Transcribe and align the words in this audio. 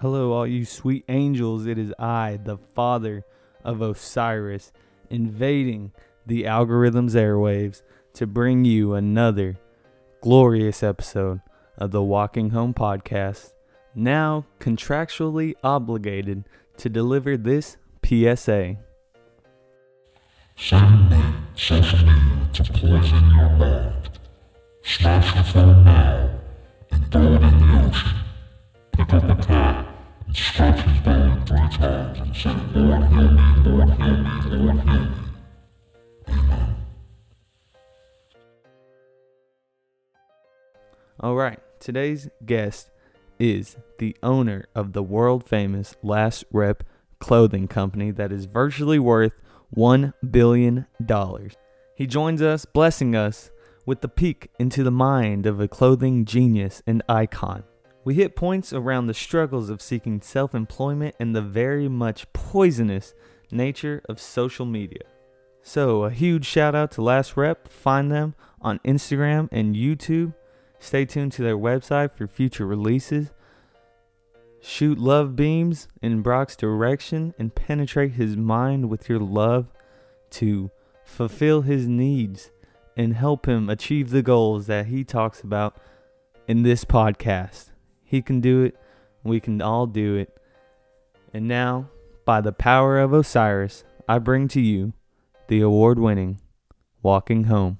Hello, 0.00 0.30
all 0.32 0.46
you 0.46 0.64
sweet 0.64 1.04
angels. 1.08 1.66
It 1.66 1.76
is 1.76 1.92
I, 1.98 2.38
the 2.40 2.56
father 2.56 3.24
of 3.64 3.82
Osiris, 3.82 4.70
invading 5.10 5.90
the 6.24 6.46
algorithm's 6.46 7.16
airwaves 7.16 7.82
to 8.12 8.24
bring 8.24 8.64
you 8.64 8.94
another 8.94 9.58
glorious 10.20 10.84
episode 10.84 11.40
of 11.76 11.90
the 11.90 12.00
Walking 12.00 12.50
Home 12.50 12.74
podcast. 12.74 13.54
Now 13.92 14.46
contractually 14.60 15.54
obligated 15.64 16.44
to 16.76 16.88
deliver 16.88 17.36
this 17.36 17.76
PSA. 18.06 18.76
Send 20.54 21.10
me 21.10 21.22
social 21.56 21.98
media 21.98 22.48
to 22.52 22.64
poison 22.72 23.30
your 23.30 23.50
mind. 23.50 24.10
Smash 24.84 25.34
your 25.34 25.42
phone 25.42 25.84
now 25.84 26.38
and 26.92 27.10
throw 27.10 27.34
it 27.34 27.42
in 27.42 27.58
the 27.58 27.84
ocean. 27.84 28.10
Pick 28.92 29.12
up 29.12 29.24
a 29.24 29.42
cat 29.42 29.87
and 30.28 30.80
his 30.80 31.48
three 31.48 31.68
times 31.78 32.18
and 32.20 32.36
say, 32.36 32.54
Lord 32.74 33.04
heal 33.08 33.30
me, 33.30 33.42
Lord 33.64 33.90
heal 33.90 34.16
me, 34.16 34.30
Lord 34.46 34.80
heal 34.80 35.00
me. 35.00 35.10
Amen. 36.28 36.76
All 41.20 41.34
right, 41.34 41.58
today's 41.80 42.28
guest 42.44 42.90
is 43.38 43.76
the 43.98 44.16
owner 44.22 44.66
of 44.74 44.92
the 44.92 45.02
world 45.02 45.48
famous 45.48 45.96
Last 46.02 46.44
Rep 46.52 46.84
clothing 47.18 47.66
company 47.66 48.10
that 48.12 48.30
is 48.30 48.44
virtually 48.44 48.98
worth 48.98 49.40
$1 49.76 50.12
billion. 50.30 50.86
He 51.96 52.06
joins 52.06 52.42
us, 52.42 52.64
blessing 52.64 53.16
us 53.16 53.50
with 53.86 54.02
the 54.02 54.08
peek 54.08 54.50
into 54.58 54.84
the 54.84 54.90
mind 54.90 55.46
of 55.46 55.58
a 55.60 55.68
clothing 55.68 56.24
genius 56.24 56.82
and 56.86 57.02
icon. 57.08 57.64
We 58.04 58.14
hit 58.14 58.36
points 58.36 58.72
around 58.72 59.06
the 59.06 59.14
struggles 59.14 59.70
of 59.70 59.82
seeking 59.82 60.20
self 60.20 60.54
employment 60.54 61.14
and 61.18 61.34
the 61.34 61.42
very 61.42 61.88
much 61.88 62.32
poisonous 62.32 63.14
nature 63.50 64.02
of 64.08 64.20
social 64.20 64.66
media. 64.66 65.02
So, 65.62 66.04
a 66.04 66.10
huge 66.10 66.46
shout 66.46 66.74
out 66.74 66.90
to 66.92 67.02
Last 67.02 67.36
Rep. 67.36 67.68
Find 67.68 68.10
them 68.10 68.34
on 68.60 68.78
Instagram 68.80 69.48
and 69.52 69.74
YouTube. 69.74 70.34
Stay 70.78 71.04
tuned 71.04 71.32
to 71.32 71.42
their 71.42 71.58
website 71.58 72.12
for 72.14 72.26
future 72.26 72.66
releases. 72.66 73.32
Shoot 74.60 74.98
love 74.98 75.36
beams 75.36 75.88
in 76.02 76.22
Brock's 76.22 76.56
direction 76.56 77.34
and 77.38 77.54
penetrate 77.54 78.12
his 78.12 78.36
mind 78.36 78.88
with 78.88 79.08
your 79.08 79.20
love 79.20 79.66
to 80.30 80.70
fulfill 81.04 81.62
his 81.62 81.86
needs 81.86 82.50
and 82.96 83.14
help 83.14 83.46
him 83.46 83.68
achieve 83.68 84.10
the 84.10 84.22
goals 84.22 84.66
that 84.66 84.86
he 84.86 85.04
talks 85.04 85.42
about 85.42 85.76
in 86.46 86.62
this 86.62 86.84
podcast. 86.84 87.70
He 88.08 88.22
can 88.22 88.40
do 88.40 88.62
it. 88.62 88.74
We 89.22 89.38
can 89.38 89.60
all 89.60 89.86
do 89.86 90.16
it. 90.16 90.34
And 91.34 91.46
now, 91.46 91.90
by 92.24 92.40
the 92.40 92.52
power 92.52 92.98
of 92.98 93.12
Osiris, 93.12 93.84
I 94.08 94.18
bring 94.18 94.48
to 94.48 94.62
you 94.62 94.94
the 95.48 95.60
award 95.60 95.98
winning 95.98 96.40
Walking 97.02 97.44
Home. 97.44 97.78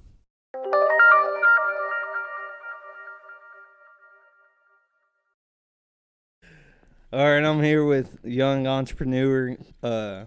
All 7.11 7.25
right, 7.25 7.43
I'm 7.43 7.63
here 7.63 7.87
with 7.87 8.19
young 8.23 8.67
entrepreneur, 8.67 9.57
uh, 9.83 10.25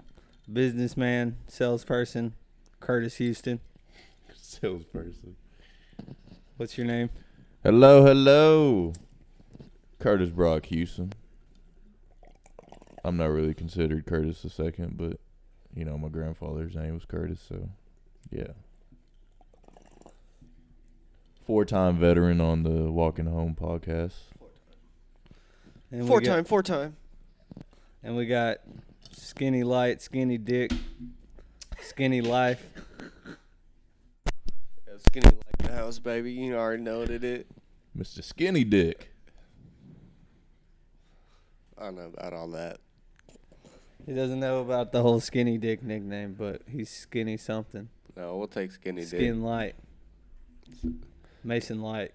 businessman, 0.51 1.37
salesperson, 1.45 2.33
Curtis 2.79 3.17
Houston. 3.17 3.59
salesperson. 4.33 5.35
What's 6.57 6.75
your 6.75 6.87
name? 6.87 7.11
Hello, 7.63 8.03
hello. 8.03 8.93
Curtis 10.01 10.29
Brock 10.31 10.65
Houston. 10.65 11.13
I'm 13.03 13.17
not 13.17 13.27
really 13.27 13.53
considered 13.53 14.05
Curtis 14.05 14.41
the 14.41 14.49
second, 14.49 14.97
but 14.97 15.19
you 15.75 15.85
know 15.85 15.97
my 15.97 16.09
grandfather's 16.09 16.75
name 16.75 16.95
was 16.95 17.05
Curtis, 17.05 17.39
so 17.47 17.69
yeah. 18.31 18.47
Four-time 21.45 21.97
veteran 21.97 22.39
on 22.41 22.63
the 22.63 22.91
Walking 22.91 23.25
Home 23.25 23.55
podcast. 23.59 24.13
And 25.91 26.01
we 26.03 26.07
Four 26.07 26.21
got- 26.21 26.35
time, 26.35 26.43
four 26.45 26.63
time. 26.63 26.95
And 28.03 28.15
we 28.15 28.25
got 28.25 28.57
skinny 29.11 29.63
light, 29.63 30.01
skinny 30.01 30.37
dick, 30.37 30.71
skinny 31.81 32.21
life. 32.21 32.65
Yeah, 33.27 34.93
skinny 35.07 35.25
like 35.27 35.57
the 35.59 35.71
house, 35.73 35.99
baby. 35.99 36.31
You 36.31 36.55
already 36.55 36.81
know 36.83 36.99
what 36.99 37.09
it 37.09 37.23
is. 37.23 37.45
Mr. 37.97 38.23
Skinny 38.23 38.63
Dick. 38.63 39.10
I 41.81 41.85
don't 41.85 41.95
know 41.95 42.11
about 42.15 42.33
all 42.33 42.47
that. 42.49 42.77
He 44.05 44.13
doesn't 44.13 44.39
know 44.39 44.61
about 44.61 44.91
the 44.91 45.01
whole 45.01 45.19
skinny 45.19 45.57
dick 45.57 45.81
nickname, 45.81 46.35
but 46.37 46.61
he's 46.67 46.89
skinny 46.89 47.37
something. 47.37 47.89
No, 48.15 48.37
we'll 48.37 48.47
take 48.47 48.71
skinny 48.71 49.03
Skin 49.03 49.35
dick. 49.35 49.43
light. 49.43 49.75
Mason 51.43 51.81
light. 51.81 52.11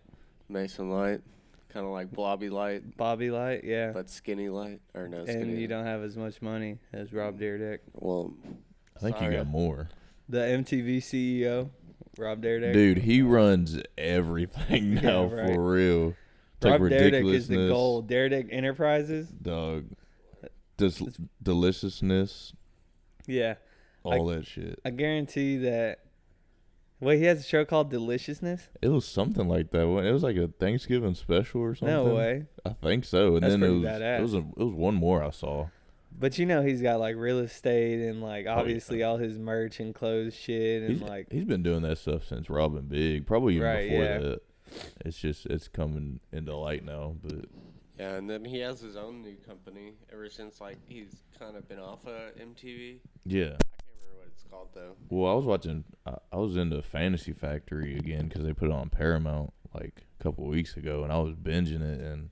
Mason 0.48 0.88
light, 0.90 1.20
kind 1.68 1.84
of 1.84 1.90
like 1.90 2.12
blobby 2.12 2.48
light, 2.48 2.96
Bobby 2.96 3.32
light, 3.32 3.64
yeah. 3.64 3.90
but 3.90 4.08
skinny 4.08 4.48
light 4.48 4.80
or 4.94 5.08
no 5.08 5.24
skinny. 5.24 5.42
and 5.42 5.60
you 5.60 5.66
don't 5.66 5.84
have 5.84 6.02
as 6.04 6.16
much 6.16 6.40
money 6.40 6.78
as 6.92 7.12
Rob 7.12 7.36
mm. 7.36 7.40
Dyrdek. 7.40 7.78
Well, 7.94 8.32
I 8.96 9.00
think 9.00 9.16
Sorry. 9.16 9.32
you 9.32 9.38
got 9.38 9.48
more. 9.48 9.88
The 10.28 10.38
MTV 10.38 10.98
CEO, 10.98 11.70
Rob 12.16 12.40
Dyrdek. 12.40 12.72
Dude, 12.72 12.98
he 12.98 13.22
runs 13.22 13.80
everything 13.98 14.92
Yeah, 14.94 15.00
now 15.00 15.24
right. 15.24 15.52
for 15.54 15.60
real. 15.60 16.14
Like 16.62 16.80
Rob 16.80 16.90
Dyrdek 16.90 17.34
is 17.34 17.48
the 17.48 17.68
goal. 17.68 18.02
Dyrdek 18.02 18.48
Enterprises. 18.50 19.28
Dog. 19.28 19.86
Des- 20.78 20.90
deliciousness, 21.42 22.52
Yeah. 23.26 23.54
all 24.02 24.26
that 24.26 24.46
shit. 24.46 24.78
I 24.84 24.90
guarantee 24.90 25.56
that. 25.58 26.00
Wait, 27.00 27.18
he 27.18 27.24
has 27.24 27.40
a 27.40 27.42
show 27.42 27.64
called 27.64 27.90
Deliciousness? 27.90 28.68
It 28.80 28.88
was 28.88 29.04
something 29.06 29.48
like 29.48 29.70
that. 29.70 29.82
It 29.82 30.12
was 30.12 30.22
like 30.22 30.36
a 30.36 30.48
Thanksgiving 30.48 31.14
special 31.14 31.60
or 31.60 31.74
something. 31.74 31.94
No 31.94 32.14
way. 32.14 32.46
I 32.64 32.70
think 32.70 33.04
so. 33.04 33.34
And 33.34 33.42
That's 33.42 33.52
then 33.54 33.62
it 33.62 33.68
was 33.70 33.82
badass. 33.84 34.18
it 34.18 34.22
was 34.22 34.34
a, 34.34 34.38
it 34.38 34.58
was 34.64 34.74
one 34.74 34.94
more 34.94 35.22
I 35.22 35.30
saw. 35.30 35.68
But 36.18 36.38
you 36.38 36.46
know 36.46 36.62
he's 36.62 36.80
got 36.80 36.98
like 36.98 37.16
real 37.16 37.40
estate 37.40 38.00
and 38.08 38.22
like 38.22 38.46
oh, 38.46 38.50
yeah. 38.54 38.58
obviously 38.60 39.02
all 39.02 39.18
his 39.18 39.38
merch 39.38 39.80
and 39.80 39.94
clothes 39.94 40.34
shit 40.34 40.82
and 40.84 40.92
He's 40.92 41.02
like 41.02 41.30
he's 41.30 41.44
been 41.44 41.62
doing 41.62 41.82
that 41.82 41.98
stuff 41.98 42.24
since 42.26 42.48
Rob 42.48 42.88
& 42.88 42.88
Big, 42.88 43.26
probably 43.26 43.56
even 43.56 43.66
Right, 43.68 43.88
before 43.90 44.04
yeah. 44.04 44.18
that. 44.18 44.40
It's 45.04 45.18
just 45.18 45.46
it's 45.46 45.68
coming 45.68 46.20
into 46.32 46.54
light 46.56 46.84
now, 46.84 47.14
but 47.22 47.46
yeah, 47.98 48.14
and 48.16 48.28
then 48.28 48.44
he 48.44 48.58
has 48.60 48.80
his 48.80 48.96
own 48.96 49.22
new 49.22 49.36
company 49.36 49.92
ever 50.12 50.28
since 50.28 50.60
like 50.60 50.78
he's 50.86 51.22
kind 51.38 51.56
of 51.56 51.68
been 51.68 51.78
off 51.78 52.06
of 52.06 52.36
MTV. 52.36 52.98
yeah. 53.24 53.44
I 53.44 53.48
can't 53.48 53.60
remember 53.94 54.18
what 54.18 54.26
it's 54.32 54.42
called 54.50 54.68
though. 54.74 54.96
Well, 55.08 55.32
I 55.32 55.34
was 55.34 55.44
watching. 55.46 55.84
I, 56.04 56.16
I 56.32 56.36
was 56.36 56.56
into 56.56 56.82
Fantasy 56.82 57.32
Factory 57.32 57.96
again 57.96 58.28
because 58.28 58.44
they 58.44 58.52
put 58.52 58.68
it 58.68 58.74
on 58.74 58.90
Paramount 58.90 59.52
like 59.72 60.04
a 60.18 60.22
couple 60.22 60.46
weeks 60.46 60.76
ago, 60.76 61.04
and 61.04 61.12
I 61.12 61.18
was 61.18 61.34
binging 61.34 61.82
it. 61.82 62.00
And 62.00 62.30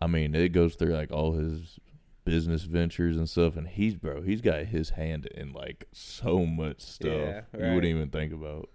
I 0.00 0.06
mean, 0.06 0.34
it 0.34 0.50
goes 0.50 0.74
through 0.74 0.94
like 0.94 1.10
all 1.12 1.32
his 1.32 1.78
business 2.24 2.62
ventures 2.62 3.18
and 3.18 3.28
stuff. 3.28 3.56
And 3.56 3.68
he's 3.68 3.94
bro, 3.96 4.22
he's 4.22 4.40
got 4.40 4.64
his 4.66 4.90
hand 4.90 5.26
in 5.26 5.52
like 5.52 5.86
so 5.92 6.46
much 6.46 6.80
stuff 6.80 7.10
Yeah, 7.12 7.40
you 7.52 7.74
wouldn't 7.74 7.84
even 7.84 8.08
think 8.08 8.32
about. 8.32 8.70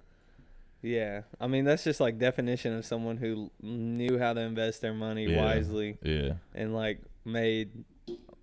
Yeah. 0.82 1.22
I 1.40 1.48
mean 1.48 1.66
that's 1.66 1.84
just 1.84 2.00
like 2.00 2.18
definition 2.18 2.74
of 2.74 2.86
someone 2.86 3.18
who 3.18 3.52
knew 3.62 4.18
how 4.20 4.34
to 4.34 4.42
invest 4.42 4.82
their 4.82 4.94
money 4.94 5.26
Yeah. 5.26 5.44
wisely 5.44 5.98
Yeah, 6.02 6.34
and 6.56 6.74
like 6.76 7.02
made 7.26 7.84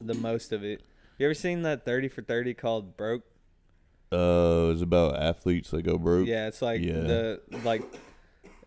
the 0.00 0.14
most 0.14 0.52
of 0.52 0.62
it. 0.64 0.82
You 1.18 1.26
ever 1.26 1.34
seen 1.34 1.62
that 1.62 1.84
30 1.86 2.08
for 2.08 2.22
30 2.22 2.54
called 2.54 2.96
Broke? 2.96 3.22
uh, 4.12 4.70
it's 4.72 4.82
about 4.82 5.20
athletes 5.20 5.70
that 5.70 5.82
go 5.82 5.98
broke. 5.98 6.28
Yeah, 6.28 6.46
it's 6.46 6.62
like 6.62 6.80
Yeah. 6.82 7.00
the 7.00 7.40
like 7.64 7.82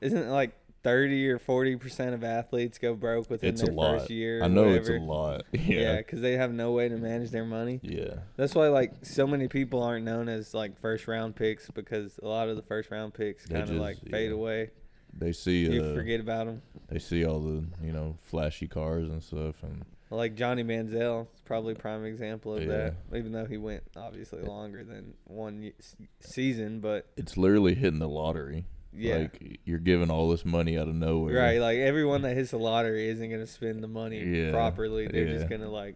isn't 0.02 0.18
it 0.24 0.30
like 0.30 0.52
30 0.84 1.30
or 1.30 1.40
40% 1.40 2.14
of 2.14 2.24
athletes 2.24 2.78
go 2.78 2.94
broke 2.96 3.30
within 3.30 3.50
it's 3.50 3.62
a 3.62 3.66
their 3.66 3.74
lot. 3.74 4.00
first 4.00 4.10
year 4.10 4.42
I 4.44 4.48
know 4.48 4.64
whatever. 4.64 4.78
it's 4.96 5.04
a 5.04 5.06
lot. 5.06 5.42
Yeah, 5.52 5.80
Yeah, 5.80 5.98
because 5.98 6.22
they 6.22 6.34
have 6.38 6.54
no 6.54 6.72
way 6.72 6.88
to 6.90 6.98
manage 6.98 7.32
their 7.32 7.46
money. 7.46 7.80
yeah, 7.84 8.16
That's 8.38 8.56
why 8.56 8.68
like 8.70 8.94
so 9.04 9.28
many 9.28 9.48
people 9.48 9.84
aren't 9.84 10.06
known 10.06 10.30
as 10.30 10.54
like 10.54 10.80
first 10.80 11.08
round 11.08 11.36
picks 11.36 11.70
because 11.72 12.20
a 12.24 12.28
lot 12.28 12.50
of 12.50 12.56
the 12.56 12.62
first 12.64 12.92
round 12.92 13.14
picks 13.14 13.46
kind 13.46 13.64
of 13.64 13.72
like 13.72 13.98
fade 14.10 14.30
yeah. 14.30 14.36
away. 14.36 14.70
They 15.18 15.34
see 15.34 15.66
You 15.68 15.84
uh, 15.84 15.94
forget 15.96 16.20
about 16.20 16.46
them. 16.46 16.62
they 16.88 17.00
see 17.00 17.26
all 17.26 17.40
the 17.40 17.66
you 17.84 17.92
know 17.92 18.18
flashy 18.22 18.68
cars 18.68 19.10
and 19.10 19.22
stuff, 19.24 19.56
and 19.64 19.84
Like 20.12 20.36
Johnny 20.36 20.64
Manziel, 20.64 21.28
is 21.34 21.42
probably 21.42 21.74
prime 21.74 22.06
example 22.06 22.56
of 22.56 22.62
Yeah. 22.64 22.68
that. 23.10 23.18
Even 23.18 23.32
though 23.32 23.46
he 23.46 23.58
went 23.58 23.84
obviously 23.98 24.42
longer 24.44 24.84
than 24.84 25.16
one 25.26 25.72
season, 26.20 26.80
but 26.80 27.08
it's 27.18 27.38
literally 27.38 27.74
hitting 27.76 28.00
the 28.00 28.08
lottery. 28.08 28.66
Yeah, 28.94 29.16
Like 29.18 29.60
you're 29.66 29.80
giving 29.80 30.10
all 30.10 30.30
this 30.30 30.46
money 30.46 30.78
out 30.78 30.88
of 30.88 30.96
nowhere. 30.96 31.36
right. 31.36 31.60
Like 31.60 31.78
everyone 31.78 32.22
that 32.24 32.36
hits 32.36 32.52
the 32.52 32.58
lottery 32.60 33.08
isn't 33.10 33.30
gonna 33.30 33.48
spend 33.48 33.84
the 33.84 33.88
money 33.88 34.20
Yeah, 34.24 34.52
properly. 34.52 35.08
They're 35.08 35.28
yeah. 35.28 35.34
just 35.34 35.50
gonna 35.50 35.70
like, 35.70 35.96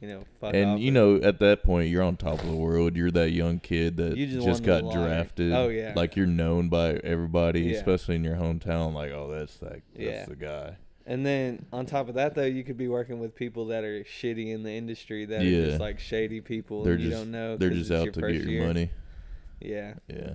you 0.00 0.08
know, 0.08 0.24
fuck 0.40 0.54
And 0.54 0.80
you 0.80 0.86
with 0.92 0.94
know, 1.22 1.28
at 1.28 1.38
that 1.40 1.62
point, 1.62 1.88
you're 1.90 2.02
on 2.02 2.16
top 2.16 2.40
of 2.42 2.46
the 2.48 2.56
world. 2.56 2.96
You're 2.96 3.10
that 3.12 3.30
young 3.32 3.58
kid 3.58 3.96
that 3.98 4.16
You 4.16 4.26
just 4.26 4.46
just, 4.46 4.62
got 4.62 4.90
drafted. 4.92 5.52
Oh, 5.52 5.68
yeah. 5.68 5.92
Like 5.96 6.16
you're 6.16 6.26
known 6.26 6.68
by 6.68 6.94
everybody, 7.04 7.62
Yeah. 7.62 7.76
especially 7.78 8.16
in 8.16 8.24
your 8.24 8.36
hometown. 8.36 8.92
Like, 8.94 9.12
oh, 9.12 9.30
that's 9.30 9.56
that. 9.58 9.82
That's 9.96 10.28
the 10.28 10.36
guy. 10.36 10.76
And 11.06 11.26
then 11.26 11.64
on 11.72 11.86
top 11.86 12.08
of 12.08 12.14
that, 12.14 12.34
though, 12.34 12.44
you 12.44 12.62
could 12.62 12.76
be 12.76 12.86
working 12.86 13.18
with 13.18 13.34
people 13.34 13.66
that 13.66 13.82
are 13.82 14.04
shitty 14.04 14.52
in 14.54 14.62
the 14.62 14.70
industry 14.70 15.24
that 15.24 15.40
are 15.42 15.64
just 15.64 15.80
like 15.80 15.98
shady 15.98 16.40
people. 16.40 16.84
They're 16.84 16.94
and 16.94 17.02
you 17.02 17.10
just 17.10 17.22
don't 17.22 17.30
know. 17.32 17.56
they're 17.56 17.70
just 17.70 17.90
out 17.90 18.12
to 18.12 18.20
get 18.20 18.34
your 18.34 18.44
year. 18.44 18.66
money. 18.66 18.90
Yeah. 19.60 19.94
Yeah, 20.08 20.34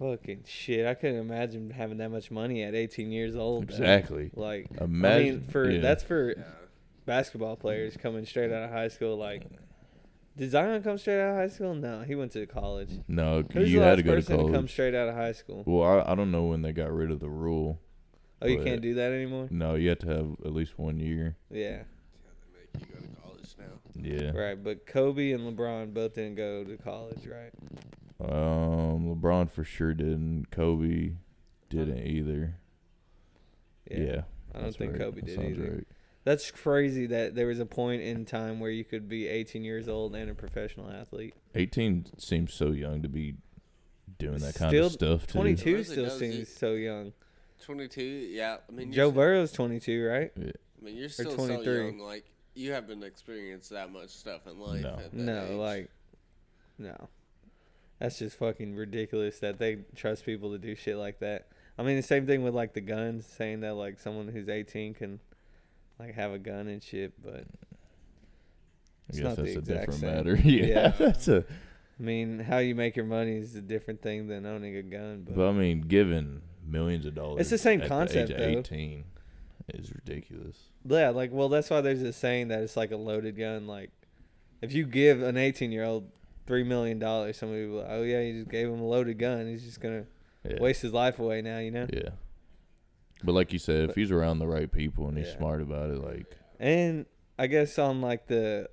Fucking 0.00 0.44
shit. 0.46 0.86
I 0.86 0.94
couldn't 0.94 1.18
imagine 1.20 1.70
having 1.70 1.98
that 1.98 2.10
much 2.10 2.30
money 2.30 2.62
at 2.62 2.74
18 2.74 3.12
years 3.12 3.36
old. 3.36 3.68
though. 3.68 3.74
exactly. 3.74 4.30
Like, 4.34 4.66
I 4.80 4.84
Imagine 4.84 5.26
mean, 5.40 5.40
for 5.42 5.70
yeah. 5.70 5.80
that's 5.80 6.02
for 6.02 6.34
basketball 7.06 7.56
players 7.56 7.96
coming 7.96 8.24
straight 8.24 8.50
out 8.50 8.62
of 8.64 8.70
high 8.70 8.88
school. 8.88 9.16
Like, 9.18 9.44
did 10.36 10.50
Zion 10.50 10.82
come 10.82 10.96
straight 10.96 11.20
out 11.20 11.32
of 11.32 11.36
high 11.36 11.48
school? 11.54 11.74
No, 11.74 12.00
he 12.00 12.14
went 12.14 12.32
to 12.32 12.46
college. 12.46 12.90
no. 13.08 13.44
Who's 13.52 13.70
you 13.70 13.80
the 13.80 13.84
had 13.84 13.90
last 13.90 13.96
to 13.98 14.02
go 14.04 14.10
to 14.14 14.22
person 14.22 14.46
to 14.46 14.52
come 14.52 14.68
straight 14.68 14.94
out 14.94 15.08
of 15.08 15.14
high 15.14 15.32
school? 15.32 15.64
Well, 15.66 15.86
I, 16.06 16.12
I 16.12 16.14
don't 16.14 16.30
know 16.30 16.44
when 16.44 16.62
they 16.62 16.72
got 16.72 16.90
rid 16.92 17.10
of 17.10 17.20
the 17.20 17.28
rule. 17.28 17.78
Oh, 18.42 18.46
you 18.46 18.56
But- 18.56 18.64
can't 18.66 18.80
do 18.80 18.94
that 18.94 19.12
anymore. 19.12 19.48
No, 19.50 19.74
you 19.74 19.90
have 19.90 19.98
to 19.98 20.06
have 20.08 20.30
at 20.46 20.54
least 20.54 20.78
one 20.78 20.98
year. 20.98 21.36
Yeah, 21.50 21.58
Yeah, 21.60 21.82
they 22.72 22.78
make 22.80 22.88
you 22.88 22.94
go 22.94 23.00
to 23.02 23.20
college 23.20 23.54
now. 23.58 23.74
Yeah. 24.02 24.30
right. 24.40 24.64
But 24.64 24.86
Kobe 24.86 25.32
and 25.32 25.42
LeBron 25.42 25.92
both 25.92 26.14
didn't 26.14 26.36
go 26.36 26.64
to 26.64 26.76
college, 26.78 27.26
right? 27.26 27.52
Um, 28.22 29.14
LeBron 29.16 29.50
for 29.50 29.64
sure 29.64 29.94
didn't. 29.94 30.46
Kobe 30.50 31.12
didn't 31.68 32.06
either. 32.06 32.56
Yeah. 33.90 34.22
I 34.54 34.60
don't 34.60 34.76
think 34.76 34.92
right. 34.92 35.00
Kobe 35.00 35.20
That 35.20 35.26
did 35.26 35.34
sounds 35.36 35.58
either. 35.58 35.72
right. 35.76 35.86
That's 36.24 36.50
crazy 36.50 37.06
that 37.06 37.34
there 37.34 37.46
was 37.46 37.60
a 37.60 37.66
point 37.66 38.02
in 38.02 38.24
time 38.26 38.60
where 38.60 38.70
you 38.70 38.84
could 38.84 39.08
be 39.08 39.26
18 39.26 39.64
years 39.64 39.88
old 39.88 40.14
and 40.14 40.30
a 40.30 40.34
professional 40.34 40.90
athlete. 40.90 41.34
18 41.54 42.18
seems 42.18 42.52
so 42.52 42.72
young 42.72 43.02
to 43.02 43.08
be 43.08 43.36
doing 44.18 44.38
that 44.38 44.54
kind 44.54 44.70
Still 44.70 44.86
of 44.86 44.92
stuff. 44.92 45.26
Too. 45.26 45.32
22 45.38 45.70
Really 45.72 45.84
still 45.84 46.10
seems 46.10 46.48
so 46.54 46.72
young. 46.74 47.12
22, 47.64 48.02
yeah. 48.02 48.58
I 48.68 48.72
mean, 48.72 48.92
Joe 48.92 49.04
you're, 49.04 49.12
Burrow's 49.12 49.52
22, 49.52 50.06
right? 50.06 50.30
I 50.36 50.84
mean, 50.84 50.96
you're 50.96 51.08
still 51.08 51.30
so 51.30 51.36
23. 51.36 51.84
young. 51.86 51.98
Like, 51.98 52.24
you 52.54 52.72
haven't 52.72 53.02
experienced 53.02 53.70
that 53.70 53.90
much 53.92 54.10
stuff 54.10 54.46
in 54.46 54.58
life. 54.58 54.82
No. 54.82 54.88
at 54.90 55.12
that 55.12 55.14
No, 55.14 55.44
age. 55.44 55.50
like, 55.52 55.90
no. 56.78 57.08
That's 58.00 58.18
just 58.18 58.36
fucking 58.38 58.74
ridiculous 58.74 59.38
that 59.40 59.58
they 59.58 59.78
trust 59.94 60.24
people 60.24 60.50
to 60.52 60.58
do 60.58 60.74
shit 60.74 60.96
like 60.96 61.20
that. 61.20 61.48
I 61.78 61.82
mean, 61.82 61.96
the 61.96 62.02
same 62.02 62.26
thing 62.26 62.42
with 62.42 62.54
like 62.54 62.72
the 62.74 62.80
guns, 62.80 63.26
saying 63.26 63.60
that 63.60 63.74
like 63.74 63.98
someone 64.00 64.28
who's 64.28 64.48
18 64.48 64.94
can 64.94 65.20
like 65.98 66.14
have 66.14 66.32
a 66.32 66.38
gun 66.38 66.66
and 66.68 66.82
shit, 66.82 67.12
but 67.22 67.34
I 67.34 67.44
it's 69.10 69.18
guess 69.18 69.24
not 69.24 69.36
the 69.36 69.42
that's 69.42 69.56
a 69.56 69.60
different 69.60 70.00
same. 70.00 70.10
matter. 70.14 70.34
yeah, 70.44 70.64
Yeah. 70.66 70.88
that's 70.98 71.28
a. 71.28 71.44
I 71.98 72.02
mean, 72.02 72.38
how 72.38 72.58
you 72.58 72.74
make 72.74 72.96
your 72.96 73.04
money 73.04 73.36
is 73.36 73.54
a 73.54 73.60
different 73.60 74.00
thing 74.00 74.26
than 74.28 74.46
owning 74.46 74.74
a 74.76 74.82
gun. 74.82 75.24
But, 75.26 75.36
But 75.36 75.48
I 75.48 75.52
mean, 75.52 75.82
given 75.82 76.40
millions 76.66 77.04
of 77.04 77.14
dollars, 77.14 77.42
It's 77.42 77.50
the 77.50 77.58
same 77.58 77.82
concept, 77.82 78.28
The 78.28 78.34
though. 78.34 78.44
age 78.44 78.54
of 78.56 78.72
18 78.72 79.04
is 79.74 79.92
ridiculous. 79.94 80.56
yeah, 80.86 81.10
like, 81.10 81.30
well, 81.30 81.50
that's 81.50 81.68
why 81.68 81.82
there's 81.82 82.00
a 82.00 82.14
saying 82.14 82.48
that 82.48 82.62
it's 82.62 82.74
like 82.76 82.90
a 82.90 82.96
loaded 82.96 83.36
gun. 83.36 83.66
Like, 83.66 83.90
if 84.62 84.72
you 84.72 84.86
give 84.86 85.20
an 85.20 85.36
18 85.36 85.72
year 85.72 85.84
old 85.84 86.10
three 86.50 86.64
million 86.64 86.98
dollars, 86.98 87.36
somebody 87.38 87.66
will, 87.66 87.86
oh 87.88 88.02
yeah, 88.02 88.20
you 88.22 88.40
just 88.40 88.50
gave 88.50 88.66
him 88.66 88.80
a 88.80 88.84
loaded 88.86 89.18
gun. 89.20 89.46
He's 89.46 89.62
just 89.64 89.80
gonna 89.80 90.04
Yeah. 90.44 90.60
waste 90.60 90.82
his 90.82 90.92
life 90.92 91.20
away 91.20 91.42
now, 91.42 91.58
you 91.58 91.70
know. 91.70 91.86
Yeah. 91.92 92.08
But 93.22 93.32
like 93.36 93.52
you 93.52 93.60
said, 93.60 93.88
if 93.90 93.94
he's 93.94 94.10
around 94.10 94.40
the 94.40 94.48
right 94.48 94.70
people 94.70 95.06
and 95.06 95.16
he's 95.16 95.28
Yeah. 95.28 95.36
smart 95.38 95.62
about 95.62 95.90
it, 95.90 95.98
like 95.98 96.26
And 96.58 97.06
I 97.38 97.46
guess 97.46 97.78
on 97.78 98.00
like 98.00 98.26
the 98.26 98.68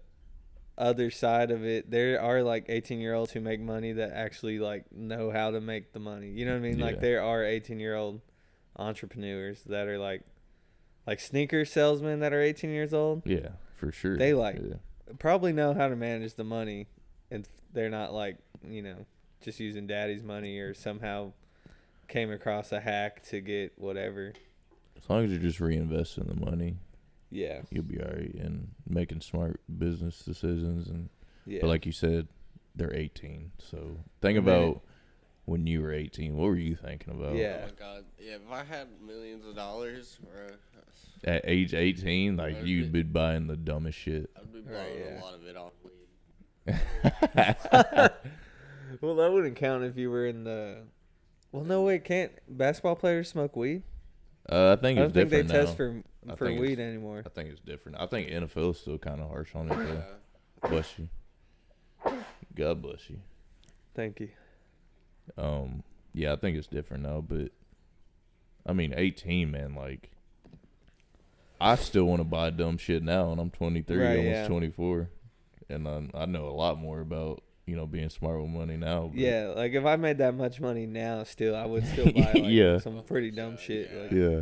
other 0.76 1.12
side 1.12 1.52
of 1.52 1.64
it, 1.66 1.92
there 1.92 2.20
are 2.20 2.42
like 2.42 2.66
18 2.68 3.00
year 3.00 3.14
olds 3.14 3.32
who 3.34 3.42
make 3.42 3.60
money 3.62 3.92
that 3.94 4.12
actually 4.12 4.58
like 4.58 4.92
know 4.92 5.30
how 5.30 5.52
to 5.52 5.62
make 5.62 5.94
the 5.94 6.00
money. 6.00 6.30
You 6.32 6.46
know 6.46 6.54
what 6.54 6.58
I 6.58 6.62
mean? 6.62 6.80
Yeah. 6.80 6.86
Like 6.86 7.00
there 7.00 7.22
are 7.22 7.44
18 7.44 7.80
year 7.80 7.94
old 7.96 8.22
entrepreneurs 8.76 9.62
that 9.66 9.88
are 9.88 9.98
like 10.00 10.22
like 11.06 11.20
sneaker 11.20 11.64
salesmen 11.64 12.20
that 12.22 12.34
are 12.34 12.42
18 12.42 12.70
years 12.72 12.94
old. 12.94 13.22
yeah, 13.26 13.50
for 13.76 13.92
sure. 13.94 14.18
They, 14.18 14.34
like, 14.34 14.58
yeah. 14.58 14.76
Probably 15.20 15.54
know 15.54 15.74
how 15.74 15.88
to 15.88 15.96
manage 15.96 16.34
the 16.36 16.44
money 16.44 16.88
and 17.32 17.48
they're 17.78 17.90
not 17.92 18.12
like, 18.12 18.38
you 18.68 18.82
know, 18.82 19.06
just 19.42 19.60
using 19.60 19.86
daddy's 19.86 20.24
money 20.24 20.58
or 20.58 20.74
somehow 20.74 21.32
came 22.08 22.32
across 22.32 22.72
a 22.72 22.80
hack 22.80 23.22
to 23.30 23.40
get 23.40 23.74
whatever. 23.78 24.34
as 24.98 25.08
long 25.08 25.24
as 25.24 25.30
you're 25.30 25.40
just 25.40 25.60
reinvesting 25.60 26.28
the 26.28 26.34
money, 26.50 26.76
Yeah. 27.30 27.62
you'll 27.70 27.84
be 27.84 28.02
alright 28.02 28.34
and 28.34 28.70
making 28.90 29.22
smart 29.22 29.62
business 29.78 30.26
decisions. 30.26 30.88
And 30.88 31.10
Yeah. 31.46 31.60
but 31.62 31.68
like 31.68 31.86
you 31.86 31.92
said, 31.92 32.28
they're 32.76 32.94
18, 32.96 33.52
so 33.60 34.00
think 34.22 34.38
I 34.38 34.42
mean, 34.42 34.50
about 34.50 34.82
when 35.46 35.68
you 35.68 35.82
were 35.84 35.94
18. 35.94 36.36
What 36.36 36.46
were 36.48 36.56
you 36.58 36.76
thinking 36.76 37.14
about? 37.14 37.36
Yeah. 37.36 37.60
Oh 37.62 37.66
my 37.68 37.72
god. 37.78 38.06
Yeah, 38.20 38.36
if 38.38 38.52
I 38.52 38.64
had 38.64 38.88
millions 39.06 39.46
of 39.46 39.56
dollars, 39.56 40.18
bro, 40.24 40.48
At 41.24 41.42
age 41.46 41.74
18, 41.76 42.38
like 42.38 42.64
you'd 42.66 42.92
be- 42.92 43.04
be 43.04 43.10
buying 43.10 43.46
the 43.48 43.56
dumbest 43.58 44.00
shit. 44.00 44.32
I'd 44.36 44.52
be 44.52 44.62
Right, 44.62 44.98
yeah. 44.98 45.20
a 45.20 45.24
lot 45.24 45.36
of 45.36 45.46
it 45.46 45.56
off 45.56 45.74
weed. 45.84 45.92
Well, 49.02 49.16
that 49.18 49.32
wouldn't 49.32 49.58
count 49.58 49.84
if 49.84 49.96
you 49.98 50.10
were 50.10 50.26
in 50.26 50.44
the. 50.44 50.78
Well, 51.52 51.64
no, 51.64 51.84
wait, 51.84 52.04
can't 52.04 52.32
basketball 52.48 52.96
players 52.96 53.30
smoke 53.30 53.56
weed? 53.56 53.84
Uh, 54.50 54.76
I 54.78 54.82
think 54.82 54.98
I 54.98 55.04
it's 55.04 55.14
don't 55.14 55.22
think 55.22 55.30
they 55.30 55.42
different 55.44 55.66
test 55.66 55.78
for 55.78 56.02
I 56.28 56.36
for 56.36 56.48
think 56.48 56.60
weed 56.62 56.74
it's- 56.74 56.88
anymore. 56.88 57.22
I 57.26 57.30
think 57.30 57.50
it's 57.50 57.60
different. 57.60 58.00
I 58.00 58.08
think 58.08 58.30
NFL 58.30 58.72
is 58.72 58.80
still 58.80 58.98
kind 58.98 59.22
of 59.22 59.30
harsh 59.30 59.54
on 59.56 59.70
it. 59.72 59.76
Though. 59.78 60.04
Yeah. 60.64 60.70
Bless 60.70 60.94
you. 60.98 61.10
God 62.56 62.82
bless 62.82 63.10
you. 63.10 63.18
Thank 63.94 64.20
you. 64.20 64.30
Um, 65.38 65.84
yeah, 66.14 66.34
I 66.34 66.38
think 66.38 66.58
it's 66.58 66.68
different 66.68 67.04
now, 67.04 67.22
but 67.22 67.52
I 68.66 68.74
mean, 68.74 68.94
18, 68.96 69.52
man, 69.52 69.76
like, 69.76 70.10
I 71.62 71.76
still 71.76 72.06
want 72.06 72.20
to 72.22 72.24
buy 72.24 72.50
dumb 72.50 72.78
shit 72.78 73.04
now, 73.04 73.32
and 73.32 73.40
I'm 73.40 73.52
23, 73.52 73.98
Right, 73.98 74.18
almost 74.18 74.26
yeah. 74.26 74.48
24, 74.48 75.10
and 75.70 75.88
I, 75.88 76.08
I 76.14 76.26
know 76.26 76.46
a 76.48 76.52
lot 76.56 76.78
more 76.80 77.00
about 77.02 77.44
you 77.66 77.76
know 77.76 77.86
being 77.86 78.10
smart 78.10 78.42
with 78.42 78.50
money 78.50 78.78
now. 78.78 79.08
But 79.14 79.20
Yeah, 79.20 79.54
like 79.56 79.74
if 79.74 79.86
I 79.86 79.96
made 79.98 80.18
that 80.20 80.36
much 80.36 80.60
money 80.62 80.86
now, 80.86 81.24
still 81.24 81.56
I 81.56 81.66
would 81.66 81.86
still 81.86 82.06
buy 82.14 82.32
like 82.34 82.44
Yeah. 82.46 82.80
some 82.80 83.02
pretty 83.04 83.32
dumb 83.32 83.58
shit, 83.58 83.90
yeah. 83.94 84.02
like 84.02 84.12
yeah, 84.12 84.42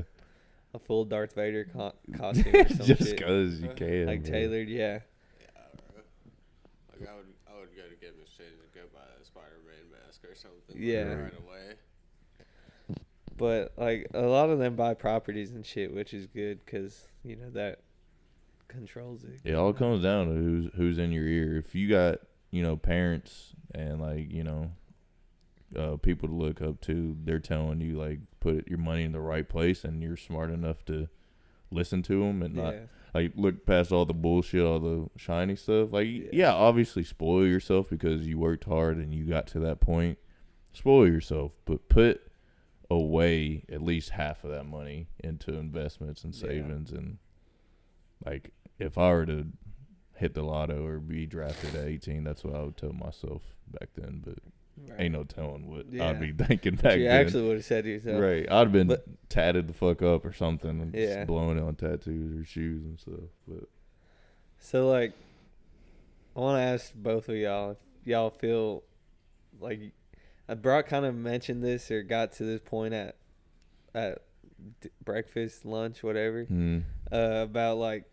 a 0.73 0.79
full 0.79 1.05
Darth 1.05 1.33
Vader 1.35 1.65
co- 1.71 1.93
costume 2.17 2.55
or 2.55 2.67
some 2.69 2.85
just 2.85 3.03
shit, 3.09 3.21
cause 3.23 3.59
you 3.61 3.69
can, 3.75 4.05
like 4.07 4.23
bro. 4.23 4.31
tailored. 4.31 4.67
Yeah, 4.69 4.99
Yeah, 5.41 5.47
bro. 5.93 6.03
Like 6.99 7.09
I 7.09 7.15
would, 7.15 7.25
I 7.51 7.59
would 7.59 7.75
go 7.75 7.83
to 7.89 7.95
Gibbons 7.99 8.29
Shade 8.37 8.45
and 8.47 8.73
go 8.73 8.81
buy 8.93 8.99
a 9.21 9.25
Spider-Man 9.25 9.91
mask 10.05 10.23
or 10.23 10.35
something. 10.35 10.59
like, 10.69 10.77
Yeah. 10.77 11.03
right 11.13 11.33
away. 11.47 11.73
but 13.37 13.73
like 13.77 14.07
a 14.13 14.21
lot 14.21 14.49
of 14.49 14.59
them 14.59 14.75
buy 14.75 14.93
properties 14.93 15.51
and 15.51 15.65
shit, 15.65 15.93
which 15.93 16.13
is 16.13 16.27
good 16.27 16.63
because 16.65 17.07
you 17.23 17.35
know 17.35 17.49
that 17.51 17.79
controls 18.75 19.23
it. 19.23 19.39
It 19.43 19.53
all 19.55 19.73
comes 19.73 20.03
down 20.03 20.27
to 20.27 20.33
who's 20.33 20.71
who's 20.75 20.97
in 20.99 21.11
your 21.11 21.25
ear. 21.25 21.57
If 21.57 21.73
you 21.75 21.89
got 21.89 22.19
you 22.51 22.61
know 22.61 22.77
parents 22.77 23.53
and 23.73 23.99
like 24.01 24.31
you 24.31 24.43
know 24.43 24.71
uh, 25.75 25.97
people 25.97 26.29
to 26.29 26.35
look 26.35 26.61
up 26.61 26.79
to, 26.81 27.17
they're 27.23 27.39
telling 27.39 27.81
you 27.81 27.97
like 27.97 28.19
put 28.39 28.67
your 28.67 28.77
money 28.77 29.03
in 29.03 29.11
the 29.11 29.19
right 29.19 29.47
place, 29.49 29.83
and 29.83 30.01
you're 30.03 30.17
smart 30.17 30.49
enough 30.51 30.85
to 30.85 31.07
listen 31.71 32.01
to 32.03 32.19
them 32.19 32.41
and 32.43 32.55
not 32.55 32.73
Yeah, 32.73 32.79
like 33.13 33.31
look 33.35 33.65
past 33.65 33.91
all 33.91 34.05
the 34.05 34.13
bullshit, 34.13 34.63
all 34.63 34.79
the 34.79 35.09
shiny 35.17 35.55
stuff. 35.55 35.91
Like 35.91 36.07
Yeah. 36.07 36.29
yeah, 36.31 36.53
obviously 36.53 37.03
spoil 37.03 37.45
yourself 37.45 37.89
because 37.89 38.27
you 38.27 38.37
worked 38.37 38.65
hard 38.65 38.97
and 38.97 39.13
you 39.13 39.25
got 39.25 39.47
to 39.47 39.59
that 39.61 39.79
point. 39.81 40.17
Spoil 40.71 41.07
yourself, 41.07 41.53
but 41.65 41.89
put 41.89 42.21
away 42.91 43.63
at 43.71 43.81
least 43.81 44.11
half 44.11 44.43
of 44.43 44.51
that 44.51 44.65
money 44.65 45.07
into 45.23 45.53
investments 45.55 46.23
and 46.23 46.33
Yeah. 46.35 46.41
savings 46.47 46.91
and 46.91 47.17
like 48.23 48.51
if 48.79 48.97
I 48.97 49.11
were 49.11 49.25
to 49.25 49.47
hit 50.15 50.33
the 50.33 50.43
lotto 50.43 50.85
or 50.85 50.99
be 50.99 51.25
drafted 51.25 51.75
at 51.75 51.87
18, 51.87 52.23
that's 52.23 52.43
what 52.43 52.55
I 52.55 52.61
would 52.63 52.77
tell 52.77 52.93
myself 52.93 53.41
back 53.67 53.89
then. 53.95 54.21
But 54.25 54.37
right. 54.89 55.01
ain't 55.01 55.13
no 55.13 55.23
telling 55.23 55.69
what 55.69 55.91
Yeah. 55.91 56.09
I'd 56.09 56.19
be 56.19 56.31
thinking 56.31 56.75
back 56.75 56.97
you 56.97 57.05
then. 57.05 57.25
actually 57.25 57.47
would 57.47 57.57
have 57.57 57.65
said 57.65 57.83
to 57.83 57.89
yourself. 57.89 58.21
Right, 58.21 58.49
I'd 58.49 58.57
have 58.59 58.71
been 58.71 58.87
But- 58.87 59.05
tatted 59.29 59.67
the 59.67 59.73
fuck 59.73 60.01
up 60.01 60.25
or 60.25 60.31
something, 60.33 60.81
and 60.81 60.93
Yeah. 60.95 61.15
just 61.15 61.27
blowing 61.27 61.57
it 61.57 61.61
on 61.63 61.75
tattoos 61.75 62.39
or 62.41 62.45
shoes 62.45 62.83
and 62.85 62.99
stuff. 62.99 63.29
But 63.47 63.65
So 64.59 64.89
like, 64.89 65.13
I 66.35 66.39
want 66.39 66.57
to 66.57 66.61
ask 66.63 66.93
both 66.95 67.29
of 67.29 67.35
y'all 67.35 67.71
if 67.71 67.77
y'all 68.05 68.29
feel 68.29 68.83
like 69.59 69.79
uh, 70.49 70.55
Brock 70.55 70.87
kind 70.87 71.05
of 71.05 71.15
mentioned 71.15 71.63
this 71.63 71.89
or 71.91 72.03
got 72.03 72.33
to 72.33 72.43
this 72.43 72.61
point 72.63 72.93
at 72.93 73.15
at 73.93 74.21
breakfast, 75.03 75.65
lunch, 75.65 76.03
whatever, 76.03 76.45
mm, 76.45 76.83
uh, 77.11 77.41
about 77.43 77.77
like 77.77 78.03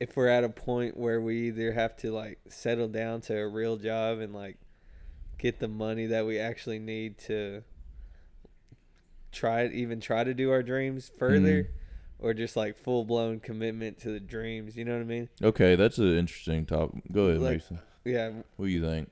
if 0.00 0.16
we're 0.16 0.28
at 0.28 0.44
a 0.44 0.48
point 0.48 0.96
where 0.96 1.20
we 1.20 1.48
either 1.48 1.72
have 1.72 1.96
to 1.98 2.12
like 2.12 2.38
settle 2.48 2.88
down 2.88 3.20
to 3.22 3.36
a 3.36 3.48
real 3.48 3.76
job 3.76 4.18
and 4.20 4.32
like 4.32 4.56
get 5.38 5.58
the 5.58 5.68
money 5.68 6.06
that 6.06 6.24
we 6.26 6.38
actually 6.38 6.78
need 6.78 7.18
to 7.18 7.62
try 9.32 9.66
even 9.66 10.00
try 10.00 10.24
to 10.24 10.34
do 10.34 10.50
our 10.50 10.62
dreams 10.62 11.10
further 11.18 11.64
Mhm. 11.64 11.68
or 12.18 12.34
just 12.34 12.56
like 12.56 12.76
full 12.76 13.04
blown 13.04 13.40
commitment 13.40 13.98
to 14.00 14.10
the 14.10 14.20
dreams 14.20 14.76
you 14.76 14.84
know 14.84 14.94
what 14.94 15.02
i 15.02 15.04
mean 15.04 15.28
okay, 15.42 15.74
that's 15.76 15.98
an 15.98 16.16
interesting 16.16 16.64
topic. 16.66 17.02
Go 17.12 17.26
ahead, 17.26 17.40
Like- 17.40 17.52
Mason. 17.54 17.78
yeah 18.04 18.30
What 18.56 18.66
do 18.66 18.70
you 18.72 18.80
think? 18.84 19.10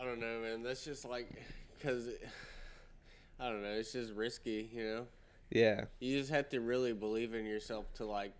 I 0.00 0.04
don't 0.04 0.20
know, 0.20 0.40
man. 0.40 0.62
That's 0.62 0.84
just 0.84 1.04
like, 1.04 1.28
cause 1.82 2.08
I 3.38 3.48
don't 3.50 3.62
know. 3.62 3.70
It's 3.72 3.92
just 3.92 4.12
risky, 4.14 4.68
you 4.72 4.84
know. 4.84 5.06
Yeah. 5.50 5.84
You 6.00 6.18
just 6.18 6.30
have 6.30 6.48
to 6.50 6.60
really 6.60 6.92
believe 6.92 7.34
in 7.34 7.44
yourself 7.46 7.92
to 7.94 8.04
like 8.04 8.32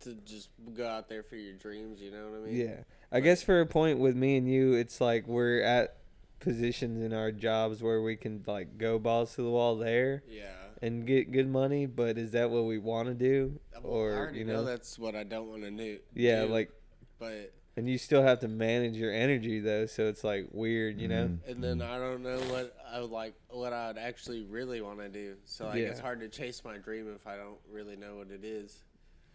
to 0.00 0.14
just 0.24 0.50
go 0.74 0.86
out 0.86 1.08
there 1.08 1.22
for 1.22 1.36
your 1.36 1.54
dreams. 1.54 2.00
You 2.00 2.10
know 2.10 2.28
what 2.30 2.40
I 2.40 2.44
mean? 2.46 2.56
Yeah. 2.56 2.76
I 3.10 3.20
guess 3.20 3.42
for 3.42 3.60
a 3.60 3.66
point 3.66 3.98
with 3.98 4.16
me 4.16 4.36
and 4.36 4.48
you, 4.48 4.74
it's 4.74 5.00
like 5.00 5.26
we're 5.26 5.62
at 5.62 5.96
positions 6.40 7.02
in 7.02 7.12
our 7.12 7.32
jobs 7.32 7.82
where 7.82 8.00
we 8.02 8.16
can 8.16 8.42
like 8.46 8.78
go 8.78 8.98
balls 8.98 9.34
to 9.34 9.42
the 9.42 9.50
wall 9.50 9.76
there 9.76 10.22
Yeah. 10.28 10.50
and 10.82 11.06
get 11.06 11.32
good 11.32 11.48
money, 11.48 11.86
but 11.86 12.16
is 12.18 12.32
that 12.32 12.50
what 12.50 12.64
we 12.64 12.78
want 12.78 13.08
to 13.08 13.14
do? 13.14 13.58
Well, 13.74 13.84
Or, 13.92 14.12
I 14.12 14.16
already 14.18 14.38
you 14.40 14.44
know, 14.44 14.56
know, 14.56 14.64
that's 14.64 14.98
what 14.98 15.14
I 15.16 15.24
don't 15.24 15.48
want 15.48 15.62
to 15.62 15.70
do. 15.70 15.98
yeah, 16.14 16.42
do, 16.44 16.48
like 16.52 16.70
but 17.18 17.52
and 17.76 17.88
you 17.88 17.96
still 17.98 18.22
have 18.22 18.40
to 18.40 18.48
manage 18.48 18.96
your 18.96 19.12
energy 19.12 19.58
though, 19.60 19.86
so 19.86 20.06
it's 20.08 20.22
like 20.22 20.46
weird, 20.52 21.00
you 21.00 21.08
know? 21.08 21.26
Mhm. 21.28 21.48
and 21.48 21.64
then 21.64 21.80
I 21.82 21.96
don't 21.98 22.22
know 22.22 22.38
what 22.52 22.76
I 22.88 23.00
would 23.00 23.10
like 23.10 23.34
what 23.50 23.72
I 23.72 23.88
would 23.88 23.98
actually 23.98 24.42
really 24.44 24.80
want 24.80 24.98
to 25.00 25.08
do. 25.08 25.36
So 25.44 25.66
like 25.66 25.78
it's 25.78 25.98
hard 26.00 26.20
to 26.20 26.28
chase 26.28 26.62
my 26.64 26.76
dream 26.76 27.12
if 27.14 27.26
I 27.26 27.36
don't 27.36 27.58
really 27.70 27.96
know 27.96 28.16
what 28.16 28.30
it 28.30 28.44
is. 28.44 28.84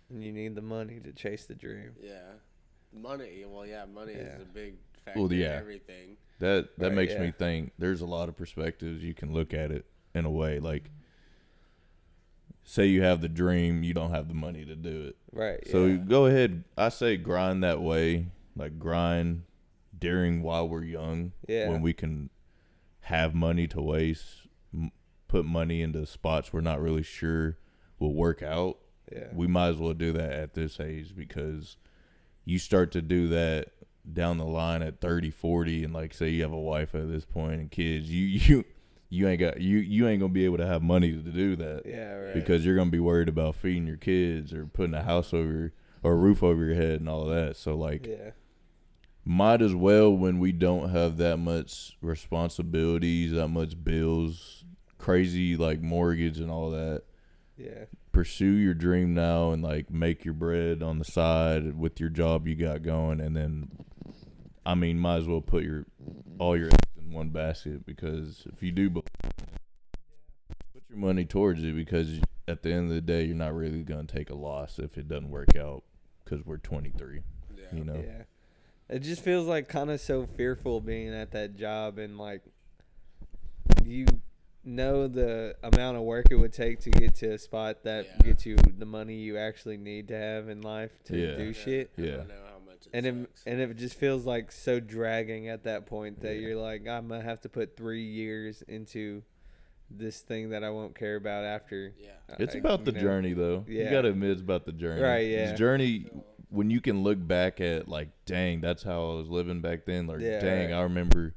And 0.10 0.24
you 0.24 0.32
need 0.32 0.56
the 0.56 0.62
money 0.62 1.00
to 1.00 1.12
chase 1.14 1.46
the 1.46 1.56
dream. 1.56 1.92
Yeah. 2.02 2.34
Money. 2.94 3.44
Well, 3.48 3.66
yeah, 3.66 3.86
money 3.86 4.14
Yeah. 4.14 4.36
is 4.36 4.42
a 4.42 4.46
big 4.46 4.76
factor 5.04 5.20
Well, 5.22 5.32
in 5.32 5.40
yeah. 5.40 5.48
everything. 5.60 6.18
That 6.40 6.78
that 6.78 6.88
Right, 6.88 6.96
makes 6.96 7.14
yeah. 7.14 7.22
me 7.22 7.32
think 7.32 7.72
there's 7.80 8.02
a 8.02 8.06
lot 8.06 8.30
of 8.30 8.36
perspectives 8.38 9.04
you 9.04 9.14
can 9.14 9.34
look 9.34 9.54
at 9.54 9.72
it 9.72 9.86
in 10.14 10.26
a 10.26 10.32
way. 10.32 10.60
Like 10.60 10.90
say 12.64 12.86
you 12.86 13.02
have 13.04 13.22
the 13.22 13.30
dream, 13.30 13.84
you 13.84 13.94
don't 13.94 14.12
have 14.12 14.28
the 14.28 14.34
money 14.34 14.66
to 14.66 14.76
do 14.76 15.04
it. 15.08 15.16
Right. 15.32 15.66
So 15.68 15.86
yeah. 15.86 15.96
go 15.98 16.26
ahead. 16.28 16.64
I 16.78 16.90
say 16.90 17.18
grind 17.18 17.64
that 17.64 17.82
way, 17.82 18.28
like 18.56 18.80
grind 18.80 19.44
during 19.98 20.42
while 20.44 20.68
we're 20.68 20.84
young, 20.84 21.32
Yeah. 21.48 21.70
when 21.70 21.82
we 21.82 21.94
can 21.94 22.30
have 23.02 23.34
money 23.34 23.68
to 23.68 23.82
waste, 23.82 24.48
m- 24.74 24.92
put 25.28 25.46
money 25.46 25.82
into 25.82 26.06
spots 26.06 26.54
we're 26.54 26.62
not 26.62 26.82
really 26.82 27.04
sure 27.04 27.58
will 28.00 28.14
work 28.14 28.42
out. 28.44 28.80
Yeah. 29.14 29.28
We 29.34 29.48
might 29.48 29.70
as 29.70 29.78
well 29.78 29.94
do 29.94 30.14
that 30.14 30.32
at 30.32 30.54
this 30.54 30.80
age 30.80 31.16
because 31.16 31.78
you 32.46 32.60
start 32.60 32.92
to 32.94 33.02
do 33.02 33.28
that 33.30 33.70
down 34.12 34.38
the 34.38 34.46
line 34.46 34.82
at 34.82 35.00
30, 35.00 35.32
40 35.32 35.84
and 35.86 35.94
like 35.94 36.14
say 36.14 36.30
you 36.30 36.42
have 36.44 36.52
a 36.52 36.60
wife 36.60 36.94
at 36.96 37.10
this 37.10 37.26
point 37.26 37.62
and 37.62 37.72
kids, 37.72 38.10
you 38.10 38.26
you 38.26 38.66
you 39.10 39.28
ain't 39.28 39.40
got 39.40 39.62
you 39.62 39.78
you 39.78 40.08
ain't 40.08 40.20
going 40.20 40.32
to 40.32 40.34
be 40.34 40.46
able 40.46 40.58
to 40.58 40.66
have 40.66 40.82
money 40.82 41.12
to 41.12 41.18
do 41.18 41.56
that 41.56 41.84
yeah, 41.86 42.14
right. 42.14 42.34
because 42.34 42.66
you're 42.66 42.76
gonna 42.76 42.90
be 42.90 43.00
worried 43.00 43.30
about 43.30 43.56
feeding 43.56 43.86
your 43.86 43.98
kids 43.98 44.52
or 44.52 44.66
putting 44.66 44.96
a 44.96 45.04
house 45.04 45.34
over 45.34 45.72
or 46.04 46.14
a 46.14 46.16
roof 46.16 46.44
over 46.44 46.66
your 46.66 46.76
head 46.76 47.00
and 47.00 47.08
all 47.08 47.26
that. 47.26 47.56
So 47.56 47.76
like, 47.76 48.06
yeah. 48.06 48.32
might 49.24 49.62
as 49.62 49.74
well 49.74 50.12
when 50.12 50.40
we 50.40 50.52
don't 50.52 50.90
have 50.90 51.18
that 51.18 51.38
much 51.38 51.98
responsibilities, 52.02 53.32
that 53.32 53.48
much 53.48 53.82
bills, 53.82 54.66
crazy 54.98 55.56
like 55.56 55.82
mortgage 55.82 56.40
and 56.40 56.52
all 56.52 56.72
that. 56.72 57.04
Yeah. 57.58 57.86
Pursue 58.14 58.54
your 58.54 58.74
dream 58.74 59.14
now 59.14 59.52
and 59.52 59.62
like 59.62 59.90
make 59.90 60.24
your 60.24 60.36
bread 60.36 60.82
on 60.82 61.00
the 61.00 61.06
side 61.06 61.78
with 61.78 62.00
your 62.00 62.10
job 62.10 62.48
you 62.48 62.56
got 62.56 62.84
going, 62.84 63.20
and 63.20 63.36
then, 63.36 63.70
I 64.66 64.76
mean, 64.76 65.00
might 65.00 65.18
as 65.18 65.28
well 65.28 65.42
put 65.42 65.64
your 65.64 65.86
all 66.40 66.56
your 66.56 66.68
eggs 66.68 66.78
in 66.98 67.12
one 67.12 67.30
basket 67.30 67.86
because 67.86 68.48
if 68.54 68.64
you 68.64 68.72
do 68.72 68.90
put 68.90 69.06
your 70.90 70.98
money 71.00 71.26
towards 71.26 71.64
it 71.64 71.76
because 71.76 72.20
at 72.48 72.62
the 72.62 72.72
end 72.72 72.90
of 72.90 72.96
the 72.96 73.02
day, 73.02 73.24
you're 73.24 73.36
not 73.36 73.56
really 73.56 73.84
going 73.84 74.06
to 74.06 74.16
take 74.16 74.30
a 74.30 74.36
loss 74.36 74.80
if 74.80 74.98
it 74.98 75.08
doesn't 75.08 75.30
work 75.30 75.56
out 75.56 75.84
because 76.24 76.46
we're 76.46 76.58
23. 76.58 77.22
Yeah. 77.56 77.64
You 77.72 77.84
know, 77.84 77.96
Yeah. 77.96 78.24
It 78.90 79.00
just 79.00 79.24
feels 79.24 79.48
like 79.48 79.70
kind 79.70 79.90
of 79.90 80.00
so 80.02 80.28
fearful 80.38 80.82
being 80.82 81.14
at 81.14 81.32
that 81.32 81.56
job 81.56 81.98
and 81.98 82.18
like 82.18 82.42
you 83.84 84.06
know 84.66 85.08
the 85.08 85.56
amount 85.64 85.98
of 85.98 86.04
work 86.04 86.26
it 86.32 86.36
would 86.36 86.54
take 86.54 86.80
to 86.82 86.90
get 86.90 87.16
to 87.16 87.32
a 87.34 87.38
spot 87.38 87.84
that 87.84 88.06
Yeah. 88.06 88.28
gets 88.30 88.46
you 88.46 88.56
the 88.56 88.86
money 88.86 89.16
you 89.16 89.38
actually 89.38 89.78
need 89.78 90.08
to 90.10 90.16
have 90.18 90.48
in 90.50 90.62
life 90.62 90.92
to 91.06 91.18
Yeah. 91.18 91.36
do 91.36 91.44
Yeah. 91.46 91.52
shit. 91.52 91.92
I 91.98 92.02
Yeah. 92.02 92.12
don't 92.18 92.28
know 92.30 92.36
how 92.46 92.60
much 92.66 92.86
it 92.88 92.90
And 92.94 93.06
it, 93.06 93.14
sucks. 93.30 93.44
and 93.46 93.60
it 93.60 93.76
just 93.76 93.96
feels 93.96 94.26
like 94.26 94.52
so 94.52 94.80
dragging 94.80 95.50
at 95.50 95.64
that 95.64 95.86
point 95.86 96.22
that 96.22 96.36
Yeah. 96.36 96.48
you're 96.48 96.56
like 96.56 96.88
I'm 96.88 97.08
gonna 97.10 97.22
have 97.24 97.42
to 97.42 97.50
put 97.50 97.76
three 97.76 98.04
years 98.04 98.62
into 98.64 99.24
this 99.90 100.22
thing 100.22 100.50
that 100.52 100.64
I 100.64 100.70
won't 100.70 100.96
care 100.96 101.18
about 101.18 101.44
after. 101.44 101.94
yeah. 102.00 102.12
it's 102.40 102.56
I- 102.56 102.60
about 102.60 102.86
the 102.86 102.94
know. 102.94 103.00
journey 103.02 103.34
though. 103.34 103.66
Yeah. 103.68 103.84
You 103.84 103.90
got 103.92 104.02
to 104.04 104.10
admit 104.10 104.32
it's 104.32 104.42
about 104.42 104.66
the 104.66 104.72
journey. 104.72 105.02
Right, 105.02 105.28
Yeah, 105.28 105.38
This 105.42 105.50
yeah. 105.52 105.56
journey 105.56 106.06
when 106.50 106.70
you 106.70 106.80
can 106.82 107.04
look 107.04 107.18
back 107.28 107.60
at 107.62 107.88
like, 107.90 108.10
dang, 108.26 108.62
that's 108.62 108.82
how 108.84 109.12
I 109.12 109.16
was 109.16 109.28
living 109.28 109.60
back 109.60 109.86
then. 109.86 110.08
Like, 110.08 110.22
Yeah, 110.22 110.40
dang, 110.40 110.72
right. 110.72 110.78
I 110.80 110.84
remember 110.84 111.34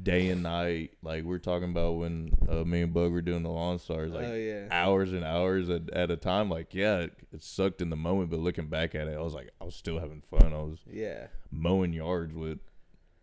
day 0.00 0.28
and 0.28 0.42
night. 0.42 0.92
Like 1.02 1.24
we're 1.24 1.38
talking 1.38 1.70
about 1.70 1.92
when 1.96 2.32
uh, 2.48 2.64
me 2.64 2.82
and 2.82 2.92
Bug 2.94 3.12
were 3.12 3.22
doing 3.22 3.42
the 3.42 3.50
lawn 3.50 3.78
stars, 3.78 4.12
like 4.12 4.26
oh 4.26 4.34
yeah. 4.34 4.66
hours 4.70 5.12
and 5.12 5.24
hours 5.24 5.68
at, 5.70 5.90
at 5.90 6.10
a 6.10 6.16
time. 6.16 6.48
Like, 6.48 6.74
yeah, 6.74 6.98
it, 7.00 7.12
it 7.32 7.42
sucked 7.42 7.80
in 7.82 7.90
the 7.90 7.96
moment, 7.96 8.30
but 8.30 8.40
looking 8.40 8.68
back 8.68 8.94
at 8.94 9.08
it, 9.08 9.16
I 9.16 9.20
was 9.22 9.34
like, 9.34 9.50
I 9.60 9.64
was 9.64 9.74
still 9.76 9.98
having 9.98 10.22
fun. 10.30 10.52
I 10.52 10.58
was 10.62 10.78
Yeah. 10.90 11.26
mowing 11.50 11.92
yards 11.92 12.34
with 12.34 12.58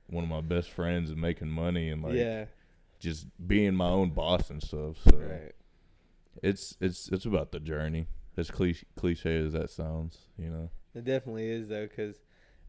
one 0.08 0.24
of 0.24 0.30
my 0.30 0.42
best 0.42 0.70
friends 0.70 1.10
and 1.12 1.22
making 1.22 1.50
money 1.50 1.90
and 1.90 2.02
like 2.04 2.16
yeah. 2.16 2.46
just 3.00 3.26
being 3.48 3.76
my 3.76 3.90
own 3.90 4.10
boss 4.12 4.50
and 4.50 4.62
stuff. 4.62 4.98
So 5.10 5.18
Right. 5.18 5.54
it's 6.42 6.76
it's 6.82 7.10
it's 7.10 7.26
about 7.26 7.52
the 7.52 7.60
journey. 7.60 8.08
As 8.38 8.50
cliche, 8.50 8.86
cliche 8.96 9.38
as 9.46 9.54
that 9.54 9.70
sounds, 9.70 10.18
you 10.38 10.50
know. 10.50 10.70
It 10.96 11.04
definitely 11.04 11.50
is 11.50 11.68
though, 11.68 11.88
because 11.88 12.16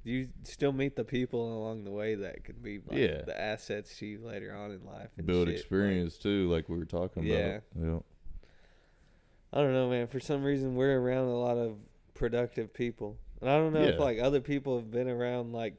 you 0.02 0.28
still 0.44 0.72
meet 0.72 0.96
the 0.96 1.04
people 1.04 1.58
along 1.58 1.84
the 1.84 1.90
way 1.90 2.14
that 2.14 2.42
could 2.44 2.62
be 2.62 2.78
like 2.86 2.98
Yeah. 2.98 3.22
the 3.22 3.38
assets 3.38 3.98
to 3.98 4.06
you 4.06 4.20
later 4.20 4.54
on 4.54 4.70
in 4.70 4.84
life. 4.86 5.10
And 5.18 5.26
Build 5.26 5.46
shit. 5.48 5.54
Like, 5.54 5.60
experience 5.60 6.16
too, 6.16 6.50
like 6.50 6.68
we 6.68 6.78
were 6.78 6.84
talking 6.86 7.24
Yeah. 7.24 7.34
about. 7.36 7.62
Yeah. 7.78 7.98
I 9.52 9.58
don't 9.60 9.72
know, 9.72 9.90
man. 9.90 10.06
For 10.06 10.20
some 10.20 10.42
reason, 10.44 10.74
we're 10.76 10.98
around 10.98 11.26
a 11.26 11.38
lot 11.38 11.58
of 11.58 11.76
productive 12.14 12.72
people, 12.72 13.18
and 13.40 13.50
I 13.50 13.56
don't 13.58 13.72
know 13.72 13.82
if 13.82 13.98
like 13.98 14.18
other 14.18 14.40
people 14.40 14.76
have 14.76 14.90
been 14.90 15.08
around 15.08 15.52
like 15.52 15.74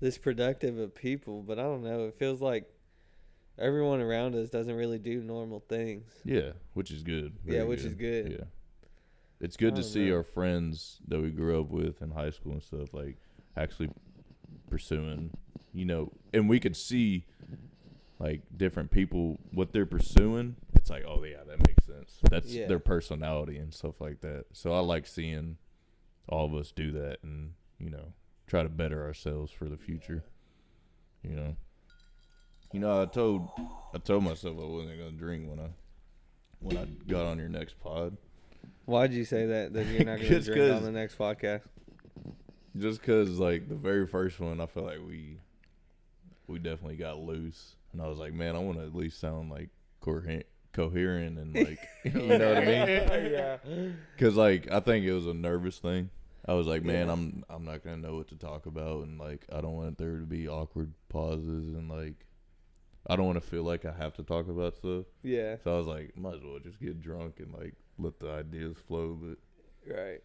this 0.00 0.18
productive 0.18 0.78
of 0.78 0.94
people, 0.94 1.42
but 1.42 1.58
I 1.58 1.62
don't 1.62 1.82
know. 1.84 2.06
It 2.06 2.14
feels 2.18 2.40
like 2.40 2.70
everyone 3.58 4.00
around 4.00 4.34
us 4.34 4.48
doesn't 4.50 4.74
really 4.74 4.98
do 4.98 5.22
normal 5.22 5.60
things. 5.60 6.10
Yeah, 6.24 6.52
which 6.74 6.90
is 6.90 7.02
good. 7.02 7.34
Yeah, 7.44 7.52
Very 7.58 7.68
which 7.68 7.84
is 7.84 7.94
good. 7.94 8.32
Yeah. 8.32 8.44
It's 9.40 9.56
good 9.58 9.76
to 9.76 9.82
see 9.82 10.08
know. 10.08 10.16
our 10.16 10.22
friends 10.22 10.98
that 11.08 11.20
we 11.20 11.30
grew 11.30 11.60
up 11.60 11.68
with 11.68 12.00
in 12.00 12.10
high 12.12 12.30
school 12.30 12.52
and 12.52 12.62
stuff 12.62 12.94
like 12.94 13.16
actually 13.56 13.90
pursuing, 14.70 15.30
you 15.72 15.84
know, 15.84 16.12
and 16.32 16.48
we 16.48 16.60
could 16.60 16.76
see 16.76 17.24
like 18.18 18.42
different 18.56 18.90
people 18.90 19.38
what 19.52 19.72
they're 19.72 19.86
pursuing. 19.86 20.56
It's 20.74 20.90
like, 20.90 21.04
oh 21.06 21.22
yeah, 21.24 21.44
that 21.46 21.66
makes 21.66 21.84
sense. 21.86 22.18
That's 22.30 22.48
Yeah. 22.52 22.66
their 22.66 22.78
personality 22.78 23.58
and 23.58 23.72
stuff 23.74 24.00
like 24.00 24.20
that. 24.20 24.44
So 24.52 24.72
I 24.72 24.80
like 24.80 25.06
seeing 25.06 25.56
all 26.28 26.46
of 26.46 26.54
us 26.54 26.72
do 26.72 26.92
that 26.92 27.18
and, 27.22 27.52
you 27.78 27.90
know, 27.90 28.12
try 28.46 28.62
to 28.62 28.68
better 28.68 29.04
ourselves 29.04 29.52
for 29.52 29.68
the 29.68 29.76
future. 29.76 30.24
You 31.22 31.30
know. 31.36 31.56
You 32.72 32.80
know, 32.80 33.02
I 33.02 33.06
told 33.06 33.48
I 33.94 33.98
told 33.98 34.24
myself 34.24 34.56
I 34.60 34.64
wasn't 34.66 34.98
gonna 34.98 35.12
drink 35.12 35.48
when 35.48 35.60
I 35.60 35.68
when 36.60 36.76
I 36.76 36.86
got 37.10 37.26
on 37.26 37.38
your 37.38 37.48
next 37.48 37.78
pod. 37.80 38.16
Why'd 38.86 39.12
you 39.12 39.24
say 39.24 39.46
that? 39.46 39.72
That 39.72 39.86
you're 39.86 40.04
not 40.04 40.16
going 40.18 40.20
to 40.28 40.28
Just 40.28 40.46
drink 40.46 40.74
on 40.74 40.82
the 40.84 40.92
next 40.92 41.18
podcast? 41.18 41.62
Just 42.78 43.02
cause 43.02 43.30
like 43.38 43.68
the 43.68 43.74
very 43.74 44.06
first 44.06 44.38
one, 44.40 44.60
I 44.60 44.66
felt 44.66 44.86
like 44.86 45.00
we 45.06 45.38
we 46.46 46.58
definitely 46.58 46.96
got 46.96 47.18
loose, 47.18 47.74
and 47.92 48.00
I 48.02 48.06
was 48.08 48.18
like, 48.18 48.32
man, 48.32 48.54
I 48.56 48.58
want 48.58 48.78
to 48.78 48.84
at 48.84 48.94
least 48.94 49.18
sound 49.20 49.50
like 49.50 49.70
coherent, 50.00 50.46
coherent, 50.72 51.38
and 51.38 51.54
like 51.54 51.78
you 52.04 52.10
know 52.12 52.48
what 52.48 52.58
I 52.58 52.64
mean? 52.64 52.86
yeah. 53.32 53.56
Cause 54.18 54.34
like 54.34 54.70
I 54.70 54.80
think 54.80 55.04
it 55.04 55.12
was 55.12 55.26
a 55.26 55.34
nervous 55.34 55.78
thing. 55.78 56.10
I 56.48 56.52
was 56.54 56.66
like, 56.66 56.84
man, 56.84 57.06
Yeah. 57.06 57.12
I'm 57.12 57.44
I'm 57.50 57.64
not 57.64 57.82
gonna 57.82 57.96
know 57.96 58.16
what 58.16 58.28
to 58.28 58.36
talk 58.36 58.66
about, 58.66 59.04
and 59.04 59.18
like 59.18 59.46
I 59.52 59.60
don't 59.60 59.74
want 59.74 59.98
there 59.98 60.18
to 60.18 60.26
be 60.26 60.48
awkward 60.48 60.92
pauses, 61.08 61.74
and 61.74 61.88
like 61.88 62.26
I 63.08 63.16
don't 63.16 63.26
want 63.26 63.40
to 63.42 63.48
feel 63.48 63.62
like 63.62 63.84
I 63.84 63.92
have 63.92 64.14
to 64.14 64.22
talk 64.22 64.48
about 64.48 64.76
stuff. 64.76 65.06
Yeah. 65.22 65.56
So 65.62 65.74
I 65.74 65.78
was 65.78 65.86
like, 65.86 66.16
might 66.16 66.34
as 66.34 66.42
well 66.44 66.58
just 66.58 66.80
get 66.80 67.00
drunk 67.00 67.40
and 67.40 67.52
like 67.54 67.74
let 67.98 68.18
the 68.18 68.30
ideas 68.30 68.76
flow. 68.86 69.18
But 69.20 69.38
Right. 69.92 70.20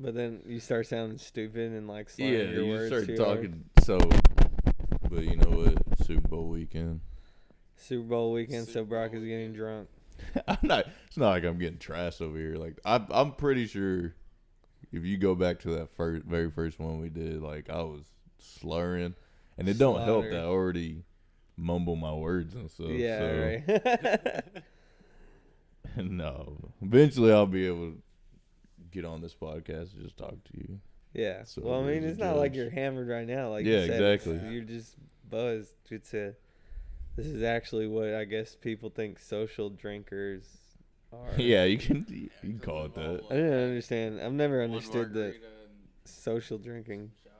But 0.00 0.14
then 0.14 0.42
you 0.46 0.60
start 0.60 0.86
sounding 0.86 1.18
stupid 1.18 1.72
and 1.72 1.88
like 1.88 2.08
yeah, 2.16 2.26
your 2.28 2.64
you 2.64 2.70
words 2.70 2.86
start 2.88 3.06
too 3.06 3.16
hard. 3.16 3.36
talking 3.36 3.64
so. 3.82 3.98
But 5.10 5.24
you 5.24 5.36
know 5.36 5.50
what? 5.50 6.06
Super 6.06 6.28
Bowl 6.28 6.48
weekend. 6.48 7.00
Super 7.76 8.04
Bowl 8.04 8.32
weekend, 8.32 8.68
so 8.68 8.84
Brock 8.84 9.12
Bowl 9.12 9.20
is 9.20 9.26
getting 9.26 9.52
drunk. 9.52 9.88
I'm 10.48 10.58
not. 10.62 10.86
It's 11.06 11.16
not 11.16 11.30
like 11.30 11.44
I'm 11.44 11.58
getting 11.58 11.78
trashed 11.78 12.20
over 12.20 12.36
here. 12.36 12.56
Like 12.56 12.78
I'm. 12.84 13.06
I'm 13.10 13.32
pretty 13.32 13.66
sure. 13.66 14.14
If 14.92 15.04
you 15.04 15.18
go 15.18 15.34
back 15.34 15.60
to 15.60 15.70
that 15.72 15.90
first, 15.96 16.24
very 16.24 16.50
first 16.50 16.78
one 16.78 17.00
we 17.00 17.08
did, 17.08 17.42
like 17.42 17.68
I 17.68 17.82
was 17.82 18.04
slurring, 18.38 19.14
and 19.58 19.68
it 19.68 19.78
don't 19.78 20.00
help 20.02 20.24
that 20.24 20.40
I 20.40 20.44
already 20.44 21.02
mumble 21.56 21.96
my 21.96 22.12
words 22.14 22.54
and 22.54 22.70
stuff. 22.70 22.90
yeah, 22.90 23.18
so, 23.18 23.82
right. 23.84 24.44
no, 25.96 26.56
eventually 26.80 27.32
I'll 27.32 27.46
be 27.46 27.66
able 27.66 27.90
to 27.90 28.02
get 28.90 29.04
on 29.04 29.20
this 29.20 29.34
podcast 29.34 29.94
and 29.94 30.02
just 30.02 30.16
talk 30.16 30.32
to 30.32 30.56
you. 30.56 30.80
yeah. 31.14 31.44
So 31.44 31.62
well, 31.64 31.80
I 31.80 31.86
mean, 31.86 32.04
it's 32.04 32.18
not 32.18 32.36
like 32.36 32.54
you're 32.54 32.70
hammered 32.70 33.08
right 33.08 33.26
now. 33.26 33.50
Like 33.50 33.64
Yeah, 33.64 33.80
you 33.80 33.86
said, 33.86 34.02
exactly. 34.02 34.50
You're 34.52 34.64
just 34.64 34.96
buzzed. 35.28 35.74
It's 35.90 36.12
a, 36.14 36.34
This 37.16 37.26
is 37.26 37.42
actually 37.42 37.86
what 37.86 38.14
I 38.14 38.24
guess 38.24 38.54
people 38.54 38.90
think 38.90 39.18
social 39.18 39.70
drinkers 39.70 40.44
are. 41.12 41.28
Yeah, 41.38 41.64
you 41.64 41.78
can 41.78 42.06
you 42.08 42.30
can 42.40 42.58
call 42.58 42.84
it 42.86 42.94
that. 42.94 43.22
I 43.30 43.34
didn't 43.34 43.52
understand. 43.64 44.20
I've 44.20 44.32
never 44.32 44.62
understood 44.62 45.12
the 45.12 45.34
social 46.04 46.58
drinking. 46.58 47.10
shots. 47.22 47.34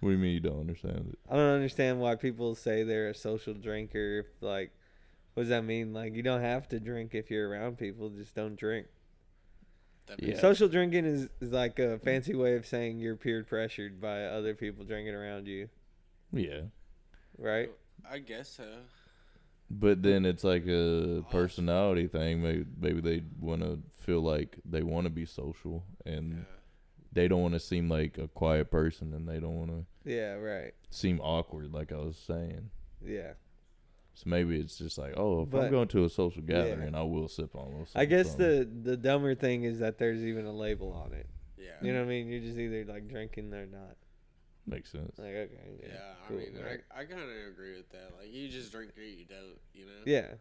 What 0.00 0.10
do 0.10 0.14
you 0.14 0.18
mean 0.18 0.34
you 0.34 0.40
don't 0.40 0.60
understand 0.60 1.08
it? 1.12 1.18
I 1.30 1.36
don't 1.36 1.54
understand 1.54 2.00
why 2.00 2.14
people 2.16 2.54
say 2.54 2.82
they're 2.82 3.08
a 3.08 3.14
social 3.14 3.54
drinker. 3.54 4.20
If, 4.20 4.42
like, 4.42 4.72
what 5.34 5.44
does 5.44 5.50
that 5.50 5.64
mean? 5.64 5.92
Like, 5.94 6.14
you 6.14 6.22
don't 6.22 6.42
have 6.42 6.68
to 6.68 6.80
drink 6.80 7.14
if 7.14 7.30
you're 7.30 7.48
around 7.48 7.78
people. 7.78 8.10
Just 8.10 8.34
don't 8.34 8.56
drink. 8.56 8.86
That 10.06 10.22
Yeah. 10.22 10.38
Social 10.38 10.68
drinking 10.68 11.04
is, 11.04 11.28
is 11.40 11.52
like 11.52 11.78
a 11.78 11.98
fancy 11.98 12.34
way 12.34 12.54
of 12.54 12.66
saying 12.66 12.98
you're 13.00 13.16
peer 13.16 13.42
pressured 13.44 14.00
by 14.00 14.24
other 14.24 14.54
people 14.54 14.84
drinking 14.84 15.14
around 15.14 15.46
you, 15.48 15.68
Yeah, 16.32 16.62
right? 17.38 17.70
I 18.08 18.18
guess 18.20 18.48
so. 18.48 18.68
but 19.68 20.02
then 20.02 20.24
it's 20.24 20.44
like 20.44 20.66
a 20.68 21.24
personality 21.30 22.06
thing. 22.06 22.40
Maybe 22.42 22.64
maybe 22.78 23.00
they 23.00 23.22
want 23.40 23.62
to 23.62 23.80
feel 23.96 24.20
like 24.20 24.58
they 24.64 24.82
want 24.82 25.06
to 25.06 25.10
be 25.10 25.26
social, 25.26 25.84
and 26.04 26.32
Yeah. 26.34 26.38
they 27.12 27.26
don't 27.28 27.42
want 27.42 27.54
to 27.54 27.60
seem 27.60 27.88
like 27.88 28.16
a 28.18 28.28
quiet 28.28 28.70
person, 28.70 29.12
and 29.12 29.28
they 29.28 29.40
don't 29.40 29.56
want 29.56 29.70
to 29.70 29.84
Yeah, 30.10 30.34
right. 30.34 30.72
seem 30.90 31.18
awkward, 31.20 31.72
like 31.72 31.90
I 31.90 31.96
was 31.96 32.16
saying. 32.16 32.70
Yeah. 33.04 33.32
So 34.16 34.30
maybe 34.30 34.58
it's 34.58 34.78
just 34.78 34.96
like, 34.96 35.12
oh, 35.16 35.42
if 35.42 35.50
But- 35.50 35.64
I'm 35.66 35.70
going 35.70 35.88
to 35.88 36.04
a 36.04 36.08
social 36.08 36.42
Yeah. 36.42 36.64
gathering, 36.64 36.94
I 36.94 37.02
will 37.02 37.28
sip 37.28 37.54
on 37.54 37.66
a 37.66 37.68
little. 37.68 37.86
I 37.94 38.06
guess 38.06 38.28
something. 38.30 38.82
the 38.82 38.90
the 38.92 38.96
dumber 38.96 39.34
thing 39.34 39.64
is 39.64 39.78
that 39.80 39.98
there's 39.98 40.24
even 40.24 40.46
a 40.46 40.52
label 40.52 40.90
on 40.92 41.12
it. 41.12 41.26
Yeah. 41.58 41.72
You 41.82 41.92
know 41.92 41.98
what 42.00 42.06
I 42.06 42.08
mean? 42.08 42.28
You're 42.28 42.40
just 42.40 42.56
either 42.58 42.84
like 42.86 43.08
drinking 43.08 43.52
or 43.52 43.66
not. 43.66 43.96
makes 44.66 44.90
sense. 44.90 45.18
Like 45.18 45.34
okay. 45.34 45.78
Yeah, 45.82 46.14
I 46.24 46.28
cool, 46.28 46.38
mean, 46.38 46.48
right. 46.64 46.80
I, 46.90 47.00
I 47.02 47.04
kind 47.04 47.20
of 47.20 47.28
agree 47.52 47.76
with 47.76 47.90
that. 47.90 48.12
Like, 48.18 48.32
you 48.32 48.48
just 48.48 48.72
drink 48.72 48.92
or 48.98 49.02
you 49.02 49.24
don't, 49.26 49.58
you 49.74 49.84
know? 49.84 49.92
Yeah. 50.06 50.34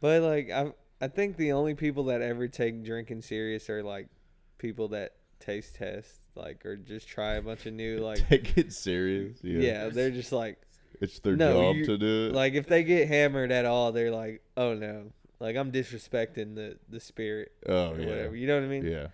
But 0.00 0.22
like 0.22 0.50
I 0.50 0.72
I 1.00 1.08
think 1.08 1.36
the 1.36 1.50
only 1.52 1.74
people 1.74 2.04
that 2.04 2.22
ever 2.22 2.46
take 2.48 2.84
drinking 2.84 3.22
serious 3.22 3.68
are 3.68 3.82
like 3.82 4.06
people 4.58 4.88
that 4.88 5.16
taste 5.40 5.74
test 5.74 6.20
like 6.36 6.64
or 6.64 6.76
just 6.76 7.06
try 7.08 7.34
a 7.34 7.42
bunch 7.42 7.66
of 7.66 7.72
new 7.74 7.98
like 8.10 8.26
Take 8.28 8.56
it 8.56 8.72
serious. 8.72 9.38
Yeah, 9.42 9.58
yeah. 9.60 9.88
they're 9.88 10.10
just 10.12 10.30
like 10.32 10.58
it's 11.04 11.18
their 11.20 11.36
No, 11.36 11.72
job 11.74 11.84
to 11.86 11.98
do 11.98 12.26
it. 12.28 12.32
like 12.34 12.54
if 12.54 12.66
they 12.66 12.82
get 12.84 13.08
hammered 13.08 13.52
at 13.52 13.64
all 13.64 13.92
they're 13.92 14.10
like 14.10 14.42
oh 14.56 14.74
no 14.74 15.12
like 15.40 15.56
I'm 15.56 15.70
disrespecting 15.72 16.54
the 16.56 16.78
the 16.88 16.98
spirit 17.00 17.52
oh 17.66 17.92
or 17.92 18.00
yeah, 18.00 18.06
whatever 18.08 18.36
you 18.36 18.46
know 18.46 18.54
what 18.56 18.64
I 18.64 18.68
mean 18.68 18.84
yeah. 18.86 19.08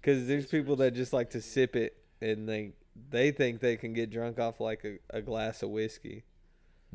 because 0.00 0.26
there's 0.26 0.46
people 0.46 0.76
that 0.76 0.92
just 0.94 1.12
like 1.12 1.30
to 1.30 1.40
sip 1.42 1.76
it 1.76 1.96
and 2.20 2.48
they 2.48 2.72
they 3.10 3.30
think 3.32 3.60
they 3.60 3.76
can 3.76 3.92
get 3.92 4.10
drunk 4.10 4.38
off 4.38 4.60
like 4.60 4.84
a, 4.84 4.98
a 5.10 5.20
glass 5.20 5.62
of 5.62 5.70
whiskey 5.70 6.24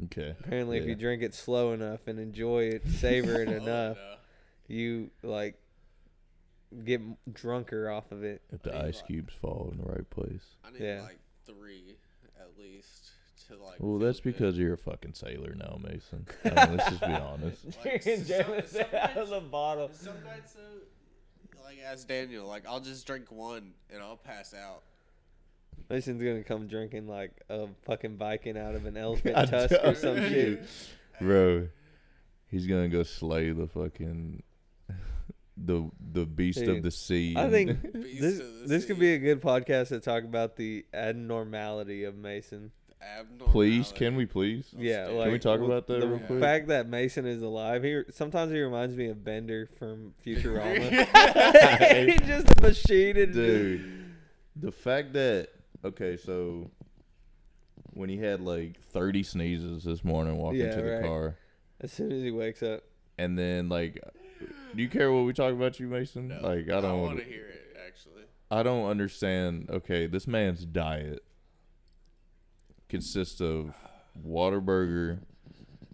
Okay. 0.05 0.34
apparently 0.39 0.77
if 0.77 0.86
you 0.86 0.96
drink 0.96 1.22
it 1.22 1.34
slow 1.36 1.74
enough 1.74 2.08
and 2.08 2.19
enjoy 2.19 2.63
it 2.63 2.88
savor 2.88 3.41
it 3.41 3.50
Oh, 3.51 3.51
enough 3.51 3.98
no. 3.98 4.15
you 4.67 5.10
like 5.24 5.55
get 6.86 7.01
drunker 7.34 7.89
off 7.89 8.12
of 8.12 8.24
it. 8.24 8.41
If 8.51 8.62
the 8.62 8.75
ice 8.77 8.98
like- 8.98 9.08
cubes 9.08 9.34
fall 9.41 9.69
in 9.72 9.77
the 9.79 9.84
right 9.91 10.08
place. 10.10 10.55
I 10.63 10.72
need 10.72 10.81
Yeah. 10.81 11.01
like 11.01 11.19
three 11.46 11.96
at 12.39 12.51
least 12.58 13.08
to 13.50 13.58
like. 13.63 13.75
Well, 13.79 14.00
that's 14.00 14.20
good. 14.20 14.34
because 14.34 14.58
you're 14.58 14.74
a 14.74 14.77
fucking 14.77 15.13
sailor 15.13 15.53
now, 15.56 15.77
Mason. 15.82 16.25
I 16.46 16.50
mean, 16.68 16.77
let's 16.77 16.89
just 16.89 17.01
be 17.01 17.08
honest. 17.08 17.65
Like, 17.65 17.82
Drinking 18.03 18.18
some- 18.25 18.25
Jameson 18.46 18.86
some 18.91 19.00
out 19.00 19.18
of 19.18 19.29
the 19.29 19.41
bottle. 19.41 19.89
Some 19.94 20.24
nights 20.25 20.53
though, 20.53 21.62
like 21.63 21.77
as 21.86 22.06
Daniel, 22.06 22.48
like 22.48 22.63
I'll 22.68 22.79
just 22.79 23.06
drink 23.06 23.32
one 23.32 23.74
and 23.91 24.01
I'll 24.01 24.18
pass 24.18 24.53
out. 24.53 24.84
Mason's 25.89 26.22
gonna 26.22 26.44
come 26.44 26.68
drinking 26.68 27.08
like 27.08 27.32
a 27.50 27.68
fucking 27.86 28.18
Viking 28.18 28.58
out 28.58 28.75
of 28.75 28.86
an 28.86 28.96
elephant 28.98 29.36
I 29.38 29.46
tusk 29.46 29.74
or 29.74 29.77
don't- 29.94 29.98
some 29.98 30.18
shit. 30.29 30.63
Bro, 31.22 31.68
he's 32.48 32.68
gonna 32.68 32.89
go 32.89 33.03
slay 33.03 33.51
the 33.51 33.68
fucking 33.68 34.44
the 35.62 35.90
the 36.14 36.25
beast 36.25 36.59
Dude, 36.59 36.70
of 36.77 36.83
the 36.83 36.92
sea. 36.92 37.35
I 37.35 37.44
and- 37.44 37.51
think 37.51 37.94
Beast 37.94 38.22
this 38.22 38.40
of 38.40 38.59
the 38.62 38.68
this 38.68 38.85
could 38.85 38.96
sea. 38.98 39.00
be 39.01 39.14
a 39.14 39.18
good 39.18 39.42
podcast 39.42 39.90
to 39.90 40.00
talk 40.00 40.24
about 40.24 40.55
the 40.55 40.85
abnormality 40.94 42.03
of 42.05 42.16
Mason. 42.18 42.72
Please, 43.40 43.92
can 43.94 44.16
we 44.16 44.25
please? 44.25 44.68
Yeah, 44.77 45.07
Can 45.07 45.31
we 45.31 45.40
talk 45.40 45.59
about 45.62 45.88
that 45.88 46.00
the 46.01 46.07
real 46.07 46.20
quick? 46.20 46.40
fact 46.40 46.68
that 46.68 46.88
Mason 46.88 47.25
is 47.25 47.42
alive. 47.42 47.83
He 47.83 48.01
sometimes 48.12 48.51
he 48.51 48.59
reminds 48.59 48.96
me 48.96 49.07
of 49.09 49.24
Bender 49.24 49.68
from 49.77 50.14
Futurama. 50.25 50.90
He's 52.09 52.27
just 52.27 52.48
a 52.57 52.62
machine, 52.62 53.18
and 53.18 53.33
Dude, 53.33 54.05
the 54.55 54.72
fact 54.72 55.14
that 55.14 55.50
okay, 55.83 56.18
so 56.18 56.70
when 57.94 58.09
he 58.09 58.18
had 58.18 58.42
like 58.42 58.79
30 58.92 59.24
sneezes 59.24 59.83
this 59.83 60.03
morning 60.03 60.38
walking 60.38 60.59
Yeah, 60.59 60.75
to 60.75 60.81
the 60.81 60.92
right. 60.92 61.03
car, 61.03 61.38
as 61.81 61.92
soon 61.92 62.12
as 62.12 62.22
he 62.22 62.31
wakes 62.31 62.62
up, 62.62 62.83
and 63.18 63.38
then 63.38 63.70
like, 63.70 64.01
do 64.75 64.81
you 64.81 64.90
care 64.90 65.12
what 65.12 65.25
we 65.25 65.33
talk 65.33 65.53
about 65.53 65.79
you, 65.79 65.88
Mason? 65.88 66.27
No, 66.29 66.35
like, 66.42 66.70
I 66.70 66.81
don't 66.81 67.00
want 67.01 67.16
want 67.16 67.20
to 67.20 67.25
hear 67.25 67.46
it 67.48 67.77
actually. 67.88 68.24
I 68.51 68.64
don't 68.64 68.88
understand. 68.90 69.70
Okay, 69.70 70.05
this 70.07 70.27
man's 70.27 70.66
diet 70.66 71.24
consists 72.89 73.39
of 73.41 73.75
Whataburger, 74.27 75.19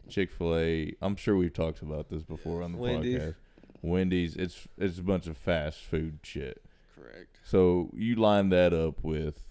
Chick 0.10 0.31
Fil 0.31 0.58
A. 0.58 0.93
I'm 1.01 1.15
sure 1.15 1.36
we've 1.36 1.53
talked 1.53 1.81
about 1.81 2.10
this 2.10 2.23
before 2.23 2.62
on 2.63 2.71
the 2.71 2.77
Wendy's. 2.77 3.19
podcast. 3.19 3.36
Wendy's. 3.81 4.36
It's 4.36 4.67
it's 4.77 4.97
a 4.97 5.03
bunch 5.03 5.27
of 5.27 5.38
fast 5.38 5.79
food 5.81 6.19
shit. 6.23 6.63
Correct. 6.95 7.39
So 7.43 7.91
you 7.93 8.15
line 8.15 8.49
that 8.49 8.73
up 8.73 9.03
with 9.03 9.47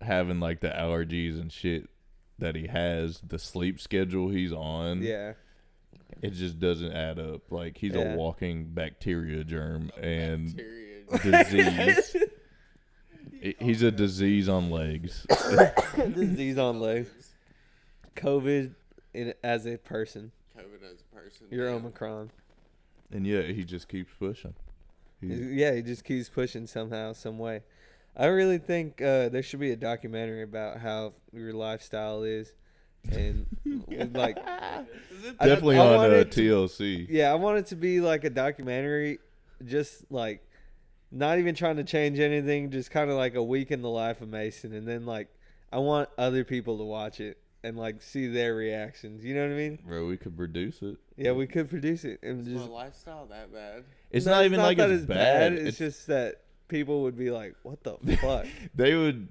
having 0.00 0.40
like 0.40 0.60
the 0.60 0.68
allergies 0.68 1.40
and 1.40 1.52
shit 1.52 1.88
that 2.38 2.54
he 2.54 2.68
has, 2.68 3.20
the 3.26 3.38
sleep 3.38 3.80
schedule 3.80 4.28
he's 4.28 4.52
on. 4.52 5.02
yeah, 5.02 5.32
It 6.22 6.30
just 6.30 6.58
doesn't 6.60 6.92
add 6.92 7.18
up. 7.18 7.50
Like 7.50 7.76
he's 7.76 7.94
Yeah. 7.94 8.14
a 8.14 8.16
walking 8.16 8.66
bacteria 8.72 9.42
germ 9.44 9.90
and 10.00 10.54
Bacteria. 11.10 11.44
disease. 12.04 12.16
I- 13.42 13.54
he's 13.60 13.82
a 13.82 13.90
disease 13.90 14.48
on 14.48 14.70
legs. 14.70 15.26
disease 15.96 16.58
on 16.58 16.80
legs. 16.80 17.08
COVID 18.16 18.74
in, 19.14 19.34
as 19.42 19.66
a 19.66 19.76
person. 19.78 20.32
COVID 20.58 20.82
as 20.92 21.00
a 21.00 21.14
person. 21.16 21.46
You're 21.50 21.68
yeah. 21.68 21.74
Omicron. 21.76 22.30
And 23.12 23.26
yet 23.26 23.46
he 23.50 23.64
just 23.64 23.88
keeps 23.88 24.12
pushing. 24.18 24.54
He- 25.20 25.28
Yeah, 25.34 25.74
he 25.74 25.82
just 25.82 26.04
keeps 26.04 26.28
pushing 26.28 26.66
somehow, 26.66 27.12
some 27.12 27.38
way. 27.38 27.62
I 28.16 28.26
really 28.26 28.58
think 28.58 29.00
uh, 29.00 29.28
there 29.28 29.42
should 29.42 29.60
be 29.60 29.70
a 29.70 29.76
documentary 29.76 30.42
about 30.42 30.78
how 30.80 31.12
your 31.32 31.52
lifestyle 31.52 32.24
is, 32.24 32.52
and 33.12 33.46
like, 34.14 34.36
definitely 35.38 35.76
I 35.76 35.86
on 35.86 35.94
want 35.96 36.12
uh, 36.12 36.16
it 36.16 36.32
to- 36.32 36.40
TLC. 36.40 37.06
yeah, 37.08 37.30
I 37.30 37.34
want 37.36 37.58
it 37.58 37.66
to 37.66 37.76
be 37.76 38.00
like 38.00 38.24
a 38.24 38.30
documentary, 38.30 39.20
just 39.64 40.10
like 40.10 40.42
not 41.10 41.38
even 41.38 41.54
trying 41.54 41.76
to 41.76 41.84
change 41.84 42.18
anything, 42.18 42.70
just 42.70 42.90
kind 42.90 43.10
of 43.10 43.16
like 43.16 43.34
a 43.34 43.42
week 43.42 43.70
in 43.70 43.82
the 43.82 43.88
life 43.88 44.20
of 44.20 44.28
Mason, 44.28 44.72
and 44.74 44.86
then 44.86 45.06
like 45.06 45.28
I 45.72 45.78
want 45.78 46.08
other 46.18 46.44
people 46.44 46.78
to 46.78 46.84
watch 46.84 47.20
it 47.20 47.38
and 47.64 47.76
like 47.76 48.02
see 48.02 48.26
their 48.28 48.54
reactions. 48.54 49.24
You 49.24 49.34
know 49.34 49.42
what 49.42 49.52
I 49.52 49.56
mean? 49.56 49.78
Bro, 49.86 50.06
we 50.06 50.16
could 50.16 50.36
produce 50.36 50.82
it. 50.82 50.96
Yeah, 51.16 51.32
we 51.32 51.46
could 51.46 51.68
produce 51.68 52.04
it 52.04 52.20
and 52.22 52.40
Is 52.40 52.46
just 52.54 52.68
my 52.68 52.72
lifestyle 52.72 53.26
that 53.26 53.52
bad? 53.52 53.84
It's 54.10 54.26
No, 54.26 54.32
not 54.32 54.44
even 54.44 54.60
like 54.60 54.78
that 54.78 54.90
it's, 54.90 55.04
bad. 55.04 55.52
It's, 55.54 55.78
just 55.78 56.06
that 56.06 56.42
people 56.68 57.02
would 57.02 57.16
be 57.16 57.30
like, 57.30 57.56
"What 57.62 57.82
the 57.82 57.96
fuck?" 58.20 58.46
they 58.74 58.94
would 58.94 59.28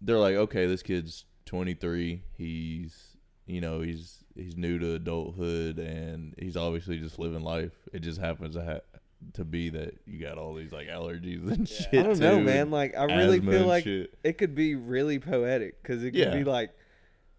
they're 0.00 0.18
like 0.18 0.34
okay 0.34 0.66
this 0.66 0.82
kid's 0.82 1.24
23 1.46 2.22
he's 2.36 3.16
you 3.46 3.60
know 3.60 3.80
he's 3.80 4.24
he's 4.34 4.56
new 4.56 4.78
to 4.78 4.94
adulthood 4.94 5.78
and 5.78 6.34
he's 6.38 6.56
obviously 6.56 6.98
just 6.98 7.18
living 7.18 7.42
life 7.42 7.72
it 7.92 8.00
just 8.00 8.20
happens 8.20 8.56
to 8.56 8.64
ha- 8.64 8.91
to 9.34 9.44
be 9.44 9.70
that 9.70 9.94
you 10.06 10.18
got 10.20 10.38
all 10.38 10.54
these 10.54 10.72
like 10.72 10.88
allergies 10.88 11.42
and 11.50 11.68
Yeah. 11.68 11.76
shit 11.90 12.00
I 12.00 12.02
don't 12.02 12.18
know, 12.18 12.38
too, 12.38 12.44
man. 12.44 12.70
Like, 12.70 12.96
I 12.96 13.04
really 13.04 13.40
feel 13.40 13.66
like 13.66 13.84
shit. 13.84 14.14
it 14.24 14.38
could 14.38 14.54
be 14.54 14.74
really 14.74 15.18
poetic 15.18 15.82
because 15.82 16.02
it 16.02 16.10
could 16.12 16.20
Yeah. 16.20 16.34
be 16.36 16.44
like, 16.44 16.70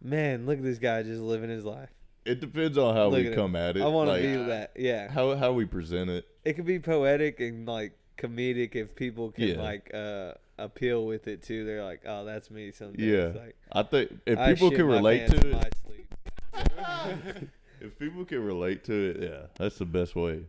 "Man, 0.01 0.45
look 0.45 0.57
at 0.57 0.63
this 0.63 0.79
guy 0.79 1.03
just 1.03 1.21
living 1.21 1.49
his 1.49 1.65
life." 1.65 1.89
it 2.25 2.39
depends 2.39 2.77
on 2.77 2.95
how 2.95 3.07
Look 3.07 3.19
we 3.19 3.27
at 3.27 3.33
it. 3.33 3.35
come 3.35 3.53
at 3.53 3.75
it 3.75 3.81
I 3.81 3.87
want 3.87 4.07
to 4.07 4.13
like, 4.13 4.21
be 4.21 4.35
that. 4.45 4.71
Yeah, 4.77 5.11
how 5.11 5.35
how 5.35 5.51
we 5.51 5.65
present 5.65 6.09
it 6.09 6.25
it 6.45 6.53
could 6.53 6.65
be 6.65 6.79
poetic 6.79 7.41
and 7.41 7.67
like 7.67 7.97
comedic 8.17 8.75
if 8.75 8.95
people 8.95 9.31
can 9.31 9.47
Yeah. 9.49 9.61
like 9.61 9.91
uh 9.93 10.33
appeal 10.57 11.05
with 11.05 11.27
it 11.27 11.41
too. 11.41 11.65
They're 11.65 11.83
like, 11.83 12.03
"Oh, 12.05 12.23
that's 12.23 12.49
me." 12.49 12.71
Some 12.71 12.93
days. 12.93 13.05
Yeah. 13.11 13.41
Like, 13.41 13.55
i 13.73 13.83
think 13.83 14.11
if 14.25 14.37
I 14.39 14.53
people 14.53 14.71
can 14.71 14.85
relate 14.85 15.27
to 15.27 15.49
it 15.49 15.73
if 17.81 17.97
people 17.99 18.23
can 18.25 18.43
relate 18.43 18.83
to 18.85 18.93
it 18.93 19.17
yeah 19.21 19.47
that's 19.57 19.77
the 19.79 19.85
best 19.85 20.15
way 20.15 20.45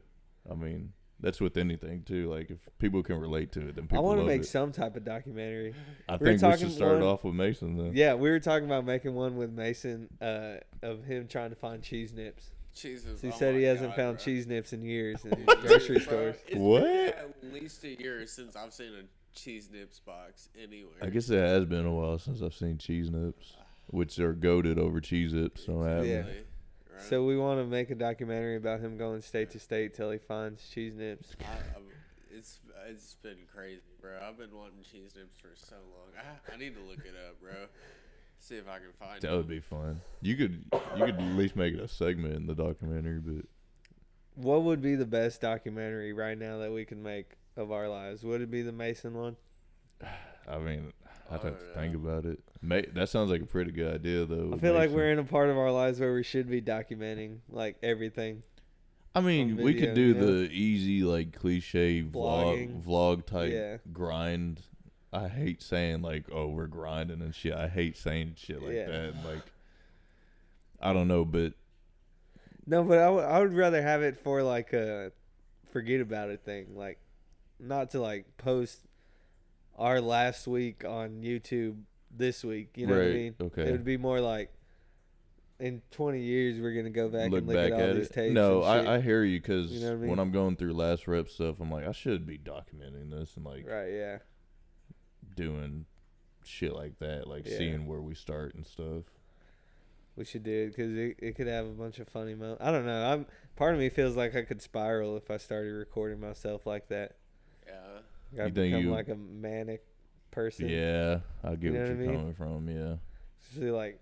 i 0.51 0.55
mean 0.55 0.93
that's 1.25 1.41
with 1.41 1.57
anything 1.57 2.03
too 2.03 2.31
like 2.31 2.51
if 2.51 2.59
people 2.79 3.03
can 3.03 3.19
relate 3.19 3.51
to 3.53 3.61
it 3.69 3.75
then 3.75 3.85
people. 3.87 3.99
I 3.99 4.01
want 4.03 4.21
to 4.21 4.27
make 4.27 4.43
it. 4.43 4.47
some 4.47 4.71
type 4.73 4.95
of 4.95 5.05
documentary. 5.05 5.75
i 6.09 6.13
we 6.17 6.19
think 6.27 6.29
we 6.43 6.49
talking 6.49 6.67
should 6.67 6.77
start 6.77 6.95
one- 7.01 7.03
off 7.03 7.25
with 7.25 7.35
mason 7.35 7.77
then 7.77 7.93
Yeah, 7.95 8.15
we 8.15 8.31
were 8.31 8.41
talking 8.41 8.67
about 8.67 8.85
making 8.85 9.15
one 9.15 9.37
with 9.37 9.51
Mason 9.53 10.09
uh, 10.21 10.57
of 10.83 11.05
him 11.05 11.27
trying 11.29 11.51
to 11.51 11.57
find 11.57 11.83
cheese 11.83 12.13
nips. 12.13 12.51
Jesus. 12.75 13.21
He 13.21 13.29
oh 13.29 13.31
said 13.31 13.55
he 13.55 13.63
hasn't 13.63 13.91
God, 13.91 13.97
found 13.97 14.17
bro. 14.17 14.25
cheese 14.25 14.47
nips 14.47 14.73
in 14.73 14.83
years 14.83 15.25
in 15.25 15.45
grocery 15.61 16.01
stores. 16.01 16.37
it's 16.43 16.53
been 16.55 16.61
What? 16.63 16.85
At 16.85 17.31
least 17.53 17.85
a 17.85 17.95
year 18.01 18.27
since 18.27 18.57
I've 18.57 18.73
seen 18.75 18.93
a 18.95 19.39
cheese 19.39 19.69
nips 19.73 20.01
box 20.01 20.49
anywhere. 20.61 20.95
I 21.01 21.09
guess 21.11 21.31
it 21.31 21.39
has 21.39 21.65
been 21.67 21.87
a 21.87 21.93
while 21.93 22.19
since 22.19 22.43
I've 22.43 22.55
seen 22.55 22.79
cheese 22.79 23.11
nips, 23.11 23.55
which 23.89 24.19
are 24.19 24.33
goaded 24.33 24.79
over 24.79 25.01
cheese 25.01 25.33
nips. 25.33 25.65
Don't 25.67 25.87
have 25.87 26.05
Yeah. 26.05 26.25
Them. 26.95 27.01
right? 27.01 27.09
So 27.11 27.25
we 27.25 27.37
want 27.37 27.61
to 27.61 27.67
make 27.67 27.91
a 27.91 27.95
documentary 27.95 28.57
about 28.57 28.81
him 28.81 28.97
going 28.97 29.21
state 29.23 29.51
to 29.51 29.59
state 29.59 29.95
till 29.95 30.11
he 30.11 30.19
finds 30.19 30.69
cheese 30.69 30.95
nips. 30.95 31.35
I, 31.41 31.79
it's 32.31 32.61
it's 32.89 33.15
been 33.23 33.39
crazy, 33.55 33.81
bro. 34.01 34.13
I've 34.23 34.37
been 34.39 34.55
wanting 34.55 34.83
cheese 34.91 35.13
nips 35.17 35.39
for 35.41 35.49
so 35.55 35.77
long. 35.77 36.09
I, 36.19 36.55
I 36.55 36.59
need 36.59 36.75
to 36.75 36.81
look 36.83 37.01
it 37.01 37.15
up, 37.29 37.41
bro. 37.41 37.53
See 38.41 38.57
if 38.57 38.69
I 38.69 38.75
can 38.79 38.93
find 38.99 39.23
That 39.23 39.33
it. 39.33 39.37
would 39.37 39.49
be 39.49 39.61
fun. 39.61 40.01
You 40.21 40.37
could 40.37 40.65
you 40.97 41.05
could 41.07 41.15
at 41.15 41.37
least 41.37 41.57
make 41.57 41.75
it 41.75 41.81
a 41.81 41.89
segment 41.89 42.35
in 42.35 42.47
the 42.47 42.55
documentary, 42.55 43.21
but 43.21 43.47
What 44.35 44.65
would 44.65 44.83
be 44.83 44.97
the 44.97 45.07
best 45.07 45.41
documentary 45.41 46.13
right 46.13 46.37
now 46.37 46.59
that 46.59 46.71
we 46.73 46.85
can 46.85 47.03
make 47.03 47.33
of 47.57 47.71
our 47.73 47.89
lives? 47.89 48.23
Would 48.25 48.43
it 48.43 48.51
be 48.51 48.61
the 48.63 48.73
Mason 48.73 49.15
one? 49.15 49.37
I 50.49 50.59
mean, 50.59 50.93
I'd 51.31 51.41
I 51.41 51.45
have 51.45 51.59
to 51.59 51.65
think 51.75 51.95
about 51.95 52.25
it. 52.27 52.39
May, 52.63 52.83
that 52.95 53.09
sounds 53.09 53.31
like 53.31 53.43
a 53.43 53.47
pretty 53.47 53.71
good 53.73 53.95
idea, 53.95 54.25
though. 54.25 54.53
I 54.55 54.59
feel 54.59 54.73
like 54.75 54.91
Mason. 54.91 54.97
we're 54.97 55.13
in 55.13 55.19
a 55.19 55.25
part 55.25 55.49
of 55.51 55.59
our 55.59 55.71
lives 55.71 56.01
where 56.01 56.15
we 56.15 56.23
should 56.23 56.49
be 56.49 56.61
documenting 56.63 57.39
like 57.51 57.77
everything. 57.83 58.43
I 59.15 59.21
mean, 59.21 59.57
we 59.57 59.75
could 59.75 59.95
do 59.95 60.13
the 60.15 60.51
easy, 60.51 61.03
like 61.03 61.39
cliche 61.39 62.03
Vlogging. 62.03 62.83
vlog 62.83 63.21
vlog 63.23 63.27
type 63.27 63.53
Yeah. 63.53 63.77
grind. 63.93 64.63
I 65.13 65.29
hate 65.29 65.63
saying 65.63 66.03
like, 66.03 66.25
"Oh, 66.33 66.49
we're 66.49 66.67
grinding" 66.67 67.23
and 67.23 67.33
shit. 67.35 67.53
I 67.55 67.69
hate 67.69 67.97
saying 67.97 68.35
shit 68.37 68.61
like 68.63 68.73
Yeah. 68.75 68.87
that. 68.87 69.15
Like, 69.25 69.43
I 70.81 70.93
don't 70.93 71.07
know, 71.09 71.25
but 71.25 71.53
No, 72.67 72.83
but 72.83 72.99
I 72.99 73.09
would- 73.11 73.25
I 73.25 73.39
would 73.41 73.53
rather 73.53 73.81
have 73.83 74.03
it 74.03 74.17
for 74.17 74.43
like 74.43 74.73
a 74.73 75.13
forget 75.71 76.01
about 76.01 76.31
it 76.31 76.41
thing, 76.41 76.75
like 76.77 76.99
not 77.61 77.91
to 77.91 78.01
like 78.01 78.37
post 78.39 78.81
our 79.77 80.01
last 80.01 80.47
week 80.47 80.85
on 80.85 81.23
YouTube 81.23 81.77
this 82.11 82.45
week. 82.45 82.71
You 82.77 82.87
know 82.87 82.95
what 82.97 83.05
I 83.07 83.13
mean? 83.13 83.35
okay. 83.41 83.63
It 83.63 83.73
would 83.73 83.85
be 83.85 83.97
more 83.97 84.21
like 84.21 84.53
in 85.61 85.81
20 85.93 86.21
years 86.21 86.61
we're 86.61 86.75
gonna 86.75 86.91
go 86.91 87.09
back 87.09 87.31
look 87.31 87.39
and 87.39 87.47
look 87.47 87.57
back 87.57 87.73
at 87.73 87.81
all 87.81 87.81
at 87.91 87.97
these 87.97 88.07
it. 88.07 88.13
tapes. 88.13 88.35
No. 88.35 88.63
I, 88.63 88.97
I 88.97 89.01
hear 89.01 89.23
you 89.25 89.41
because 89.41 89.71
You 89.73 89.81
know 89.87 89.93
I 89.93 89.97
mean? 89.97 90.11
when 90.11 90.19
I'm 90.19 90.33
going 90.33 90.57
through 90.57 90.73
last 90.75 91.07
rep 91.09 91.29
stuff, 91.29 91.57
I'm 91.61 91.71
like, 91.71 91.87
I 91.87 91.93
should 91.93 92.27
be 92.27 92.39
documenting 92.39 93.11
this 93.11 93.37
and 93.37 93.45
like 93.45 93.67
right, 93.69 93.91
yeah, 93.93 94.19
doing 95.35 95.87
shit 96.45 96.75
like 96.75 96.99
that, 96.99 97.27
like 97.27 97.47
Yeah. 97.47 97.59
seeing 97.59 97.87
where 97.87 98.01
we 98.01 98.15
start 98.15 98.55
and 98.55 98.67
stuff. 98.67 99.05
we 100.17 100.25
should 100.25 100.43
do 100.45 100.53
it 100.53 100.67
because 100.69 100.93
it, 100.97 101.17
it 101.19 101.35
could 101.37 101.47
have 101.47 101.67
a 101.67 101.71
bunch 101.71 101.99
of 101.99 102.09
funny 102.09 102.35
moments. 102.35 102.63
I 102.63 102.71
don't 102.71 102.87
know. 102.87 103.05
I'm 103.13 103.27
part 103.57 103.75
of 103.75 103.81
me 103.81 103.89
feels 103.89 104.17
like 104.17 104.37
I 104.37 104.43
could 104.43 104.63
spiral 104.63 105.17
if 105.17 105.31
I 105.31 105.39
started 105.39 105.73
recording 105.73 106.21
myself 106.21 106.67
like 106.67 106.89
that. 106.89 107.17
I 108.39 108.47
You 108.47 108.53
think 108.53 108.73
become 108.73 108.83
you- 108.85 108.91
like 108.91 109.09
a 109.09 109.15
manic 109.17 109.85
person. 110.31 110.69
Yeah, 110.69 111.21
I 111.43 111.53
You 111.53 111.57
get 111.57 111.73
know 111.73 111.81
what 111.81 111.89
what 111.91 111.99
you're 111.99 112.07
mean? 112.09 112.17
coming 112.19 112.35
from. 112.35 112.69
Yeah. 112.69 112.95
See, 113.55 113.71
like 113.71 114.01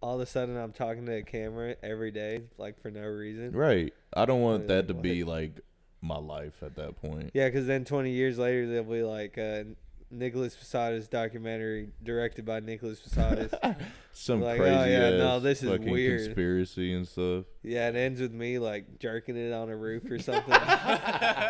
all 0.00 0.16
of 0.16 0.20
a 0.20 0.26
sudden 0.26 0.56
I'm 0.56 0.72
talking 0.72 1.06
to 1.06 1.12
a 1.16 1.22
camera 1.22 1.76
every 1.82 2.10
day, 2.10 2.42
like 2.58 2.80
for 2.80 2.90
no 2.90 3.02
reason. 3.06 3.52
Right. 3.52 3.92
I 4.14 4.24
don't 4.24 4.40
want 4.42 4.68
that 4.68 4.88
to 4.88 4.94
be 4.94 5.24
like 5.24 5.60
my 6.00 6.18
life 6.18 6.62
at 6.62 6.74
that 6.76 7.00
point. 7.00 7.30
Yeah, 7.34 7.48
because 7.48 7.66
then 7.66 7.84
20 7.84 8.10
years 8.10 8.38
later 8.38 8.66
they'll 8.66 8.82
be 8.84 9.02
like 9.02 9.38
uh, 9.38 9.64
Nicholas 10.12 10.54
Posadas 10.54 11.08
documentary 11.08 11.88
directed 12.02 12.44
by 12.44 12.60
Nicholas 12.60 13.00
Posadas. 13.00 13.52
Some 14.12 14.42
Like, 14.42 14.60
oh, 14.60 14.62
crazy 14.62 14.90
yeah, 14.90 14.98
ass 15.08 15.12
no, 15.18 15.40
this 15.40 15.62
is 15.62 15.70
fucking 15.70 15.90
weird. 15.90 16.20
conspiracy 16.24 16.92
and 16.94 17.08
stuff. 17.08 17.44
yeah, 17.62 17.88
it 17.88 17.96
ends 17.96 18.20
with 18.20 18.32
me 18.32 18.58
like 18.58 18.98
jerking 18.98 19.36
it 19.36 19.52
on 19.52 19.70
a 19.70 19.76
roof 19.76 20.04
or 20.10 20.18
something. 20.20 20.52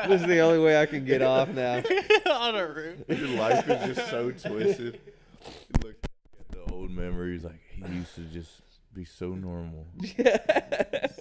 this 0.09 0.21
is 0.23 0.27
the 0.29 0.39
only 0.41 0.61
way 0.61 0.81
I 0.81 0.87
can 0.87 1.05
get 1.05 1.23
off 1.23 1.49
now. 1.49 1.83
On 2.33 2.55
a 2.55 2.67
roof. 2.67 3.01
Your 3.09 3.29
life 3.39 3.69
is 3.69 3.95
just 3.97 4.11
so 4.11 4.31
twisted. 4.31 5.01
You 5.45 5.81
look 5.89 5.97
at 6.03 6.49
the 6.51 6.73
old 6.73 6.91
memories, 6.91 7.45
like 7.45 7.61
he 7.75 7.83
used 7.95 8.15
to 8.15 8.21
just 8.23 8.63
be 8.95 9.05
so 9.05 9.29
normal. 9.29 9.87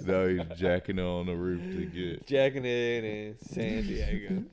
now 0.06 0.28
he's 0.28 0.42
jacking 0.58 1.00
it 1.00 1.04
on 1.04 1.26
the 1.26 1.36
roof 1.36 1.62
to 1.62 1.86
get, 1.86 2.26
Jacking 2.28 2.66
it 2.66 3.04
in 3.04 3.36
San 3.40 3.84
Diego. 3.84 4.44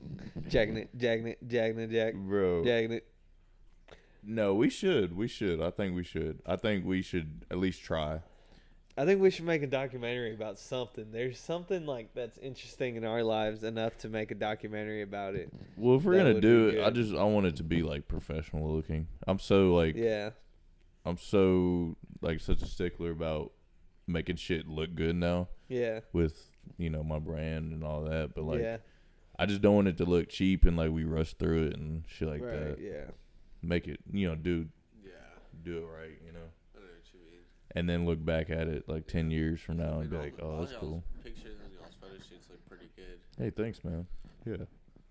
Jacking 0.49 0.77
it, 0.77 0.97
jacking 0.97 1.27
it, 1.29 1.49
jacking 1.49 1.79
it, 1.81 1.91
jack, 1.91 2.15
bro. 2.15 2.65
jacking 2.65 2.93
it. 2.93 3.07
No, 4.23 4.55
we 4.55 4.69
should. 4.71 5.17
We 5.17 5.27
should. 5.29 5.61
I 5.61 5.71
think 5.71 5.95
we 5.95 6.05
should. 6.05 6.41
I 6.47 6.57
think 6.57 6.85
we 6.85 7.03
should 7.03 7.45
at 7.51 7.59
least 7.59 7.83
try. 7.83 8.21
I 8.97 9.05
think 9.05 9.21
we 9.23 9.31
should 9.31 9.45
make 9.45 9.63
a 9.63 9.67
documentary 9.69 10.35
about 10.35 10.59
something. 10.59 11.13
There's 11.13 11.39
something 11.39 11.87
like 11.87 12.15
that's 12.15 12.37
interesting 12.39 12.97
in 12.97 13.05
our 13.05 13.23
lives 13.23 13.63
enough 13.63 13.97
to 13.99 14.09
make 14.09 14.33
a 14.33 14.35
documentary 14.35 15.03
about 15.03 15.37
it. 15.37 15.51
Well, 15.77 15.97
if 15.97 16.03
we're 16.03 16.17
That 16.17 16.25
gonna 16.25 16.41
do 16.41 16.69
it, 16.71 16.85
I 16.85 16.91
just 16.91 17.15
I 17.15 17.23
want 17.23 17.47
it 17.47 17.57
to 17.57 17.63
be 17.63 17.85
like 17.85 18.09
professional 18.09 18.75
looking. 18.75 19.07
I'm 19.27 19.39
so 19.39 19.73
like 19.75 19.95
Yeah. 19.95 20.31
I'm 21.05 21.17
so 21.19 21.97
like 22.21 22.41
such 22.41 22.63
a 22.63 22.67
stickler 22.67 23.11
about 23.13 23.53
making 24.07 24.37
shit 24.37 24.67
look 24.67 24.95
good 24.95 25.17
now 25.17 25.49
Yeah. 25.69 26.01
with 26.13 26.51
you 26.77 26.91
know 26.91 27.03
my 27.03 27.19
brand 27.19 27.73
and 27.73 27.85
all 27.85 28.05
that. 28.05 28.35
But 28.35 28.45
like 28.45 28.61
yeah. 28.61 28.79
I 29.39 29.47
just 29.47 29.63
don't 29.63 29.75
want 29.75 29.89
it 29.89 29.97
to 29.99 30.05
look 30.05 30.29
cheap 30.29 30.65
and 30.65 30.77
like 30.77 30.91
we 30.91 31.05
rush 31.05 31.35
through 31.35 31.69
it 31.69 31.77
and 31.77 32.05
shit 32.07 32.29
like 32.29 32.43
right. 32.43 32.77
that. 32.77 32.79
Yeah. 32.81 33.05
Make 33.63 33.87
it 33.89 34.01
you 34.13 34.29
know 34.29 34.35
do 34.35 34.67
Yeah. 35.03 35.11
do 35.63 35.79
it 35.79 35.87
right, 35.87 36.19
you 36.25 36.33
know, 36.33 36.39
I 36.77 36.81
know 36.81 36.87
what 36.87 37.13
you 37.15 37.21
mean. 37.21 37.41
and 37.73 37.89
then 37.89 38.05
look 38.07 38.25
back 38.25 38.51
at 38.51 38.69
it 38.69 38.89
like 38.89 39.07
ten 39.07 39.31
years 39.31 39.61
from 39.61 39.77
now 39.79 40.01
and 40.01 40.11
be 40.11 40.17
like, 40.17 40.35
oh 40.43 40.61
that's 40.61 40.73
cool. 40.75 41.03
Pictures 41.25 41.57
and 41.65 41.73
y'all's 41.73 41.95
photo 42.01 42.15
shoots 42.17 42.49
look 42.51 42.65
pretty 42.69 42.89
good. 42.97 43.19
Hey, 43.39 43.51
thanks, 43.51 43.83
man. 43.85 44.07
Yeah, 44.45 44.57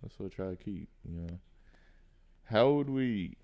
that's 0.02 0.20
what 0.20 0.28
I 0.28 0.36
try 0.36 0.50
to 0.50 0.56
keep. 0.56 0.90
You 1.08 1.22
know, 1.22 1.40
how 2.46 2.72
would 2.72 2.90
we? 2.90 3.38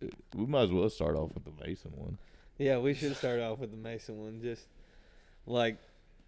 We 0.34 0.46
might 0.46 0.62
as 0.64 0.70
well 0.70 0.88
start 0.90 1.16
off 1.16 1.30
with 1.34 1.44
the 1.44 1.64
Mason 1.64 1.92
one. 1.94 2.18
Yeah, 2.58 2.78
we 2.78 2.92
should 2.94 3.16
start 3.16 3.40
off 3.40 3.58
with 3.58 3.70
the 3.70 3.76
Mason 3.76 4.20
one. 4.20 4.40
Just 4.42 4.66
like 5.46 5.78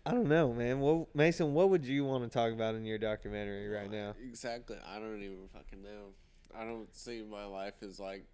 I 0.06 0.12
don't 0.12 0.28
know, 0.28 0.52
man. 0.52 0.80
What 0.80 1.14
Mason, 1.14 1.52
what 1.52 1.68
would 1.70 1.84
you 1.84 2.04
want 2.04 2.24
to 2.24 2.30
talk 2.30 2.52
about 2.52 2.74
in 2.74 2.84
your 2.84 2.98
documentary 2.98 3.68
right 3.68 3.90
now? 3.90 4.14
Exactly. 4.24 4.76
I 4.86 4.98
don't 4.98 5.22
even 5.22 5.48
fucking 5.52 5.82
know. 5.82 6.14
I 6.56 6.64
don't 6.64 6.94
see 6.94 7.22
my 7.28 7.44
life 7.44 7.74
as 7.82 7.98
like 8.00 8.24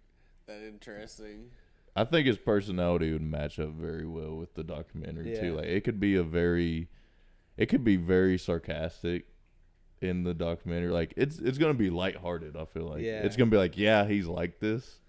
that 0.47 0.61
interesting. 0.65 1.49
I 1.95 2.03
think 2.05 2.25
his 2.27 2.37
personality 2.37 3.11
would 3.11 3.21
match 3.21 3.59
up 3.59 3.71
very 3.73 4.05
well 4.05 4.35
with 4.35 4.53
the 4.55 4.63
documentary 4.63 5.35
too. 5.37 5.55
Like 5.55 5.65
it 5.65 5.83
could 5.83 5.99
be 5.99 6.15
a 6.15 6.23
very, 6.23 6.87
it 7.57 7.67
could 7.67 7.83
be 7.83 7.97
very 7.97 8.37
sarcastic 8.37 9.25
in 10.01 10.23
the 10.23 10.33
documentary. 10.33 10.91
Like 10.91 11.13
it's 11.17 11.37
it's 11.39 11.57
gonna 11.57 11.73
be 11.73 11.89
lighthearted. 11.89 12.55
I 12.55 12.65
feel 12.65 12.83
like 12.89 13.01
Yeah. 13.01 13.21
it's 13.23 13.35
gonna 13.35 13.51
be 13.51 13.57
like 13.57 13.77
yeah 13.77 14.05
he's 14.05 14.25
like 14.27 14.59
this, 14.59 14.99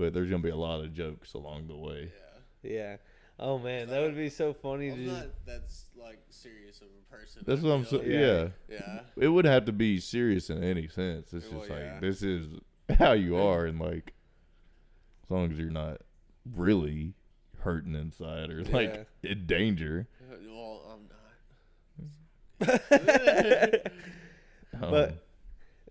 but 0.00 0.14
there's 0.14 0.28
gonna 0.30 0.42
be 0.42 0.48
a 0.50 0.56
lot 0.56 0.80
of 0.80 0.92
jokes 0.94 1.34
along 1.34 1.68
the 1.68 1.76
way. 1.76 2.10
Yeah. 2.62 2.70
Yeah. 2.72 2.96
Oh 3.38 3.58
man, 3.58 3.88
that 3.88 4.02
would 4.02 4.16
be 4.16 4.28
so 4.28 4.52
funny 4.52 4.90
I'm 4.90 5.04
just 5.04 5.16
not 5.16 5.26
that's 5.46 5.84
like 5.96 6.18
serious 6.30 6.80
of 6.82 6.88
a 6.88 7.14
person. 7.14 7.42
That's 7.46 7.62
I 7.62 7.64
what 7.66 7.72
I'm 7.72 7.84
saying. 7.84 8.02
like. 8.02 8.10
Yeah. 8.12 8.48
Yeah. 8.68 9.00
it 9.16 9.28
would 9.28 9.44
have 9.46 9.64
to 9.66 9.72
be 9.72 9.98
serious 10.00 10.50
in 10.50 10.62
any 10.64 10.88
sense. 10.88 11.32
It's 11.32 11.46
Well, 11.50 11.60
just 11.60 11.70
yeah. 11.70 11.92
like 11.92 12.00
this 12.00 12.22
is 12.22 12.46
how 12.98 13.12
you 13.12 13.36
are, 13.36 13.64
and 13.66 13.78
like 13.80 14.12
as 15.24 15.30
long 15.30 15.52
as 15.52 15.58
you're 15.58 15.70
not 15.70 16.02
really 16.54 17.14
hurting 17.60 17.94
inside 17.94 18.50
or 18.50 18.64
like 18.64 19.06
in 19.22 19.46
danger. 19.46 20.06
Well, 20.48 20.82
I'm 22.60 22.68
not. 22.68 22.80
Um, 24.82 24.90
But- 24.92 25.14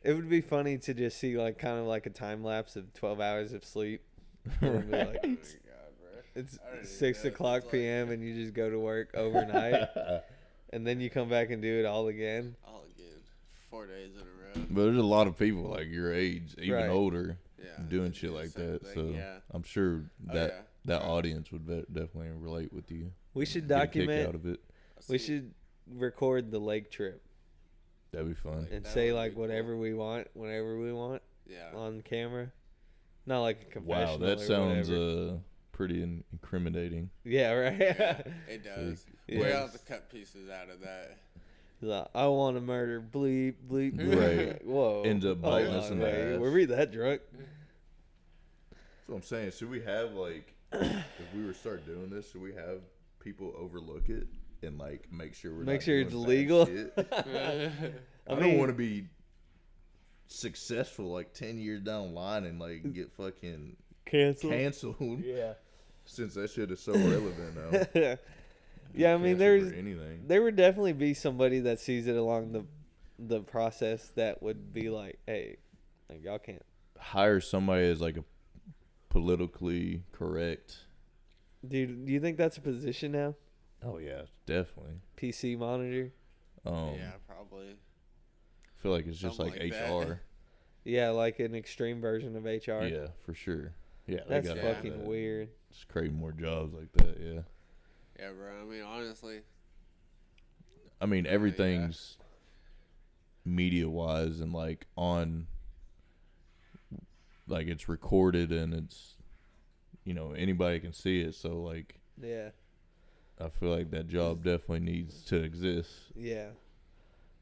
it 0.03 0.13
would 0.13 0.29
be 0.29 0.41
funny 0.41 0.77
to 0.77 0.93
just 0.93 1.17
see 1.17 1.37
like 1.37 1.57
kind 1.57 1.79
of 1.79 1.85
like 1.85 2.05
a 2.05 2.09
time 2.09 2.43
lapse 2.43 2.75
of 2.75 2.93
12 2.93 3.19
hours 3.19 3.53
of 3.53 3.63
sleep. 3.65 4.01
And 4.61 4.89
be 4.89 4.97
like, 4.97 5.19
Oh 5.23 5.27
my 5.27 5.35
god, 5.35 5.91
bro. 5.99 6.09
it's 6.35 6.57
I 6.63 6.67
don't 6.69 6.75
even 6.77 6.85
six 6.87 7.25
o'clock 7.25 7.57
it's 7.57 7.65
like- 7.65 7.71
p.m. 7.73 8.09
and 8.11 8.23
you 8.23 8.33
just 8.33 8.53
go 8.53 8.69
to 8.69 8.79
work 8.79 9.09
overnight, 9.13 9.89
and 10.71 10.87
then 10.87 10.99
you 11.01 11.09
come 11.09 11.27
back 11.29 11.49
and 11.51 11.61
do 11.61 11.79
it 11.79 11.85
all 11.85 12.07
again. 12.07 12.55
All 12.65 12.83
again. 12.95 13.05
Four 13.69 13.85
days 13.87 14.11
in 14.15 14.21
a 14.21 14.23
row. 14.59 14.65
but 14.71 14.83
there's 14.83 14.97
a 14.97 15.03
lot 15.03 15.27
of 15.27 15.37
people 15.37 15.63
like 15.63 15.87
your 15.89 16.13
age, 16.13 16.55
even 16.57 16.73
Right. 16.73 16.89
older, 16.89 17.37
Yeah. 17.61 17.65
doing 17.87 18.13
shit 18.13 18.29
do 18.31 18.35
like 18.35 18.53
that. 18.53 18.81
thing, 18.81 18.93
So 18.95 19.05
yeah. 19.15 19.39
I'm 19.51 19.63
sure 19.63 20.03
Oh, 20.29 20.33
that 20.33 20.51
yeah. 20.51 20.61
that 20.85 21.01
Yeah. 21.01 21.07
audience 21.07 21.51
would 21.51 21.67
be- 21.67 21.85
definitely 21.91 22.29
relate 22.39 22.71
with 22.73 22.89
you. 22.91 23.11
We 23.33 23.45
should 23.45 23.67
Get 23.67 23.77
a 23.77 23.87
kick 23.87 23.93
document. 24.07 24.27
out 24.29 24.35
of 24.35 24.45
it. 24.45 24.59
We 25.09 25.17
should 25.17 25.53
record 25.91 26.49
the 26.51 26.59
lake 26.59 26.89
trip 26.89 27.21
That'd 28.11 28.27
be 28.27 28.33
fun. 28.33 28.67
and 28.71 28.83
That 28.83 28.91
say 28.91 29.11
would 29.11 29.17
like 29.17 29.31
be 29.31 29.35
cool. 29.35 29.41
whatever 29.43 29.77
we 29.77 29.93
want, 29.93 30.27
whenever 30.33 30.77
we 30.79 30.91
want 30.91 31.21
Yeah. 31.47 31.71
on 31.75 32.01
camera. 32.01 32.51
Not 33.25 33.41
like 33.41 33.61
a 33.61 33.65
confession. 33.65 34.21
Wow, 34.21 34.25
that 34.27 34.39
or 34.39 34.43
sounds 34.45 34.89
whatever. 34.89 35.33
uh 35.33 35.37
pretty 35.71 36.01
in- 36.03 36.23
incriminating. 36.33 37.09
yeah, 37.23 37.51
right. 37.53 37.79
It 38.49 38.63
does. 38.63 39.05
Yeah. 39.27 39.39
We'll 39.39 39.57
have 39.61 39.71
to 39.73 39.79
cut 39.79 40.09
pieces 40.11 40.49
out 40.49 40.69
of 40.69 40.81
that. 40.81 41.17
Like, 41.81 42.07
I 42.13 42.27
want 42.27 42.57
to 42.57 42.61
murder 42.61 42.99
bleep 43.01 43.53
bleep. 43.69 43.93
bleep." 43.95 44.49
Right. 44.51 44.65
Whoa. 44.65 45.03
Ends 45.03 45.25
up 45.25 45.39
Hold 45.41 45.53
biting 45.53 45.73
us 45.73 45.85
on, 45.87 45.93
in 45.93 45.99
the 45.99 46.33
ass. 46.33 46.39
Were 46.39 46.51
we 46.51 46.65
that 46.65 46.91
drunk? 46.91 47.21
So 49.07 49.13
I'm 49.15 49.21
saying, 49.23 49.51
should 49.51 49.69
we 49.69 49.81
have 49.81 50.11
like, 50.13 50.53
if 50.73 51.33
we 51.35 51.45
were 51.45 51.53
start 51.53 51.85
doing 51.85 52.09
this, 52.09 52.31
should 52.31 52.41
we 52.41 52.53
have 52.53 52.81
people 53.19 53.53
overlook 53.57 54.09
it 54.09 54.27
and 54.63 54.77
like 54.77 55.11
make 55.11 55.33
sure 55.33 55.53
we're 55.53 55.63
Make 55.63 55.81
not 55.81 55.83
sure 55.83 56.03
doing 56.03 56.07
it's 56.07 56.15
legal? 56.15 56.61
I 56.97 57.71
I, 58.27 58.35
mean- 58.35 58.39
don't 58.39 58.57
want 58.57 58.69
to 58.69 58.77
be 58.77 59.07
successful 60.27 61.05
like 61.11 61.33
ten 61.33 61.57
years 61.57 61.81
down 61.81 62.09
the 62.09 62.13
line 62.13 62.45
and 62.45 62.59
like 62.59 62.83
mm. 62.83 62.93
get 62.93 63.11
fucking 63.13 63.75
Cancel. 64.05 64.49
canceled 64.49 65.23
Yeah. 65.23 65.53
since 66.05 66.33
that 66.35 66.49
shit 66.49 66.71
is 66.71 66.79
so 66.79 66.93
relevant 66.93 67.95
now. 67.95 68.15
Yeah, 68.91 69.13
I 69.13 69.17
mean, 69.17 69.37
there's 69.37 69.71
anything. 69.71 70.23
there 70.25 70.41
would 70.41 70.55
definitely 70.55 70.93
be 70.93 71.13
somebody 71.13 71.59
that 71.59 71.79
sees 71.79 72.07
it 72.07 72.15
along 72.15 72.53
the 72.53 72.65
the 73.19 73.41
process 73.41 74.07
that 74.15 74.41
would 74.41 74.73
be 74.73 74.89
like, 74.89 75.19
hey, 75.27 75.57
like 76.09 76.23
y'all 76.23 76.39
can't. 76.39 76.65
Hire 76.97 77.39
somebody 77.39 77.87
as 77.87 78.01
like 78.01 78.17
a 78.17 78.23
politically 79.09 80.03
correct. 80.11 80.85
Dude, 81.67 82.05
do 82.05 82.11
you 82.11 82.19
think 82.19 82.37
that's 82.37 82.57
a 82.57 82.61
position 82.61 83.11
now? 83.11 83.35
Oh 83.83 83.97
yeah, 83.97 84.23
definitely. 84.45 85.01
PC 85.17 85.57
monitor. 85.57 86.11
Um, 86.65 86.95
yeah, 86.97 87.11
probably. 87.27 87.69
I 87.69 88.81
feel 88.81 88.91
like 88.91 89.07
it's 89.07 89.17
just 89.17 89.39
like, 89.39 89.53
Something 89.53 89.71
like 89.71 89.79
that. 89.79 90.07
HR. 90.07 90.21
Yeah, 90.85 91.09
like 91.09 91.39
an 91.39 91.53
extreme 91.55 91.99
version 91.99 92.35
of 92.37 92.45
HR. 92.45 92.85
Yeah, 92.87 93.07
for 93.25 93.33
sure. 93.33 93.73
Yeah, 94.07 94.21
they 94.27 94.35
That's 94.35 94.47
gotta 94.47 94.61
have 94.61 94.75
fucking 94.77 94.99
that. 94.99 95.07
weird. 95.07 95.49
Just 95.71 95.87
create 95.89 96.11
more 96.13 96.31
jobs 96.31 96.73
like 96.73 96.91
that. 96.93 97.17
Yeah. 97.19 97.41
Yeah, 98.17 98.31
bro. 98.31 98.61
I 98.61 98.63
mean, 98.63 98.81
honestly, 98.81 99.41
I 101.01 101.05
mean, 101.05 101.25
yeah. 101.25 101.31
everything's 101.31 102.17
media 103.45 103.87
wise 103.89 104.39
and 104.39 104.53
like 104.53 104.87
on, 104.97 105.47
like 107.47 107.67
it's 107.67 107.87
recorded 107.89 108.51
and 108.51 108.73
it's, 108.73 109.15
you 110.05 110.13
know, 110.13 110.31
anybody 110.31 110.79
can 110.79 110.93
see 110.93 111.19
it. 111.21 111.35
So 111.35 111.61
like, 111.61 111.99
Yeah. 112.19 112.49
I 113.39 113.49
feel 113.49 113.69
like 113.69 113.91
that 113.91 114.07
job 114.07 114.43
definitely 114.43 114.81
needs 114.81 115.21
to 115.25 115.37
exist. 115.41 115.89
Yeah. 116.15 116.49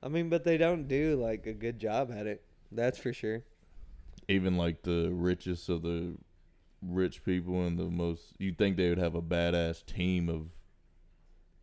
I 0.04 0.10
mean, 0.10 0.30
but 0.30 0.44
they 0.44 0.58
don't 0.58 0.88
do 0.88 1.16
like 1.16 1.48
a 1.48 1.54
good 1.54 1.80
job 1.80 2.12
at 2.12 2.28
it. 2.28 2.44
That's 2.72 2.98
for 3.00 3.14
sure. 3.14 3.44
Even 4.28 4.58
like 4.58 4.84
the 4.84 5.10
richest 5.12 5.70
of 5.70 5.82
the 5.82 6.14
rich 6.84 7.24
people 7.26 7.66
and 7.66 7.80
the 7.80 7.86
most, 7.86 8.34
you'd 8.38 8.58
think 8.58 8.78
they 8.78 8.90
would 8.90 9.00
have 9.00 9.16
a 9.16 9.22
badass 9.22 9.84
team 9.86 10.30
of 10.30 10.50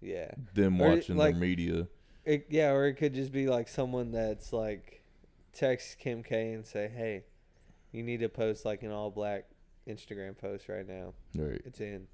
Yeah. 0.01 0.33
them 0.55 0.81
Or, 0.81 0.91
watching 0.97 1.17
like- 1.17 1.35
their 1.35 1.41
media. 1.41 1.89
It, 2.25 2.47
yeah, 2.49 2.73
or 2.73 2.87
it 2.87 2.95
could 2.95 3.15
just 3.15 3.33
be 3.33 3.47
like 3.49 3.69
someone 3.69 4.11
that's 4.11 4.51
like 4.53 5.03
text 5.53 5.99
Kim 5.99 6.23
K 6.23 6.53
and 6.55 6.65
say, 6.67 6.89
"Hey, 6.89 7.25
you 7.93 8.03
need 8.03 8.21
to 8.21 8.31
post 8.31 8.65
like 8.65 8.83
an 8.83 8.91
all 8.91 9.11
black 9.11 9.45
Instagram 9.87 10.37
post 10.37 10.69
right 10.71 10.89
now. 10.89 11.13
Right. 11.37 11.61
It's 11.67 11.81
in. 11.83 12.09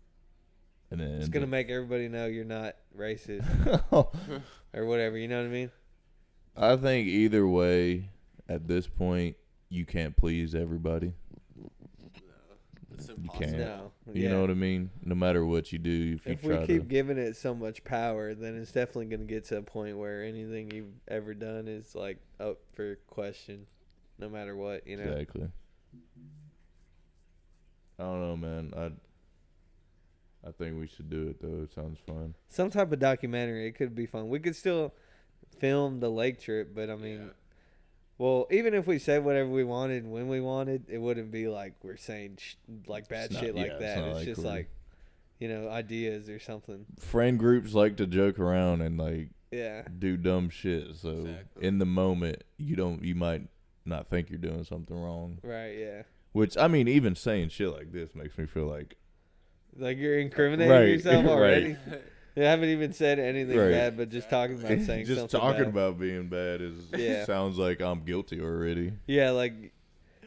And 0.90 1.00
then 1.00 1.12
It's 1.12 1.28
gonna 1.28 1.46
make 1.46 1.70
everybody 1.70 2.08
know 2.08 2.26
you're 2.26 2.44
not 2.44 2.74
racist 2.96 3.44
or 3.92 4.84
whatever. 4.86 5.16
You 5.16 5.28
know 5.28 5.38
what 5.38 5.46
I 5.46 5.50
mean? 5.50 5.70
I 6.56 6.76
think 6.76 7.06
either 7.06 7.46
way, 7.46 8.10
at 8.48 8.66
this 8.66 8.86
point, 8.86 9.36
you 9.68 9.86
can't 9.86 10.16
please 10.16 10.54
everybody. 10.54 11.14
You 13.22 13.30
can't. 13.38 13.58
No. 13.58 13.92
You 14.12 14.24
yeah. 14.24 14.30
know 14.30 14.40
what 14.40 14.50
I 14.50 14.54
mean? 14.54 14.90
No 15.04 15.14
matter 15.14 15.44
what 15.44 15.72
you 15.72 15.78
do, 15.78 16.16
if 16.16 16.26
you 16.26 16.32
If 16.32 16.42
we 16.42 16.54
try 16.54 16.66
keep 16.66 16.82
to, 16.82 16.88
giving 16.88 17.18
it 17.18 17.36
so 17.36 17.54
much 17.54 17.82
power, 17.84 18.34
then 18.34 18.56
it's 18.56 18.72
definitely 18.72 19.06
going 19.06 19.20
to 19.20 19.26
get 19.26 19.44
to 19.46 19.58
a 19.58 19.62
point 19.62 19.96
where 19.96 20.22
anything 20.22 20.70
you've 20.70 20.92
ever 21.08 21.32
done 21.32 21.68
is 21.68 21.94
like 21.94 22.18
up 22.38 22.58
for 22.74 22.96
question, 23.06 23.66
no 24.18 24.28
matter 24.28 24.54
what. 24.54 24.86
You 24.86 24.98
know? 24.98 25.04
exactly. 25.04 25.48
I 27.98 28.02
don't 28.02 28.20
know, 28.20 28.36
man. 28.36 28.72
I 28.76 28.90
I 30.46 30.52
think 30.52 30.78
we 30.78 30.86
should 30.86 31.10
do 31.10 31.28
it 31.28 31.40
though. 31.40 31.62
It 31.64 31.72
sounds 31.74 31.98
fun. 32.06 32.34
Some 32.48 32.70
type 32.70 32.92
of 32.92 32.98
documentary. 32.98 33.66
It 33.66 33.72
could 33.72 33.94
be 33.94 34.06
fun. 34.06 34.28
We 34.28 34.38
could 34.40 34.56
still 34.56 34.94
film 35.58 36.00
the 36.00 36.08
lake 36.10 36.40
trip, 36.40 36.74
but 36.74 36.88
I 36.90 36.96
mean, 36.96 37.20
Yeah. 37.20 37.32
well, 38.18 38.46
even 38.50 38.72
if 38.74 38.86
we 38.86 38.98
said 38.98 39.24
whatever 39.24 39.50
we 39.50 39.64
wanted 39.64 40.06
when 40.06 40.28
we 40.28 40.40
wanted, 40.40 40.84
it 40.88 40.98
wouldn't 40.98 41.30
be 41.30 41.48
like 41.48 41.74
we're 41.82 41.96
saying 41.98 42.38
sh- 42.40 42.54
like 42.86 43.08
bad 43.08 43.30
It's 43.30 43.38
shit 43.40 43.54
yeah, 43.54 43.62
like 43.62 43.70
it's 43.72 43.80
that. 43.80 43.96
not 43.98 44.08
It's 44.08 44.16
like 44.16 44.24
just 44.26 44.38
we're- 44.42 44.50
like, 44.56 44.70
you 45.38 45.48
know, 45.48 45.68
ideas 45.68 46.28
or 46.30 46.38
something. 46.38 46.86
Friend 46.98 47.38
groups 47.38 47.74
like 47.74 47.96
to 47.98 48.06
joke 48.06 48.38
around 48.38 48.80
and 48.80 48.96
like 48.98 49.28
Yeah. 49.50 49.82
do 49.98 50.16
dumb 50.16 50.48
shit. 50.48 50.96
So 50.96 51.10
Exactly. 51.10 51.66
in 51.66 51.78
the 51.78 51.86
moment, 51.86 52.44
you 52.56 52.76
don't, 52.76 53.02
you 53.04 53.14
might 53.14 53.46
not 53.84 54.08
think 54.08 54.30
you're 54.30 54.38
doing 54.38 54.64
something 54.64 54.96
wrong. 54.98 55.38
Right. 55.42 55.76
Yeah. 55.78 56.02
Which 56.32 56.56
I 56.56 56.68
mean, 56.68 56.88
even 56.88 57.14
saying 57.16 57.48
shit 57.50 57.68
like 57.70 57.92
this 57.92 58.14
makes 58.14 58.38
me 58.38 58.46
feel 58.46 58.66
like 58.66 58.96
Like 59.76 59.98
you're 59.98 60.18
incriminating 60.18 60.70
Right, 60.72 60.88
yourself 60.88 61.24
right. 61.24 61.30
already. 61.32 61.76
You 62.36 62.44
haven't 62.44 62.68
even 62.68 62.92
said 62.92 63.18
anything 63.18 63.58
Right. 63.58 63.72
bad, 63.72 63.96
but 63.96 64.08
just 64.08 64.30
talking 64.30 64.54
about 64.56 64.78
saying 64.86 65.04
just 65.06 65.18
something 65.20 65.40
talking 65.40 65.64
bad. 65.64 65.68
about 65.68 65.98
being 65.98 66.28
bad 66.28 66.60
is 66.62 66.74
Yeah. 66.96 67.24
sounds 67.24 67.58
like 67.58 67.80
I'm 67.82 68.04
guilty 68.04 68.40
already. 68.40 68.92
Yeah, 69.08 69.30
like 69.30 69.72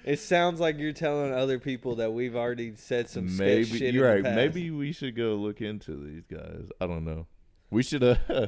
it 0.04 0.20
sounds 0.20 0.60
like 0.60 0.78
you're 0.78 0.92
telling 0.92 1.32
other 1.34 1.60
people 1.60 1.96
that 1.96 2.12
we've 2.12 2.36
already 2.36 2.76
said 2.76 3.10
some 3.10 3.30
sketch 3.30 3.40
maybe 3.40 3.64
shit. 3.64 3.94
you're 3.94 4.06
in 4.10 4.12
right. 4.16 4.18
the 4.18 4.30
past. 4.30 4.36
Maybe 4.36 4.70
we 4.70 4.92
should 4.92 5.16
go 5.16 5.36
look 5.36 5.62
into 5.62 5.96
these 5.96 6.26
guys. 6.30 6.68
I 6.82 6.88
don't 6.88 7.06
know. 7.06 7.26
We 7.72 7.82
should. 7.84 8.04
Uh, 8.04 8.48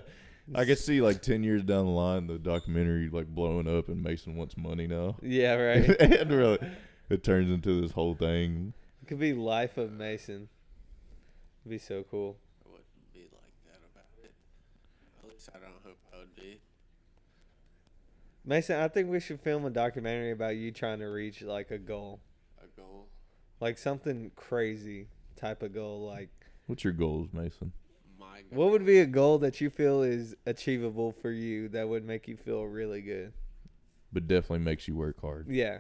I 0.53 0.65
could 0.65 0.77
see 0.77 0.99
like 1.01 1.21
ten 1.21 1.41
years 1.41 1.63
down 1.63 1.85
the 1.85 1.91
line 1.93 2.27
the 2.27 2.37
documentary 2.37 3.09
like 3.09 3.27
blowing 3.27 3.67
up 3.73 3.87
and 3.87 4.03
Mason 4.03 4.35
wants 4.35 4.57
money 4.57 4.85
now. 4.85 5.15
Yeah, 5.23 5.53
right. 5.55 5.89
and 6.01 6.29
really, 6.29 6.59
it 7.09 7.23
turns 7.23 7.49
into 7.49 7.81
this 7.81 7.91
whole 7.93 8.15
thing. 8.15 8.73
It 9.01 9.07
could 9.07 9.19
be 9.19 9.33
Life 9.33 9.77
of 9.77 9.93
Mason. 9.93 10.49
It'd 11.65 11.71
be 11.71 11.77
so 11.79 12.03
cool. 12.11 12.37
I 12.63 12.69
wouldn't 12.69 12.85
be 13.13 13.21
like 13.33 13.53
that 13.65 13.79
about 13.91 14.05
it. 14.23 14.31
At 15.23 15.29
least 15.29 15.49
I 15.53 15.57
don't 15.57 15.73
hope 15.83 15.97
I 16.13 16.19
would 16.19 16.35
be. 16.35 16.59
Mason, 18.45 18.79
I 18.79 18.87
think 18.87 19.09
we 19.09 19.19
should 19.19 19.39
film 19.41 19.65
a 19.65 19.71
documentary 19.71 20.31
about 20.31 20.55
you 20.57 20.71
trying 20.71 20.99
to 20.99 21.05
reach 21.07 21.41
like 21.41 21.71
a 21.71 21.79
goal, 21.79 22.19
A 22.63 22.67
goal. 22.79 23.07
like 23.59 23.79
something 23.79 24.31
crazy 24.35 25.07
type 25.35 25.63
of 25.63 25.73
goal. 25.73 26.05
Like, 26.05 26.29
What's 26.67 26.83
your 26.83 26.93
goals, 26.93 27.29
Mason? 27.33 27.71
My 28.19 28.41
goal. 28.41 28.59
what 28.65 28.71
would 28.71 28.85
be 28.85 28.99
a 28.99 29.05
goal 29.07 29.39
that 29.39 29.59
you 29.61 29.71
feel 29.71 30.03
is 30.03 30.35
achievable 30.45 31.11
for 31.11 31.31
you 31.31 31.69
that 31.69 31.89
would 31.89 32.05
make 32.05 32.27
you 32.27 32.37
feel 32.37 32.63
really 32.63 33.01
good? 33.01 33.33
But 34.13 34.27
definitely 34.27 34.59
makes 34.59 34.87
you 34.87 34.95
work 34.95 35.19
hard. 35.19 35.47
Yeah. 35.49 35.79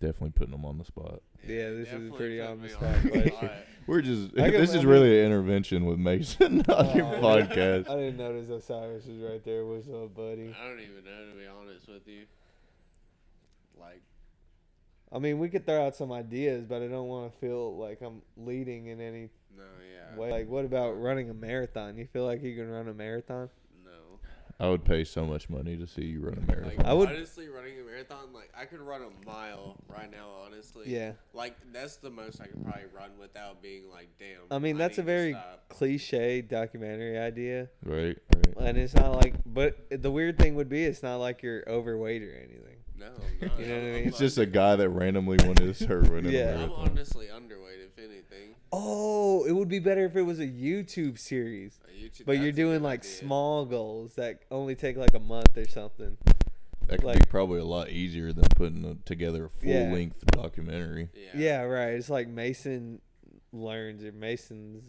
Definitely 0.00 0.30
putting 0.30 0.52
them 0.52 0.64
on 0.64 0.78
the 0.78 0.84
spot. 0.84 1.22
Yeah, 1.46 1.70
this 1.70 1.78
is 1.80 1.84
definitely 1.86 2.18
pretty 2.18 2.38
put 2.38 2.48
on 2.50 2.56
the 2.58 2.62
me 2.64 2.68
spot 2.68 3.02
the 3.02 3.08
question. 3.10 3.32
spot. 3.36 3.52
We're 3.86 4.02
just. 4.02 4.38
I 4.38 4.50
can- 4.50 4.60
this 4.60 4.70
I 4.70 4.78
is 4.78 4.84
mean- 4.84 4.88
really 4.88 5.20
an 5.20 5.26
intervention 5.26 5.84
with 5.86 5.98
Mason 5.98 6.60
on 6.68 6.86
oh, 6.86 6.94
your 6.94 7.06
Oh, 7.06 7.20
podcast. 7.20 7.88
I 7.88 7.96
didn't 7.96 8.16
notice 8.18 8.50
Osiris 8.50 9.06
was 9.06 9.18
right 9.18 9.42
there. 9.44 9.64
What's 9.64 9.88
up, 9.88 10.14
buddy? 10.14 10.54
I 10.60 10.68
don't 10.68 10.80
even 10.80 11.04
know 11.04 11.30
to 11.30 11.36
be 11.38 11.46
honest 11.46 11.88
with 11.88 12.06
you. 12.06 12.24
Like, 13.80 14.02
I 15.12 15.18
mean, 15.18 15.38
we 15.38 15.48
could 15.48 15.64
throw 15.66 15.86
out 15.86 15.96
some 15.96 16.12
ideas, 16.12 16.64
but 16.64 16.82
I 16.82 16.88
don't 16.88 17.08
want 17.08 17.32
to 17.32 17.38
feel 17.38 17.76
like 17.76 18.00
I'm 18.02 18.22
leading 18.36 18.86
in 18.86 19.00
any 19.00 19.28
no, 19.56 19.64
yeah, 20.12 20.18
way. 20.18 20.30
Like, 20.30 20.48
what 20.48 20.64
about 20.64 20.92
running 21.00 21.30
a 21.30 21.34
marathon? 21.34 21.96
You 21.96 22.06
feel 22.12 22.24
like 22.26 22.42
you 22.42 22.54
can 22.54 22.68
run 22.70 22.88
a 22.88 22.94
marathon? 22.94 23.48
No. 24.58 24.66
I 24.66 24.70
would 24.70 24.84
pay 24.84 25.04
so 25.04 25.24
much 25.24 25.48
money 25.50 25.76
to 25.76 25.86
see 25.86 26.04
you 26.04 26.20
run 26.20 26.34
a 26.38 26.40
marathon. 26.50 26.76
Like, 26.76 26.86
I 26.86 26.92
would- 26.92 27.08
honestly 27.08 27.44
honestly, 27.44 27.48
running 27.48 27.80
a 27.80 27.84
marathon, 27.84 28.32
like 28.32 28.50
I 28.58 28.64
could 28.64 28.80
run 28.80 29.02
a 29.02 29.26
mile 29.26 29.76
right 29.88 30.10
now. 30.10 30.28
Honestly, 30.44 30.84
Yeah. 30.86 31.12
Like 31.34 31.56
that's 31.72 31.96
the 31.96 32.10
most 32.10 32.40
I 32.40 32.46
could 32.46 32.62
probably 32.64 32.84
run 32.94 33.10
without 33.20 33.62
being 33.62 33.90
like, 33.90 34.08
damn. 34.18 34.40
I 34.50 34.58
mean, 34.58 34.76
that's 34.78 34.98
a 34.98 35.02
very 35.02 35.36
cliche 35.68 36.40
documentary 36.42 37.18
idea, 37.18 37.68
right, 37.84 38.16
right. 38.34 38.56
and 38.68 38.78
it's 38.78 38.94
not 38.94 39.12
like. 39.22 39.34
But 39.44 39.76
the 39.90 40.10
weird 40.10 40.38
thing 40.38 40.54
would 40.54 40.68
be, 40.68 40.84
it's 40.84 41.02
not 41.02 41.16
like 41.16 41.42
you're 41.42 41.64
overweight 41.68 42.22
or 42.22 42.32
anything. 42.32 42.76
No, 42.98 43.06
I'm 43.06 43.12
not. 43.48 43.58
You 43.60 43.66
know 43.66 43.74
what 43.74 43.82
I 43.82 43.90
mean? 43.92 44.08
It's 44.08 44.18
just 44.18 44.38
a 44.38 44.46
guy 44.46 44.76
that 44.76 44.88
randomly 44.88 45.36
wanted 45.46 45.66
to 45.66 45.74
start 45.74 46.08
running 46.08 46.32
Yeah. 46.32 46.40
a 46.40 46.52
I'm 46.52 46.58
marathon. 46.60 46.88
honestly 46.90 47.26
underweight, 47.26 47.34
if 47.34 47.80
anything. 47.80 47.85
Oh, 48.78 49.44
it 49.46 49.52
would 49.52 49.68
be 49.68 49.78
better 49.78 50.04
if 50.04 50.16
it 50.16 50.22
was 50.22 50.38
a 50.38 50.46
YouTube 50.46 51.18
series, 51.18 51.78
A 51.88 51.90
YouTube- 52.04 52.26
but 52.26 52.38
you're 52.38 52.52
doing 52.52 52.82
like 52.82 53.00
idea. 53.00 53.10
small 53.10 53.64
goals 53.64 54.14
that 54.16 54.42
only 54.50 54.74
take 54.74 54.96
like 54.98 55.14
a 55.14 55.18
month 55.18 55.56
or 55.56 55.66
something. 55.66 56.18
That 56.88 57.00
could 57.00 57.14
be 57.14 57.20
probably 57.30 57.58
a 57.60 57.64
lot 57.64 57.88
easier 57.90 58.32
than 58.32 58.44
putting 58.54 58.84
a, 58.84 58.94
together 59.06 59.46
a 59.46 59.48
full 59.50 59.68
Yeah. 59.70 59.92
length 59.92 60.24
documentary. 60.26 61.08
Yeah. 61.14 61.30
Yeah, 61.34 61.60
right. 61.62 61.94
It's 61.94 62.10
like 62.10 62.28
Mason 62.28 63.00
learns 63.52 64.04
or 64.04 64.12
Mason's 64.12 64.82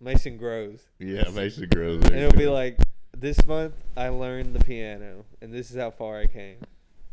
Mason 0.00 0.36
grows. 0.36 0.80
Yeah, 0.98 1.28
Mason 1.30 1.68
grows. 1.68 2.02
And 2.04 2.14
it'll 2.16 2.38
be 2.38 2.46
like 2.48 2.78
this 3.16 3.44
month 3.46 3.74
I 3.96 4.08
learned 4.08 4.54
the 4.54 4.64
piano 4.64 5.24
and 5.42 5.52
this 5.52 5.70
is 5.70 5.76
how 5.76 5.90
far 5.90 6.18
I 6.18 6.26
came. 6.26 6.56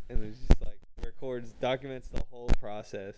And 0.08 0.24
it's 0.24 0.38
just 0.38 0.60
like 0.64 0.78
records 1.04 1.52
documents 1.60 2.08
the 2.08 2.22
whole 2.30 2.48
process. 2.60 3.14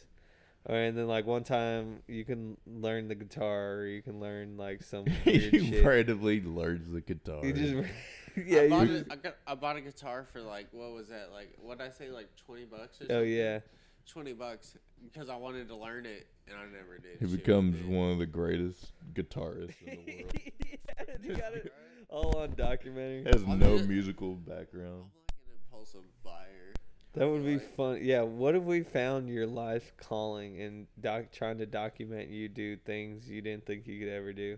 Or 0.66 0.74
and 0.74 0.96
then 0.98 1.06
like 1.06 1.26
one 1.26 1.44
time 1.44 2.00
you 2.08 2.24
can 2.24 2.56
learn 2.66 3.08
the 3.08 3.14
guitar 3.14 3.76
or 3.76 3.86
you 3.86 4.02
can 4.02 4.20
learn 4.20 4.56
like 4.56 4.82
some 4.82 5.04
weird 5.26 5.54
he 5.54 5.70
shit. 5.70 5.84
randomly 5.84 6.42
learns 6.42 6.90
the 6.92 7.00
guitar. 7.00 7.44
You 7.44 7.52
just 7.52 7.74
yeah, 8.46 8.60
I 8.62 8.68
bought, 8.68 8.88
you, 8.88 9.04
a, 9.08 9.12
I, 9.12 9.16
got, 9.16 9.36
I 9.46 9.54
bought 9.54 9.76
a 9.76 9.80
guitar 9.80 10.26
for 10.32 10.40
like 10.40 10.68
what 10.72 10.92
was 10.92 11.08
that 11.08 11.30
like 11.32 11.54
what 11.60 11.78
did 11.78 11.86
I 11.86 11.90
say 11.90 12.10
like 12.10 12.28
twenty 12.36 12.64
bucks 12.64 13.00
or 13.00 13.04
oh, 13.04 13.08
something? 13.08 13.16
Oh 13.16 13.22
yeah. 13.22 13.60
twenty 14.06 14.32
bucks 14.32 14.76
because 15.02 15.28
I 15.30 15.36
wanted 15.36 15.68
to 15.68 15.76
learn 15.76 16.06
it 16.06 16.26
and 16.46 16.56
I 16.56 16.64
never 16.64 16.98
did. 16.98 17.18
he 17.18 17.26
shit 17.26 17.44
becomes 17.44 17.80
it. 17.80 17.86
one 17.86 18.10
of 18.10 18.18
the 18.18 18.26
greatest 18.26 18.92
guitarists 19.14 19.74
in 19.86 19.98
the 20.06 20.12
world. 20.12 20.32
yeah, 20.66 21.04
you 21.22 21.34
got 21.36 21.52
it 21.54 21.72
all 22.10 22.36
on 22.38 22.54
documentary. 22.56 23.24
Has 23.24 23.42
I'm 23.42 23.58
no 23.58 23.76
just- 23.78 23.88
musical 23.88 24.32
I'm 24.32 24.56
background. 24.56 25.04
like 25.28 25.36
an 25.46 25.54
impulsive 25.64 26.02
buyer. 26.22 26.74
That 27.18 27.28
would 27.28 27.44
be 27.44 27.58
fun. 27.58 27.98
Yeah. 28.00 28.22
What 28.22 28.54
if 28.54 28.62
we 28.62 28.82
found 28.82 29.28
your 29.28 29.46
life 29.46 29.92
calling 29.96 30.60
and 30.60 30.86
doc 31.00 31.32
trying 31.32 31.58
to 31.58 31.66
document 31.66 32.28
you 32.28 32.48
do 32.48 32.76
things 32.76 33.28
you 33.28 33.42
didn't 33.42 33.66
think 33.66 33.88
you 33.88 33.98
could 33.98 34.08
ever 34.08 34.32
do? 34.32 34.56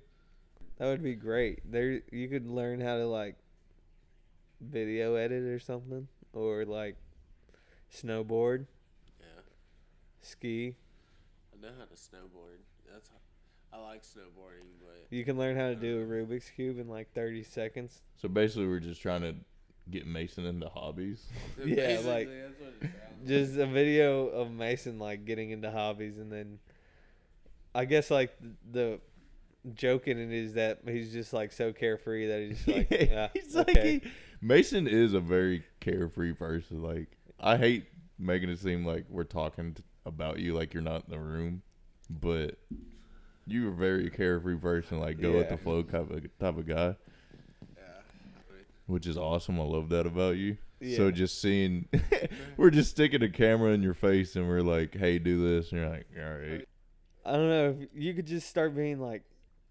That 0.76 0.88
would 0.88 1.02
be 1.02 1.14
great. 1.14 1.60
There, 1.70 2.02
you 2.12 2.28
could 2.28 2.46
learn 2.46 2.82
how 2.82 2.98
to 2.98 3.06
like 3.06 3.36
video 4.60 5.14
edit 5.14 5.44
or 5.44 5.58
something, 5.58 6.06
or 6.34 6.66
like 6.66 6.96
snowboard, 7.90 8.66
Yeah, 9.18 9.42
ski. 10.20 10.74
I 11.54 11.62
know 11.62 11.72
how 11.78 11.86
to 11.86 11.94
snowboard. 11.94 12.60
That's 12.92 13.08
how, 13.08 13.78
I 13.78 13.82
like 13.82 14.02
snowboarding, 14.02 14.68
but 14.80 15.06
You 15.08 15.24
can 15.24 15.38
learn 15.38 15.56
how 15.56 15.68
to 15.68 15.74
do 15.74 16.00
a 16.00 16.02
um, 16.02 16.08
Rubik's 16.10 16.50
cube 16.50 16.78
in 16.78 16.88
like 16.88 17.10
thirty 17.14 17.42
seconds. 17.42 18.02
So 18.20 18.28
basically, 18.28 18.66
we're 18.66 18.80
just 18.80 19.00
trying 19.00 19.22
to 19.22 19.34
get 19.90 20.06
Mason 20.06 20.46
into 20.46 20.68
hobbies. 20.68 21.26
Yeah, 21.58 21.74
basically, 21.74 22.10
like, 22.12 22.28
that's 22.28 22.60
what 22.60 22.68
it 22.82 22.90
sounds 22.92 23.28
Just 23.28 23.56
a 23.58 23.66
video 23.66 24.28
of 24.28 24.50
Mason 24.52 24.98
like 24.98 25.24
getting 25.24 25.50
into 25.50 25.70
hobbies, 25.70 26.18
and 26.18 26.30
then 26.32 26.58
I 27.74 27.84
guess 27.84 28.10
like 28.10 28.34
the 28.70 29.00
joke 29.74 30.08
in 30.08 30.18
it 30.18 30.32
is 30.32 30.54
that 30.54 30.80
he's 30.86 31.12
just 31.12 31.32
like 31.32 31.52
so 31.52 31.72
carefree 31.72 32.26
that 32.28 32.40
he's 32.40 32.56
just 32.64 32.68
like, 32.68 32.90
yeah, 33.10 33.28
He's 33.34 33.54
like 33.54 33.76
he- 33.78 34.02
Mason 34.40 34.86
is 34.88 35.12
a 35.14 35.20
very 35.20 35.64
carefree 35.80 36.32
person. 36.32 36.82
Like 36.82 37.08
I 37.38 37.56
hate 37.56 37.86
making 38.18 38.48
it 38.50 38.58
seem 38.58 38.84
like 38.86 39.04
we're 39.08 39.24
talking 39.24 39.74
t- 39.74 39.82
about 40.06 40.38
you 40.38 40.54
like 40.54 40.72
you're 40.74 40.82
not 40.82 41.04
in 41.06 41.10
the 41.12 41.18
room, 41.20 41.62
but 42.08 42.56
you're 43.46 43.68
a 43.70 43.74
very 43.74 44.08
carefree 44.10 44.56
person. 44.56 44.98
Like 44.98 45.20
go 45.20 45.32
with 45.32 45.48
the 45.50 45.56
flow 45.58 45.82
type 45.82 46.10
of 46.10 46.22
type 46.38 46.56
of 46.56 46.66
guy, 46.66 46.74
Yeah. 46.74 46.84
I 46.84 46.86
mean, 46.86 46.96
which 48.90 49.06
is 49.06 49.16
awesome. 49.16 49.60
I 49.60 49.64
love 49.64 49.88
that 49.90 50.06
about 50.06 50.36
you. 50.36 50.56
So 50.96 51.10
just 51.10 51.40
seeing, 51.42 51.88
we're 52.56 52.70
just 52.70 52.90
sticking 52.90 53.22
a 53.22 53.28
camera 53.28 53.72
in 53.72 53.82
your 53.82 53.92
face 53.94 54.34
and 54.36 54.48
we're 54.48 54.62
like, 54.62 54.96
"Hey, 54.96 55.18
do 55.18 55.42
this," 55.56 55.72
and 55.72 55.80
you're 55.80 55.90
like, 55.90 56.06
"All 56.18 56.24
right." 56.38 56.66
I 57.24 57.32
don't 57.32 57.48
know. 57.48 57.76
If 57.80 57.88
you 57.94 58.14
could 58.14 58.26
just 58.26 58.48
start 58.48 58.74
being 58.74 58.98
like, 58.98 59.22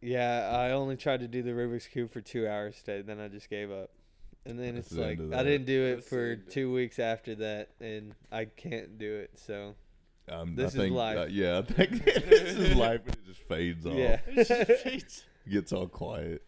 yeah, 0.02 0.50
I 0.54 0.72
only 0.72 0.96
tried 0.98 1.22
to 1.22 1.28
do 1.28 1.42
the 1.42 1.50
Rubik's 1.52 1.88
cube 1.88 2.12
for 2.14 2.22
two 2.22 2.48
hours 2.48 2.78
today, 2.78 3.02
then 3.02 3.20
I 3.20 3.28
just 3.28 3.50
gave 3.50 3.72
up. 3.72 3.90
And 4.46 4.58
then 4.60 4.76
That's 4.76 4.88
it's 4.88 4.96
the 4.96 5.02
like 5.02 5.20
I 5.34 5.44
didn't 5.44 5.66
do 5.66 5.84
it 5.86 5.96
That's 5.96 6.10
for 6.10 6.36
two 6.36 6.72
weeks 6.72 7.00
after 7.00 7.34
that, 7.36 7.70
and 7.82 8.14
I 8.32 8.46
can't 8.46 8.98
do 9.00 9.16
it. 9.16 9.32
So 9.40 9.74
Um, 10.30 10.56
This 10.56 10.66
I 10.66 10.68
is 10.68 10.74
think, 10.76 10.96
life. 10.96 11.18
uh, 11.18 11.26
yeah, 11.26 11.58
I 11.58 11.62
think 11.64 12.06
this 12.06 12.54
is 12.54 12.76
life, 12.76 13.02
and 13.08 13.16
it 13.16 13.26
just 13.26 13.42
fades 13.42 13.86
off. 13.88 13.96
yeah, 13.96 14.20
it 14.28 14.48
just 14.48 14.82
fades. 14.84 15.24
Gets 15.50 15.74
all 15.74 15.88
quiet. 15.88 16.44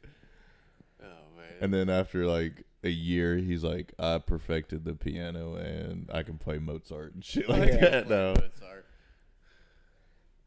And 1.59 1.73
then 1.73 1.89
after 1.89 2.25
like 2.25 2.63
a 2.83 2.89
year, 2.89 3.37
he's 3.37 3.63
like, 3.63 3.93
I 3.99 4.17
perfected 4.19 4.85
the 4.85 4.93
piano 4.95 5.55
and 5.55 6.09
I 6.13 6.23
can 6.23 6.37
play 6.37 6.57
Mozart 6.57 7.13
and 7.13 7.23
shit 7.23 7.49
like 7.49 7.69
can't 7.69 7.81
that 7.81 8.09
now. 8.09 8.33
Mozart. 8.33 8.85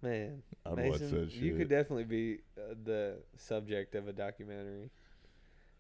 man. 0.03 0.43
I'd 0.67 0.71
watch 0.71 1.01
Mason, 1.01 1.11
that 1.21 1.33
shit. 1.33 1.43
you 1.43 1.57
could 1.57 1.69
definitely 1.69 2.05
be 2.05 2.39
uh, 2.59 2.75
the 2.85 3.17
subject 3.37 3.95
of 3.95 4.09
a 4.09 4.13
documentary. 4.13 4.91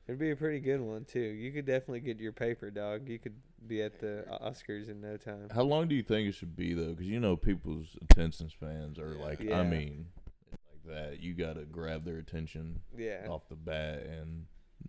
It'd 0.07 0.21
be 0.21 0.33
a 0.33 0.37
pretty 0.37 0.61
good 0.61 0.81
one 0.81 1.05
too. 1.05 1.21
You 1.21 1.51
could 1.51 1.65
definitely 1.65 2.01
get 2.01 2.21
your 2.21 2.33
paper, 2.33 2.71
dog. 2.71 3.09
You 3.09 3.19
could 3.19 3.35
be 3.67 3.83
at 3.83 4.01
the 4.01 4.27
Oscars 4.43 4.91
in 4.91 5.01
no 5.01 5.17
time. 5.17 5.49
How 5.55 5.63
long 5.63 5.89
do 5.89 5.95
you 5.95 6.03
think 6.03 6.29
it 6.29 6.35
should 6.35 6.55
be 6.55 6.75
though? 6.75 6.91
Because 6.91 7.07
you 7.07 7.19
know 7.21 7.37
people's 7.37 7.97
attention 8.03 8.51
spans 8.51 8.99
are 8.99 9.15
like, 9.15 9.41
Yeah. 9.41 9.61
I 9.61 9.63
mean, 9.63 10.07
like 10.53 10.95
that. 10.95 11.21
You 11.21 11.33
got 11.33 11.55
to 11.55 11.63
grab 11.63 12.05
their 12.05 12.19
attention 12.19 12.81
Yeah, 12.97 13.27
off 13.31 13.49
the 13.49 13.57
bat 13.57 14.03
and 14.03 14.45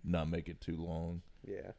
not 0.07 0.29
make 0.29 0.47
it 0.49 0.61
too 0.61 0.77
long. 0.77 1.21
yeah. 1.47 1.71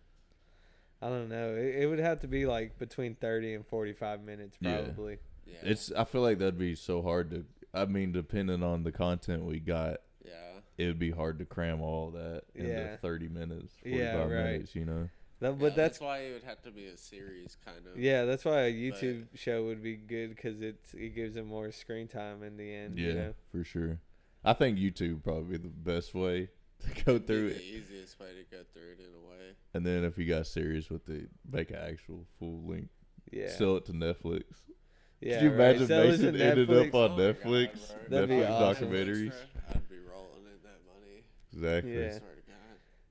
I 1.02 1.08
don't 1.10 1.28
know. 1.28 1.54
It, 1.54 1.82
it 1.82 1.86
would 1.90 1.98
have 1.98 2.20
to 2.20 2.26
be 2.26 2.46
like 2.46 2.78
between 2.78 3.14
thirty 3.16 3.52
and 3.54 3.66
forty-five 3.66 4.22
minutes, 4.22 4.56
probably. 4.62 5.18
Yeah. 5.46 5.56
It's. 5.62 5.92
I 5.92 6.04
feel 6.04 6.22
like 6.22 6.38
that'd 6.38 6.58
be 6.58 6.74
so 6.74 7.02
hard 7.02 7.30
to. 7.32 7.44
I 7.74 7.84
mean, 7.84 8.12
depending 8.12 8.62
on 8.62 8.82
the 8.82 8.92
content 8.92 9.44
we 9.44 9.60
got, 9.60 9.98
yeah. 10.24 10.32
it 10.78 10.86
would 10.86 10.98
be 10.98 11.10
hard 11.10 11.38
to 11.40 11.44
cram 11.44 11.82
all 11.82 12.10
that 12.12 12.44
into 12.54 12.70
Yeah. 12.70 12.96
30 12.96 13.28
minutes, 13.28 13.74
45 13.82 13.98
Yeah, 14.00 14.16
right. 14.22 14.30
minutes, 14.52 14.74
you 14.74 14.86
know? 14.86 15.10
That, 15.40 15.58
But 15.58 15.58
but 15.58 15.76
that's 15.76 16.00
why 16.00 16.20
it 16.20 16.32
would 16.32 16.44
have 16.44 16.62
to 16.62 16.70
be 16.70 16.86
a 16.86 16.96
series, 16.96 17.58
kind 17.62 17.86
of. 17.86 17.98
yeah. 18.00 18.24
That's 18.24 18.46
why 18.46 18.62
a 18.62 18.72
YouTube 18.72 19.26
show 19.34 19.66
would 19.66 19.82
be 19.82 19.96
good 19.96 20.34
because 20.34 20.62
it's 20.62 20.94
it 20.94 21.14
gives 21.14 21.34
them 21.34 21.46
more 21.48 21.70
screen 21.72 22.08
time 22.08 22.42
in 22.42 22.56
the 22.56 22.74
end. 22.74 22.98
Yeah, 22.98 23.06
You 23.08 23.14
know? 23.14 23.34
for 23.52 23.62
sure. 23.62 23.98
I 24.42 24.54
think 24.54 24.78
YouTube 24.78 25.22
probably 25.22 25.58
the 25.58 25.68
best 25.68 26.14
way 26.14 26.48
to 26.82 27.04
go 27.04 27.12
It'd 27.12 27.26
be 27.26 27.32
through 27.32 27.48
the 27.50 27.56
it. 27.56 27.62
easiest 27.62 28.18
way 28.20 28.26
to 28.28 28.56
go 28.56 28.62
through 28.72 28.92
it 28.92 28.98
in 29.00 29.06
a 29.14 29.28
way. 29.30 29.52
And 29.74 29.84
then 29.86 30.04
if 30.04 30.16
you 30.18 30.26
got 30.26 30.46
serious 30.46 30.90
with 30.90 31.08
it, 31.08 31.28
make 31.50 31.70
an 31.70 31.76
actual 31.76 32.24
full 32.38 32.62
length, 32.66 32.90
Yeah. 33.30 33.50
sell 33.50 33.76
it 33.76 33.84
to 33.86 33.92
Netflix. 33.92 34.42
yeah. 35.20 35.34
Could 35.34 35.42
you 35.44 35.48
right. 35.50 35.54
imagine 35.54 35.86
Sell 35.86 36.04
Mason 36.08 36.36
ended 36.40 36.70
up 36.70 36.94
on 36.94 37.10
Oh 37.12 37.16
my 37.16 37.16
God, 37.16 37.18
Netflix? 37.18 37.72
be 38.08 38.16
Netflix 38.16 38.50
awesome. 38.50 38.88
documentaries. 38.90 39.34
I'd 39.70 39.88
be 39.88 39.96
rolling 39.98 40.44
in 40.44 40.62
that 40.62 40.80
money. 40.86 41.24
Exactly. 41.52 41.92
Yeah. 41.92 42.06
I 42.06 42.10
swear 42.10 42.34
to 42.34 42.42
God. 42.46 42.56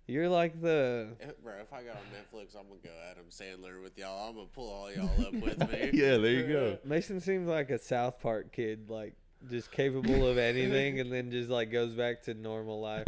You're 0.08 0.30
like 0.30 0.62
the 0.62 1.08
If, 1.20 1.42
bro, 1.44 1.54
if 1.62 1.74
I 1.74 1.82
got 1.84 1.96
on 1.96 2.04
Netflix, 2.14 2.56
I'm 2.56 2.68
gonna 2.68 2.80
go 2.84 2.92
Adam 3.10 3.26
Sandler 3.32 3.82
with 3.82 3.98
y'all. 3.98 4.30
I'm 4.30 4.36
gonna 4.36 4.48
pull 4.54 4.70
all 4.70 4.92
y'all 4.92 5.10
up 5.26 5.34
with 5.34 5.60
me. 5.72 5.90
yeah, 5.94 6.18
there 6.18 6.32
you 6.32 6.48
go. 6.48 6.78
Mason 6.86 7.20
seems 7.20 7.48
like 7.48 7.72
a 7.72 7.80
South 7.80 8.20
Park 8.20 8.52
kid, 8.54 8.90
like 8.90 9.14
just 9.50 9.72
capable 9.72 10.28
of 10.28 10.38
anything, 10.38 11.00
and 11.00 11.12
then 11.12 11.32
just 11.32 11.50
like 11.50 11.72
goes 11.72 11.94
back 11.94 12.22
to 12.24 12.34
normal 12.36 12.80
life 12.82 13.06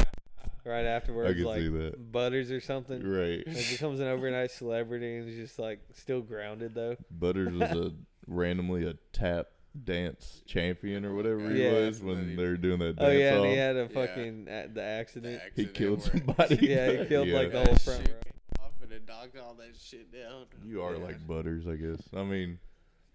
right 0.64 0.84
afterwards, 0.84 1.30
I 1.30 1.34
can 1.34 1.44
like 1.44 1.60
see 1.60 1.68
that. 1.68 2.12
Butters 2.12 2.50
or 2.50 2.60
something. 2.60 3.02
Right. 3.02 3.46
Like 3.46 3.68
becomes 3.70 4.00
an 4.00 4.08
overnight 4.08 4.50
celebrity 4.50 5.16
and 5.16 5.28
is 5.28 5.36
just 5.36 5.58
like 5.58 5.80
still 5.94 6.20
grounded 6.20 6.74
though. 6.74 6.96
Butters 7.10 7.52
was 7.52 7.70
a 7.70 7.92
randomly 8.26 8.86
a 8.86 8.94
tap 9.12 9.46
dance 9.84 10.42
champion 10.46 11.04
or 11.04 11.14
whatever 11.14 11.48
he 11.50 11.62
Yeah. 11.62 11.72
was 11.72 12.02
when 12.02 12.34
they 12.36 12.42
were 12.44 12.56
doing 12.56 12.78
that 12.80 12.96
dance 12.96 13.08
Oh 13.08 13.10
yeah, 13.12 13.30
and 13.34 13.40
off. 13.40 13.46
he 13.46 13.56
had 13.56 13.76
a 13.76 13.80
Yeah. 13.80 13.86
fucking 14.06 14.46
a- 14.48 14.66
the 14.68 14.74
The 14.74 14.82
accident. 14.82 15.42
He 15.54 15.66
killed 15.66 16.02
somebody. 16.02 16.56
Yeah, 16.62 16.92
he 16.92 17.04
killed 17.08 17.28
like 17.28 17.52
the 17.52 17.58
whole 17.64 17.74
That 17.74 17.80
front 17.82 18.08
row. 18.08 18.64
off 18.64 18.72
and 18.82 18.92
it 18.92 19.02
knocked 19.06 19.36
all 19.38 19.54
that 19.54 19.76
shit 19.78 20.12
down. 20.12 20.46
You 20.66 20.82
are 20.82 20.94
Yeah. 20.96 21.04
like 21.04 21.26
Butters, 21.26 21.66
I 21.68 21.76
guess. 21.76 22.00
I 22.16 22.24
mean, 22.24 22.58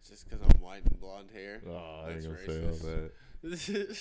just 0.07 0.29
because 0.29 0.41
I'm 0.41 0.61
white 0.61 0.83
and 0.85 0.99
blonde 0.99 1.29
hair. 1.33 1.61
oh, 1.67 1.71
I 2.05 2.11
ain't 2.11 2.21
That's 2.21 2.27
gonna 2.27 2.39
say 2.45 2.65
all 2.65 2.71
racist. 2.73 2.81
that. 2.83 3.11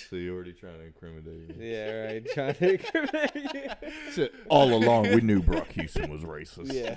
So 0.09 0.15
you're 0.15 0.35
already 0.35 0.53
trying 0.53 0.79
to 0.79 0.85
incriminate 0.85 1.57
me. 1.57 1.71
Yeah, 1.71 2.05
right. 2.05 2.25
Trying 2.33 2.55
to 2.55 2.71
incriminate 2.73 3.35
you. 3.35 3.91
Shit, 4.13 4.33
All 4.47 4.73
along, 4.73 5.09
we 5.09 5.21
knew 5.21 5.41
Brock 5.41 5.69
Houston 5.73 6.09
was 6.09 6.21
racist. 6.21 6.71
Yeah. 6.71 6.95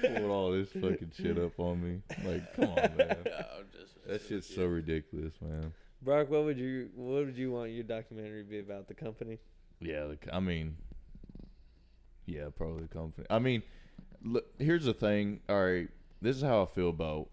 Pulling 0.00 0.30
all 0.30 0.50
this 0.50 0.70
fucking 0.72 1.12
shit 1.16 1.38
up 1.38 1.58
on 1.58 1.80
me. 1.80 2.00
Like, 2.24 2.54
come 2.56 2.70
on, 2.70 2.96
man. 2.96 3.16
I'm 3.28 3.66
just 3.72 3.94
That 4.06 4.22
shit's 4.26 4.52
so 4.52 4.66
ridiculous, 4.66 5.34
man. 5.40 5.72
Brock, 6.02 6.28
what 6.28 6.44
would 6.44 6.58
you 6.58 6.90
what 6.96 7.24
would 7.24 7.36
you 7.36 7.52
want 7.52 7.70
your 7.70 7.84
documentary 7.84 8.42
to 8.42 8.48
be 8.48 8.58
about? 8.58 8.88
The 8.88 8.94
company? 8.94 9.38
Yeah, 9.80 10.06
the, 10.06 10.18
I 10.32 10.40
mean, 10.40 10.76
yeah, 12.26 12.48
probably 12.56 12.82
the 12.82 12.88
company. 12.88 13.26
I 13.30 13.38
mean, 13.38 13.62
look, 14.22 14.44
here's 14.58 14.84
the 14.84 14.94
thing. 14.94 15.40
All 15.48 15.64
right, 15.64 15.88
this 16.20 16.36
is 16.36 16.42
how 16.42 16.62
I 16.62 16.66
feel 16.66 16.90
about 16.90 17.28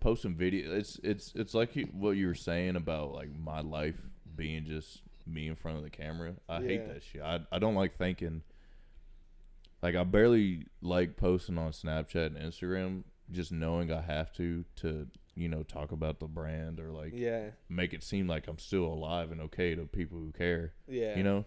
posting 0.00 0.34
video. 0.34 0.74
It's 0.74 0.98
it's 1.02 1.32
it's 1.34 1.54
like 1.54 1.76
you, 1.76 1.84
what 1.92 2.12
you 2.12 2.26
were 2.26 2.34
saying 2.34 2.76
about 2.76 3.12
like 3.12 3.28
my 3.38 3.60
life 3.60 3.96
being 4.34 4.64
just 4.64 5.02
me 5.26 5.46
in 5.48 5.54
front 5.54 5.76
of 5.78 5.84
the 5.84 5.90
camera. 5.90 6.34
I 6.48 6.60
hate 6.62 6.86
that 6.88 7.02
shit. 7.02 7.22
I 7.22 7.40
I 7.52 7.58
don't 7.58 7.74
like 7.74 7.94
thinking. 7.96 8.42
Like 9.82 9.94
I 9.96 10.04
barely 10.04 10.66
like 10.82 11.16
posting 11.16 11.56
on 11.58 11.72
Snapchat 11.72 12.26
and 12.26 12.36
Instagram, 12.36 13.04
just 13.30 13.50
knowing 13.52 13.92
I 13.92 14.02
have 14.02 14.32
to 14.34 14.64
to 14.76 15.06
you 15.34 15.48
know 15.48 15.62
talk 15.62 15.92
about 15.92 16.18
the 16.20 16.26
brand 16.26 16.80
or 16.80 16.90
like 16.90 17.12
Yeah. 17.14 17.50
make 17.68 17.94
it 17.94 18.02
seem 18.02 18.26
like 18.26 18.48
I'm 18.48 18.58
still 18.58 18.84
alive 18.84 19.30
and 19.30 19.40
okay 19.42 19.74
to 19.74 19.82
people 19.86 20.18
who 20.18 20.32
care 20.32 20.72
Yeah. 20.88 21.16
you 21.16 21.22
know 21.22 21.46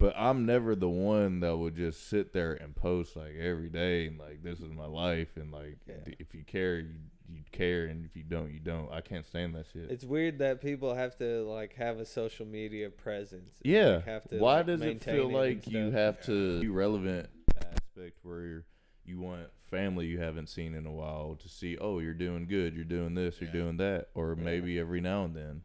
but 0.00 0.14
i'm 0.16 0.44
never 0.46 0.74
the 0.74 0.88
one 0.88 1.38
that 1.40 1.56
would 1.56 1.76
just 1.76 2.08
sit 2.08 2.32
there 2.32 2.54
and 2.54 2.74
post 2.74 3.14
like 3.14 3.34
every 3.38 3.68
day 3.68 4.06
and 4.08 4.18
like 4.18 4.42
this 4.42 4.58
is 4.58 4.72
my 4.72 4.86
life 4.86 5.36
and 5.36 5.52
like 5.52 5.78
Yeah. 5.86 5.94
if 6.18 6.34
you 6.34 6.42
care 6.44 6.80
you, 6.80 6.94
you 7.28 7.42
care 7.52 7.84
and 7.84 8.04
if 8.04 8.16
you 8.16 8.24
don't 8.24 8.50
you 8.50 8.58
don't 8.58 8.90
i 8.92 9.00
can't 9.00 9.24
stand 9.26 9.54
that 9.54 9.66
shit 9.72 9.90
It's 9.90 10.04
weird 10.04 10.38
that 10.38 10.60
people 10.60 10.94
have 10.94 11.16
to 11.18 11.42
like 11.48 11.74
have 11.74 11.98
a 12.00 12.04
social 12.06 12.46
media 12.46 12.90
presence. 12.90 13.52
yeah 13.62 13.96
like, 13.96 14.04
have 14.06 14.28
to, 14.30 14.38
why 14.38 14.56
like, 14.56 14.66
does 14.66 14.82
it 14.82 15.04
feel 15.04 15.26
and 15.26 15.34
like 15.34 15.66
you 15.68 15.90
have 15.92 16.20
to 16.26 16.60
be 16.60 16.68
relevant 16.68 17.28
aspect 17.58 18.18
where 18.22 18.40
you're, 18.40 18.64
you 19.04 19.20
want 19.20 19.46
family 19.70 20.06
you 20.06 20.18
haven't 20.18 20.48
seen 20.48 20.74
in 20.74 20.84
a 20.86 20.90
while 20.92 21.36
to 21.40 21.48
see 21.48 21.76
oh 21.80 22.00
you're 22.00 22.12
doing 22.14 22.46
good 22.48 22.74
you're 22.74 22.84
doing 22.84 23.14
this 23.14 23.40
you're 23.40 23.52
doing 23.52 23.76
that 23.76 24.08
or 24.14 24.34
Yeah. 24.36 24.44
maybe 24.44 24.78
every 24.80 25.00
now 25.00 25.24
and 25.24 25.34
then 25.36 25.62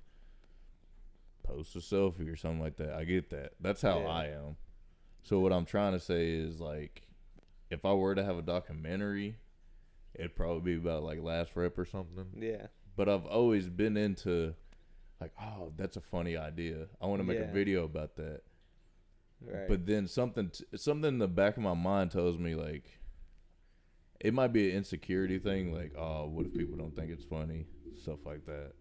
post 1.45 1.75
a 1.75 1.79
selfie 1.79 2.31
or 2.31 2.35
something 2.35 2.59
like 2.61 2.77
that 2.77 2.93
i 2.93 3.03
get 3.03 3.29
that 3.29 3.53
that's 3.59 3.81
how 3.81 3.99
Yeah. 3.99 4.07
i 4.07 4.25
am 4.27 4.57
so 5.23 5.39
what 5.39 5.51
i'm 5.53 5.65
trying 5.65 5.93
to 5.93 5.99
say 5.99 6.29
is 6.31 6.59
like 6.59 7.03
if 7.69 7.85
i 7.85 7.93
were 7.93 8.15
to 8.15 8.23
have 8.23 8.37
a 8.37 8.41
documentary 8.41 9.35
it'd 10.13 10.35
probably 10.35 10.75
be 10.75 10.79
about 10.81 11.03
like 11.03 11.21
last 11.21 11.51
rep 11.55 11.77
or 11.77 11.85
something 11.85 12.25
Yeah. 12.39 12.67
but 12.95 13.07
i've 13.09 13.25
always 13.25 13.69
been 13.69 13.97
into 13.97 14.55
like 15.21 15.31
oh 15.41 15.71
that's 15.77 15.97
a 15.97 16.01
funny 16.01 16.35
idea 16.37 16.87
i 17.01 17.05
want 17.05 17.19
to 17.19 17.23
make 17.25 17.37
Yeah. 17.39 17.45
a 17.45 17.53
video 17.53 17.83
about 17.85 18.15
that 18.17 18.41
Right. 19.41 19.67
but 19.67 19.85
then 19.85 20.07
something, 20.07 20.49
t- 20.49 20.63
something 20.77 21.07
in 21.09 21.17
the 21.19 21.27
back 21.27 21.57
of 21.57 21.61
my 21.61 21.73
mind 21.73 22.09
tells 22.09 22.37
me 22.37 22.55
like, 22.55 22.99
it 24.21 24.33
might 24.33 24.53
be 24.53 24.69
an 24.71 24.77
insecurity 24.77 25.37
thing, 25.39 25.73
like, 25.73 25.93
oh, 25.97 26.25
what 26.27 26.45
if 26.47 26.53
people 26.53 26.77
don't 26.77 26.95
think 26.95 27.11
it's 27.11 27.25
funny, 27.25 27.65
stuff 28.01 28.25
like 28.25 28.45
that. 28.45 28.71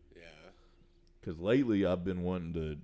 Because 1.24 1.40
lately 1.40 1.86
I've 1.86 2.04
been 2.04 2.22
wanting 2.22 2.52
to 2.54 2.76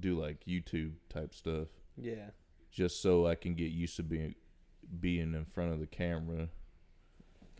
do 0.00 0.18
like 0.18 0.44
YouTube 0.46 0.92
type 1.10 1.34
stuff, 1.34 1.68
Yeah. 1.96 2.30
just 2.70 3.02
so 3.02 3.26
I 3.26 3.34
can 3.34 3.54
get 3.54 3.70
used 3.70 3.96
to 3.96 4.02
being 4.02 4.34
being 5.00 5.34
in 5.34 5.44
front 5.44 5.72
of 5.72 5.80
the 5.80 5.86
camera, 5.86 6.48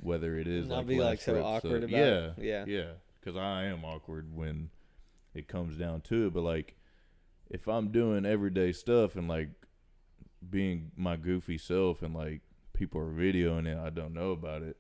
whether 0.01 0.39
it 0.39 0.47
is 0.47 0.69
like 0.69 0.87
be 0.87 1.01
like 1.01 1.21
so 1.21 1.43
awkward 1.43 1.83
stuff. 1.83 1.91
about 1.91 1.91
yeah, 1.91 2.31
it. 2.31 2.35
Yeah. 2.39 2.65
yeah. 2.67 2.91
Because 3.21 3.37
I 3.37 3.65
am 3.65 3.85
awkward 3.85 4.35
when 4.35 4.71
it 5.35 5.49
comes 5.49 5.77
down 5.77 6.01
to 6.03 6.29
it, 6.29 6.33
but 6.33 6.43
like 6.43 6.77
if 7.51 7.69
I'm 7.69 7.89
doing 7.89 8.25
everyday 8.25 8.73
stuff 8.73 9.17
and 9.17 9.29
like 9.29 9.51
being 10.49 10.93
my 10.97 11.17
goofy 11.17 11.59
self 11.59 12.03
and 12.03 12.15
like 12.15 12.41
people 12.73 13.01
are 13.01 13.11
videoing 13.11 13.67
it, 13.67 13.77
I 13.77 13.91
don't 13.91 14.15
know 14.15 14.31
about 14.31 14.63
it. 14.63 14.77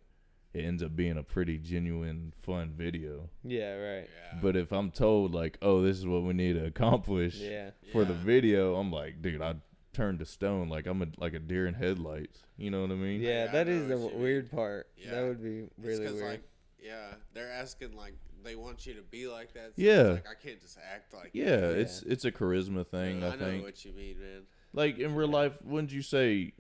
It 0.55 0.65
ends 0.65 0.83
up 0.83 0.97
being 0.97 1.19
a 1.19 1.23
pretty 1.23 1.59
genuine, 1.59 2.33
fun 2.43 2.73
video. 2.77 3.29
Yeah. 3.45 3.75
Right. 3.75 4.09
Yeah. 4.33 4.39
But 4.41 4.57
if 4.57 4.73
I'm 4.73 4.91
told 4.91 5.35
like, 5.35 5.59
oh, 5.61 5.83
this 5.83 5.99
is 5.99 6.07
what 6.07 6.23
we 6.23 6.33
need 6.33 6.55
to 6.55 6.65
accomplish 6.65 7.35
Yeah. 7.37 7.71
for 7.93 8.05
the 8.05 8.15
video, 8.15 8.77
I'm 8.77 8.91
like, 8.91 9.21
dude, 9.21 9.43
I 9.43 9.57
turned 9.93 10.19
to 10.21 10.27
stone 10.27 10.69
like 10.69 10.87
I'm 10.87 11.03
a 11.03 11.07
like 11.19 11.35
a 11.35 11.39
deer 11.39 11.67
in 11.67 11.75
headlights. 11.75 12.41
You 12.57 12.71
know 12.71 12.81
what 12.83 12.91
I 12.91 12.95
mean? 12.95 13.21
Yeah. 13.21 13.45
Yeah, 13.45 13.51
I 13.51 13.53
that 13.53 13.67
know 13.67 13.73
is 13.75 13.89
the 13.89 13.99
what 13.99 14.15
you 14.15 14.19
weird 14.21 14.51
part. 14.51 14.89
Yeah. 14.97 15.11
That 15.11 15.23
would 15.25 15.43
be 15.43 15.69
really 15.79 16.11
weird. 16.13 16.25
like, 16.25 16.43
yeah, 16.79 17.15
they're 17.35 17.51
asking 17.53 17.95
like 17.97 18.15
they 18.43 18.55
want 18.57 18.87
you 18.87 18.95
to 18.95 19.03
be 19.03 19.27
like 19.27 19.53
that. 19.55 19.73
so 19.77 19.83
Yeah. 19.83 20.13
it's 20.13 20.27
like 20.27 20.37
I 20.43 20.47
can't 20.49 20.61
just 20.63 20.79
act 20.95 21.13
like. 21.13 21.31
Yeah, 21.35 21.57
that. 21.57 21.79
it's 21.79 22.03
it's 22.03 22.25
a 22.25 22.31
charisma 22.33 22.87
thing. 22.87 23.23
I, 23.23 23.29
I, 23.29 23.37
know 23.37 23.45
think. 23.45 23.65
what 23.65 23.85
you 23.85 23.93
mean, 23.93 24.19
man. 24.21 24.43
Like 24.73 24.99
in 24.99 25.15
real 25.15 25.29
life, 25.29 25.59
wouldn't 25.63 25.93
you 25.93 26.03
say 26.03 26.53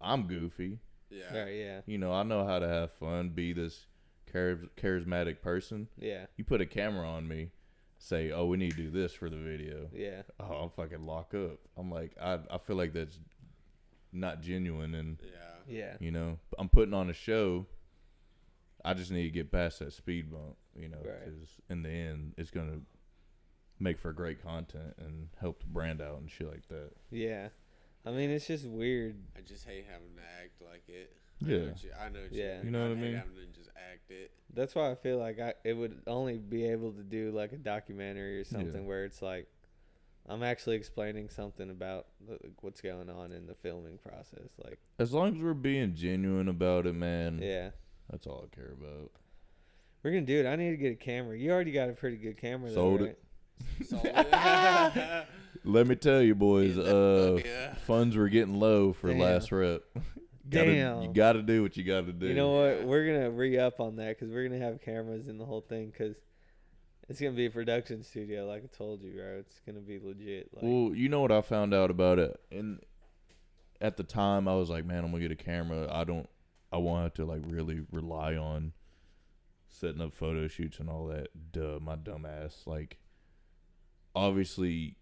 I'm 0.00 0.26
goofy? 0.26 0.78
Yeah. 1.12 1.42
right. 1.42 1.54
Yeah. 1.54 1.80
You 1.86 1.98
know, 1.98 2.12
I 2.12 2.22
know 2.22 2.46
how 2.46 2.58
to 2.58 2.66
have 2.68 2.92
fun, 2.92 3.30
be 3.30 3.52
this 3.52 3.86
char- 4.30 4.60
charismatic 4.76 5.40
person. 5.42 5.88
Yeah. 5.98 6.26
You 6.36 6.44
put 6.44 6.60
a 6.60 6.66
camera 6.66 7.08
on 7.08 7.28
me, 7.28 7.50
say, 7.98 8.30
"Oh, 8.32 8.46
we 8.46 8.56
need 8.56 8.70
to 8.72 8.76
do 8.76 8.90
this 8.90 9.12
for 9.12 9.28
the 9.30 9.36
video." 9.36 9.88
Yeah. 9.92 10.22
Oh, 10.40 10.54
I'm 10.64 10.70
fucking 10.70 11.04
lock 11.06 11.34
up. 11.34 11.58
I'm 11.76 11.90
like, 11.90 12.12
I 12.20 12.38
I 12.50 12.58
feel 12.58 12.76
like 12.76 12.92
that's 12.92 13.18
not 14.12 14.40
genuine, 14.42 14.94
and 14.94 15.18
Yeah. 15.22 15.38
Yeah. 15.68 15.96
you 16.00 16.10
know, 16.10 16.38
I'm 16.58 16.68
putting 16.68 16.94
on 16.94 17.08
a 17.10 17.14
show. 17.14 17.66
I 18.84 18.94
just 18.94 19.10
need 19.12 19.22
to 19.24 19.30
get 19.30 19.52
past 19.52 19.78
that 19.78 19.92
speed 19.92 20.30
bump, 20.30 20.56
you 20.74 20.88
know, 20.88 20.98
Right. 21.04 21.24
because 21.24 21.60
in 21.70 21.82
the 21.82 21.88
end, 21.90 22.34
it's 22.36 22.50
gonna 22.50 22.80
make 23.78 23.98
for 23.98 24.12
great 24.12 24.42
content 24.42 24.94
and 24.98 25.28
help 25.40 25.60
the 25.60 25.66
brand 25.68 26.00
out 26.00 26.18
and 26.20 26.30
shit 26.30 26.48
like 26.48 26.66
that. 26.68 26.90
Yeah. 27.10 27.48
I 28.04 28.10
mean, 28.10 28.30
it's 28.30 28.46
just 28.46 28.66
weird. 28.66 29.16
I 29.36 29.40
just 29.42 29.64
hate 29.66 29.84
having 29.90 30.14
to 30.16 30.22
act 30.42 30.60
like 30.60 30.88
it. 30.88 31.16
I 31.44 31.48
Yeah. 31.48 31.58
know 31.58 31.64
what 31.68 31.84
you, 31.84 31.90
I 32.00 32.08
know 32.08 32.20
what 32.22 32.32
Yeah. 32.32 32.58
you, 32.58 32.64
You 32.64 32.70
know 32.70 32.84
I 32.84 32.88
what 32.88 32.98
I 32.98 33.00
mean? 33.00 33.14
Having 33.14 33.34
to 33.36 33.46
just 33.58 33.70
act 33.76 34.10
it. 34.10 34.32
That's 34.54 34.74
why 34.74 34.90
I 34.90 34.94
feel 34.94 35.18
like 35.18 35.38
I 35.40 35.54
it 35.64 35.74
would 35.74 36.02
only 36.06 36.38
be 36.38 36.64
able 36.66 36.92
to 36.92 37.02
do 37.02 37.30
like 37.32 37.52
a 37.52 37.56
documentary 37.56 38.40
or 38.40 38.44
something 38.44 38.86
where 38.86 39.04
it's 39.04 39.22
like 39.22 39.48
I'm 40.28 40.42
actually 40.44 40.76
explaining 40.76 41.28
something 41.30 41.68
about 41.70 42.06
the, 42.24 42.38
what's 42.60 42.80
going 42.80 43.10
on 43.10 43.32
in 43.32 43.46
the 43.48 43.54
filming 43.56 43.98
process. 43.98 44.50
Like, 44.62 44.78
As 45.00 45.12
long 45.12 45.34
as 45.34 45.42
we're 45.42 45.52
being 45.52 45.94
genuine 45.96 46.46
about 46.48 46.86
it, 46.86 46.94
man, 46.94 47.40
yeah, 47.42 47.70
that's 48.08 48.28
all 48.28 48.46
I 48.50 48.54
care 48.54 48.70
about. 48.72 49.10
we're 50.04 50.10
gonna 50.12 50.22
do 50.22 50.38
it. 50.38 50.46
I 50.46 50.54
need 50.54 50.70
to 50.70 50.76
get 50.76 50.92
a 50.92 50.96
camera. 50.96 51.36
You 51.36 51.50
already 51.50 51.72
got 51.72 51.88
a 51.88 51.92
pretty 51.92 52.18
good 52.18 52.36
camera. 52.36 52.68
Though, 52.70 52.74
Sold 52.76 53.02
it. 53.02 53.04
right? 53.04 53.18
So, 53.86 54.00
yeah. 54.04 55.24
Let 55.64 55.86
me 55.86 55.94
tell 55.94 56.22
you, 56.22 56.34
boys, 56.34 56.76
uh, 56.76 57.38
yeah. 57.44 57.74
funds 57.74 58.16
were 58.16 58.28
getting 58.28 58.58
low 58.58 58.92
for 58.92 59.10
Damn. 59.10 59.18
last 59.20 59.52
rep. 59.52 59.82
gotta, 60.50 60.74
Damn. 60.74 61.02
you 61.02 61.12
got 61.12 61.34
to 61.34 61.42
do 61.42 61.62
what 61.62 61.76
you 61.76 61.84
got 61.84 62.06
to 62.06 62.12
do. 62.12 62.26
You 62.26 62.34
know 62.34 62.50
what? 62.50 62.84
We're 62.84 63.06
gonna 63.06 63.30
re 63.30 63.58
up 63.58 63.78
on 63.80 63.96
that 63.96 64.18
because 64.18 64.32
we're 64.32 64.48
gonna 64.48 64.60
have 64.60 64.80
cameras 64.82 65.28
in 65.28 65.38
the 65.38 65.44
whole 65.44 65.60
thing 65.60 65.90
because 65.90 66.16
it's 67.08 67.20
gonna 67.20 67.32
be 67.32 67.46
a 67.46 67.50
production 67.50 68.02
studio. 68.02 68.46
Like 68.46 68.64
I 68.64 68.76
told 68.76 69.02
you, 69.02 69.12
bro. 69.12 69.38
It's 69.38 69.60
gonna 69.64 69.80
be 69.80 70.00
legit. 70.02 70.50
Like, 70.52 70.62
Well, 70.62 70.94
you 70.94 71.08
know 71.08 71.20
what 71.20 71.32
I 71.32 71.42
found 71.42 71.72
out 71.74 71.90
about 71.90 72.18
it, 72.18 72.38
and 72.50 72.80
at 73.80 73.96
the 73.96 74.04
time 74.04 74.48
I 74.48 74.54
was 74.54 74.68
like, 74.70 74.84
man, 74.84 75.04
I'm 75.04 75.10
gonna 75.10 75.22
get 75.22 75.32
a 75.32 75.36
camera. 75.36 75.88
I 75.92 76.04
don't, 76.04 76.28
I 76.72 76.78
won't 76.78 77.14
to 77.16 77.24
like 77.24 77.42
really 77.46 77.82
rely 77.92 78.36
on 78.36 78.72
setting 79.68 80.00
up 80.00 80.12
photo 80.12 80.48
shoots 80.48 80.78
and 80.78 80.88
all 80.88 81.06
that. 81.06 81.52
Duh, 81.52 81.78
my 81.80 81.96
dumb 81.96 82.26
ass. 82.26 82.62
Like, 82.66 82.98
obviously, 84.14 84.96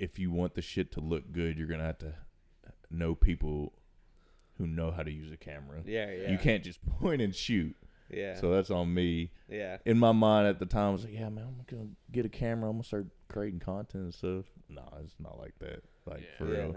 if 0.00 0.18
you 0.18 0.30
want 0.30 0.54
the 0.54 0.62
shit 0.62 0.90
to 0.92 1.00
look 1.00 1.30
good, 1.32 1.56
you're 1.58 1.68
gonna 1.68 1.84
have 1.84 1.98
to 1.98 2.14
know 2.90 3.14
people 3.14 3.72
who 4.58 4.66
know 4.66 4.90
how 4.90 5.02
to 5.02 5.10
use 5.10 5.30
a 5.32 5.36
camera. 5.36 5.80
yeah, 5.86 6.10
yeah. 6.10 6.30
You 6.30 6.38
can't 6.38 6.62
just 6.64 6.84
point 7.00 7.22
and 7.22 7.34
shoot. 7.34 7.76
Yeah, 8.12 8.34
So 8.40 8.50
that's 8.50 8.70
on 8.72 8.92
me. 8.92 9.30
yeah. 9.48 9.76
In 9.84 9.96
my 9.96 10.10
mind 10.10 10.48
at 10.48 10.58
the 10.58 10.66
time, 10.66 10.88
I 10.88 10.90
was 10.90 11.04
like, 11.04 11.14
yeah, 11.14 11.28
man, 11.28 11.44
I'm 11.46 11.64
gonna 11.70 11.90
get 12.10 12.24
a 12.26 12.28
camera. 12.28 12.68
I'm 12.68 12.76
gonna 12.76 12.84
start 12.84 13.06
creating 13.28 13.60
content 13.60 14.02
and 14.04 14.12
stuff. 14.14 14.46
Nah, 14.68 14.82
it's 15.04 15.14
not 15.20 15.38
like 15.38 15.54
that. 15.60 15.84
Like 16.06 16.20
Yeah. 16.22 16.38
for 16.38 16.52
yeah. 16.52 16.58
real. 16.58 16.76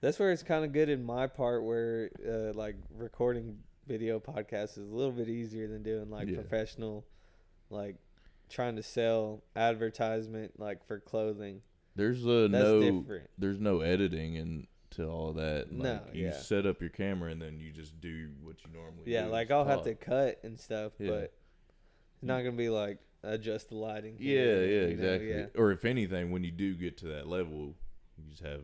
That's 0.00 0.18
where 0.18 0.32
it's 0.32 0.42
kind 0.42 0.64
of 0.64 0.72
good 0.72 0.88
in 0.88 1.04
my 1.04 1.26
part 1.26 1.62
where 1.64 2.10
uh, 2.26 2.54
like 2.54 2.76
recording 2.96 3.58
video 3.86 4.18
podcasts 4.18 4.78
is 4.78 4.88
a 4.90 4.94
little 4.94 5.12
bit 5.12 5.28
easier 5.28 5.68
than 5.68 5.82
doing 5.82 6.08
like 6.10 6.28
Yeah. 6.28 6.36
professional 6.36 7.04
like 7.68 7.96
trying 8.48 8.76
to 8.76 8.82
sell 8.82 9.42
advertisement 9.56 10.58
like 10.58 10.86
for 10.86 10.98
clothing. 11.00 11.60
There's 11.94 12.26
uh, 12.26 12.48
That's 12.50 12.64
no 12.64 12.80
different. 12.80 13.30
there's 13.38 13.60
no 13.60 13.80
editing 13.80 14.34
into 14.36 15.06
all 15.08 15.32
that. 15.34 15.66
Like, 15.72 15.82
No, 15.82 16.00
you 16.12 16.26
yeah. 16.26 16.32
set 16.32 16.64
up 16.66 16.80
your 16.80 16.90
camera 16.90 17.30
and 17.30 17.40
then 17.40 17.60
you 17.60 17.70
just 17.70 18.00
do 18.00 18.30
what 18.42 18.56
you 18.64 18.72
normally 18.72 19.04
do. 19.04 19.10
Yeah, 19.10 19.26
like 19.26 19.50
I'll 19.50 19.64
have 19.64 19.84
to 19.84 19.94
cut 19.94 20.40
and 20.42 20.58
stuff, 20.58 20.92
Yeah. 20.98 21.10
but 21.10 21.22
it's 22.14 22.22
not 22.22 22.38
gonna 22.38 22.52
be 22.56 22.70
like 22.70 22.98
adjust 23.22 23.68
the 23.68 23.76
lighting. 23.76 24.16
Yeah, 24.18 24.32
here, 24.34 24.64
yeah, 24.64 24.66
you 24.66 24.80
know, 24.80 24.88
exactly. 25.12 25.30
yeah. 25.30 25.46
Or 25.56 25.70
if 25.72 25.84
anything, 25.84 26.30
when 26.30 26.44
you 26.44 26.50
do 26.50 26.74
get 26.74 26.96
to 26.98 27.06
that 27.08 27.26
level, 27.28 27.74
you 28.16 28.24
just 28.30 28.42
have 28.42 28.62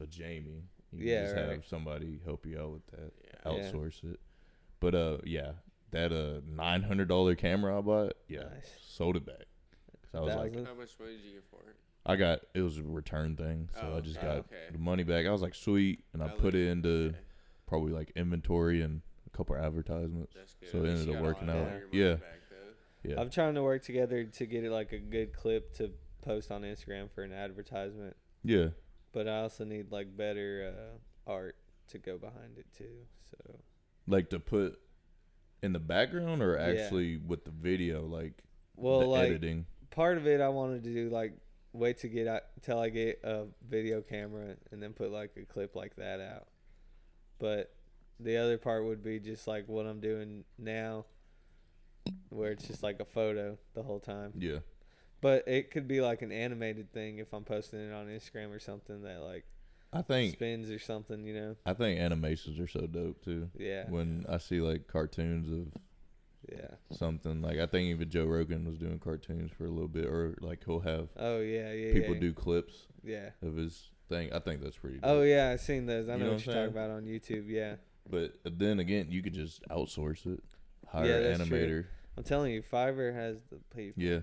a 0.00 0.06
Jamie. 0.06 0.64
You 0.92 1.06
Yeah, 1.10 1.22
just 1.24 1.36
right. 1.36 1.48
have 1.48 1.64
somebody 1.66 2.20
help 2.24 2.44
you 2.44 2.60
out 2.60 2.70
with 2.72 2.86
that. 2.88 3.12
Yeah. 3.24 3.52
Yeah. 3.56 3.62
Outsource 3.72 4.04
it. 4.04 4.20
But 4.78 4.94
uh, 4.94 5.18
yeah, 5.24 5.52
that 5.90 6.12
uh 6.12 6.40
nine 6.46 6.82
hundred 6.82 7.08
dollar 7.08 7.34
camera 7.34 7.78
I 7.78 7.80
bought, 7.80 8.12
yeah, 8.28 8.40
Nice. 8.42 8.70
sold 8.86 9.16
it 9.16 9.24
back. 9.24 9.46
'Cause 10.02 10.14
I 10.14 10.20
was 10.20 10.34
like, 10.34 10.54
How 10.54 10.74
much 10.74 10.90
money 11.00 11.12
did 11.16 11.24
you 11.24 11.32
get 11.34 11.44
for 11.50 11.60
it? 11.70 11.76
I 12.04 12.16
got 12.16 12.40
it 12.54 12.62
was 12.62 12.78
a 12.78 12.82
return 12.82 13.36
thing, 13.36 13.68
so 13.80 13.90
Oh, 13.92 13.96
I 13.96 14.00
just 14.00 14.18
okay. 14.18 14.26
got 14.26 14.36
Okay. 14.38 14.66
the 14.72 14.78
money 14.78 15.04
back. 15.04 15.26
I 15.26 15.30
was 15.30 15.42
like, 15.42 15.54
sweet, 15.54 16.04
and 16.12 16.22
I 16.22 16.28
That 16.28 16.38
put 16.38 16.54
it 16.54 16.68
into 16.68 17.08
okay, 17.10 17.18
probably 17.66 17.92
like 17.92 18.10
inventory 18.16 18.82
and 18.82 19.02
a 19.26 19.36
couple 19.36 19.54
of 19.56 19.62
advertisements. 19.64 20.32
That's 20.34 20.54
good. 20.54 20.70
So 20.70 20.78
it 20.84 20.88
ended 20.88 21.14
up 21.14 21.22
working 21.22 21.48
out. 21.48 21.68
Yeah. 21.92 22.14
back. 22.14 22.26
Yeah, 23.04 23.20
I'm 23.20 23.30
trying 23.30 23.54
to 23.54 23.62
work 23.64 23.82
together 23.82 24.22
to 24.24 24.46
get 24.46 24.62
it 24.62 24.70
like 24.70 24.92
a 24.92 24.98
good 24.98 25.32
clip 25.32 25.74
to 25.78 25.90
post 26.22 26.52
on 26.52 26.62
Instagram 26.62 27.10
for 27.10 27.24
an 27.24 27.32
advertisement, 27.32 28.16
yeah, 28.44 28.68
but 29.12 29.26
I 29.26 29.40
also 29.40 29.64
need 29.64 29.90
like 29.90 30.16
better 30.16 30.72
uh, 31.26 31.30
art 31.30 31.56
to 31.88 31.98
go 31.98 32.16
behind 32.18 32.58
it 32.58 32.66
too. 32.72 33.06
So 33.28 33.58
like 34.06 34.30
to 34.30 34.38
put 34.38 34.78
in 35.64 35.72
the 35.72 35.80
background 35.80 36.42
or 36.42 36.56
Yeah. 36.56 36.66
actually 36.84 37.16
with 37.16 37.44
the 37.44 37.50
video, 37.50 38.06
like 38.06 38.44
well, 38.76 39.00
the 39.00 39.06
like 39.06 39.30
editing. 39.30 39.66
part 39.90 40.16
of 40.16 40.28
it 40.28 40.40
I 40.40 40.48
wanted 40.50 40.84
to 40.84 40.94
do 40.94 41.10
like 41.10 41.32
wait 41.72 41.98
to 41.98 42.08
get 42.08 42.26
out 42.26 42.42
till 42.62 42.78
I 42.78 42.88
get 42.88 43.20
a 43.24 43.44
video 43.68 44.00
camera 44.02 44.56
and 44.70 44.82
then 44.82 44.92
put 44.92 45.10
like 45.10 45.32
a 45.36 45.44
clip 45.44 45.74
like 45.74 45.96
that 45.96 46.20
out. 46.20 46.48
But 47.38 47.74
the 48.20 48.36
other 48.36 48.58
part 48.58 48.84
would 48.84 49.02
be 49.02 49.18
just 49.18 49.46
like 49.46 49.68
what 49.68 49.86
I'm 49.86 50.00
doing 50.00 50.44
now 50.58 51.06
where 52.28 52.52
it's 52.52 52.66
just 52.66 52.82
like 52.82 53.00
a 53.00 53.04
photo 53.04 53.58
the 53.74 53.82
whole 53.82 54.00
time. 54.00 54.32
Yeah, 54.38 54.58
But 55.20 55.46
it 55.46 55.70
could 55.70 55.86
be 55.86 56.00
like 56.00 56.22
an 56.22 56.32
animated 56.32 56.92
thing 56.92 57.18
if 57.18 57.32
I'm 57.32 57.44
posting 57.44 57.80
it 57.80 57.92
on 57.92 58.06
Instagram 58.06 58.54
or 58.54 58.58
something 58.58 59.02
that 59.02 59.22
like 59.22 59.44
I 59.92 60.02
think 60.02 60.34
spins 60.34 60.70
or 60.70 60.78
something, 60.78 61.24
you 61.24 61.34
know. 61.34 61.56
I 61.66 61.74
think 61.74 62.00
animations 62.00 62.58
are 62.58 62.66
so 62.66 62.86
dope 62.86 63.22
too. 63.24 63.50
Yeah. 63.58 63.84
When 63.88 64.24
I 64.28 64.38
see 64.38 64.60
like 64.60 64.88
cartoons 64.88 65.50
of 65.50 65.80
Yeah. 66.50 66.74
something, 66.90 67.40
like 67.40 67.58
I 67.58 67.66
think 67.66 67.88
even 67.88 68.10
Joe 68.10 68.24
Rogan 68.24 68.64
was 68.66 68.76
doing 68.78 68.98
cartoons 68.98 69.52
for 69.56 69.64
a 69.66 69.70
little 69.70 69.88
bit, 69.88 70.06
or 70.06 70.34
like 70.40 70.64
he'll 70.64 70.80
have 70.80 71.08
Oh 71.16 71.40
yeah, 71.40 71.72
yeah. 71.72 71.92
people 71.92 72.14
yeah. 72.14 72.20
do 72.20 72.32
clips 72.32 72.86
Yeah. 73.04 73.30
of 73.42 73.56
his 73.56 73.90
thing. 74.08 74.32
I 74.32 74.40
think 74.40 74.60
that's 74.62 74.76
pretty. 74.76 74.98
Oh, 75.02 75.14
dope. 75.14 75.20
Oh 75.20 75.22
yeah, 75.22 75.50
I've 75.50 75.60
seen 75.60 75.86
those. 75.86 76.08
I 76.08 76.14
You 76.14 76.18
know, 76.18 76.24
know 76.24 76.30
what 76.32 76.36
what 76.38 76.46
you're 76.46 76.54
talking 76.54 76.72
about 76.76 76.90
on 76.90 77.04
YouTube. 77.04 77.44
Yeah. 77.48 77.76
But 78.10 78.32
then 78.44 78.80
again, 78.80 79.06
you 79.10 79.22
could 79.22 79.34
just 79.34 79.62
outsource 79.68 80.26
it, 80.26 80.42
hire 80.88 81.06
Yeah, 81.06 81.14
an 81.18 81.38
that's 81.38 81.48
true. 81.48 81.58
animator. 81.58 81.84
I'm 82.16 82.24
telling 82.24 82.52
you, 82.52 82.62
Fiverr 82.62 83.14
has 83.14 83.36
the 83.50 83.58
people. 83.74 84.02
Yeah, 84.02 84.20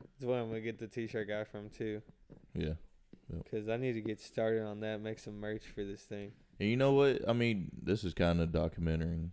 That's 0.00 0.24
where 0.24 0.40
I'm 0.40 0.48
gonna 0.48 0.60
get 0.60 0.78
the 0.78 0.88
t-shirt 0.88 1.28
guy 1.28 1.44
from 1.44 1.70
too, 1.70 2.02
yeah. 2.54 2.72
because 3.44 3.68
I 3.68 3.76
need 3.76 3.92
to 3.92 4.00
get 4.02 4.20
started 4.20 4.64
on 4.64 4.80
that. 4.80 5.00
Make 5.00 5.18
some 5.20 5.38
merch 5.38 5.62
for 5.74 5.84
this 5.84 6.02
thing. 6.02 6.32
And 6.58 6.68
you 6.68 6.76
know 6.76 6.92
what? 6.92 7.26
I 7.28 7.32
mean, 7.32 7.70
this 7.80 8.02
is 8.04 8.12
kind 8.12 8.40
of 8.40 8.50
documenting 8.50 9.30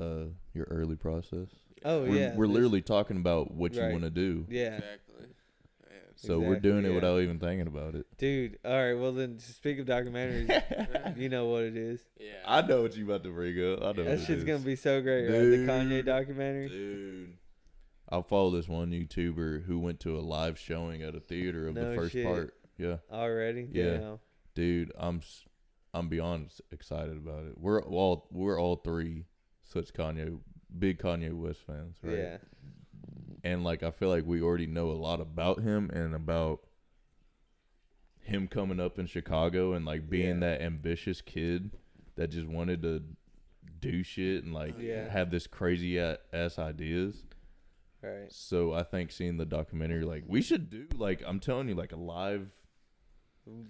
uh 0.00 0.26
your 0.54 0.66
early 0.70 0.96
process. 0.96 1.48
Oh 1.84 2.02
we're, 2.02 2.08
yeah, 2.16 2.34
we're 2.34 2.46
literally 2.46 2.82
talking 2.82 3.16
about 3.16 3.52
what 3.52 3.74
you 3.74 3.82
Right. 3.82 3.92
want 3.92 4.04
to 4.04 4.10
do. 4.10 4.46
Yeah, 4.48 4.74
Exactly. 4.76 5.26
Man. 5.88 5.98
So 6.16 6.38
we're 6.40 6.54
Exactly, 6.54 6.70
doing 6.70 6.84
it 6.84 6.88
yeah. 6.88 6.94
without 6.96 7.20
even 7.20 7.38
thinking 7.38 7.66
about 7.68 7.94
it. 7.94 8.06
Dude, 8.18 8.58
all 8.64 8.72
right. 8.72 8.94
Well, 8.94 9.12
then, 9.12 9.38
speak 9.38 9.78
of 9.78 9.86
documentaries, 9.86 11.16
you 11.16 11.28
know 11.28 11.46
what 11.46 11.62
it 11.62 11.76
is. 11.76 12.00
Yeah. 12.18 12.30
I 12.46 12.62
know 12.62 12.82
what 12.82 12.96
you 12.96 13.04
about 13.04 13.22
to 13.24 13.30
bring 13.30 13.56
up. 13.72 13.80
I 13.82 13.86
know 13.92 13.92
That 13.92 14.04
what 14.06 14.18
it 14.20 14.26
shit's 14.26 14.42
gonna 14.44 14.58
be 14.58 14.74
so 14.76 15.00
great, 15.00 15.26
right? 15.26 15.38
The 15.38 15.56
Kanye 15.58 15.88
Dude. 15.90 16.06
documentary. 16.06 16.68
Dude. 16.68 17.36
I 18.10 18.22
follow 18.22 18.50
this 18.50 18.66
one 18.68 18.90
YouTuber 18.90 19.64
who 19.66 19.78
went 19.78 20.00
to 20.00 20.18
a 20.18 20.20
live 20.20 20.58
showing 20.58 21.02
at 21.02 21.14
a 21.14 21.20
theater 21.20 21.68
of 21.68 21.74
No 21.74 21.90
the 21.90 21.94
first 21.96 22.12
shit. 22.12 22.26
part. 22.26 22.54
Yeah. 22.78 22.96
Already? 23.12 23.68
Yeah. 23.70 23.98
Damn. 23.98 24.18
Dude, 24.54 24.92
I'm 24.98 25.18
s- 25.18 25.44
I'm 25.94 26.08
beyond 26.08 26.46
s- 26.46 26.60
excited 26.72 27.16
about 27.16 27.44
it. 27.46 27.58
We're 27.58 27.82
all 27.82 28.26
we're 28.32 28.58
all 28.60 28.76
three 28.76 29.26
such 29.68 29.92
Kanye 29.92 30.38
big 30.78 30.98
Kanye 30.98 31.32
West 31.32 31.60
fans, 31.66 31.96
right? 32.02 32.16
Yeah. 32.18 32.36
And 33.44 33.62
like 33.64 33.82
I 33.82 33.90
feel 33.90 34.08
like 34.08 34.24
we 34.26 34.42
already 34.42 34.66
know 34.66 34.90
a 34.90 34.92
lot 34.92 35.20
about 35.20 35.60
him 35.62 35.90
and 35.90 36.14
about 36.14 36.60
him 38.20 38.48
coming 38.48 38.80
up 38.80 38.98
in 38.98 39.06
Chicago 39.06 39.72
and 39.72 39.84
like 39.86 40.08
being 40.10 40.40
Yeah. 40.42 40.50
that 40.56 40.62
ambitious 40.62 41.20
kid 41.20 41.70
that 42.16 42.28
just 42.28 42.46
wanted 42.46 42.82
to 42.82 43.02
do 43.80 44.02
shit 44.02 44.44
and 44.44 44.52
like 44.52 44.74
Yeah. 44.78 45.08
have 45.08 45.30
this 45.30 45.46
crazy 45.46 45.98
ass 45.98 46.58
ideas. 46.58 47.24
Right. 48.02 48.30
So 48.30 48.72
I 48.74 48.82
think 48.82 49.10
seeing 49.10 49.38
the 49.38 49.46
documentary, 49.46 50.04
like 50.04 50.24
we 50.26 50.42
should 50.42 50.68
do, 50.70 50.86
like 50.96 51.22
I'm 51.26 51.40
telling 51.40 51.68
you, 51.68 51.74
like 51.74 51.92
a 51.92 51.96
live 51.96 52.50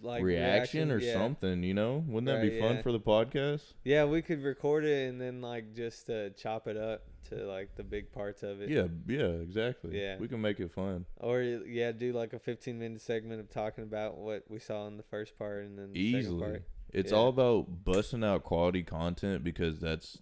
Like 0.03 0.23
reaction, 0.23 0.91
or 0.91 0.99
yeah. 0.99 1.13
something. 1.13 1.63
You 1.63 1.75
know, 1.75 2.05
wouldn't 2.07 2.27
that 2.27 2.43
be 2.43 2.61
fun 2.61 2.77
yeah. 2.77 2.83
for 2.83 2.93
the 2.93 3.01
podcast? 3.01 3.63
Yeah, 3.85 4.05
we 4.05 4.23
could 4.23 4.43
record 4.43 4.85
it 4.85 5.09
and 5.09 5.21
then 5.21 5.41
like 5.41 5.75
just 5.75 6.09
uh, 6.11 6.31
chop 6.31 6.67
it 6.67 6.77
up 6.77 7.03
to 7.29 7.37
like 7.47 7.75
the 7.77 7.83
big 7.83 8.13
parts 8.13 8.43
of 8.43 8.61
it. 8.61 8.71
Yeah, 8.71 8.87
yeah, 9.07 9.27
exactly. 9.27 10.01
Yeah. 10.01 10.17
we 10.19 10.29
can 10.29 10.41
make 10.41 10.61
it 10.61 10.73
fun. 10.73 11.05
Or 11.19 11.43
yeah, 11.43 11.93
do 11.93 12.13
like 12.13 12.33
a 12.33 12.39
15 12.39 12.79
minute 12.79 13.01
segment 13.01 13.41
of 13.41 13.51
talking 13.51 13.85
about 13.85 14.19
what 14.19 14.45
we 14.49 14.59
saw 14.59 14.87
in 14.87 14.97
the 14.97 15.03
first 15.03 15.39
part 15.39 15.65
and 15.65 15.79
then 15.79 15.93
the 15.93 16.13
second 16.13 16.21
Easily, 16.21 16.61
it's 16.93 17.13
Yeah. 17.13 17.19
all 17.19 17.29
about 17.29 17.85
busting 17.85 18.25
out 18.25 18.45
quality 18.45 18.83
content 18.83 19.45
because 19.45 19.81
that's 19.81 20.19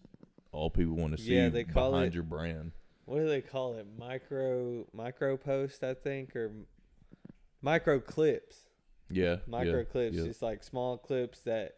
all 0.52 0.70
people 0.70 0.94
want 0.94 1.16
to 1.16 1.22
see 1.22 1.34
Yeah, 1.34 1.48
they 1.48 1.64
call 1.64 1.92
behind 1.92 2.08
it- 2.08 2.14
your 2.14 2.24
brand. 2.24 2.72
What 3.04 3.18
do 3.18 3.28
they 3.28 3.40
call 3.40 3.74
it? 3.74 3.86
Micro 3.96 4.86
micro 4.92 5.36
post, 5.36 5.84
I 5.84 5.94
think, 5.94 6.34
or 6.34 6.50
micro 7.62 8.00
clips. 8.00 8.65
Yeah, 9.08 9.36
Micro 9.46 9.78
yeah, 9.78 9.84
clips, 9.84 10.16
yeah. 10.16 10.24
just 10.24 10.42
like 10.42 10.62
small 10.62 10.98
clips 10.98 11.40
that 11.40 11.76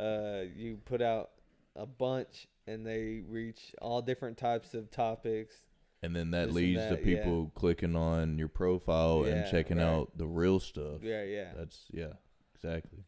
uh, 0.00 0.42
you 0.56 0.78
put 0.84 1.02
out 1.02 1.30
a 1.76 1.86
bunch 1.86 2.48
and 2.66 2.86
they 2.86 3.22
reach 3.28 3.74
all 3.82 4.00
different 4.00 4.38
types 4.38 4.74
of 4.74 4.90
topics. 4.90 5.54
and 6.02 6.14
then 6.14 6.30
that 6.30 6.52
leads 6.52 6.80
that, 6.80 6.90
to 6.90 6.96
people 6.96 7.50
clicking 7.54 7.96
on 7.96 8.38
your 8.38 8.48
profile 8.48 9.24
and 9.24 9.50
checking 9.50 9.78
right. 9.78 9.86
out 9.86 10.16
the 10.16 10.26
real 10.26 10.60
stuff. 10.60 11.02
Yeah, 11.02 11.24
yeah. 11.24 11.52
That's 11.56 11.84
yeah, 11.90 12.14
exactly. 12.54 13.04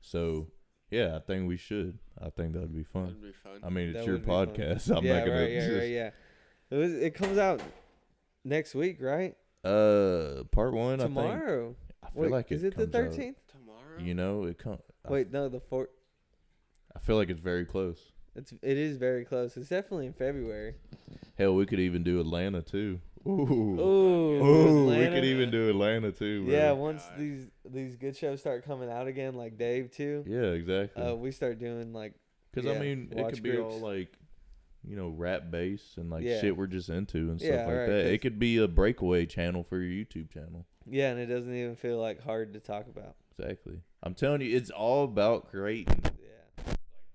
So 0.00 0.48
yeah, 0.90 1.16
I 1.16 1.20
think 1.20 1.48
we 1.48 1.56
should. 1.56 1.98
I 2.20 2.30
think 2.30 2.54
that'd 2.54 2.74
be 2.74 2.82
fun. 2.82 3.06
That'd 3.06 3.22
be 3.22 3.32
fun. 3.32 3.60
I 3.62 3.70
mean, 3.70 3.90
it's 3.90 3.98
That 3.98 4.06
your 4.06 4.16
would 4.16 4.26
fun. 4.26 4.48
podcast. 4.48 4.90
I'm 4.96 5.04
yeah, 5.04 5.18
not 5.18 5.26
gonna. 5.26 5.40
right, 5.40 5.50
yeah, 5.50 5.68
right, 5.68 5.90
yeah. 5.90 6.10
It 6.70 6.76
was. 6.76 6.92
It 6.94 7.14
comes 7.14 7.38
out 7.38 7.60
next 8.44 8.74
week, 8.74 8.98
right? 9.00 9.36
Uh, 9.64 10.44
part 10.50 10.72
one. 10.72 10.98
Tomorrow. 10.98 11.76
I 12.10 12.14
feel 12.14 12.22
Wait, 12.22 12.30
like 12.32 12.52
is 12.52 12.64
it 12.64 12.68
it 12.68 12.76
the 12.76 12.82
comes 12.86 12.94
out- 12.94 13.14
thirteenth? 13.14 13.36
Tomorrow. 13.48 13.98
You 14.00 14.14
know, 14.14 14.44
it 14.44 14.58
come. 14.58 14.78
Wait, 15.08 15.30
no, 15.32 15.48
the 15.48 15.60
fourth. 15.60 15.88
I 16.94 16.98
feel 16.98 17.16
like 17.16 17.30
it's 17.30 17.40
very 17.40 17.64
close. 17.64 17.98
It's 18.34 18.52
it 18.62 18.76
is 18.78 18.96
very 18.96 19.24
close. 19.24 19.56
It's 19.56 19.68
definitely 19.68 20.06
in 20.06 20.12
February. 20.12 20.74
Hell, 21.36 21.54
we 21.54 21.66
could 21.66 21.80
even 21.80 22.02
do 22.02 22.20
Atlanta 22.20 22.62
too. 22.62 23.00
Ooh. 23.26 23.30
Ooh, 23.30 23.80
Ooh, 23.80 24.86
we 24.86 24.92
Atlanta. 24.94 25.16
could 25.16 25.24
even 25.24 25.50
do 25.50 25.68
Atlanta 25.68 26.10
too. 26.12 26.44
Bro. 26.44 26.54
Yeah, 26.54 26.72
once 26.72 27.02
God. 27.04 27.18
these 27.18 27.46
these 27.68 27.96
good 27.96 28.16
shows 28.16 28.40
start 28.40 28.64
coming 28.64 28.90
out 28.90 29.06
again, 29.08 29.34
like 29.34 29.58
Dave 29.58 29.90
too. 29.90 30.24
Yeah, 30.26 30.52
exactly. 30.52 31.02
Uh, 31.02 31.14
we 31.14 31.30
start 31.32 31.58
doing 31.58 31.92
like 31.92 32.14
Because 32.52 32.70
yeah, 32.70 32.76
I 32.78 32.80
mean, 32.82 33.08
it 33.12 33.18
watch 33.22 33.34
could 33.34 33.42
be 33.42 33.50
groups. 33.52 33.74
all 33.74 33.80
like, 33.80 34.12
you 34.84 34.96
know, 34.96 35.08
rap 35.08 35.50
based 35.50 35.98
and 35.98 36.08
like 36.10 36.24
Yeah. 36.24 36.40
shit 36.40 36.56
we're 36.56 36.66
just 36.66 36.88
into 36.88 37.30
and 37.30 37.38
stuff 37.40 37.50
Yeah, 37.50 37.66
like 37.66 37.66
right, 37.66 37.86
that. 37.86 38.02
'cause- 38.04 38.10
It 38.12 38.18
could 38.22 38.38
be 38.38 38.56
a 38.58 38.68
breakaway 38.68 39.26
channel 39.26 39.64
for 39.64 39.78
your 39.78 40.04
YouTube 40.04 40.30
channel. 40.30 40.66
Yeah, 40.90 41.10
and 41.10 41.20
it 41.20 41.26
doesn't 41.26 41.54
even 41.54 41.76
feel 41.76 41.98
like 41.98 42.22
hard 42.22 42.52
to 42.54 42.60
talk 42.60 42.86
about. 42.88 43.16
Exactly. 43.38 43.80
I'm 44.02 44.14
telling 44.14 44.40
you, 44.42 44.56
it's 44.56 44.70
all 44.70 45.04
about 45.04 45.50
creating 45.50 46.02
Yeah, 46.04 46.62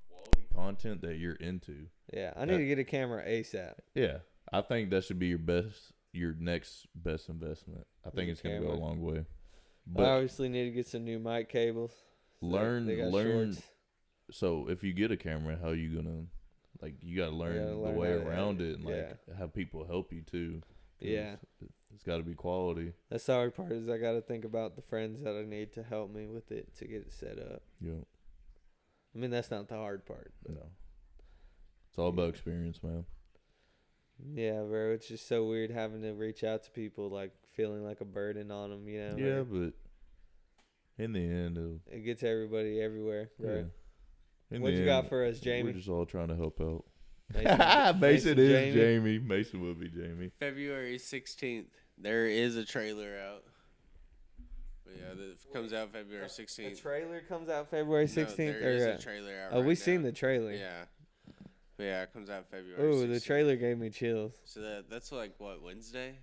quality 0.09 0.47
content 0.53 1.01
that 1.01 1.17
you're 1.17 1.35
into. 1.35 1.87
yeah. 2.13 2.33
I 2.35 2.45
need 2.45 2.53
That- 2.53 2.57
to 2.59 2.65
get 2.67 2.79
a 2.79 2.83
camera 2.83 3.23
ASAP. 3.27 3.75
Yeah, 3.93 4.19
I 4.51 4.61
think 4.61 4.89
that 4.91 5.03
should 5.03 5.19
be 5.19 5.27
your 5.27 5.37
best, 5.39 5.91
your 6.13 6.33
next 6.39 6.87
best 6.95 7.29
investment. 7.29 7.85
I 8.05 8.09
think 8.09 8.29
it's 8.29 8.41
gonna 8.41 8.59
go 8.59 8.71
a 8.71 8.73
long 8.73 9.01
way. 9.01 9.19
I 9.19 9.25
But 9.87 10.05
obviously 10.05 10.49
need 10.49 10.65
to 10.65 10.71
get 10.71 10.87
some 10.87 11.03
new 11.03 11.19
mic 11.19 11.49
cables. 11.49 11.91
So 12.39 12.47
learn, 12.47 12.87
learn. 12.87 13.53
shorts. 13.53 13.67
So 14.31 14.67
if 14.69 14.83
you 14.83 14.93
get 14.93 15.11
a 15.11 15.17
camera, 15.17 15.57
how 15.61 15.69
are 15.69 15.75
you 15.75 15.95
gonna, 15.95 16.25
like, 16.81 16.95
you 17.01 17.17
gotta 17.17 17.35
learn 17.35 17.65
the 17.65 17.75
learn 17.75 17.95
way 17.95 18.11
around 18.13 18.61
it 18.61 18.75
and 18.75 18.85
like 18.85 19.35
have 19.37 19.53
people 19.53 19.85
help 19.85 20.11
you 20.11 20.21
too. 20.23 20.61
Yeah. 20.99 21.35
It's 21.95 22.03
got 22.03 22.17
to 22.17 22.23
be 22.23 22.33
quality. 22.35 22.93
That's 23.09 23.25
the 23.25 23.33
hard 23.33 23.55
part 23.55 23.71
is 23.71 23.89
I 23.89 23.97
got 23.97 24.11
to 24.11 24.21
think 24.21 24.45
about 24.45 24.75
the 24.75 24.81
friends 24.81 25.21
that 25.23 25.35
I 25.35 25.43
need 25.43 25.73
to 25.73 25.83
help 25.83 26.13
me 26.13 26.27
with 26.27 26.51
it 26.51 26.75
to 26.77 26.85
get 26.87 27.01
it 27.01 27.13
set 27.13 27.39
up. 27.39 27.63
You 27.81 27.91
know, 27.91 28.05
I 29.15 29.17
mean, 29.19 29.31
that's 29.31 29.49
not 29.49 29.67
the 29.67 29.75
hard 29.75 30.05
part. 30.05 30.33
But 30.43 30.55
no. 30.55 30.65
It's 31.89 31.97
all 31.97 32.09
about 32.09 32.29
experience, 32.29 32.81
man. 32.83 33.05
yeah, 34.33 34.61
bro, 34.63 34.91
it's 34.91 35.07
just 35.07 35.27
so 35.27 35.45
weird 35.45 35.71
having 35.71 36.01
to 36.01 36.11
reach 36.11 36.43
out 36.43 36.63
to 36.63 36.71
people, 36.71 37.09
like 37.09 37.31
feeling 37.55 37.83
like 37.85 38.01
a 38.01 38.05
burden 38.05 38.51
on 38.51 38.69
them. 38.69 38.87
You 38.87 38.99
know? 38.99 39.15
Yeah, 39.17 39.37
like, 39.39 39.49
but 40.97 41.03
in 41.03 41.13
the 41.13 41.19
end, 41.21 41.57
it'll, 41.57 41.79
it 41.91 42.03
gets 42.03 42.23
everybody 42.23 42.81
everywhere. 42.81 43.29
yeah. 43.39 43.49
Right? 43.49 43.65
In 44.51 44.61
What 44.61 44.73
the 44.73 44.79
you 44.79 44.85
got 44.85 45.09
for 45.09 45.25
us, 45.25 45.39
Jamie? 45.39 45.71
We're 45.71 45.77
just 45.77 45.89
all 45.89 46.05
trying 46.05 46.27
to 46.27 46.35
help 46.35 46.61
out. 46.61 46.83
Mason, 47.33 47.47
Mason, 47.99 47.99
Mason, 47.99 48.39
is 48.39 48.49
Jamie? 48.51 48.73
Jamie. 48.73 49.19
Mason 49.19 49.61
will 49.61 49.73
be 49.73 49.87
Jamie. 49.89 50.31
February 50.39 50.97
16th. 50.99 51.65
There 51.97 52.25
is 52.27 52.55
a 52.57 52.65
trailer 52.65 53.17
out. 53.17 53.43
But 54.85 54.95
yeah, 54.97 55.13
that 55.15 55.53
comes 55.53 55.73
out 55.73 55.91
February 55.91 56.27
The 56.27 56.43
16th. 56.43 56.81
trailer 56.81 57.21
comes 57.21 57.49
out 57.49 57.69
February 57.69 58.03
No, 58.05 58.07
sixteenth. 58.11 58.59
there 58.59 58.71
is 58.73 58.83
or 58.83 58.89
a 58.89 58.97
trailer 58.99 59.33
out. 59.45 59.49
oh, 59.53 59.57
right 59.59 59.65
we 59.65 59.75
seen 59.75 60.01
now. 60.01 60.07
the 60.07 60.11
trailer. 60.11 60.51
Yeah. 60.51 60.83
But 61.77 61.83
yeah, 61.83 62.03
it 62.03 62.13
comes 62.13 62.29
out 62.29 62.45
February. 62.51 62.81
Oh, 62.81 63.07
the 63.07 63.15
16th. 63.15 63.25
trailer 63.25 63.55
gave 63.55 63.77
me 63.79 63.89
chills. 63.89 64.33
So 64.45 64.61
that 64.61 64.85
that's 64.89 65.11
like 65.11 65.33
what 65.39 65.61
Wednesday? 65.61 66.15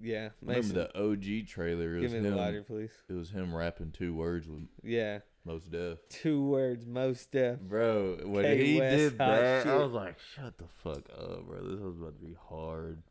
Yeah, 0.00 0.28
Remember 0.40 0.62
Mason, 0.62 0.74
the 0.76 0.98
OG 0.98 1.48
trailer? 1.48 1.96
It 1.96 2.02
give 2.02 2.12
was 2.12 2.12
me 2.14 2.20
the 2.20 2.28
him. 2.28 2.36
lighter, 2.36 2.62
please. 2.62 2.90
It 3.08 3.14
was 3.14 3.30
him 3.30 3.52
rapping 3.54 3.90
two 3.90 4.14
words 4.14 4.46
with 4.48 4.62
Yeah, 4.84 5.18
Mos 5.44 5.64
Def. 5.64 5.98
two 6.08 6.46
words, 6.46 6.86
Mos 6.86 7.26
Def. 7.26 7.58
Bro, 7.60 8.18
when 8.26 8.44
K 8.44 8.64
he 8.64 8.78
West 8.78 8.96
did 8.96 9.10
hot 9.18 9.18
that, 9.40 9.66
I 9.66 9.70
shit. 9.70 9.80
was 9.82 9.92
like, 9.92 10.16
"Shut 10.36 10.56
the 10.56 10.68
fuck 10.84 11.02
up, 11.10 11.46
bro! 11.48 11.60
This 11.68 11.80
was 11.80 11.96
about 11.96 12.14
to 12.20 12.24
be 12.24 12.36
hard." 12.48 13.02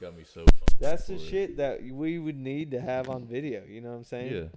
Got 0.00 0.16
me 0.16 0.24
so. 0.24 0.44
That's 0.80 1.06
the 1.06 1.16
for 1.16 1.22
it. 1.22 1.26
shit 1.26 1.56
that 1.56 1.82
we 1.82 2.18
would 2.18 2.36
need 2.36 2.70
to 2.72 2.80
have 2.80 3.08
on 3.08 3.24
video. 3.26 3.62
You 3.66 3.80
know 3.80 3.90
what 3.90 3.96
I'm 3.96 4.04
saying? 4.04 4.32
Yeah, 4.32 4.48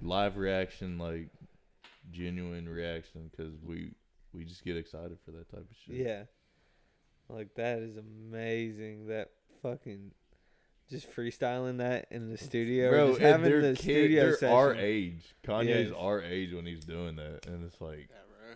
live 0.00 0.36
reaction, 0.36 0.98
like 0.98 1.28
genuine 2.12 2.68
reaction, 2.68 3.30
because 3.30 3.54
we 3.64 3.92
we 4.32 4.44
just 4.44 4.64
get 4.64 4.76
excited 4.76 5.18
for 5.24 5.32
that 5.32 5.50
type 5.50 5.66
of 5.70 5.76
shit. 5.84 5.96
Yeah. 5.96 6.22
Like 7.28 7.54
that 7.56 7.78
is 7.80 7.96
amazing. 7.96 9.06
That 9.08 9.30
fucking 9.62 10.12
just 10.88 11.10
freestyling 11.14 11.78
that 11.78 12.06
in 12.10 12.28
the 12.30 12.36
studio, 12.38 12.90
bro, 12.90 13.08
just 13.10 13.20
and 13.20 13.28
having 13.30 13.50
they're 13.50 13.60
the 13.62 13.74
kid, 13.76 13.78
studio 13.82 14.22
they're 14.24 14.36
session. 14.36 14.56
our 14.56 14.74
age. 14.74 15.34
Kanye's 15.44 15.88
Yes. 15.90 15.96
our 15.96 16.22
age 16.22 16.52
when 16.52 16.66
he's 16.66 16.84
doing 16.84 17.16
that, 17.16 17.46
and 17.46 17.64
it's 17.64 17.80
like, 17.80 18.08
Yeah, 18.10 18.16
bro. 18.28 18.54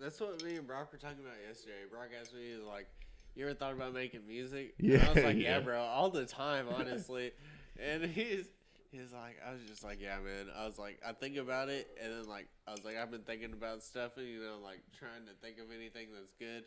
That's 0.00 0.20
what 0.20 0.42
me 0.42 0.56
and 0.56 0.66
Brock 0.66 0.90
were 0.92 0.98
talking 0.98 1.20
about 1.20 1.36
yesterday. 1.46 1.74
Brock 1.90 2.08
asked 2.18 2.34
me, 2.34 2.40
he's 2.54 2.62
like, 2.64 2.86
you 3.34 3.44
ever 3.44 3.54
thought 3.54 3.72
about 3.72 3.92
making 3.94 4.26
music? 4.26 4.74
And 4.78 5.02
I 5.02 5.12
was 5.12 5.24
like, 5.24 5.36
yeah, 5.36 5.58
yeah. 5.58 5.60
bro, 5.60 5.80
all 5.80 6.10
the 6.10 6.26
time, 6.26 6.66
honestly. 6.74 7.32
and 7.80 8.04
he's 8.04 8.46
he's 8.90 9.12
like, 9.12 9.36
I 9.46 9.52
was 9.52 9.62
just 9.68 9.82
like, 9.82 10.00
yeah, 10.00 10.16
man. 10.24 10.46
I 10.56 10.64
was 10.66 10.78
like, 10.78 11.00
I 11.06 11.12
think 11.12 11.36
about 11.36 11.68
it, 11.68 11.88
and 12.02 12.12
then 12.12 12.28
like, 12.28 12.48
I 12.66 12.72
was 12.72 12.84
like, 12.84 12.96
I've 12.96 13.10
been 13.10 13.22
thinking 13.22 13.52
about 13.52 13.82
stuff, 13.82 14.16
and 14.16 14.26
you 14.26 14.40
know, 14.40 14.58
like 14.62 14.80
trying 14.98 15.26
to 15.26 15.32
think 15.42 15.58
of 15.58 15.74
anything 15.74 16.08
that's 16.14 16.32
good. 16.38 16.64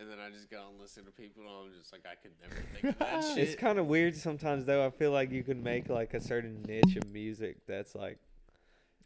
And 0.00 0.08
then 0.08 0.18
I 0.20 0.30
just 0.30 0.48
go 0.48 0.62
and 0.70 0.80
listen 0.80 1.04
to 1.06 1.10
people, 1.10 1.42
and 1.42 1.50
I'm 1.50 1.72
just 1.76 1.92
like, 1.92 2.02
I 2.06 2.14
could 2.14 2.30
never 2.40 2.62
think 2.72 2.84
of 2.94 2.98
that 3.00 3.24
shit. 3.34 3.38
It's 3.38 3.56
kind 3.56 3.80
of 3.80 3.86
weird 3.86 4.14
sometimes 4.16 4.64
though. 4.64 4.86
I 4.86 4.90
feel 4.90 5.10
like 5.10 5.32
you 5.32 5.42
can 5.42 5.62
make 5.62 5.88
like 5.88 6.14
a 6.14 6.20
certain 6.20 6.62
niche 6.62 6.96
of 6.96 7.10
music 7.10 7.56
that's 7.66 7.94
like 7.96 8.18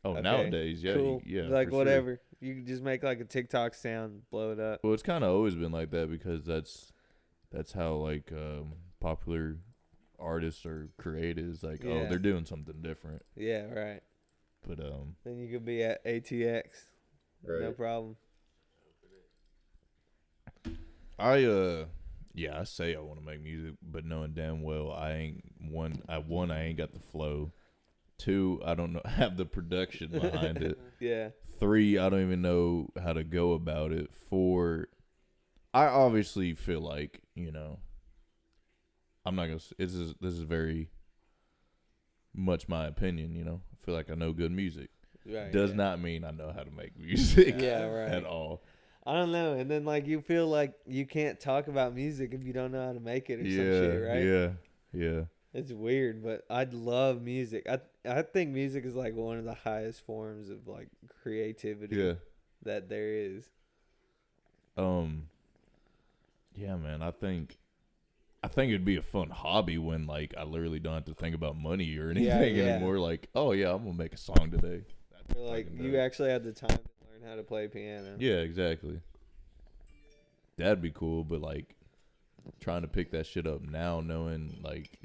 oh, 0.05 0.11
okay, 0.12 0.20
nowadays, 0.20 0.83
yeah, 0.83 0.95
cool, 0.95 1.23
yeah, 1.25 1.45
like 1.45 1.70
whatever. 1.73 2.16
sure. 2.16 2.32
Whatever. 2.43 2.55
You 2.55 2.62
can 2.62 2.66
just 2.66 2.82
make 2.82 3.03
like 3.03 3.20
a 3.20 3.24
TikTok 3.24 3.74
sound, 3.74 4.22
blow 4.30 4.53
it 4.53 4.61
up. 4.61 4.80
Well, 4.82 4.93
it's 4.93 5.03
kind 5.03 5.24
of 5.24 5.30
always 5.30 5.55
been 5.55 5.72
like 5.72 5.90
that 5.90 6.11
because 6.11 6.45
that's 6.45 6.93
that's 7.51 7.72
how 7.72 7.95
like 7.95 8.32
um, 8.32 8.74
popular 9.01 9.57
artists 10.18 10.64
are 10.66 10.88
created. 10.99 11.49
Is 11.49 11.62
like, 11.62 11.84
oh, 11.84 12.07
they're 12.09 12.18
doing 12.18 12.45
something 12.45 12.80
different. 12.82 13.22
Yeah, 13.36 13.66
right. 13.72 14.03
But 14.66 14.80
um, 14.80 15.16
Then 15.24 15.38
you 15.38 15.49
could 15.49 15.64
be 15.64 15.82
at 15.82 16.05
ATX, 16.05 16.64
no 17.45 17.72
problem. 17.72 18.16
I 21.18 21.45
uh, 21.45 21.86
Yeah, 22.34 22.61
I 22.61 22.64
say 22.64 22.95
I 22.95 23.01
want 23.01 23.18
to 23.18 23.26
make 23.26 23.43
music, 23.43 23.74
but 23.82 24.05
knowing 24.05 24.32
damn 24.34 24.62
well 24.62 24.93
I 24.93 25.12
ain't 25.12 25.45
one. 25.68 26.03
I 26.09 26.18
one 26.18 26.51
I 26.51 26.66
ain't 26.66 26.78
got 26.78 26.93
the 26.93 27.01
flow. 27.01 27.53
Two, 28.23 28.61
I 28.64 28.75
don't 28.75 28.93
know 28.93 29.03
have 29.05 29.37
the 29.37 29.45
production 29.45 30.11
behind 30.12 30.59
it. 30.59 30.79
Yeah. 31.01 31.31
Three, 31.59 31.99
I 31.99 32.09
don't 32.09 32.23
even 32.23 32.43
know 32.43 32.91
how 33.03 33.12
to 33.12 33.25
go 33.25 33.53
about 33.53 33.91
it. 33.91 34.14
Four, 34.29 34.87
I 35.75 35.87
obviously 35.87 36.55
feel 36.55 36.81
like 36.81 37.23
you 37.35 37.51
know. 37.51 37.81
I'm 39.25 39.35
not 39.37 39.47
gonna. 39.47 39.59
This 39.79 39.95
is 39.95 40.14
this 40.20 40.35
is 40.35 40.43
very 40.43 40.91
much 42.35 42.68
my 42.68 42.87
opinion. 42.87 43.35
You 43.35 43.45
know, 43.45 43.61
I 43.73 43.85
feel 43.85 43.95
like 43.95 44.11
I 44.11 44.14
know 44.14 44.33
good 44.33 44.53
music. 44.53 44.91
Right. 45.27 45.53
Does 45.53 45.70
yeah. 45.70 45.77
not 45.77 46.01
mean 46.01 46.25
I 46.25 46.31
know 46.31 46.53
how 46.55 46.62
to 46.62 46.70
make 46.70 46.97
music. 46.99 47.57
Yeah, 47.59 47.85
right. 47.85 48.09
At 48.09 48.25
all. 48.25 48.62
I 49.05 49.14
don't 49.14 49.33
know. 49.33 49.55
And 49.55 49.68
then 49.70 49.85
like 49.85 50.07
you 50.07 50.20
feel 50.20 50.47
like 50.47 50.75
you 50.87 51.07
can't 51.07 51.41
talk 51.41 51.66
about 51.66 51.95
music 51.95 52.33
if 52.33 52.45
you 52.45 52.53
don't 52.53 52.70
know 52.70 52.87
how 52.87 52.93
to 52.93 53.01
make 53.01 53.31
it 53.31 53.41
or 53.41 53.43
Yeah, 53.43 53.57
some 53.57 53.64
shit, 53.64 54.03
right? 54.09 54.25
yeah, 54.25 54.49
yeah. 54.93 55.20
It's 55.55 55.72
weird, 55.72 56.22
but 56.22 56.44
I'd 56.48 56.72
love 56.72 57.22
music. 57.22 57.66
I 57.68 57.80
I 58.09 58.22
think 58.22 58.50
music 58.50 58.84
is 58.84 58.94
like 58.94 59.14
one 59.14 59.38
of 59.38 59.44
the 59.44 59.55
highest 59.55 60.05
forms 60.07 60.48
of 60.48 60.66
like 60.66 60.88
creativity 61.22 61.96
Yeah. 61.96 62.14
that 62.64 62.88
there 62.88 63.09
is. 63.12 63.48
Um 64.76 65.28
Yeah, 66.57 66.76
man, 66.76 67.03
I 67.03 67.11
think 67.11 67.59
I 68.42 68.48
think 68.48 68.70
it'd 68.70 68.84
be 68.84 68.96
a 68.96 69.03
fun 69.03 69.28
hobby 69.30 69.78
when 69.78 70.07
like 70.07 70.34
I 70.36 70.44
literally 70.44 70.80
don't 70.80 70.94
have 70.94 71.05
to 71.05 71.14
think 71.14 71.34
about 71.34 71.57
money 71.57 71.96
or 71.98 72.11
anything 72.11 72.24
Yeah, 72.57 72.64
yeah. 72.64 72.70
anymore. 72.74 72.98
Like, 72.98 73.28
oh 73.34 73.53
yeah, 73.53 73.72
I'm 73.72 73.84
gonna 73.84 73.92
make 73.96 74.14
a 74.14 74.18
song 74.18 74.50
today. 74.50 74.82
That's 75.12 75.38
like 75.38 75.68
you 75.78 75.98
actually 75.98 76.30
had 76.30 76.44
the 76.44 76.53
time 76.53 76.70
to 76.70 76.78
learn 77.12 77.28
how 77.28 77.36
to 77.36 77.42
play 77.42 77.68
piano. 77.68 78.16
Yeah, 78.18 78.36
exactly. 78.38 79.00
That'd 80.57 80.82
be 80.82 80.90
cool, 80.90 81.24
but 81.24 81.40
like 81.42 81.74
trying 82.61 82.82
to 82.82 82.88
pick 82.88 83.11
that 83.12 83.26
shit 83.26 83.46
up 83.46 83.62
now, 83.62 84.00
knowing 84.00 84.59
like 84.64 84.98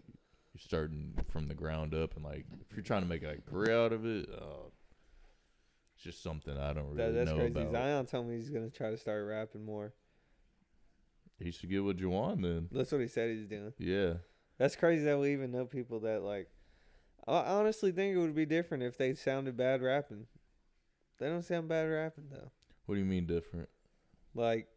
starting 0.60 1.14
from 1.32 1.48
the 1.48 1.54
ground 1.56 1.94
up, 1.94 2.16
and 2.16 2.24
like 2.26 2.46
if 2.70 2.76
you're 2.76 2.84
trying 2.84 3.02
to 3.04 3.08
make 3.08 3.24
a 3.24 3.38
career 3.50 3.78
out 3.86 3.94
of 3.94 4.06
it, 4.06 4.28
uh, 4.34 4.68
it's 5.96 6.04
just 6.04 6.22
something 6.24 6.58
I 6.58 6.74
don't 6.74 6.86
really 6.86 6.98
That, 6.98 7.12
that's 7.14 7.30
know 7.32 7.38
crazy. 7.38 7.52
about. 7.60 7.72
Zion 7.72 8.06
told 8.06 8.28
me 8.28 8.36
he's 8.38 8.50
gonna 8.50 8.70
try 8.70 8.90
to 8.92 8.98
start 8.98 9.26
rapping 9.28 9.66
more. 9.66 9.94
He 11.40 11.52
should 11.52 11.70
get 11.70 11.84
what 11.84 12.00
you 12.00 12.10
want 12.10 12.42
then. 12.42 12.68
That's 12.72 12.92
what 12.92 13.02
he 13.02 13.08
said 13.08 13.30
he's 13.30 13.46
doing. 13.46 13.74
Yeah, 13.78 14.14
That's 14.58 14.76
crazy 14.76 15.04
that 15.06 15.20
we 15.20 15.34
even 15.34 15.52
know 15.52 15.66
people 15.66 16.00
that 16.02 16.24
like. 16.24 16.48
I 17.28 17.40
honestly 17.40 17.92
think 17.92 18.16
it 18.16 18.20
would 18.20 18.34
be 18.36 18.46
different 18.46 18.84
if 18.84 18.98
they 18.98 19.14
sounded 19.14 19.58
bad 19.58 19.82
rapping. 19.82 20.28
They 21.20 21.28
don't 21.28 21.44
sound 21.44 21.68
bad 21.68 21.84
rapping 21.84 22.30
though. 22.32 22.52
what 22.86 22.96
do 22.96 23.00
you 23.00 23.06
mean 23.06 23.26
different? 23.26 23.68
Like, 24.34 24.68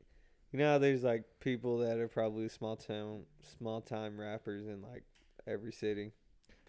you 0.52 0.58
know, 0.58 0.78
there's 0.78 1.04
like 1.04 1.24
people 1.38 1.78
that 1.78 1.98
are 1.98 2.08
probably 2.08 2.48
small 2.48 2.76
town, 2.76 3.22
small 3.58 3.80
time 3.80 4.18
rappers 4.20 4.66
and 4.66 4.82
like 4.82 5.04
every 5.47 5.72
city. 5.72 6.12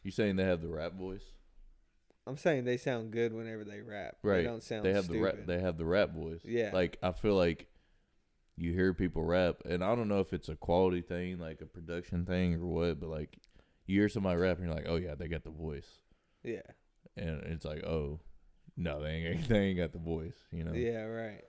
You 0.04 0.12
saying 0.12 0.36
they 0.36 0.46
have 0.46 0.62
the 0.62 0.68
rap 0.68 0.94
voice? 0.94 1.24
I'm 2.28 2.38
saying 2.38 2.66
they 2.66 2.78
sound 2.78 3.12
good 3.12 3.34
whenever 3.34 3.64
they 3.64 3.82
rap. 3.82 4.18
Right. 4.24 4.38
They 4.38 4.44
don't 4.44 4.64
sound 4.64 4.86
they 4.86 4.94
have 4.94 5.06
stupid. 5.06 5.20
the 5.20 5.24
rap. 5.24 5.36
They 5.48 5.60
have 5.60 5.78
the 5.78 5.86
rap 5.86 6.14
voice. 6.14 6.42
Yeah. 6.44 6.70
Like 6.74 6.98
I 7.02 7.12
feel 7.12 7.36
like 7.36 7.68
you 8.58 8.74
hear 8.74 8.94
people 8.94 9.24
rap, 9.24 9.58
and 9.66 9.84
I 9.84 9.96
don't 9.96 10.08
know 10.08 10.20
if 10.20 10.34
it's 10.34 10.50
a 10.50 10.56
quality 10.56 11.02
thing, 11.02 11.40
like 11.40 11.62
a 11.62 11.66
production 11.66 12.26
thing, 12.26 12.56
or 12.56 12.66
what. 12.66 13.00
But 13.00 13.10
like 13.10 13.38
you 13.88 14.00
hear 14.00 14.10
somebody 14.10 14.38
rap, 14.40 14.58
and 14.58 14.68
you're 14.68 14.76
like, 14.76 14.86
oh 14.88 14.98
yeah, 14.98 15.16
they 15.16 15.28
got 15.28 15.44
the 15.44 15.50
voice, 15.50 15.88
yeah. 16.44 16.62
and 17.18 17.42
it's 17.46 17.66
like, 17.66 17.84
oh 17.84 18.20
no, 18.78 19.02
they 19.02 19.10
ain't. 19.10 19.48
They 19.50 19.60
ain't 19.60 19.78
got 19.78 19.92
the 19.92 20.00
voice. 20.00 20.38
You 20.52 20.64
know. 20.64 20.74
Yeah. 20.74 21.04
Right. 21.04 21.42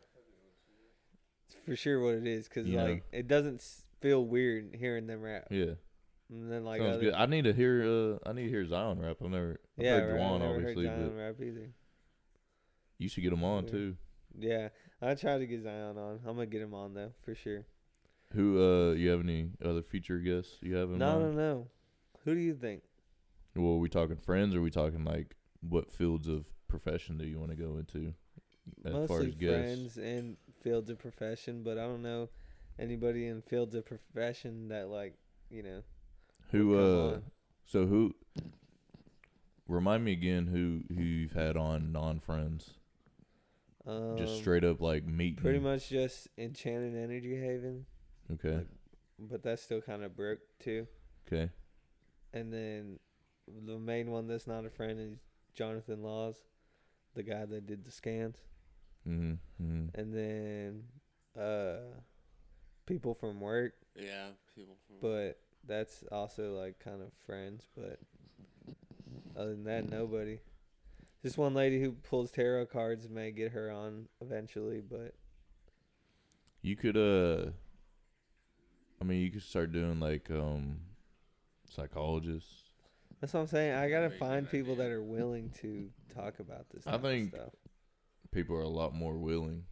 It's 1.46 1.56
for 1.66 1.76
sure 1.76 2.00
what 2.02 2.14
it 2.14 2.26
is, 2.26 2.48
cause 2.48 2.66
Yeah. 2.66 2.84
like 2.84 3.04
it 3.12 3.28
doesn't 3.28 3.62
feel 4.00 4.24
weird 4.24 4.74
hearing 4.74 5.06
them 5.06 5.20
rap. 5.20 5.48
Yeah. 5.50 5.74
And 6.32 6.50
then 6.50 6.64
like 6.64 6.80
Sounds 6.80 6.94
other, 6.96 7.04
good. 7.04 7.14
I 7.14 7.26
need 7.26 7.44
to 7.44 7.52
hear. 7.52 7.82
Uh, 7.84 8.18
I 8.28 8.32
need 8.32 8.44
to 8.44 8.48
hear 8.48 8.64
Zion 8.66 8.98
rap. 9.00 9.18
I've 9.22 9.30
never. 9.30 9.60
I've 9.78 9.84
yeah, 9.84 9.96
heard 10.00 10.12
right, 10.14 10.20
Juwan 10.20 10.34
I 10.34 10.38
never 10.38 10.54
obviously, 10.56 10.86
heard 10.86 10.98
Zion 10.98 11.16
rap 11.16 11.34
either. 11.42 11.70
you 12.98 13.08
should 13.08 13.22
get 13.22 13.32
him 13.32 13.44
on 13.44 13.64
Yeah. 13.64 13.70
too. 13.70 13.96
Yeah, 14.38 14.68
I 15.02 15.14
tried 15.14 15.38
to 15.38 15.46
get 15.46 15.62
Zion 15.62 15.98
on. 15.98 16.20
I'm 16.26 16.34
gonna 16.36 16.46
get 16.46 16.62
him 16.62 16.72
on 16.74 16.94
though 16.94 17.12
for 17.22 17.34
sure. 17.34 17.66
Who? 18.32 18.58
Uh, 18.62 18.92
you 18.94 19.10
have 19.10 19.20
any 19.20 19.50
other 19.62 19.82
feature 19.82 20.18
guests 20.18 20.56
you 20.62 20.74
have 20.76 20.90
in 20.90 20.98
No, 20.98 21.18
no, 21.18 21.24
mind? 21.26 21.36
no. 21.36 21.66
Who 22.24 22.34
do 22.34 22.40
you 22.40 22.54
think? 22.54 22.82
Well, 23.54 23.74
are 23.74 23.78
we 23.78 23.90
talking 23.90 24.16
friends, 24.16 24.54
or 24.54 24.60
are 24.60 24.62
we 24.62 24.70
talking 24.70 25.04
like 25.04 25.36
what 25.60 25.90
fields 25.92 26.28
of 26.28 26.46
profession 26.68 27.18
do 27.18 27.26
you 27.26 27.38
want 27.38 27.50
to 27.50 27.56
go 27.56 27.76
into? 27.76 28.14
As 28.86 28.92
far 28.92 29.00
Mostly 29.00 29.26
as 29.28 29.34
guests, 29.34 29.58
friends 29.94 29.96
and 29.98 30.36
fields 30.62 30.88
of 30.88 30.98
profession, 30.98 31.62
but 31.62 31.76
I 31.76 31.82
don't 31.82 32.00
know 32.02 32.30
anybody 32.78 33.26
in 33.26 33.42
fields 33.42 33.74
of 33.74 33.84
profession 33.84 34.68
that 34.68 34.88
like 34.88 35.14
you 35.50 35.62
know. 35.62 35.82
Who? 36.52 36.78
Uh, 36.78 37.20
so 37.66 37.86
who? 37.86 38.14
Remind 39.68 40.04
me 40.04 40.12
again 40.12 40.46
who 40.46 40.82
who 40.94 41.02
you've 41.02 41.32
had 41.32 41.56
on 41.56 41.92
non 41.92 42.20
friends, 42.20 42.74
Um, 43.86 44.16
just 44.18 44.36
straight 44.38 44.64
up 44.64 44.80
like 44.80 45.04
meeting. 45.06 45.36
Pretty 45.42 45.58
much 45.60 45.88
just 45.88 46.28
Enchanted 46.36 46.94
Energy 46.94 47.36
Haven, 47.36 47.86
Okay. 48.32 48.56
like- 48.58 48.66
but 49.18 49.42
that's 49.42 49.62
still 49.62 49.80
kind 49.80 50.02
of 50.02 50.14
broke 50.16 50.40
too. 50.58 50.86
Okay. 51.26 51.50
And 52.32 52.52
then 52.52 52.98
the 53.46 53.78
main 53.78 54.10
one 54.10 54.26
that's 54.26 54.46
not 54.46 54.64
a 54.66 54.70
friend 54.70 54.98
is 54.98 55.18
Jonathan 55.54 56.02
Laws, 56.02 56.36
the 57.14 57.22
guy 57.22 57.44
that 57.44 57.66
did 57.66 57.84
the 57.84 57.90
scans. 57.92 58.42
Mhm. 59.06 59.38
Mhm. 59.60 59.94
And 59.94 60.12
then 60.14 60.88
uh, 61.40 62.00
people 62.84 63.14
from 63.14 63.40
work, 63.40 63.74
Yeah, 63.96 64.32
people 64.54 64.76
from 64.86 64.96
but 65.00 65.40
that's 65.66 66.02
also 66.12 66.52
like 66.58 66.78
kind 66.80 67.02
of 67.02 67.08
friends. 67.26 67.66
But 67.76 67.98
other 69.36 69.50
than 69.50 69.64
that, 69.64 69.88
nobody. 69.90 70.38
Just 71.22 71.38
one 71.38 71.54
lady 71.54 71.80
who 71.80 71.92
pulls 71.92 72.32
tarot 72.32 72.66
cards 72.66 73.08
may 73.08 73.30
get 73.30 73.52
her 73.52 73.70
on 73.70 74.08
eventually, 74.20 74.80
but 74.80 75.14
You 76.62 76.76
could 76.76 76.96
uh. 76.96 77.50
I 79.00 79.04
mean, 79.04 79.20
you 79.20 79.30
could 79.30 79.42
start 79.42 79.72
doing 79.72 79.98
like 80.00 80.30
um, 80.30 80.78
psychologists. 81.68 82.64
that's 83.20 83.34
what 83.34 83.40
I'm 83.40 83.46
saying. 83.46 83.74
I 83.74 83.88
gotta 83.88 84.10
find 84.10 84.48
people 84.50 84.72
idea. 84.74 84.84
that 84.84 84.92
are 84.92 85.02
willing 85.02 85.50
to 85.60 85.90
talk 86.14 86.38
about 86.40 86.66
this. 86.70 86.86
I 86.86 86.92
type 86.92 87.00
of 87.00 87.10
think- 87.10 87.34
stuff. 87.34 87.50
People 88.30 88.56
are 88.56 88.62
a 88.62 88.68
lot 88.68 88.94
more 88.94 89.18
willing 89.18 89.64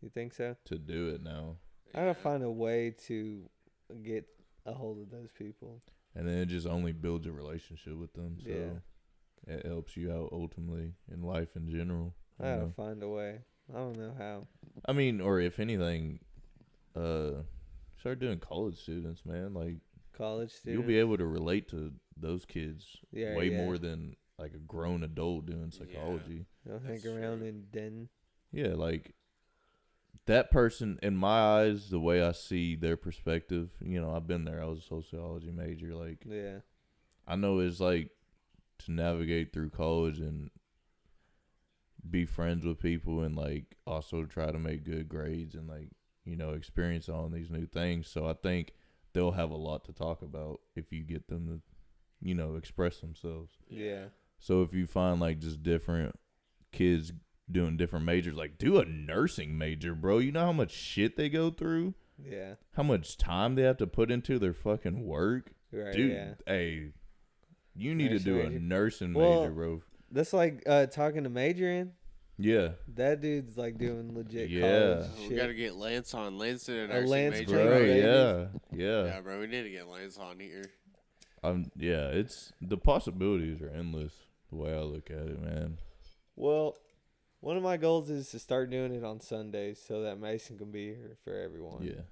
You 0.00 0.08
think 0.08 0.34
so? 0.34 0.54
to 0.66 0.78
do 0.78 1.08
it 1.08 1.20
now, 1.24 1.56
I 1.94 2.00
gotta 2.00 2.14
find 2.14 2.44
a 2.44 2.50
way 2.50 2.94
to 3.08 3.42
get 4.04 4.24
a 4.66 4.72
hold 4.72 4.98
of 5.00 5.10
those 5.10 5.30
people. 5.32 5.80
and 6.16 6.28
then 6.28 6.38
it 6.38 6.46
just 6.46 6.66
only 6.66 6.92
builds 6.92 7.26
a 7.26 7.32
relationship 7.32 7.96
with 7.96 8.12
them. 8.12 8.38
So 8.40 8.48
Yeah. 9.48 9.54
it 9.56 9.66
helps 9.66 9.96
you 9.96 10.12
out 10.12 10.28
ultimately 10.32 10.94
in 11.12 11.22
life 11.22 11.56
in 11.56 11.68
general. 11.68 12.14
I 12.38 12.44
you 12.44 12.50
gotta 12.54 12.62
know? 12.66 12.72
find 12.76 13.02
a 13.02 13.08
way. 13.08 13.40
I 13.70 13.76
don't 13.78 13.96
know 13.98 14.14
how. 14.16 14.46
I 14.86 14.92
mean, 14.92 15.20
or 15.20 15.40
if 15.40 15.58
anything, 15.58 16.20
uh, 16.94 17.42
start 17.98 18.18
doing 18.20 18.38
college 18.38 18.78
students, 18.80 19.24
man. 19.26 19.54
Like 19.54 19.78
College 20.12 20.50
students. 20.52 20.78
you'll 20.78 20.86
be 20.86 20.98
able 20.98 21.16
to 21.16 21.26
relate 21.26 21.68
to 21.70 21.92
those 22.16 22.44
kids 22.44 22.96
Yeah, 23.10 23.34
way 23.36 23.50
yeah. 23.50 23.64
more 23.64 23.76
than 23.78 24.14
like 24.38 24.54
a 24.54 24.58
grown 24.58 25.02
adult 25.02 25.46
doing 25.46 25.70
psychology. 25.72 26.46
They'll 26.64 26.78
hang 26.78 27.04
around 27.06 27.42
in 27.42 27.66
Den. 27.72 28.08
Yeah, 28.52 28.74
like 28.74 29.14
that 30.26 30.50
person 30.50 30.98
in 31.02 31.16
my 31.16 31.38
eyes, 31.40 31.90
the 31.90 32.00
way 32.00 32.22
I 32.22 32.32
see 32.32 32.76
their 32.76 32.96
perspective, 32.96 33.70
you 33.80 34.00
know, 34.00 34.14
I've 34.14 34.26
been 34.26 34.44
there. 34.44 34.62
I 34.62 34.66
was 34.66 34.78
a 34.80 34.82
sociology 34.82 35.50
major. 35.50 35.94
Like 35.94 36.24
Yeah. 36.26 36.60
I 37.26 37.36
know 37.36 37.58
it's 37.60 37.80
like 37.80 38.10
to 38.80 38.92
navigate 38.92 39.52
through 39.52 39.70
college 39.70 40.18
and 40.18 40.50
be 42.08 42.26
friends 42.26 42.64
with 42.64 42.78
people 42.80 43.22
and 43.22 43.34
like 43.36 43.76
also 43.86 44.24
try 44.24 44.50
to 44.50 44.58
make 44.58 44.84
good 44.84 45.08
grades 45.08 45.54
and 45.54 45.66
like 45.68 45.88
you 46.24 46.36
know 46.36 46.50
experience 46.50 47.08
all 47.08 47.28
these 47.28 47.50
new 47.50 47.66
things. 47.66 48.08
So 48.08 48.26
I 48.26 48.34
think 48.34 48.72
they'll 49.12 49.32
have 49.32 49.50
a 49.50 49.56
lot 49.56 49.84
to 49.86 49.92
talk 49.92 50.22
about 50.22 50.60
if 50.76 50.92
you 50.92 51.02
get 51.02 51.28
them 51.28 51.46
to 51.46 51.60
you 52.26 52.34
know 52.34 52.56
express 52.56 52.98
themselves. 52.98 53.52
Yeah. 53.68 54.06
So 54.38 54.62
if 54.62 54.74
you 54.74 54.86
find 54.86 55.20
like 55.20 55.38
just 55.38 55.62
different 55.62 56.14
kids 56.72 57.12
doing 57.50 57.76
different 57.76 58.04
majors, 58.04 58.34
like 58.34 58.58
do 58.58 58.78
a 58.78 58.84
nursing 58.84 59.56
major, 59.58 59.94
bro. 59.94 60.18
You 60.18 60.32
know 60.32 60.44
how 60.46 60.52
much 60.52 60.72
shit 60.72 61.16
they 61.16 61.28
go 61.28 61.50
through, 61.50 61.94
Yeah. 62.18 62.54
how 62.72 62.82
much 62.84 63.16
time 63.18 63.54
they 63.54 63.62
have 63.62 63.76
to 63.78 63.86
put 63.86 64.10
into 64.10 64.38
their 64.38 64.54
fucking 64.54 65.04
work, 65.06 65.52
Right. 65.72 65.94
dude. 65.94 66.12
Yeah. 66.12 66.34
Hey, 66.46 66.92
you 67.76 67.94
need 67.94 68.08
to 68.08 68.14
Nursing 68.14 68.32
do 68.32 68.40
a 68.40 68.50
nursing 68.50 69.14
Well- 69.14 69.40
major, 69.42 69.52
bro. 69.52 69.82
That's 70.10 70.32
like 70.32 70.62
uh, 70.66 70.86
talking 70.86 71.24
to 71.24 71.30
Majorin. 71.30 71.92
Yeah, 72.36 72.72
That 72.94 73.20
dude's 73.20 73.56
like 73.56 73.78
doing 73.78 74.12
legit 74.14 74.48
Yeah. 74.50 74.60
college 75.02 75.10
Oh, 75.18 75.28
we 75.28 75.36
gotta 75.36 75.54
get 75.54 75.74
Lance 75.76 76.14
on. 76.14 76.36
Lance 76.36 76.64
did 76.66 76.90
a 76.90 76.98
A 76.98 77.06
Lance 77.06 77.38
major. 77.38 77.50
Bro. 77.52 77.78
Yeah, 77.84 78.46
yeah. 78.72 79.04
Yeah, 79.04 79.20
bro, 79.20 79.38
we 79.40 79.46
need 79.46 79.62
to 79.64 79.70
get 79.70 79.86
Lance 79.86 80.18
on 80.18 80.40
here. 80.40 80.64
Um, 81.44 81.70
yeah. 81.76 82.08
It's 82.08 82.52
the 82.60 82.76
possibilities 82.76 83.60
are 83.60 83.68
endless. 83.70 84.14
The 84.50 84.56
way 84.56 84.72
I 84.72 84.80
look 84.80 85.10
at 85.10 85.18
it, 85.28 85.40
man. 85.40 85.78
Well, 86.36 86.76
one 87.44 87.56
of 87.56 87.62
my 87.62 87.76
goals 87.76 88.08
is 88.10 88.30
to 88.30 88.38
start 88.38 88.70
doing 88.70 88.92
it 88.94 89.04
on 89.04 89.20
Sundays 89.20 89.80
so 89.86 90.02
that 90.02 90.18
Mason 90.18 90.56
can 90.58 90.70
be 90.70 90.86
here 90.86 91.16
for 91.24 91.34
everyone. 91.34 91.82
Yeah. 91.82 92.02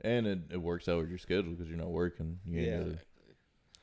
And 0.00 0.26
it, 0.26 0.38
it 0.52 0.56
works 0.56 0.88
out 0.88 0.98
with 1.00 1.08
your 1.10 1.18
schedule 1.18 1.52
because 1.52 1.68
you're 1.68 1.78
not 1.78 1.90
working. 1.90 2.38
You 2.46 2.60
Yeah. 2.60 2.78
gotta- 2.78 2.98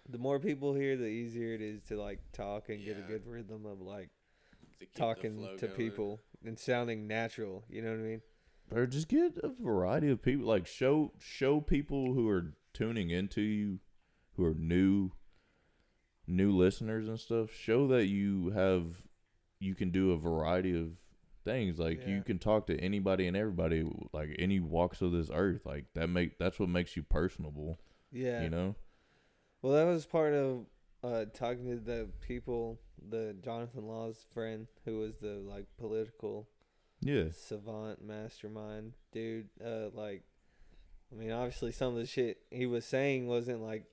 The 0.09 0.17
more 0.17 0.39
people 0.39 0.73
here, 0.73 0.97
the 0.97 1.05
easier 1.05 1.53
it 1.53 1.61
is 1.61 1.81
to 1.83 1.95
like 2.01 2.19
talk 2.33 2.69
and 2.69 2.83
get 2.83 2.97
a 2.97 3.01
good 3.01 3.25
rhythm 3.27 3.65
of 3.65 3.79
like 3.79 4.09
To 4.79 4.85
keep 4.85 4.93
the 4.93 4.99
talking 4.99 5.37
to 5.57 5.67
going. 5.67 5.77
people 5.77 6.21
and 6.43 6.57
sounding 6.57 7.05
natural. 7.07 7.63
You 7.69 7.83
know 7.83 7.91
what 7.91 7.99
I 7.99 8.03
mean? 8.03 8.21
Or 8.71 8.85
just 8.87 9.07
get 9.07 9.37
a 9.43 9.49
variety 9.49 10.09
of 10.09 10.21
people. 10.21 10.45
Like 10.47 10.65
show 10.67 11.13
show 11.19 11.61
people 11.61 12.13
who 12.13 12.27
are 12.27 12.53
tuning 12.73 13.09
into 13.11 13.41
you, 13.41 13.79
who 14.33 14.45
are 14.45 14.53
new, 14.55 15.11
new 16.27 16.51
listeners 16.55 17.07
and 17.07 17.19
stuff. 17.19 17.51
Show 17.53 17.87
that 17.87 18.07
you 18.07 18.49
have, 18.49 19.03
you 19.59 19.75
can 19.75 19.89
do 19.91 20.11
a 20.11 20.17
variety 20.17 20.77
of 20.79 20.91
things. 21.43 21.79
Like 21.79 22.01
Yeah. 22.01 22.09
you 22.15 22.21
can 22.23 22.39
talk 22.39 22.67
to 22.67 22.77
anybody 22.79 23.27
and 23.27 23.35
everybody, 23.35 23.89
like 24.13 24.35
any 24.39 24.59
walks 24.59 25.01
of 25.01 25.11
this 25.11 25.29
earth. 25.33 25.65
Like 25.65 25.85
that 25.95 26.07
make 26.09 26.37
that's 26.37 26.59
what 26.59 26.69
makes 26.69 26.95
you 26.95 27.03
personable. 27.03 27.79
Yeah. 28.11 28.41
You 28.43 28.49
know. 28.49 28.75
Well, 29.61 29.73
that 29.73 29.91
was 29.91 30.05
part 30.05 30.33
of 30.33 30.65
uh, 31.03 31.25
talking 31.33 31.65
to 31.65 31.77
the 31.77 32.09
people, 32.21 32.79
the 33.09 33.35
Jonathan 33.43 33.87
Law's 33.87 34.25
friend, 34.33 34.67
who 34.85 34.99
was 34.99 35.17
the 35.17 35.35
like 35.35 35.65
political 35.77 36.47
Yeah. 37.01 37.25
savant 37.31 38.01
mastermind 38.01 38.93
dude. 39.11 39.49
Uh, 39.63 39.89
like, 39.93 40.23
I 41.11 41.15
mean, 41.15 41.31
obviously, 41.31 41.71
some 41.71 41.93
of 41.93 41.99
the 41.99 42.05
shit 42.05 42.41
he 42.51 42.65
was 42.65 42.85
saying 42.85 43.27
wasn't 43.27 43.61
like 43.61 43.85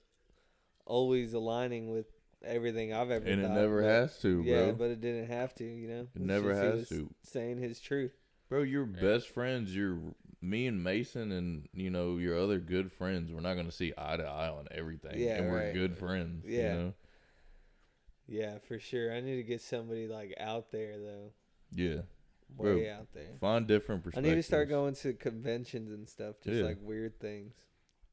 always 0.85 1.33
aligning 1.33 1.91
with 1.91 2.07
everything 2.45 2.93
I've 2.93 3.11
ever. 3.11 3.26
And 3.26 3.41
it 3.43 3.47
thought, 3.47 3.55
never 3.55 3.82
but- 3.82 3.89
has 3.89 4.18
to, 4.20 4.43
Yeah, 4.43 4.72
but 4.72 4.91
it 4.91 5.01
didn't 5.01 5.26
have 5.28 5.55
to. 5.57 5.64
You 5.64 5.89
know, 5.89 6.09
It 6.14 6.20
never 6.22 6.51
just 6.53 6.62
has 6.62 6.89
to. 6.91 7.11
Saying 7.22 7.59
his 7.59 7.80
truth. 7.80 8.12
Bro, 8.49 8.62
you're 8.62 8.87
Yeah. 8.87 9.01
best 9.01 9.28
friends. 9.28 9.74
You're 9.74 9.99
me 10.41 10.66
and 10.68 10.82
Mason, 10.84 11.32
and 11.32 11.68
you 11.72 11.91
know 11.91 12.18
your 12.18 12.39
other 12.39 12.59
good 12.61 12.93
friends. 12.93 13.32
We're 13.32 13.41
not 13.41 13.55
gonna 13.55 13.72
see 13.72 13.93
eye 13.99 14.16
to 14.16 14.24
eye 14.24 14.49
on 14.49 14.68
everything. 14.70 15.18
Yeah, 15.18 15.39
and 15.39 15.51
we're 15.51 15.64
right. 15.66 15.74
good 15.74 15.97
friends. 15.99 16.45
Yeah. 16.47 16.72
you 16.74 16.78
know? 16.80 16.95
Yeah, 18.28 18.59
for 18.59 18.78
sure. 18.78 19.12
I 19.12 19.20
need 19.20 19.37
to 19.37 19.43
get 19.43 19.61
somebody 19.61 20.09
like 20.09 20.34
out 20.39 20.70
there 20.72 20.99
though, 20.99 21.32
yeah. 21.72 22.03
way 22.57 22.84
Bro, 22.84 22.91
out 22.93 23.12
there. 23.12 23.37
Find 23.41 23.66
different 23.66 24.03
perspectives. 24.05 24.26
I 24.26 24.30
need 24.34 24.37
to 24.41 24.43
start 24.43 24.68
going 24.68 24.95
to 24.97 25.12
conventions 25.14 25.91
and 25.91 26.09
stuff, 26.09 26.37
just 26.43 26.57
Yeah. 26.59 26.64
like 26.64 26.78
weird 26.80 27.18
things. 27.20 27.55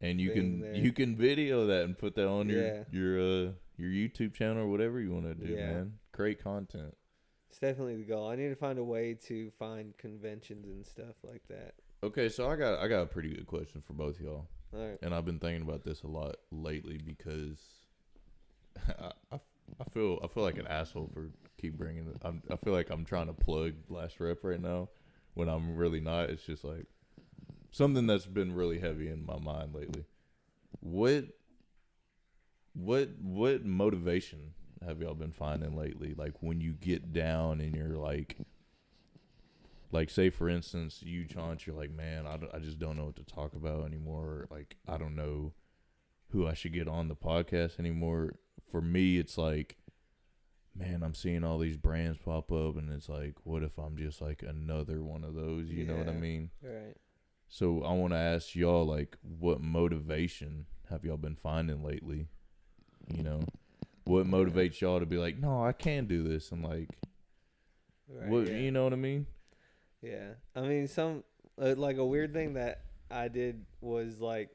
and 0.02 0.20
you 0.20 0.32
can 0.32 0.60
there. 0.60 0.76
you 0.76 0.92
can 0.92 1.16
video 1.16 1.68
that 1.68 1.86
and 1.86 1.98
put 1.98 2.16
that 2.16 2.28
on 2.28 2.50
Yeah. 2.50 2.84
your 2.92 3.18
your 3.18 3.48
uh 3.50 3.52
your 3.78 3.90
YouTube 3.90 4.34
channel 4.34 4.64
or 4.64 4.68
whatever 4.68 5.00
you 5.00 5.12
want 5.12 5.26
to 5.26 5.36
do, 5.36 5.54
Yeah. 5.54 5.68
man. 5.74 5.94
Create 6.12 6.44
content. 6.44 6.96
It's 7.50 7.60
definitely 7.60 7.98
the 7.98 8.04
goal. 8.06 8.30
I 8.30 8.36
need 8.36 8.50
to 8.50 8.56
find 8.56 8.80
a 8.80 8.84
way 8.84 9.14
to 9.28 9.52
find 9.60 9.96
conventions 9.98 10.68
and 10.68 10.86
stuff 10.86 11.16
like 11.24 11.44
that. 11.50 11.76
Okay, 12.04 12.28
so 12.30 12.50
I 12.50 12.56
got 12.56 12.80
I 12.80 12.88
got 12.88 13.02
a 13.04 13.06
pretty 13.06 13.30
good 13.30 13.46
question 13.48 13.82
for 13.86 13.94
both 13.94 14.20
y'all, 14.20 14.48
All 14.74 14.80
right. 14.90 14.98
and 15.02 15.14
I've 15.14 15.24
been 15.26 15.40
thinking 15.40 15.62
about 15.62 15.84
this 15.84 16.04
a 16.04 16.08
lot 16.08 16.36
lately 16.52 16.98
because 16.98 17.60
I, 19.00 19.12
I, 19.32 19.40
I 19.80 19.84
feel 19.92 20.20
I 20.24 20.28
feel 20.28 20.44
like 20.44 20.58
an 20.58 20.68
asshole 20.68 21.10
for 21.14 21.30
keep 21.58 21.78
bringing 21.78 22.08
it. 22.08 22.18
I'm, 22.24 22.42
I 22.52 22.56
feel 22.58 22.74
like 22.74 22.90
I'm 22.90 23.06
trying 23.06 23.28
to 23.28 23.34
plug 23.34 23.74
last 23.88 24.20
rep 24.20 24.44
right 24.44 24.60
now 24.62 24.90
when 25.36 25.48
I'm 25.48 25.76
really 25.76 26.02
not. 26.02 26.30
It's 26.30 26.44
just 26.44 26.64
like 26.64 26.88
something 27.72 28.06
that's 28.08 28.26
been 28.26 28.54
really 28.54 28.80
heavy 28.80 29.08
in 29.10 29.26
my 29.26 29.38
mind 29.40 29.74
lately. 29.74 30.06
What 30.82 31.26
what 32.74 33.10
what 33.22 33.66
motivation 33.66 34.54
have 34.86 35.02
y'all 35.02 35.14
been 35.14 35.32
finding 35.32 35.76
lately? 35.78 36.14
Like 36.18 36.34
when 36.42 36.60
you 36.60 36.74
get 36.74 37.14
down 37.14 37.62
and 37.62 37.76
you're 37.76 37.98
like 37.98 38.38
like 39.92 40.10
say 40.10 40.30
for 40.30 40.50
instance 40.50 41.02
you 41.04 41.26
Chauncey, 41.26 41.66
you're 41.68 41.80
like 41.80 41.92
man 41.92 42.26
I, 42.26 42.40
I 42.56 42.60
just 42.60 42.80
don't 42.80 42.98
know 42.98 43.06
what 43.06 43.16
to 43.18 43.24
talk 43.24 43.54
about 43.54 43.86
anymore. 43.86 44.48
Like 44.50 44.76
i 44.88 44.98
don't 44.98 45.16
know 45.16 45.54
who 46.30 46.48
i 46.48 46.54
should 46.54 46.74
get 46.74 46.88
on 46.88 47.08
the 47.08 47.16
podcast 47.16 47.80
anymore. 47.80 48.36
For 48.70 48.82
me 48.82 49.18
it's 49.20 49.38
like 49.38 49.78
man 50.76 51.04
i'm 51.04 51.14
seeing 51.14 51.44
all 51.44 51.60
these 51.60 51.78
brands 51.78 52.18
pop 52.18 52.52
up 52.52 52.76
and 52.76 52.92
it's 52.92 53.08
like 53.08 53.36
what 53.44 53.62
if 53.62 53.78
i'm 53.78 53.96
just 53.96 54.20
like 54.20 54.42
another 54.42 55.04
one 55.04 55.24
of 55.24 55.36
those? 55.36 55.70
You 55.70 55.86
know 55.86 55.96
what 55.96 56.10
i 56.10 56.14
mean? 56.14 56.50
Right. 56.64 56.96
so 57.48 57.84
i 57.84 57.94
want 57.94 58.14
to 58.14 58.18
ask 58.18 58.56
y'all 58.56 58.84
like 58.84 59.16
what 59.22 59.62
motivation 59.62 60.66
have 60.90 61.06
y'all 61.06 61.18
been 61.18 61.36
finding 61.36 61.84
lately 61.84 62.28
you 63.08 63.24
know 63.24 63.42
what 64.06 64.26
motivates 64.26 64.82
y'all 64.82 65.00
to 65.00 65.06
be 65.06 65.18
like 65.18 65.38
no 65.38 65.64
i 65.64 65.72
can 65.72 66.06
do 66.06 66.24
this 66.24 66.52
I'm 66.52 66.64
like 66.64 66.90
Right. 68.10 68.30
what 68.30 68.48
yeah. 68.48 68.58
you 68.58 68.72
know 68.72 68.84
what 68.84 68.94
i 68.94 68.98
mean 68.98 69.26
Yeah, 70.02 70.34
I 70.56 70.62
mean, 70.62 70.88
some 70.88 71.24
uh, 71.60 71.76
like 71.78 71.98
a 71.98 72.06
weird 72.06 72.34
thing 72.34 72.56
that 72.56 72.82
I 73.10 73.30
did 73.30 73.66
was 73.80 74.20
like, 74.20 74.50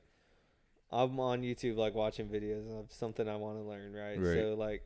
I'm 0.93 1.19
on 1.19 1.41
YouTube 1.41 1.77
like 1.77 1.95
watching 1.95 2.29
videos 2.29 2.69
of 2.79 2.93
something 2.93 3.27
I 3.27 3.37
want 3.37 3.57
to 3.59 3.65
learn, 3.65 3.95
right? 3.95 4.21
Right. 4.21 4.35
So 4.35 4.55
like, 4.59 4.83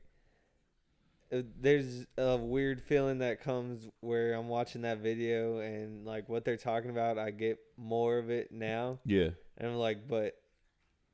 uh, 1.32 1.42
there's 1.60 2.06
a 2.16 2.36
weird 2.36 2.80
feeling 2.80 3.18
that 3.18 3.42
comes 3.42 3.88
where 4.00 4.34
I'm 4.34 4.48
watching 4.48 4.82
that 4.82 4.98
video 4.98 5.58
and 5.58 6.06
like 6.06 6.28
what 6.28 6.44
they're 6.44 6.56
talking 6.56 6.90
about, 6.90 7.18
I 7.18 7.32
get 7.32 7.58
more 7.76 8.18
of 8.18 8.30
it 8.30 8.52
now, 8.52 9.00
yeah 9.04 9.30
and 9.58 9.66
I'm 9.72 9.76
like, 9.76 10.06
but 10.06 10.34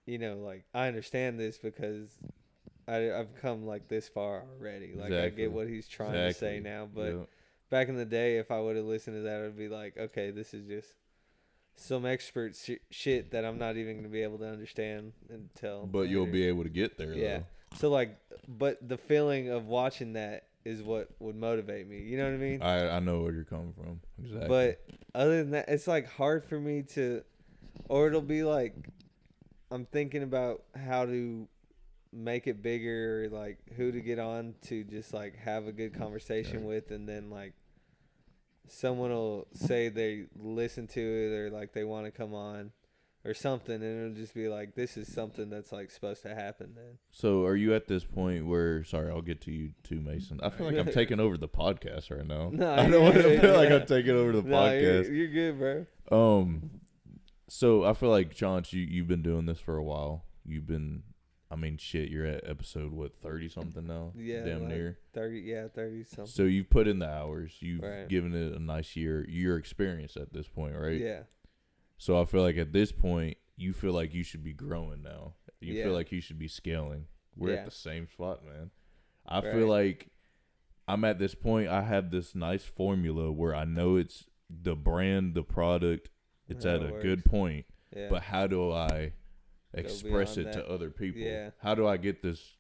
you 0.05 0.19
know, 0.19 0.37
like 0.37 0.67
I 0.75 0.89
understand 0.89 1.41
this 1.41 1.57
because. 1.59 2.19
I, 2.89 3.19
I've 3.21 3.35
come 3.41 3.67
like 3.67 3.89
this 3.89 4.09
far 4.09 4.45
already. 4.59 4.95
Like 4.95 5.13
I 5.13 5.29
get 5.29 5.53
what 5.53 5.69
he's 5.69 5.87
trying 5.89 6.15
to 6.15 6.33
say 6.33 6.61
now, 6.61 6.89
but 6.93 7.13
Yeah. 7.13 7.25
back 7.71 7.89
in 7.89 7.97
the 7.97 8.05
day, 8.07 8.39
if 8.39 8.51
I 8.51 8.61
would 8.61 8.77
have 8.77 8.85
listened 8.87 9.17
to 9.17 9.23
that, 9.23 9.43
I'd 9.45 9.57
be 9.59 9.69
like, 9.69 9.97
okay, 9.97 10.31
this 10.31 10.55
is 10.55 10.67
just 10.67 10.95
some 11.77 12.07
expert 12.07 12.57
sh- 12.57 12.81
shit 12.91 13.31
that 13.33 13.45
I'm 13.45 13.59
not 13.59 13.77
even 13.77 13.97
gonna 13.97 14.09
be 14.09 14.23
able 14.23 14.39
to 14.39 14.49
understand 14.49 15.13
until. 15.29 15.87
But 15.87 16.09
you'll 16.09 16.27
be 16.27 16.45
able 16.49 16.63
to 16.65 16.69
get 16.71 16.97
there. 16.99 17.13
Yeah. 17.13 17.39
Though. 17.39 17.45
So 17.77 17.91
like, 17.91 18.19
but 18.49 18.79
the 18.89 18.97
feeling 18.97 19.51
of 19.51 19.67
watching 19.67 20.15
that 20.15 20.47
is 20.65 20.83
what 20.83 21.09
would 21.21 21.37
motivate 21.37 21.87
me. 21.89 22.01
You 22.01 22.17
know 22.19 22.25
what 22.25 22.35
I 22.35 22.37
mean? 22.39 22.63
I 22.63 22.97
I 22.97 23.01
know 23.01 23.21
where 23.21 23.33
you're 23.33 23.45
coming 23.45 23.75
from. 23.75 24.01
Exactly. 24.23 24.49
But 24.49 24.81
other 25.15 25.39
than 25.43 25.51
that, 25.53 25.69
it's 25.69 25.87
like 25.87 26.09
hard 26.09 26.45
for 26.45 26.59
me 26.59 26.83
to, 26.95 27.23
or 27.89 28.09
it'll 28.09 28.21
be 28.23 28.43
like, 28.43 28.75
I'm 29.71 29.85
thinking 29.85 30.23
about 30.23 30.63
how 30.75 31.05
to 31.05 31.47
make 32.13 32.47
it 32.47 32.63
bigger, 32.63 33.29
like 33.31 33.59
who 33.77 33.93
to 33.93 34.01
get 34.01 34.19
on 34.19 34.55
to 34.63 34.85
just 34.85 35.13
like 35.15 35.37
have 35.39 35.67
a 35.67 35.73
good 35.73 35.95
conversation 35.95 36.59
Right. 36.61 36.67
with, 36.69 36.91
and 36.91 37.09
then 37.09 37.31
like 37.31 37.55
someone 38.69 39.11
will 39.11 39.47
say 39.55 39.89
they 39.89 40.25
listen 40.37 40.87
to 40.89 41.01
it 41.01 41.35
or 41.37 41.51
like 41.51 41.73
they 41.73 41.85
want 41.85 42.07
to 42.07 42.11
come 42.11 42.35
on 42.35 42.73
or 43.25 43.35
something, 43.35 43.75
and 43.75 43.85
it'll 44.07 44.15
just 44.17 44.33
be 44.35 44.49
like 44.49 44.75
this 44.75 44.97
is 44.97 45.13
something 45.13 45.51
that's 45.51 45.73
like 45.73 45.91
supposed 45.91 46.23
to 46.23 46.35
happen 46.35 46.73
then. 46.77 46.99
so 47.11 47.45
are 47.45 47.57
you 47.57 47.75
at 47.75 47.87
this 47.89 48.05
point 48.05 48.47
where? 48.47 48.85
Sorry, 48.85 49.11
I'll 49.11 49.21
get 49.23 49.41
to 49.43 49.51
you 49.53 49.73
too, 49.83 50.01
Mason. 50.01 50.39
I 50.43 50.51
feel 50.51 50.67
like 50.67 50.77
I'm 50.79 50.93
taking 50.93 51.19
over 51.21 51.37
the 51.37 51.49
podcast 51.49 52.11
right 52.11 52.27
now. 52.27 52.51
No, 52.53 52.73
I 52.75 52.89
don't 52.89 53.03
want 53.03 53.15
to 53.17 53.41
feel 53.41 53.55
like 53.55 53.71
I'm 53.71 53.87
taking 53.87 54.13
over 54.17 54.33
the 54.33 54.43
No, 54.43 54.73
you're, 54.73 55.03
podcast. 55.03 55.17
you're 55.17 55.53
good, 55.53 55.59
bro. 56.11 56.41
Um, 56.41 56.71
so 57.49 57.85
I 57.85 57.93
feel 57.95 58.11
like 58.11 58.35
John, 58.35 58.63
you 58.71 58.81
you've 58.83 59.09
been 59.09 59.23
doing 59.23 59.47
this 59.47 59.59
for 59.59 59.77
a 59.77 59.83
while. 59.85 60.25
You've 60.47 60.67
been, 60.67 61.03
I 61.51 61.57
mean, 61.57 61.79
shit. 61.79 62.11
You're 62.11 62.27
at 62.27 62.49
episode 62.49 62.93
what 62.93 63.17
thirty 63.23 63.49
something 63.49 63.87
now. 63.87 64.13
Yeah, 64.17 64.45
damn 64.45 64.61
like 64.65 64.69
near. 64.69 64.99
Thirty, 65.15 65.41
yeah, 65.41 65.69
thirty 65.69 66.05
something. 66.05 66.27
So 66.27 66.43
you've 66.43 66.69
put 66.71 66.87
in 66.89 66.99
the 66.99 67.09
hours. 67.09 67.57
You've 67.61 67.83
Right. 67.83 68.09
given 68.09 68.35
it 68.35 68.53
a 68.55 68.59
nice 68.59 68.97
year. 68.97 69.25
Your 69.29 69.57
experience 69.57 70.17
at 70.17 70.33
this 70.33 70.47
point, 70.49 70.77
right? 70.77 71.01
Yeah, 71.01 71.23
So 71.97 72.21
I 72.21 72.25
feel 72.27 72.43
like 72.43 72.57
at 72.59 72.73
this 72.73 72.93
point, 72.93 73.39
you 73.57 73.73
feel 73.73 73.93
like 73.93 74.15
you 74.15 74.23
should 74.23 74.45
be 74.45 74.53
growing 74.53 75.03
now. 75.03 75.35
You 75.61 75.75
Yeah. 75.75 75.85
feel 75.85 75.93
like 75.95 76.13
you 76.13 76.21
should 76.21 76.39
be 76.39 76.47
scaling. 76.49 77.07
We're 77.35 77.51
Yeah. 77.55 77.61
at 77.61 77.65
the 77.65 77.71
same 77.73 78.07
spot, 78.09 78.45
man. 78.45 78.71
I 79.27 79.41
Right. 79.41 79.53
feel 79.55 79.67
like 79.67 80.11
I'm 80.87 81.05
at 81.05 81.19
this 81.19 81.35
point. 81.35 81.69
I 81.69 81.83
have 81.83 82.11
this 82.11 82.35
nice 82.35 82.65
formula 82.65 83.33
where 83.33 83.55
I 83.55 83.65
know 83.65 83.97
it's 83.97 84.27
the 84.49 84.77
brand, 84.77 85.35
the 85.35 85.43
product. 85.43 86.09
It's 86.47 86.65
How 86.65 86.77
at 86.77 86.83
it 86.83 86.89
a 86.89 86.93
works. 86.93 87.03
good 87.03 87.25
point, 87.25 87.67
yeah. 87.95 88.09
but 88.09 88.23
how 88.23 88.47
do 88.47 88.71
I 88.73 89.13
express 89.79 90.37
it 90.37 90.45
that. 90.45 90.53
to 90.55 90.69
other 90.69 90.91
people? 90.91 91.21
Yeah. 91.21 91.51
How 91.63 91.75
do 91.75 91.87
I 91.87 91.97
get 91.97 92.23
this 92.23 92.57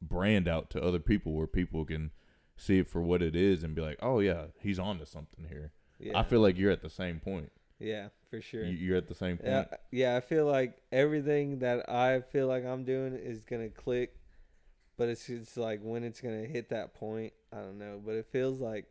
brand 0.00 0.48
out 0.48 0.70
to 0.70 0.82
other 0.82 0.98
people 0.98 1.32
where 1.32 1.46
people 1.46 1.84
can 1.84 2.10
see 2.56 2.78
it 2.78 2.88
for 2.88 3.00
what 3.00 3.22
it 3.22 3.34
is 3.36 3.62
and 3.62 3.74
be 3.74 3.82
like, 3.82 3.98
"Oh 4.02 4.18
yeah, 4.20 4.46
he's 4.60 4.78
on 4.78 4.98
to 4.98 5.06
something 5.06 5.46
here." 5.48 5.72
yeah. 5.98 6.18
I 6.18 6.22
feel 6.24 6.40
like 6.40 6.58
you're 6.58 6.72
at 6.72 6.82
the 6.82 6.90
same 6.90 7.20
point. 7.20 7.50
yeah, 7.78 8.08
for 8.30 8.40
sure. 8.40 8.64
You- 8.64 8.76
You're 8.76 8.96
at 8.96 9.08
the 9.08 9.14
same 9.14 9.36
point. 9.38 9.48
Yeah, 9.48 9.64
yeah, 9.90 10.16
I 10.16 10.20
feel 10.20 10.46
like 10.46 10.76
everything 10.92 11.58
that 11.60 11.88
I 11.88 12.20
feel 12.20 12.46
like 12.46 12.64
I'm 12.64 12.84
doing 12.84 13.14
is 13.14 13.44
gonna 13.44 13.68
click, 13.70 14.16
but 14.96 15.08
it's 15.08 15.26
just 15.26 15.56
like 15.56 15.80
when 15.82 16.04
it's 16.04 16.20
gonna 16.20 16.44
hit 16.44 16.68
that 16.70 16.94
point, 16.94 17.32
I 17.52 17.56
don't 17.56 17.78
know. 17.78 18.00
But 18.04 18.14
it 18.16 18.26
feels 18.26 18.60
like 18.60 18.86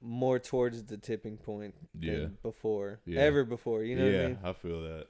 more 0.00 0.38
towards 0.38 0.84
the 0.84 0.96
tipping 0.98 1.36
point 1.38 1.74
Yeah. 1.98 2.12
than 2.14 2.38
before, 2.42 3.00
Yeah. 3.06 3.20
ever 3.20 3.44
before. 3.44 3.82
You 3.84 3.96
know 3.96 4.06
yeah, 4.06 4.16
what 4.16 4.24
I 4.24 4.28
mean? 4.28 4.38
I 4.44 4.52
feel 4.52 4.82
that. 4.82 5.06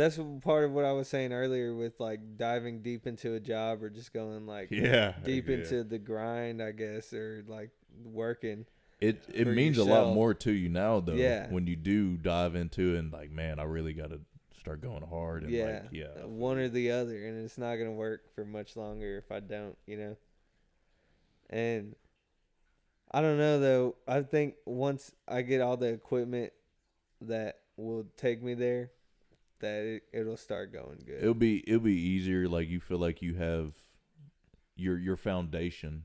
That's 0.00 0.18
part 0.40 0.64
of 0.64 0.72
what 0.72 0.86
I 0.86 0.92
was 0.92 1.08
saying 1.08 1.30
earlier 1.30 1.74
with 1.74 2.00
like 2.00 2.38
diving 2.38 2.80
deep 2.80 3.06
into 3.06 3.34
a 3.34 3.40
job 3.40 3.82
or 3.82 3.90
just 3.90 4.14
going 4.14 4.46
like 4.46 4.70
Yeah. 4.70 5.12
deep 5.24 5.46
yeah. 5.46 5.56
into 5.56 5.84
the 5.84 5.98
grind, 5.98 6.62
I 6.62 6.72
guess, 6.72 7.12
or 7.12 7.44
like 7.46 7.68
working. 8.02 8.64
it 8.98 9.22
it 9.32 9.46
means 9.46 9.76
a 9.76 9.84
lot 9.84 10.14
more 10.14 10.32
to 10.32 10.52
you 10.52 10.70
now 10.70 11.00
though. 11.00 11.12
Yeah. 11.12 11.48
When 11.50 11.66
you 11.66 11.76
do 11.76 12.16
dive 12.16 12.54
into 12.54 12.94
it 12.94 12.98
and 12.98 13.12
like, 13.12 13.30
man, 13.30 13.58
I 13.58 13.64
really 13.64 13.92
got 13.92 14.08
to 14.08 14.20
start 14.58 14.80
going 14.80 15.02
hard. 15.06 15.42
And 15.42 15.52
yeah, 15.52 15.64
Like, 15.82 15.92
yeah. 15.92 16.24
one 16.24 16.56
or 16.56 16.68
the 16.70 16.92
other, 16.92 17.26
and 17.26 17.44
it's 17.44 17.58
not 17.58 17.76
gonna 17.76 17.92
work 17.92 18.34
for 18.34 18.46
much 18.46 18.76
longer 18.76 19.18
if 19.18 19.30
I 19.30 19.40
don't, 19.40 19.76
you 19.86 19.98
know. 19.98 20.16
And 21.50 21.94
I 23.10 23.20
don't 23.20 23.36
know 23.36 23.60
though. 23.60 23.96
I 24.08 24.22
think 24.22 24.54
once 24.64 25.12
I 25.28 25.42
get 25.42 25.60
all 25.60 25.76
the 25.76 25.88
equipment 25.92 26.54
that 27.20 27.58
will 27.76 28.06
take 28.16 28.42
me 28.42 28.54
there, 28.54 28.92
that 29.60 29.84
it, 29.84 30.02
it'll 30.12 30.36
start 30.36 30.72
going 30.72 31.02
good. 31.06 31.22
It'll 31.22 31.34
be 31.34 31.62
it'll 31.66 31.80
be 31.80 31.94
easier. 31.94 32.48
Like 32.48 32.68
you 32.68 32.80
feel 32.80 32.98
like 32.98 33.22
you 33.22 33.34
have 33.34 33.72
your 34.76 34.98
your 34.98 35.16
foundation. 35.16 36.04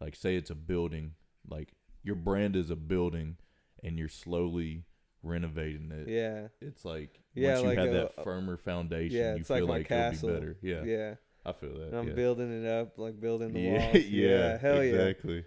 Like 0.00 0.16
say 0.16 0.36
it's 0.36 0.50
a 0.50 0.54
building. 0.54 1.12
Like 1.48 1.72
your 2.02 2.16
brand 2.16 2.56
is 2.56 2.70
a 2.70 2.76
building, 2.76 3.36
and 3.82 3.98
you're 3.98 4.08
slowly 4.08 4.84
renovating 5.22 5.92
it. 5.92 6.08
yeah, 6.08 6.48
It's 6.60 6.84
like 6.84 7.20
Yeah, 7.34 7.50
once 7.52 7.62
you 7.62 7.68
like 7.68 7.78
have 7.78 7.88
a- 7.88 7.92
that 7.92 8.24
firmer 8.24 8.56
foundation, 8.56 9.16
yeah, 9.18 9.34
you 9.36 9.44
feel 9.44 9.66
like 9.66 9.80
like 9.80 9.88
castle. 9.88 10.28
it'll 10.30 10.40
be 10.40 10.46
better. 10.46 10.58
Yeah, 10.62 10.82
yeah. 10.84 11.14
I 11.44 11.52
feel 11.52 11.74
that. 11.78 11.88
And 11.88 11.96
I'm 11.96 12.08
yeah. 12.08 12.14
building 12.14 12.64
it 12.64 12.68
up, 12.68 12.98
like 12.98 13.20
building 13.20 13.52
the 13.52 13.60
yeah, 13.60 13.92
walls. 13.92 14.04
yeah, 14.08 14.58
hell 14.58 14.82
yeah. 14.82 14.92
exactly. 14.92 15.44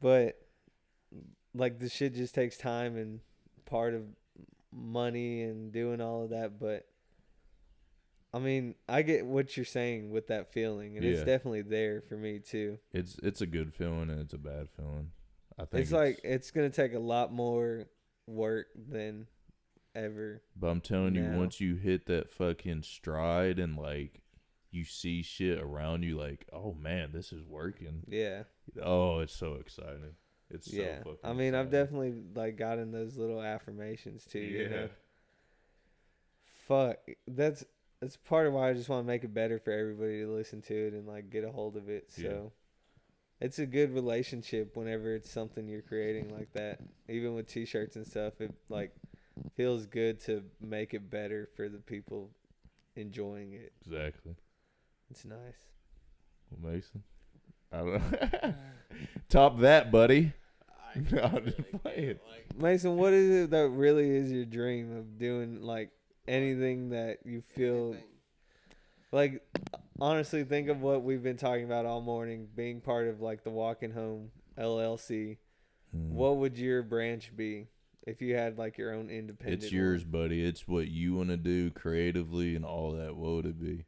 But 0.00 0.38
like 1.54 1.78
the 1.78 1.88
shit 1.88 2.14
just 2.14 2.34
takes 2.34 2.56
time 2.56 2.96
and 2.96 3.20
part 3.66 3.94
of 3.94 4.02
money 4.72 5.42
and 5.42 5.72
doing 5.72 6.00
all 6.00 6.24
of 6.24 6.30
that. 6.30 6.58
But 6.58 6.86
I 8.34 8.38
mean, 8.38 8.74
I 8.88 9.02
get 9.02 9.26
what 9.26 9.56
you're 9.56 9.66
saying 9.66 10.10
with 10.10 10.28
that 10.28 10.52
feeling, 10.52 10.96
and 10.96 11.04
it's 11.04 11.20
definitely 11.26 11.62
there 11.62 12.00
for 12.00 12.16
me 12.16 12.38
too. 12.38 12.78
It's 12.92 13.16
it's 13.22 13.40
a 13.40 13.46
good 13.46 13.74
feeling 13.74 14.10
and 14.10 14.20
it's 14.20 14.34
a 14.34 14.38
bad 14.38 14.68
feeling. 14.76 15.10
I 15.58 15.66
think 15.66 15.82
It's 15.82 15.92
like 15.92 16.20
it's 16.24 16.50
gonna 16.50 16.70
take 16.70 16.94
a 16.94 16.98
lot 16.98 17.32
more 17.32 17.86
work 18.26 18.68
than 18.74 19.26
ever. 19.94 20.42
But 20.56 20.68
I'm 20.68 20.80
telling 20.80 21.14
you, 21.14 21.24
once 21.38 21.60
you 21.60 21.74
hit 21.76 22.06
that 22.06 22.30
fucking 22.30 22.82
stride 22.82 23.58
and 23.58 23.76
like 23.76 24.22
you 24.70 24.84
see 24.84 25.22
shit 25.22 25.58
around 25.60 26.02
you, 26.02 26.16
like, 26.16 26.46
oh 26.50 26.72
man, 26.72 27.10
this 27.12 27.32
is 27.32 27.44
working. 27.44 28.04
Yeah, 28.08 28.44
Oh, 28.82 29.18
it's 29.18 29.34
so 29.36 29.54
exciting. 29.56 30.14
It's 30.52 30.70
so 30.70 30.76
yeah. 30.82 30.98
fucking. 30.98 31.18
I 31.24 31.32
mean, 31.32 31.54
I've 31.54 31.70
definitely 31.70 32.14
like 32.34 32.56
gotten 32.56 32.92
those 32.92 33.16
little 33.16 33.40
affirmations 33.42 34.24
too. 34.24 34.38
You 34.40 34.68
know, 34.68 34.76
Yeah. 34.82 34.86
fuck 36.68 36.96
that's 37.26 37.64
that's 38.00 38.16
part 38.16 38.46
of 38.46 38.52
why 38.52 38.68
I 38.70 38.72
just 38.74 38.88
want 38.88 39.04
to 39.04 39.06
make 39.06 39.22
it 39.24 39.32
better 39.32 39.58
for 39.60 39.70
everybody 39.72 40.20
to 40.20 40.26
listen 40.32 40.60
to 40.62 40.74
it 40.88 40.92
and 40.92 41.06
like 41.06 41.30
get 41.30 41.44
a 41.44 41.52
hold 41.52 41.76
of 41.76 41.88
it. 41.88 42.10
So 42.12 42.22
Yeah. 42.22 43.46
it's 43.46 43.58
a 43.60 43.66
good 43.66 43.94
relationship 43.94 44.76
whenever 44.76 45.14
it's 45.14 45.30
something 45.30 45.68
you're 45.68 45.82
creating 45.82 46.28
like 46.36 46.52
that. 46.54 46.80
Even 47.08 47.34
with 47.34 47.46
t-shirts 47.46 47.94
and 47.96 48.06
stuff, 48.06 48.40
it 48.40 48.52
like 48.68 48.92
feels 49.56 49.86
good 49.86 50.18
to 50.20 50.42
make 50.60 50.94
it 50.94 51.08
better 51.10 51.48
for 51.56 51.68
the 51.68 51.78
people 51.78 52.30
enjoying 52.96 53.52
it. 53.52 53.72
exactly. 53.86 54.34
It's 55.10 55.24
nice. 55.24 55.68
Well, 56.50 56.72
Mason, 56.72 57.02
I 57.72 57.76
don't 57.78 57.94
know. 58.42 58.54
Top 59.28 59.60
that, 59.60 59.90
buddy. 59.92 60.32
I 60.94 60.98
No, 60.98 61.04
can't 61.22 61.34
I'm 61.34 61.44
just 61.44 61.58
really 61.58 61.78
playing. 61.82 62.18
Like, 62.30 62.56
Mason, 62.56 62.96
what 62.96 63.12
is 63.12 63.44
it 63.44 63.50
that 63.50 63.68
really 63.68 64.10
is 64.10 64.30
your 64.30 64.44
dream 64.44 64.96
of 64.96 65.18
doing 65.18 65.62
like 65.62 65.90
anything 66.28 66.90
that 66.90 67.18
you 67.24 67.40
feel 67.40 67.92
anything. 67.92 68.04
like 69.10 69.42
honestly 70.00 70.44
think 70.44 70.68
of 70.68 70.80
what 70.80 71.02
we've 71.02 71.22
been 71.22 71.36
talking 71.36 71.64
about 71.64 71.84
all 71.86 72.00
morning 72.00 72.48
being 72.54 72.80
part 72.80 73.08
of 73.08 73.20
like 73.20 73.42
the 73.44 73.50
walking 73.50 73.90
home 73.90 74.30
llc 74.58 75.36
Hmm. 75.92 76.14
what 76.14 76.36
would 76.38 76.56
your 76.56 76.82
branch 76.82 77.36
be 77.36 77.66
if 78.06 78.22
you 78.22 78.34
had 78.34 78.56
like 78.56 78.78
your 78.78 78.94
own 78.94 79.10
independent 79.10 79.62
It's 79.64 79.72
one? 79.72 79.78
yours, 79.78 80.04
buddy. 80.04 80.42
It's 80.42 80.66
what 80.66 80.88
you 80.88 81.14
want 81.14 81.28
to 81.28 81.36
do 81.36 81.70
creatively 81.70 82.56
and 82.56 82.64
all 82.64 82.92
that. 82.92 83.14
What 83.14 83.30
would 83.32 83.46
it 83.46 83.60
be? 83.60 83.84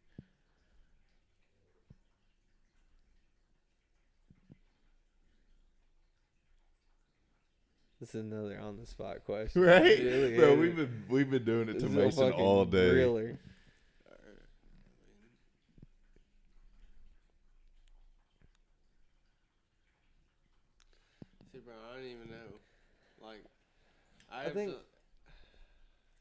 This 8.05 8.15
is 8.15 8.21
another 8.31 8.59
on 8.61 8.77
the 8.77 8.87
spot 8.87 9.25
question 9.25 9.63
Right, 9.63 9.99
Really 9.99 10.37
bro. 10.37 10.55
We've 10.57 10.77
been 10.77 11.05
we've 11.09 11.31
been 11.31 11.45
doing 11.45 11.71
it 11.71 11.79
to 11.81 11.87
is 11.87 11.91
Mason 11.93 12.33
all 12.33 12.67
day. 12.67 12.91
realer. 12.91 13.39
See, 21.53 21.59
bro, 21.59 21.75
I 21.91 21.97
don't 21.97 22.07
even 22.07 22.29
know. 22.31 23.27
Like, 23.27 23.45
I, 24.33 24.47
I 24.47 24.51
think- 24.51 24.73
to, 24.73 24.77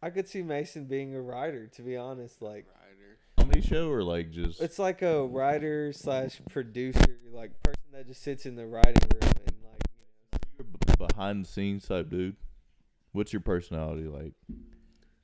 i 0.01 0.09
could 0.09 0.27
see 0.27 0.41
mason 0.41 0.84
being 0.84 1.15
a 1.15 1.21
writer 1.21 1.65
to 1.67 1.81
be 1.81 1.95
honest 1.95 2.41
like 2.41 2.65
writer. 2.67 3.17
Comedy 3.38 3.61
show 3.61 3.89
or 3.89 4.03
like 4.03 4.31
just 4.31 4.59
it's 4.61 4.77
like 4.77 5.01
a 5.01 5.25
writer 5.25 5.93
slash 5.93 6.41
producer 6.49 7.19
like 7.31 7.51
person 7.63 7.84
that 7.93 8.05
just 8.07 8.21
sits 8.21 8.45
in 8.45 8.57
the 8.57 8.65
writing 8.65 8.95
room 9.13 9.31
and 9.47 9.55
like 9.63 9.81
you 9.88 10.03
know, 10.34 10.39
You're 10.57 10.65
b- 10.65 10.93
behind 11.08 11.45
the 11.45 11.49
scenes 11.49 11.88
type 11.88 12.10
dude. 12.10 12.36
What's 13.12 13.32
your 13.34 13.41
personality 13.41 14.04
like? 14.08 14.34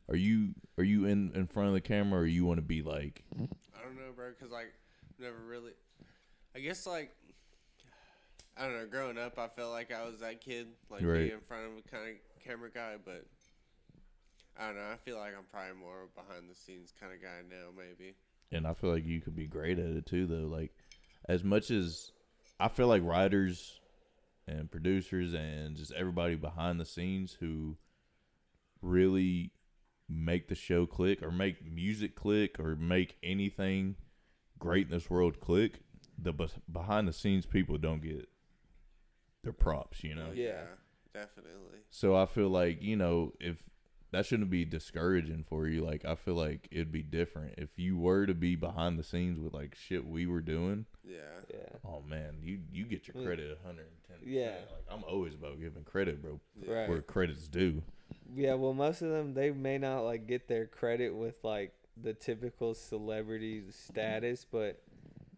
Are 0.09 0.15
you 0.15 0.49
are 0.77 0.83
you 0.83 1.05
in 1.05 1.31
in 1.33 1.47
front 1.47 1.67
of 1.69 1.73
the 1.73 1.81
camera 1.81 2.21
or 2.21 2.25
you 2.25 2.45
want 2.45 2.57
to 2.57 2.63
be 2.63 2.81
like 2.81 3.23
I 3.35 3.83
don't 3.83 3.95
know, 3.95 4.11
bro, 4.15 4.29
because 4.29 4.51
like 4.51 4.73
never 5.19 5.37
really. 5.47 5.71
I 6.55 6.59
guess 6.59 6.85
like 6.87 7.11
I 8.57 8.63
don't 8.63 8.73
know. 8.73 8.85
Growing 8.87 9.17
up, 9.17 9.37
I 9.39 9.47
felt 9.47 9.71
like 9.71 9.91
I 9.93 10.05
was 10.05 10.19
that 10.19 10.41
kid, 10.41 10.67
like 10.89 11.03
Right. 11.03 11.19
being 11.19 11.31
in 11.31 11.39
front 11.47 11.65
of 11.65 11.71
a 11.77 11.81
kind 11.89 12.09
of 12.09 12.43
camera 12.43 12.69
guy. 12.73 12.95
But 13.03 13.25
I 14.57 14.67
don't 14.67 14.75
know. 14.75 14.89
I 14.91 14.97
feel 14.97 15.17
like 15.17 15.33
I'm 15.37 15.45
probably 15.51 15.79
more 15.79 16.01
of 16.03 16.09
a 16.17 16.21
behind 16.23 16.49
the 16.49 16.55
scenes 16.55 16.93
kind 16.99 17.13
of 17.13 17.21
guy 17.21 17.41
now, 17.49 17.67
maybe. 17.77 18.15
and 18.51 18.67
I 18.67 18.73
feel 18.73 18.91
like 18.91 19.05
you 19.05 19.21
could 19.21 19.35
be 19.35 19.47
great 19.47 19.79
at 19.79 19.85
it 19.85 20.05
too 20.05 20.25
though. 20.25 20.47
Like 20.47 20.71
as 21.27 21.43
much 21.43 21.71
as 21.71 22.11
I 22.59 22.67
feel 22.67 22.87
like 22.87 23.03
writers 23.05 23.78
and 24.49 24.71
producers 24.71 25.33
and 25.33 25.75
just 25.77 25.91
everybody 25.93 26.35
behind 26.35 26.79
the 26.79 26.85
scenes 26.85 27.37
who 27.39 27.77
really 28.81 29.51
make 30.07 30.47
the 30.47 30.55
show 30.55 30.85
click 30.85 31.21
or 31.21 31.31
make 31.31 31.63
music 31.63 32.15
click 32.15 32.59
or 32.59 32.75
make 32.75 33.17
anything 33.21 33.95
great 34.57 34.87
in 34.87 34.91
this 34.91 35.09
world 35.09 35.39
click, 35.39 35.79
the 36.17 36.33
bes- 36.33 36.59
behind 36.71 37.07
the 37.07 37.13
scenes 37.13 37.45
people 37.45 37.77
don't 37.77 38.01
get 38.01 38.27
their 39.43 39.53
props, 39.53 40.03
you 40.03 40.15
know. 40.15 40.31
Yeah. 40.33 40.63
definitely. 41.13 41.79
So 41.89 42.15
I 42.15 42.25
feel 42.25 42.49
like, 42.49 42.81
you 42.81 42.95
know, 42.95 43.33
if 43.39 43.63
that 44.11 44.25
shouldn't 44.25 44.49
be 44.49 44.65
discouraging 44.65 45.45
for 45.47 45.67
you, 45.67 45.83
like 45.85 46.03
I 46.05 46.15
feel 46.15 46.33
like 46.35 46.67
it'd 46.71 46.91
be 46.91 47.03
different 47.03 47.55
if 47.57 47.69
you 47.77 47.97
were 47.97 48.25
to 48.25 48.33
be 48.33 48.55
behind 48.55 48.97
the 48.97 49.03
scenes 49.03 49.39
with 49.39 49.53
like 49.53 49.75
shit 49.75 50.05
we 50.07 50.25
were 50.25 50.41
doing. 50.41 50.85
Yeah. 51.07 51.17
yeah 51.53 51.77
Oh 51.85 52.01
man, 52.07 52.37
you 52.41 52.59
you 52.71 52.85
get 52.85 53.07
your 53.07 53.15
Mm. 53.15 53.25
credit 53.25 53.57
110. 53.63 54.17
Yeah. 54.25 54.55
Like 54.71 54.85
I'm 54.91 55.03
always 55.03 55.33
about 55.35 55.59
giving 55.59 55.83
credit, 55.83 56.21
bro. 56.21 56.39
Right. 56.67 56.89
where 56.89 57.01
credit's 57.01 57.47
due. 57.47 57.83
Yeah, 58.35 58.55
well, 58.55 58.73
most 58.73 59.01
of 59.01 59.09
them 59.09 59.33
they 59.33 59.51
may 59.51 59.77
not 59.77 60.01
like 60.01 60.25
get 60.27 60.47
their 60.47 60.65
credit 60.65 61.15
with 61.15 61.43
like 61.43 61.73
the 62.01 62.13
typical 62.13 62.73
celebrity 62.73 63.63
status, 63.71 64.45
but 64.49 64.81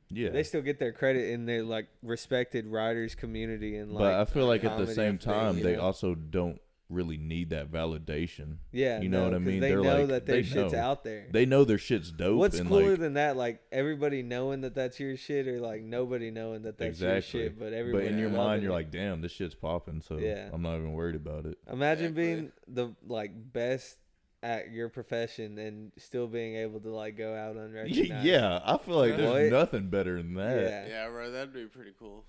Yeah. 0.10 0.30
they 0.30 0.44
still 0.44 0.62
get 0.62 0.78
their 0.80 0.92
credit 0.94 1.30
in 1.32 1.46
their 1.46 1.64
like 1.64 1.88
respected 2.04 2.68
writers 2.68 3.16
community 3.16 3.76
and 3.78 3.92
like. 3.94 4.02
but 4.02 4.14
I 4.14 4.26
feel 4.26 4.46
like 4.46 4.64
at 4.64 4.78
the 4.78 4.88
same 4.88 5.18
thing, 5.18 5.34
time 5.34 5.58
you 5.58 5.64
they 5.64 5.76
know? 5.76 5.82
also 5.82 6.16
don't 6.16 6.62
really 6.92 7.18
need 7.18 7.50
that 7.52 7.72
validation. 7.72 8.58
yeah, 8.72 9.00
you 9.02 9.10
know 9.10 9.20
no, 9.20 9.26
what 9.26 9.34
I 9.36 9.40
mean? 9.40 9.60
They 9.60 9.70
They're 9.70 9.82
know 9.82 10.00
like- 10.00 10.08
that 10.10 10.26
their 10.26 10.36
they 10.38 10.44
shit's 10.44 10.74
know. 10.74 10.80
out 10.80 11.04
there. 11.04 11.28
They 11.32 11.46
know 11.46 11.64
their 11.64 11.78
shit's 11.78 12.12
dope 12.12 12.38
What's 12.38 12.60
and 12.60 12.68
cooler 12.70 12.92
like 12.92 13.00
than 13.00 13.14
that? 13.14 13.38
Like 13.38 13.62
everybody 13.72 14.22
knowing 14.24 14.62
that 14.62 14.76
that's 14.76 15.00
your 15.00 15.16
shit, 15.18 15.48
or 15.48 15.60
like 15.60 15.82
nobody 15.84 16.32
knowing 16.32 16.64
that 16.64 16.78
that's 16.78 17.00
exactly. 17.02 17.40
your 17.40 17.50
shit, 17.50 17.60
but 17.60 17.74
everybody. 17.74 17.92
but 17.92 17.98
everybody. 18.12 18.14
in 18.14 18.20
your 18.20 18.30
mind 18.30 18.62
you're 18.64 18.72
it. 18.72 18.76
like, 18.76 18.92
"Damn, 18.92 19.22
this 19.22 19.32
shit's 19.32 19.56
popping." 19.56 20.02
So 20.02 20.18
Yeah. 20.18 20.50
I'm 20.52 20.62
not 20.62 20.76
even 20.78 20.94
worried 20.94 21.16
about 21.16 21.46
it. 21.46 21.58
Imagine 21.72 22.08
Exactly. 22.08 22.24
being 22.36 22.52
the 22.68 22.96
like 23.08 23.32
best 23.54 23.98
at 24.44 24.72
your 24.72 24.90
profession 24.90 25.60
and 25.60 25.92
still 25.98 26.28
being 26.28 26.56
able 26.56 26.80
to 26.80 26.90
like 26.90 27.16
go 27.16 27.36
out 27.36 27.56
unrecognized. 27.58 28.26
Yeah, 28.26 28.60
I 28.66 28.78
feel 28.80 28.96
like 28.98 29.16
there's 29.16 29.52
What? 29.52 29.60
nothing 29.60 29.90
better 29.90 30.18
than 30.18 30.34
that. 30.34 30.62
Yeah. 30.62 30.88
Yeah, 30.88 31.10
bro, 31.10 31.30
that'd 31.32 31.54
be 31.54 31.66
pretty 31.66 31.92
cool. 32.00 32.26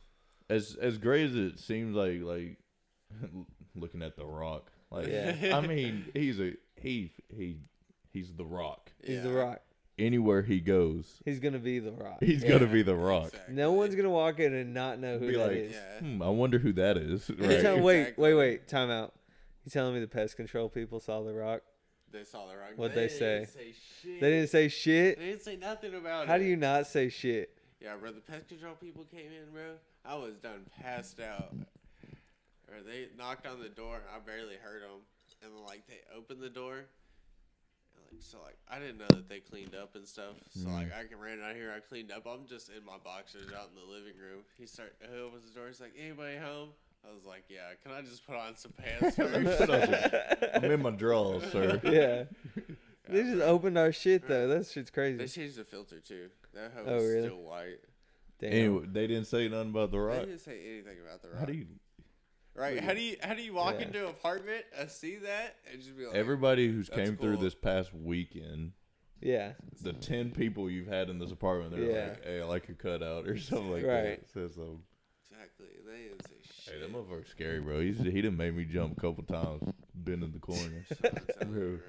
As 0.51 0.77
as 0.79 0.99
great 0.99 1.25
as 1.31 1.37
it 1.37 1.59
seems 1.59 1.97
like 1.97 2.21
like 2.21 2.59
looking 3.75 4.03
at 4.03 4.17
the 4.17 4.25
Rock. 4.25 4.71
Like 4.91 5.07
Yeah. 5.09 5.57
I 5.57 5.61
mean, 5.67 6.07
he's 6.15 6.39
a 6.41 6.53
he 6.77 7.13
he 7.35 7.59
he's 8.11 8.33
the 8.35 8.45
Rock. 8.45 8.93
He's 9.05 9.23
the 9.23 9.33
rock. 9.33 9.61
Anywhere 9.99 10.43
he 10.43 10.59
goes, 10.61 11.21
He's 11.25 11.39
gonna 11.39 11.59
be 11.59 11.79
the 11.79 11.93
rock. 11.93 12.17
he's 12.21 12.43
Yeah. 12.43 12.51
gonna 12.51 12.67
be 12.67 12.83
the 12.83 12.95
Rock. 12.95 13.27
Exactly. 13.29 13.55
No 13.55 13.73
one's 13.73 13.95
gonna 13.95 14.11
walk 14.11 14.41
in 14.41 14.53
and 14.55 14.73
not 14.75 14.99
know 14.99 15.19
who 15.19 15.29
Be 15.29 15.37
that 15.37 15.47
like, 15.49 15.57
is. 15.57 15.73
Yeah. 15.73 15.99
Hmm, 16.01 16.23
I 16.23 16.29
wonder 16.31 16.59
who 16.59 16.73
that 16.75 16.97
is. 16.97 17.31
Right. 17.31 17.61
tell- 17.61 17.81
wait, 17.81 18.01
Exactly. 18.01 18.23
wait, 18.25 18.35
wait. 18.35 18.69
Time 18.69 18.91
out. 18.91 19.15
You 19.65 19.71
telling 19.71 19.95
me 19.95 20.01
the 20.01 20.09
pest 20.09 20.37
control 20.37 20.69
people 20.69 20.99
saw 20.99 21.23
the 21.23 21.33
rock? 21.35 21.63
They 22.11 22.25
saw 22.25 22.47
the 22.49 22.57
rock. 22.57 22.71
What'd 22.77 22.97
they 22.97 23.07
didn't 23.09 23.19
say? 23.19 23.47
say 23.55 23.73
shit. 24.03 24.21
They 24.21 24.31
didn't 24.31 24.49
say 24.51 24.69
shit. 24.69 25.19
They 25.19 25.25
didn't 25.27 25.43
say 25.43 25.57
nothing 25.57 25.95
about 25.95 26.11
How 26.17 26.23
it. 26.23 26.29
How 26.29 26.39
do 26.39 26.45
you 26.45 26.57
not 26.57 26.87
say 26.87 27.09
shit? 27.09 27.57
Yeah, 27.81 27.95
bro. 27.97 28.13
The 28.13 28.21
pest 28.21 28.49
control 28.49 28.75
people 28.75 29.05
came 29.05 29.27
in, 29.27 29.53
bro. 29.53 29.75
I 30.05 30.17
was 30.17 30.37
done 30.37 30.67
passed 30.81 31.21
out. 31.21 31.55
Or 32.73 32.83
they 32.83 33.09
knocked 33.17 33.47
on 33.47 33.61
the 33.61 33.69
door. 33.69 34.01
I 34.15 34.19
barely 34.19 34.57
heard 34.57 34.83
them, 34.83 35.05
and 35.43 35.53
then, 35.55 35.65
like 35.65 35.87
they 35.87 36.01
opened 36.17 36.41
the 36.41 36.51
door. 36.51 36.77
And, 36.79 38.05
like 38.11 38.23
so, 38.23 38.39
like 38.43 38.57
I 38.71 38.79
didn't 38.79 38.99
know 38.99 39.11
that 39.11 39.29
they 39.29 39.41
cleaned 39.41 39.75
up 39.75 39.95
and 39.95 40.07
stuff. 40.07 40.35
So 40.51 40.69
like 40.69 40.91
mm-hmm. 40.91 41.17
I 41.17 41.23
ran 41.23 41.41
out 41.43 41.55
here, 41.55 41.73
I 41.77 41.81
cleaned 41.81 42.11
up. 42.11 42.27
I'm 42.27 42.47
just 42.47 42.71
in 42.71 42.85
my 42.85 42.99
boxers 43.05 43.53
out 43.53 43.71
in 43.71 43.77
the 43.77 43.93
living 43.93 44.19
room. 44.19 44.43
He 44.59 44.67
start 44.67 44.95
he 45.01 45.21
opens 45.21 45.45
the 45.45 45.59
door. 45.59 45.69
He's 45.69 45.81
like, 45.81 45.95
"Anybody 45.99 46.37
home?" 46.39 46.71
I 47.09 47.13
was 47.15 47.27
like, 47.27 47.45
"Yeah." 47.49 47.75
Can 47.83 47.93
I 47.93 48.01
just 48.03 48.27
put 48.27 48.37
on 48.37 48.57
some 48.57 48.73
pants 48.73 49.17
first? 49.17 50.55
I'm 50.55 50.65
in 50.65 50.83
my 50.83 50.91
drawers, 50.91 51.51
sir. 51.51 51.81
yeah. 51.85 52.25
They 53.09 53.23
just 53.25 53.43
opened 53.43 53.77
our 53.77 53.93
shit 53.93 54.27
though. 54.29 54.49
That 54.49 54.67
shit's 54.67 54.91
crazy. 54.91 55.17
They 55.17 55.25
crazy. 55.25 55.41
changed 55.43 55.57
the 55.57 55.65
filter 55.65 56.01
too. 56.01 56.29
That 56.55 56.73
hose 56.75 56.87
Oh, 56.89 56.97
is 56.97 57.11
really? 57.11 57.29
still 57.29 57.43
white. 57.43 57.81
Damn. 58.39 58.53
Anyway, 58.53 58.85
they 58.91 59.07
didn't 59.07 59.27
say 59.27 59.49
nothing 59.49 59.71
about 59.71 59.91
the 59.91 59.99
They 59.99 60.03
rock. 60.05 60.21
didn't 60.21 60.41
say 60.41 60.59
anything 60.73 60.99
about 61.05 61.23
the 61.23 61.29
rock. 61.29 61.39
How 61.41 61.45
do 61.47 61.53
you? 61.53 61.67
Right? 62.55 62.75
what 62.77 62.85
How 62.85 62.95
do 62.95 63.01
you 63.01 63.17
how 63.23 63.35
do 63.35 63.43
you 63.43 63.53
walk 63.55 63.77
Yeah. 63.79 63.87
into 63.87 64.05
an 64.05 64.11
apartment, 64.11 64.65
uh, 64.79 64.87
see 64.87 65.17
that, 65.17 65.57
and 65.71 65.81
just 65.83 65.97
be 65.97 66.07
like, 66.07 66.15
Everybody 66.15 66.69
who's 66.71 66.89
That's 66.89 66.99
came 67.09 67.17
through 67.17 67.35
cool. 67.35 67.43
this 67.43 67.55
past 67.55 67.93
weekend, 67.95 68.73
Yeah. 69.21 69.53
the 69.81 69.93
ten 69.93 70.31
people 70.33 70.69
you've 70.71 70.87
had 70.89 71.09
in 71.11 71.19
this 71.19 71.31
apartment, 71.31 71.73
they're 71.73 71.91
Yeah. 71.91 72.09
like, 72.11 72.25
"Hey, 72.25 72.41
I 72.41 72.45
like 72.45 72.69
your 72.69 72.77
cutout" 72.77 73.27
or 73.29 73.39
something 73.39 73.71
like 73.71 73.85
Right. 73.85 74.21
that. 74.21 74.29
Says 74.29 74.55
so. 74.55 74.81
Exactly? 75.31 75.67
They 75.87 76.09
didn't 76.09 76.25
say 76.27 76.35
Hey, 76.65 76.73
shit. 76.73 76.81
that 76.81 76.93
motherfucker's 76.93 77.29
scary, 77.29 77.61
bro. 77.61 77.81
He's, 77.81 77.99
he 77.99 78.23
done 78.23 78.37
made 78.37 78.55
me 78.57 78.65
jump 78.65 78.97
a 78.97 79.01
couple 79.01 79.25
times, 79.25 79.63
been 80.05 80.23
in 80.23 80.33
the 80.33 80.39
corners, 80.39 80.87
I'm 81.41 81.49
telling 81.49 81.55
you, 81.55 81.81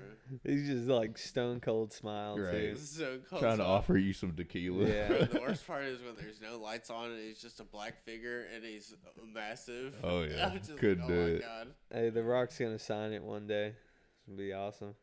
He's 0.43 0.67
just 0.67 0.87
like 0.87 1.17
stone 1.17 1.59
cold 1.59 1.93
smile 1.93 2.37
Right. 2.37 2.51
bro. 2.51 2.59
too. 2.59 2.65
It's 2.71 2.89
so 2.97 3.19
cold. 3.29 3.41
trying 3.41 3.57
to 3.57 3.63
offer 3.65 3.97
you 3.97 4.13
some 4.13 4.31
tequila. 4.33 4.87
Yeah. 4.87 5.07
Bro, 5.09 5.17
the 5.25 5.39
worst 5.41 5.67
part 5.67 5.83
is 5.83 5.99
when 6.01 6.15
there's 6.15 6.41
no 6.41 6.57
lights 6.59 6.89
on 6.89 7.11
and 7.11 7.19
he's 7.19 7.41
just 7.41 7.59
a 7.59 7.63
black 7.63 8.03
figure 8.05 8.45
and 8.55 8.63
he's 8.63 8.93
massive. 9.33 9.93
Oh, 10.03 10.23
yeah. 10.23 10.47
I'm 10.51 10.57
just 10.59 10.77
Couldn't 10.77 10.99
like, 10.99 11.07
do 11.09 11.13
oh 11.13 11.17
my 11.23 11.29
it. 11.29 11.41
god. 11.41 11.67
Hey, 11.91 12.09
The 12.09 12.23
Rock's 12.23 12.57
gonna 12.57 12.79
sign 12.79 13.11
it 13.13 13.21
one 13.23 13.47
day. 13.47 13.67
It's 13.67 14.25
gonna 14.27 14.37
be 14.37 14.53
awesome. 14.53 14.95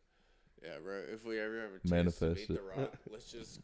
Yeah, 0.63 0.77
bro. 0.83 1.03
If 1.13 1.25
we 1.25 1.39
ever 1.39 1.61
have 1.61 1.71
a 1.71 1.79
chance 1.79 1.91
Manifest 1.91 2.21
to 2.21 2.27
meet 2.35 2.51
it. 2.51 2.53
The 2.77 2.81
Rock, 2.83 2.93
let's 3.11 3.31
just 3.31 3.61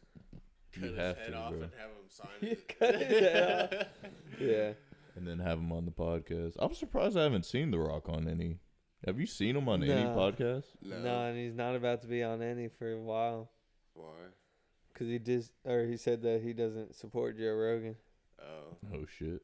cut 0.79 0.83
You 0.83 0.89
his 0.95 0.97
have 0.99 1.17
head 1.17 1.31
to, 1.31 1.37
off 1.37 1.51
bro. 1.51 1.61
and 1.63 1.71
have 1.77 1.89
him 1.89 2.09
sign 2.09 2.27
You 2.41 2.47
it. 2.51 2.75
cut 2.79 2.95
his 2.95 3.19
head 3.19 3.73
off. 3.73 4.11
Yeah. 4.39 4.73
and 5.15 5.27
then 5.27 5.39
have 5.39 5.57
him 5.57 5.71
on 5.71 5.85
the 5.85 5.91
podcast. 5.91 6.55
I'm 6.59 6.73
surprised 6.75 7.17
I 7.17 7.23
haven't 7.23 7.45
seen 7.45 7.71
The 7.71 7.79
Rock 7.79 8.07
on 8.09 8.27
any. 8.27 8.59
Have 9.05 9.19
you 9.19 9.25
seen 9.27 9.55
him 9.55 9.67
on 9.69 9.83
any 9.83 10.03
No. 10.03 10.15
podcast? 10.15 10.65
No. 10.81 10.99
No, 10.99 11.21
and 11.25 11.37
he's 11.37 11.55
not 11.55 11.75
about 11.75 12.01
to 12.01 12.07
be 12.07 12.23
on 12.23 12.41
any 12.41 12.67
for 12.67 12.91
a 12.93 12.99
while. 12.99 13.49
Why? 13.93 14.05
Cause 14.93 15.07
he 15.07 15.19
just, 15.19 15.51
or 15.63 15.85
he 15.85 15.95
said 15.97 16.21
that 16.23 16.41
he 16.41 16.53
doesn't 16.53 16.95
support 16.95 17.37
Joe 17.37 17.53
Rogan. 17.53 17.95
Oh. 18.41 18.75
Oh 18.93 19.05
shit! 19.17 19.41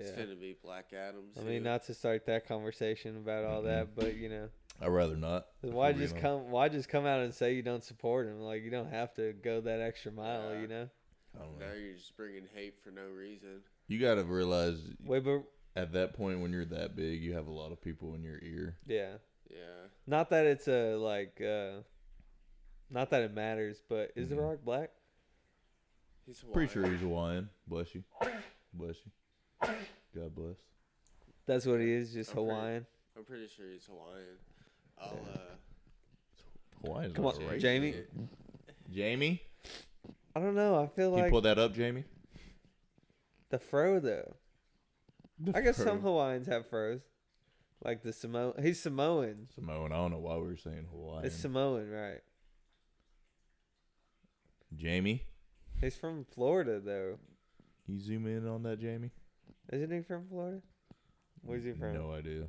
It's 0.00 0.10
Yeah. 0.10 0.24
gonna 0.24 0.36
be 0.36 0.56
Black 0.62 0.92
Adam. 0.92 1.24
I 1.38 1.42
mean, 1.44 1.62
not 1.62 1.84
to 1.84 1.94
start 1.94 2.26
that 2.26 2.46
conversation 2.48 3.16
about 3.16 3.44
all 3.44 3.58
mm-hmm. 3.58 3.68
that, 3.68 3.94
but 3.94 4.16
you 4.16 4.28
know, 4.28 4.48
I'd 4.80 4.88
rather 4.88 5.16
not. 5.16 5.46
why 5.62 5.92
just 5.92 6.14
being 6.14 6.22
come? 6.22 6.50
Why 6.50 6.68
just 6.68 6.88
come 6.88 7.06
out 7.06 7.20
and 7.20 7.32
say 7.34 7.54
you 7.54 7.62
don't 7.62 7.82
support 7.84 8.26
him? 8.26 8.40
Like 8.40 8.62
you 8.62 8.70
don't 8.70 8.90
have 8.90 9.14
to 9.14 9.32
go 9.32 9.60
that 9.62 9.80
extra 9.80 10.12
mile, 10.12 10.54
Yeah. 10.54 10.60
you 10.60 10.66
know. 10.68 10.88
Know. 11.34 11.44
Now 11.60 11.72
you're 11.74 11.94
just 11.94 12.16
bringing 12.16 12.44
hate 12.54 12.74
for 12.82 12.90
no 12.90 13.06
reason. 13.08 13.60
You 13.88 13.98
got 14.00 14.14
to 14.14 14.24
realize 14.24 14.78
Wait, 15.04 15.22
but 15.24 15.42
at 15.74 15.92
that 15.92 16.14
point 16.14 16.40
when 16.40 16.50
you're 16.52 16.64
that 16.66 16.96
big, 16.96 17.22
you 17.22 17.34
have 17.34 17.46
a 17.46 17.52
lot 17.52 17.72
of 17.72 17.80
people 17.82 18.14
in 18.14 18.22
your 18.22 18.38
ear. 18.42 18.76
yeah, 18.86 19.16
Yeah. 19.50 19.88
not 20.06 20.30
that 20.30 20.46
it's 20.46 20.66
a 20.68 20.94
like, 20.96 21.40
uh 21.40 21.82
not 22.88 23.10
that 23.10 23.22
it 23.22 23.34
matters, 23.34 23.82
but 23.88 24.12
is 24.16 24.30
The 24.30 24.36
Mhm. 24.36 24.48
Rock 24.50 24.58
black? 24.64 24.90
He's 26.24 26.42
Pretty 26.52 26.72
sure 26.72 26.82
Hawaiian. 26.82 26.98
he's 26.98 27.02
Hawaiian. 27.08 27.50
Bless 27.66 27.94
you. 27.94 28.04
Bless 28.72 28.96
you. 29.04 29.72
God 30.14 30.34
bless. 30.34 30.56
That's 31.46 31.66
what 31.66 31.80
he 31.80 31.92
is, 31.92 32.12
just 32.12 32.30
I'm 32.30 32.36
pretty- 32.36 32.48
Hawaiian. 32.50 32.86
I'm 33.16 33.24
pretty 33.24 33.48
sure 33.48 33.70
he's 33.70 33.86
Hawaiian. 33.86 34.38
I'll 34.98 35.18
uh. 35.34 35.38
Hawaiian's 36.84 37.12
Come 37.14 37.24
not 37.24 37.34
on, 37.36 37.40
racist. 37.42 37.60
Jamie. 37.60 37.94
Jamie, 38.92 39.42
I 40.34 40.40
don't 40.40 40.54
know. 40.54 40.76
I 40.80 40.86
feel 40.86 41.10
can 41.10 41.16
you 41.18 41.22
like 41.24 41.30
pull 41.32 41.40
that 41.42 41.58
up, 41.58 41.74
Jamie? 41.74 42.04
the 43.50 43.58
fro 43.58 44.00
though. 44.00 44.36
I 45.54 45.60
guess 45.60 45.76
some 45.76 46.00
Hawaiians 46.00 46.46
have 46.46 46.66
froze, 46.68 47.02
like 47.84 48.02
the 48.02 48.10
Samo. 48.10 48.58
He's 48.62 48.80
Samoan. 48.80 49.48
Samoan. 49.54 49.92
I 49.92 49.96
don't 49.96 50.12
know 50.12 50.18
why 50.18 50.36
we 50.36 50.46
were 50.46 50.56
saying 50.56 50.86
Hawaii. 50.90 51.26
It's 51.26 51.36
Samoan, 51.36 51.90
right? 51.90 52.20
Jamie, 54.74 55.22
He's 55.80 55.96
from 55.96 56.24
Florida 56.24 56.80
though. 56.80 57.18
you 57.86 57.98
zoom 58.00 58.26
in 58.26 58.46
on 58.48 58.62
that, 58.64 58.80
Jamie. 58.80 59.10
Isn't 59.72 59.90
he 59.90 60.00
from 60.02 60.26
Florida? 60.28 60.60
Where's 61.42 61.64
he 61.64 61.72
from? 61.72 61.94
No 61.94 62.12
idea. 62.12 62.44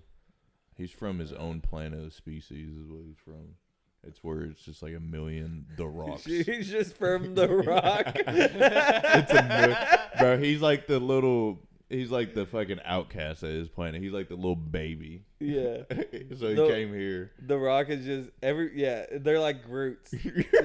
He's 0.78 0.92
from 0.92 1.20
his 1.20 1.34
own 1.34 1.62
planet 1.62 2.06
of 2.06 2.14
species, 2.14 2.70
is 2.76 2.88
what 2.90 3.02
he's 3.06 3.18
from. 3.24 3.56
It's 4.04 4.24
where 4.24 4.42
it's 4.42 4.62
just 4.62 4.84
like 4.84 4.94
a 4.96 5.00
million 5.00 5.66
the 5.76 5.88
rocks. 5.88 6.24
He's 6.26 6.70
just 6.70 6.96
from 6.96 7.34
the 7.36 7.48
Rock. 7.66 8.14
it's 8.16 9.32
a 9.34 9.44
mil- 9.44 10.20
bro. 10.20 10.38
He's 10.38 10.62
like 10.62 10.88
the 10.88 11.00
little. 11.00 11.60
He's 11.90 12.12
like 12.12 12.34
the 12.34 12.46
fucking 12.46 12.80
outcast 12.84 13.44
at 13.44 13.50
his 13.50 13.70
planet. 13.70 14.02
He's 14.02 14.12
like 14.12 14.28
the 14.28 14.36
little 14.36 14.58
baby. 14.58 15.24
yeah, 15.40 15.84
so 15.90 16.50
he 16.50 16.54
The- 16.56 16.68
came 16.70 16.94
here. 16.94 17.32
the 17.42 17.58
Rock 17.58 17.90
is 17.90 18.06
just 18.06 18.30
every. 18.44 18.80
Yeah, 18.80 19.06
they're 19.12 19.40
like 19.40 19.64
Groots. 19.66 20.14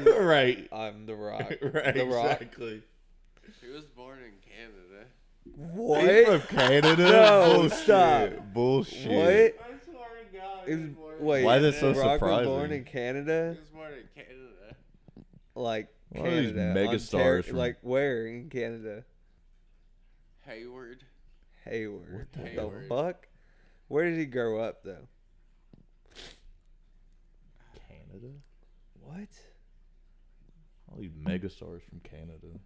right. 0.07 0.69
I'm 0.73 1.07
the 1.07 1.15
Rock. 1.17 1.53
right. 1.63 1.95
The 1.95 2.07
Rock. 2.07 2.43
Exactly. 2.43 2.83
He 3.61 3.69
was 3.69 3.85
born 3.87 4.19
in 4.19 4.33
Canada. 4.45 5.07
What? 5.75 6.03
He's 6.09 6.27
from 6.27 6.57
Canada. 6.57 6.97
No, 7.11 7.55
Bullshit. 7.61 7.79
stop. 7.79 8.31
Bullshit. 8.53 9.11
What? 9.11 9.67
I 9.67 9.85
swear 9.85 10.09
to 10.33 10.37
God. 10.39 10.52
Is, 10.67 10.91
wait, 11.21 11.45
Why 11.45 11.57
is 11.59 11.65
it 11.75 11.81
so 11.81 11.93
the 11.93 12.01
Rock 12.01 12.21
was 12.21 12.21
surprising? 12.21 12.45
born 12.53 12.73
in 12.73 12.85
Canada, 12.85 13.53
He 13.55 13.61
was 13.61 13.69
born 13.71 13.93
in 13.93 14.09
Canada. 14.25 14.77
like 15.55 15.89
One 16.11 16.27
of 16.27 16.33
these 16.35 16.53
Canada, 16.53 16.81
megastars 16.81 17.13
Ontar- 17.41 17.45
from- 17.45 17.57
like 17.57 17.79
where 17.83 18.27
in 18.27 18.49
Canada? 18.51 19.05
Hayward. 20.47 21.05
Hayward. 21.65 22.29
the 22.33 22.39
The 22.43 22.49
Hayward. 22.49 22.89
fuck? 22.89 23.29
Where 23.89 24.05
did 24.09 24.19
he 24.19 24.27
grow 24.27 24.59
up 24.61 24.83
though? 24.83 25.07
Canada. 27.89 28.33
What? 29.01 29.29
All 30.91 30.99
these 30.99 31.13
megastars 31.13 31.83
from 31.83 32.01
Canada. 32.01 32.59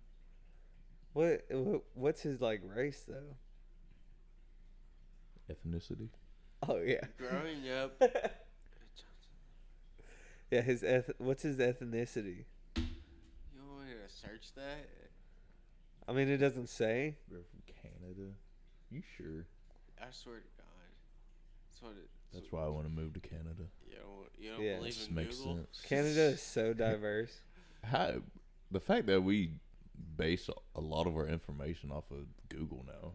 What? 1.12 1.44
what 1.50 1.82
what's 1.94 2.20
his 2.22 2.40
like 2.40 2.60
race 2.64 3.02
though? 3.08 3.36
Ethnicity. 5.50 6.08
Oh 6.68 6.78
yeah, 6.78 7.00
Growing 7.18 7.68
up. 7.70 8.00
yeah. 10.50 10.60
His 10.62 10.82
eth- 10.82 11.10
what's 11.18 11.42
his 11.42 11.58
ethnicity? 11.58 12.44
You 12.76 13.62
want 13.68 13.86
me 13.88 13.92
to 13.94 14.12
search 14.12 14.52
that? 14.56 14.88
I 16.08 16.12
mean, 16.12 16.28
it 16.28 16.38
doesn't 16.38 16.68
say. 16.68 17.16
They're 17.30 17.40
from 17.50 17.62
Canada. 17.82 18.32
You 18.90 19.02
sure? 19.16 19.46
I 20.00 20.06
swear 20.10 20.36
to 20.36 20.42
God. 20.56 20.66
That's 21.70 21.82
what 21.82 21.92
it. 21.92 22.08
That's 22.32 22.50
why 22.52 22.64
I 22.64 22.68
want 22.68 22.86
to 22.86 22.92
move 22.92 23.12
to 23.14 23.20
Canada. 23.20 23.64
You 23.88 23.96
don't, 23.96 24.28
you 24.38 24.50
don't 24.52 24.62
Yeah. 24.62 24.76
believe 24.76 24.94
Just 24.94 25.08
in 25.10 25.14
makes 25.14 25.36
Google? 25.38 25.56
sense. 25.56 25.82
Canada 25.88 26.22
is 26.26 26.42
so 26.42 26.72
diverse. 26.72 27.40
How 27.84 28.14
the 28.70 28.80
fact 28.80 29.06
that 29.06 29.22
we 29.22 29.52
base 30.16 30.48
a 30.74 30.80
lot 30.80 31.06
of 31.06 31.16
our 31.16 31.26
information 31.28 31.90
off 31.90 32.10
of 32.10 32.26
Google 32.48 32.84
now. 32.86 33.12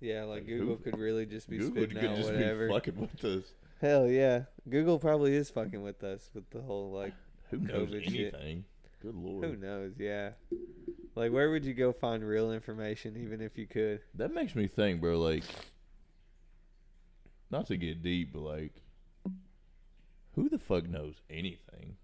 Yeah, 0.00 0.24
like 0.24 0.38
Like, 0.40 0.46
Google 0.46 0.76
who- 0.76 0.82
could 0.82 0.98
really 0.98 1.26
just 1.26 1.48
be 1.48 1.58
Google 1.58 1.82
spitting 1.82 1.96
could 2.00 2.10
out 2.10 2.16
just 2.16 2.32
whatever. 2.32 2.66
be 2.68 2.72
fucking 2.74 2.96
with 3.00 3.24
us. 3.24 3.44
Hell 3.80 4.06
yeah, 4.08 4.44
Google 4.68 4.98
probably 4.98 5.34
is 5.34 5.50
fucking 5.50 5.82
with 5.82 6.02
us 6.04 6.30
with 6.34 6.48
the 6.50 6.60
whole 6.62 6.90
like. 6.92 7.14
Who 7.50 7.58
knows 7.58 7.88
COVID 7.90 8.10
shit. 8.10 8.32
Good 9.02 9.14
lord. 9.14 9.44
Who 9.44 9.56
knows? 9.56 9.92
Yeah. 9.98 10.30
Like, 11.16 11.32
where 11.32 11.50
would 11.50 11.64
you 11.64 11.74
go 11.74 11.92
find 11.92 12.22
real 12.22 12.52
information, 12.52 13.16
even 13.16 13.40
if 13.40 13.58
you 13.58 13.66
could? 13.66 14.00
That 14.14 14.32
makes 14.32 14.54
me 14.54 14.66
think, 14.68 15.00
bro. 15.00 15.18
Like, 15.18 15.42
not 17.50 17.66
to 17.66 17.76
get 17.76 18.02
deep, 18.02 18.32
but 18.32 18.40
like, 18.40 18.82
who 20.34 20.48
the 20.48 20.58
fuck 20.58 20.88
knows 20.88 21.16
anything? 21.28 21.96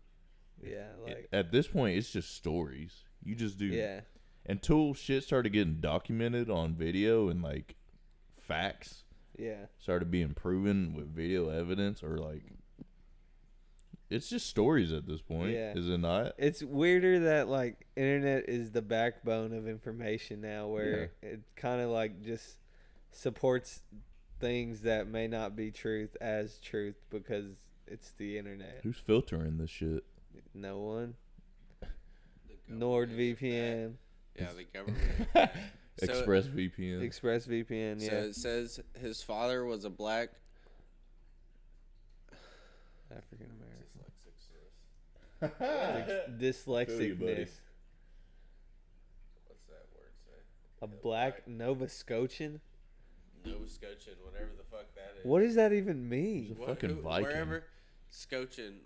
Yeah, 0.62 0.88
like, 1.04 1.28
at 1.32 1.52
this 1.52 1.68
point, 1.68 1.96
it's 1.96 2.10
just 2.10 2.34
stories. 2.34 3.04
You 3.22 3.34
just 3.34 3.58
do. 3.58 3.66
yeah, 3.66 4.00
Until 4.46 4.94
shit 4.94 5.22
started 5.22 5.50
getting 5.52 5.80
documented 5.80 6.50
on 6.50 6.74
video 6.74 7.28
and 7.28 7.42
like 7.42 7.76
facts 8.46 9.04
yeah, 9.38 9.66
started 9.78 10.10
being 10.10 10.34
proven 10.34 10.94
with 10.94 11.14
video 11.14 11.50
evidence 11.50 12.02
or 12.02 12.18
like, 12.18 12.42
it's 14.08 14.28
just 14.28 14.48
stories 14.48 14.92
at 14.92 15.06
this 15.06 15.20
point. 15.20 15.52
Yeah. 15.52 15.72
Is 15.74 15.88
it 15.88 15.98
not? 15.98 16.32
it's 16.38 16.62
weirder 16.62 17.20
that 17.20 17.48
like 17.48 17.86
internet 17.96 18.48
is 18.48 18.70
the 18.70 18.82
backbone 18.82 19.52
of 19.52 19.66
information 19.66 20.40
now, 20.40 20.68
where 20.68 21.10
it 21.22 21.40
kind 21.56 21.80
of 21.80 21.90
like 21.90 22.22
just 22.22 22.56
supports 23.12 23.82
things 24.40 24.82
that 24.82 25.08
may 25.08 25.26
not 25.26 25.56
be 25.56 25.70
truth 25.70 26.16
as 26.20 26.58
truth 26.58 26.96
because 27.10 27.46
it's 27.86 28.12
the 28.12 28.38
internet. 28.38 28.80
Who's 28.82 28.98
filtering 28.98 29.58
this 29.58 29.70
shit? 29.70 30.04
No 30.54 30.78
one. 30.78 31.14
The 31.80 31.86
government 32.68 33.10
is 33.10 33.38
NordVPN. 33.40 33.94
Yeah, 34.38 34.48
the 34.56 34.64
government. 34.72 35.50
So- 35.98 36.12
Express 36.12 36.46
VPN. 36.46 37.00
Express 37.02 37.46
VPN. 37.46 38.00
So 38.00 38.06
Yeah, 38.12 38.18
it 38.20 38.34
says 38.36 38.80
his 39.00 39.22
father 39.22 39.64
was 39.64 39.84
a 39.84 39.90
black. 39.90 40.28
African 43.10 43.46
American. 43.56 43.82
Feel 45.40 45.48
you, 46.38 46.48
Dyslexic. 46.52 47.18
buddy. 47.18 47.46
What's 49.46 49.64
that 49.68 49.86
word 49.94 50.12
say? 50.24 50.40
A 50.82 50.86
black 50.86 51.46
Nova 51.46 51.88
Scotian. 51.88 52.60
Nova 53.44 53.68
Scotian, 53.68 54.14
whatever 54.24 54.50
the 54.56 54.64
fuck 54.64 54.86
that 54.96 55.14
is. 55.20 55.24
What 55.24 55.40
does 55.40 55.54
that 55.54 55.72
even 55.72 56.08
mean? 56.08 56.46
He's 56.48 56.58
a 56.58 56.66
fucking 56.66 57.00
Viking. 57.02 57.24
Wherever, 57.26 57.64
Scotian. 58.10 58.80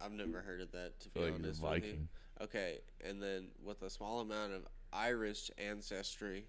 I've 0.00 0.12
never 0.12 0.40
heard 0.40 0.60
of 0.60 0.70
that. 0.72 0.98
To 1.00 1.08
I 1.08 1.10
be 1.12 1.20
feel 1.20 1.22
like 1.22 1.30
you're 1.40 1.46
honest 1.46 1.62
with 1.62 1.72
you. 1.72 1.80
Viking. 1.90 2.08
Okay, 2.42 2.78
and 3.06 3.22
then 3.22 3.48
with 3.64 3.82
a 3.82 3.90
small 3.90 4.20
amount 4.20 4.52
of 4.52 4.62
Irish 4.92 5.50
ancestry, 5.58 6.44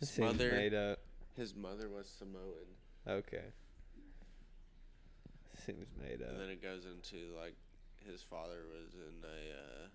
his 0.00 0.10
seems 0.10 0.32
mother, 0.32 0.50
made 0.52 0.74
up. 0.74 0.98
his 1.36 1.54
mother 1.54 1.88
was 1.88 2.06
Samoan, 2.08 2.66
Okay. 3.06 3.44
Seems 5.64 5.86
made 6.02 6.20
up. 6.22 6.30
and 6.30 6.40
then 6.40 6.48
it 6.50 6.62
goes 6.62 6.84
into 6.84 7.16
like 7.40 7.54
his 8.10 8.20
father 8.22 8.64
was 8.70 8.92
in 8.94 9.24
a 9.24 9.56
uh, 9.56 9.86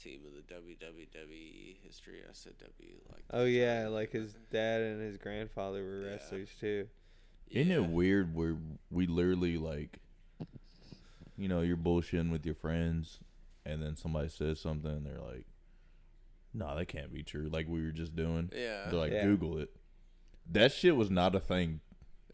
team 0.00 0.20
of 0.26 0.34
the 0.34 0.54
WWE 0.54 1.76
history. 1.84 2.20
I 2.28 2.32
said 2.32 2.52
W 2.58 2.92
like. 3.10 3.24
Oh 3.32 3.44
yeah, 3.44 3.82
tribe. 3.82 3.92
like 3.92 4.12
his 4.12 4.34
dad 4.52 4.82
and 4.82 5.02
his 5.02 5.16
grandfather 5.16 5.82
were 5.84 6.02
Yeah. 6.02 6.10
wrestlers 6.12 6.50
too. 6.60 6.88
Isn't 7.50 7.70
Yeah. 7.72 7.78
it 7.82 7.88
weird 7.90 8.34
where 8.34 8.56
we 8.90 9.06
literally 9.08 9.56
like, 9.58 9.98
you 11.36 11.48
know, 11.48 11.62
you're 11.62 11.76
bullshitting 11.76 12.30
with 12.30 12.44
your 12.46 12.54
friends, 12.54 13.18
and 13.64 13.82
then 13.82 13.96
somebody 13.96 14.28
says 14.28 14.60
something, 14.60 14.90
and 14.90 15.06
they're 15.06 15.18
like, 15.20 15.46
"No, 16.58 16.76
that 16.76 16.86
can't 16.86 17.12
be 17.12 17.22
true." 17.22 17.48
Like 17.48 17.66
we 17.68 17.82
were 17.84 17.90
just 17.92 18.14
doing. 18.16 18.50
Yeah. 18.54 18.88
They're 18.90 18.98
like, 19.00 19.12
Yeah. 19.12 19.24
"Google 19.24 19.58
it." 19.58 19.70
That 20.52 20.72
shit 20.72 20.96
was 20.96 21.10
not 21.10 21.34
a 21.34 21.40
thing 21.40 21.80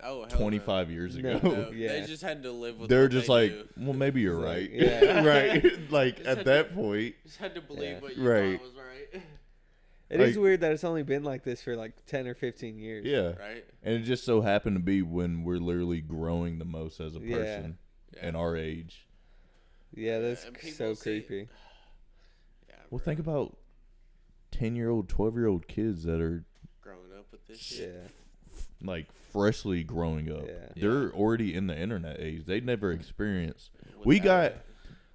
oh, 0.02 0.20
hell 0.22 0.28
no. 0.30 0.36
25 0.36 0.90
years 0.90 1.16
ago. 1.16 1.40
No, 1.42 1.70
Yeah. 1.70 1.88
They 2.00 2.06
just 2.06 2.22
had 2.22 2.42
to 2.44 2.52
live 2.52 2.78
with. 2.78 2.88
They're 2.90 3.02
what 3.02 3.10
just 3.12 3.26
they 3.26 3.32
like, 3.32 3.50
knew. 3.76 3.86
"Well, 3.86 3.94
maybe 3.94 4.20
you're 4.20 4.44
It's 4.44 4.44
right." 4.44 4.70
like, 4.72 5.02
yeah. 5.02 5.24
right. 5.24 5.90
Like 5.90 6.16
Just 6.18 6.28
at 6.28 6.36
had 6.38 6.46
that 6.46 6.68
to- 6.70 6.74
point, 6.74 7.14
Just 7.24 7.38
had 7.38 7.54
to 7.54 7.60
believe 7.60 7.82
Yeah. 7.90 8.00
what 8.00 8.16
you 8.16 8.28
Right. 8.28 8.58
thought 8.60 8.66
was 8.66 8.74
right. 8.76 9.22
It 10.10 10.20
is 10.20 10.36
Like- 10.36 10.42
weird 10.42 10.60
that 10.60 10.70
it's 10.72 10.84
only 10.84 11.02
been 11.02 11.24
like 11.24 11.42
this 11.44 11.62
for 11.62 11.74
like 11.76 11.92
ten 12.06 12.26
or 12.28 12.34
fifteen 12.34 12.78
years. 12.78 13.04
yeah. 13.06 13.32
right. 13.42 13.64
And 13.82 13.94
it 13.94 14.00
just 14.04 14.24
so 14.24 14.42
happened 14.42 14.76
to 14.76 14.82
be 14.82 15.02
when 15.02 15.42
we're 15.44 15.56
literally 15.58 16.00
growing 16.02 16.58
the 16.58 16.64
most 16.64 17.00
as 17.00 17.16
a 17.16 17.20
Yeah. 17.20 17.36
person 17.36 17.78
Yeah. 18.16 18.28
in 18.28 18.36
our 18.36 18.56
age. 18.56 19.06
Yeah, 19.96 20.18
that's 20.20 20.44
and 20.44 20.56
c- 20.56 20.70
people 20.70 20.76
so 20.76 20.94
see- 20.94 21.20
creepy. 21.22 21.48
Yeah. 22.68 22.74
Well, 22.90 22.98
bro. 22.98 23.04
think 23.04 23.18
about 23.20 23.56
10 24.54 24.76
year 24.76 24.88
old, 24.90 25.08
12 25.08 25.34
year 25.36 25.46
old 25.48 25.66
kids 25.66 26.04
that 26.04 26.20
are 26.20 26.44
growing 26.80 27.12
up 27.18 27.26
with 27.32 27.46
this 27.46 27.72
Yeah. 27.80 27.86
shit. 27.86 28.10
like 28.82 29.10
freshly 29.32 29.82
growing 29.82 30.30
up. 30.30 30.46
Yeah. 30.46 30.68
They're 30.76 31.10
already 31.12 31.54
in 31.54 31.66
the 31.68 31.78
internet 31.78 32.20
age. 32.20 32.44
They 32.44 32.60
never 32.60 32.92
experienced. 32.92 33.70
without 33.82 34.06
We 34.06 34.18
got 34.20 34.44
it. 34.52 34.60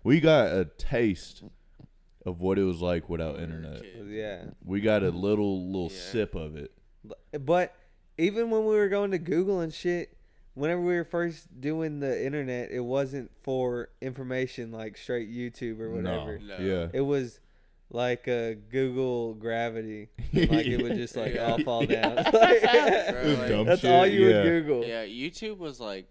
we 0.03 0.19
got 0.19 0.47
a 0.57 0.65
taste 0.65 1.43
of 2.25 2.41
what 2.41 2.57
it 2.57 2.63
was 2.63 2.81
like 2.81 3.07
without 3.09 3.35
When 3.35 3.49
we 3.49 3.55
were 3.57 3.61
internet. 3.63 4.07
Yeah. 4.07 4.45
We 4.65 4.81
got 4.81 5.03
a 5.03 5.09
little 5.11 5.67
little 5.67 5.91
Yeah. 5.91 5.99
sip 6.01 6.35
of 6.35 6.55
it. 6.57 6.71
But 7.39 7.75
even 8.17 8.49
when 8.49 8.61
we 8.65 8.75
were 8.75 8.89
going 8.89 9.11
to 9.11 9.19
Google 9.19 9.59
and 9.61 9.71
shit, 9.73 10.17
whenever 10.55 10.81
we 10.81 10.95
were 10.95 11.03
first 11.05 11.61
doing 11.61 11.99
the 11.99 12.25
internet, 12.25 12.71
it 12.71 12.81
wasn't 12.81 13.29
for 13.43 13.89
information 14.01 14.71
like 14.71 14.97
straight 14.97 15.29
YouTube 15.29 15.79
or 15.79 15.91
whatever. 15.91 16.39
No. 16.39 16.57
Yeah. 16.57 16.87
It 16.91 17.01
was 17.01 17.39
like 17.91 18.27
a 18.27 18.55
Google 18.55 19.33
Gravity. 19.33 20.09
like 20.33 20.65
it 20.67 20.81
would 20.81 20.95
just 20.95 21.15
like 21.15 21.33
Yeah. 21.35 21.51
all 21.51 21.59
fall 21.63 21.85
down. 21.85 22.15
Bro, 22.15 22.23
It 22.23 23.25
was 23.25 23.39
like- 23.39 23.49
dumb 23.49 23.65
That's 23.65 23.81
shit, 23.81 23.91
all 23.91 24.05
you 24.05 24.29
yeah. 24.29 24.35
would 24.37 24.43
Google. 24.43 24.85
Yeah, 24.85 25.05
YouTube 25.05 25.57
was 25.57 25.79
like, 25.79 26.07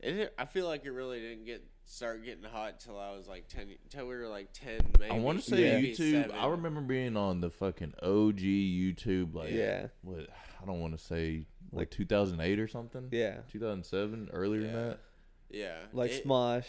it. 0.00 0.32
I 0.38 0.44
feel 0.44 0.66
like 0.66 0.84
it 0.84 0.90
really 0.90 1.20
didn't 1.20 1.44
get 1.46 1.64
start 1.86 2.24
getting 2.24 2.44
hot 2.44 2.80
till 2.80 2.98
I 2.98 3.10
was 3.16 3.26
like 3.28 3.48
ten. 3.48 3.68
Till 3.90 4.06
we 4.06 4.14
were 4.16 4.28
like 4.28 4.48
ten, 4.52 4.80
maybe. 4.98 5.10
I 5.10 5.18
want 5.18 5.42
to 5.42 5.50
say 5.50 5.62
Yeah. 5.64 5.78
YouTube. 5.80 6.22
seven. 6.22 6.36
I 6.36 6.46
remember 6.48 6.80
being 6.80 7.16
on 7.16 7.40
the 7.40 7.50
fucking 7.50 7.94
OG 8.02 8.38
YouTube, 8.40 9.34
like 9.34 9.52
Yeah. 9.52 9.86
what 10.02 10.26
I 10.62 10.66
don't 10.66 10.80
want 10.80 10.96
to 10.98 11.02
say 11.04 11.46
Like- 11.72 11.80
like 11.80 11.90
2008 11.90 12.58
or 12.60 12.68
something. 12.68 13.08
Yeah. 13.10 13.38
2007, 13.50 14.30
earlier 14.32 14.62
than 14.62 14.72
that. 14.72 14.98
Yeah, 15.50 15.76
Like 15.92 16.10
it- 16.12 16.24
Smosh. 16.26 16.64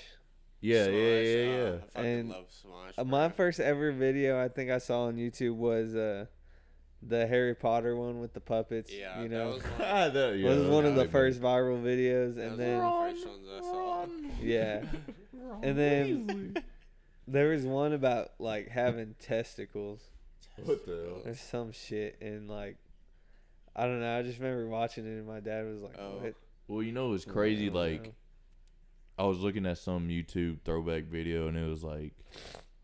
Yeah, 0.65 0.85
yeah, 0.85 0.89
Smosh, 0.89 1.25
yeah, 1.35 1.41
uh, 1.41 1.55
yeah. 1.57 1.75
I 1.75 1.79
fucking 1.95 2.11
And, 2.19 2.29
love 2.29 2.45
Smosh. 2.49 2.89
Uh, 2.97 3.03
bro. 3.03 3.05
my 3.05 3.29
first 3.29 3.59
ever 3.59 3.91
video 3.91 4.43
I 4.43 4.47
think 4.47 4.71
I 4.71 4.77
saw 4.79 5.03
on 5.05 5.15
YouTube 5.17 5.55
was 5.55 5.95
uh 5.95 6.25
the 7.07 7.27
Harry 7.27 7.53
Potter 7.53 7.95
one 7.95 8.19
with 8.19 8.33
the 8.33 8.39
puppets. 8.41 8.91
Yeah, 8.91 9.21
you 9.21 9.29
that 9.29 9.35
know. 9.37 9.47
was 9.51 9.63
one, 9.63 9.71
Ah, 9.81 10.09
that- 10.09 10.37
yeah, 10.37 10.49
was 10.49 10.67
one 10.67 10.85
of 10.85 10.95
the 10.95 11.01
hype, 11.01 11.13
man. 11.13 11.21
first 11.21 11.41
viral 11.41 11.81
videos, 11.83 12.35
that 12.35 12.41
and 12.41 12.51
was 12.51 12.57
then 12.59 12.79
one 12.79 13.09
of 13.09 13.15
the 13.15 13.21
first 13.21 13.27
ones 13.27 13.47
I 13.55 13.61
saw. 13.61 14.05
yeah, 14.41 14.81
and 15.61 15.77
then 15.77 16.57
there 17.27 17.49
was 17.49 17.63
one 17.63 17.93
about 17.93 18.31
like 18.39 18.69
having 18.69 19.13
testicles 19.19 20.01
What 20.63 20.85
the 20.85 20.91
hell? 21.25 21.31
or 21.31 21.35
some 21.35 21.71
shit, 21.73 22.17
and 22.21 22.49
like 22.49 22.77
I 23.75 23.83
don't 23.85 23.99
know. 23.99 24.17
I 24.17 24.23
just 24.23 24.39
remember 24.39 24.67
watching 24.67 25.05
it, 25.05 25.09
and 25.09 25.27
my 25.27 25.41
dad 25.41 25.65
was 25.65 25.81
like, 25.81 25.97
Oh. 25.99 26.17
"What?" 26.21 26.33
Well, 26.67 26.81
you 26.81 26.91
know, 26.93 27.07
it 27.09 27.11
was 27.11 27.25
crazy. 27.25 27.69
Like, 27.69 28.03
know. 28.05 28.11
I 29.17 29.23
was 29.23 29.39
looking 29.39 29.65
at 29.65 29.77
some 29.77 30.07
YouTube 30.09 30.61
throwback 30.65 31.05
video, 31.05 31.47
and 31.47 31.57
it 31.57 31.67
was 31.67 31.83
like, 31.83 32.13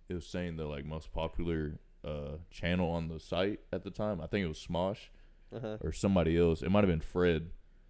it 0.09 0.13
was 0.13 0.25
saying 0.25 0.55
the 0.57 0.65
like 0.65 0.85
most 0.85 1.11
popular 1.13 1.79
uh 2.03 2.37
channel 2.49 2.89
on 2.91 3.07
the 3.09 3.19
site 3.19 3.59
at 3.71 3.83
the 3.83 3.91
time. 3.91 4.21
I 4.21 4.27
think 4.27 4.43
it 4.45 4.47
was 4.47 4.57
Smosh 4.65 4.97
Uh-huh. 5.55 5.77
or 5.81 5.91
somebody 5.91 6.37
else. 6.37 6.61
It 6.61 6.69
might 6.71 6.79
have 6.83 6.89
been 6.89 7.01
Fred. 7.01 7.49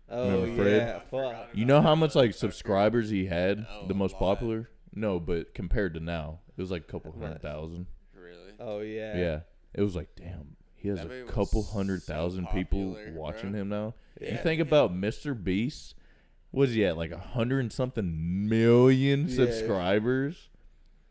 Oh 0.10 0.42
Remember 0.42 0.64
Fred? 0.64 0.76
yeah, 0.76 1.00
fuck. 1.00 1.50
You 1.54 1.66
know 1.66 1.82
how 1.82 1.96
much 1.96 2.16
like 2.16 2.34
subscribers 2.34 3.10
he 3.10 3.26
had? 3.28 3.66
Oh, 3.70 3.88
the 3.88 3.94
most 3.94 4.18
popular? 4.18 4.70
No, 4.94 5.20
but 5.22 5.54
compared 5.54 5.94
to 5.94 6.00
now, 6.02 6.39
it 6.58 6.62
was 6.62 6.70
like 6.72 6.82
a 6.82 6.92
couple 6.92 7.14
How 7.14 7.20
hundred 7.20 7.34
much? 7.36 7.42
thousand. 7.44 7.86
Really? 8.14 8.52
Oh 8.60 8.80
yeah. 8.80 9.18
Yeah. 9.18 9.39
It 9.74 9.82
was 9.84 9.96
like, 9.96 10.10
damn, 10.18 10.58
he 10.76 10.89
has 10.89 10.98
That 11.00 11.10
a 11.12 11.24
couple 11.32 11.64
hundred 11.64 12.02
so 12.04 12.12
thousand 12.14 12.48
people 12.50 12.98
watching 13.14 13.52
bro. 13.52 13.62
him 13.62 13.70
now. 13.70 13.94
Yeah. 14.20 14.32
You 14.34 14.38
think 14.39 14.60
about 14.60 14.92
Mr. 14.94 15.42
Beast? 15.42 15.96
What 16.52 16.70
is 16.70 16.76
he 16.76 16.86
at? 16.86 16.97
Like 16.97 17.12
a 17.12 17.18
hundred 17.18 17.60
and 17.62 17.72
something 17.74 18.47
million 18.49 19.28
Yeah. 19.28 19.36
subscribers? 19.36 20.49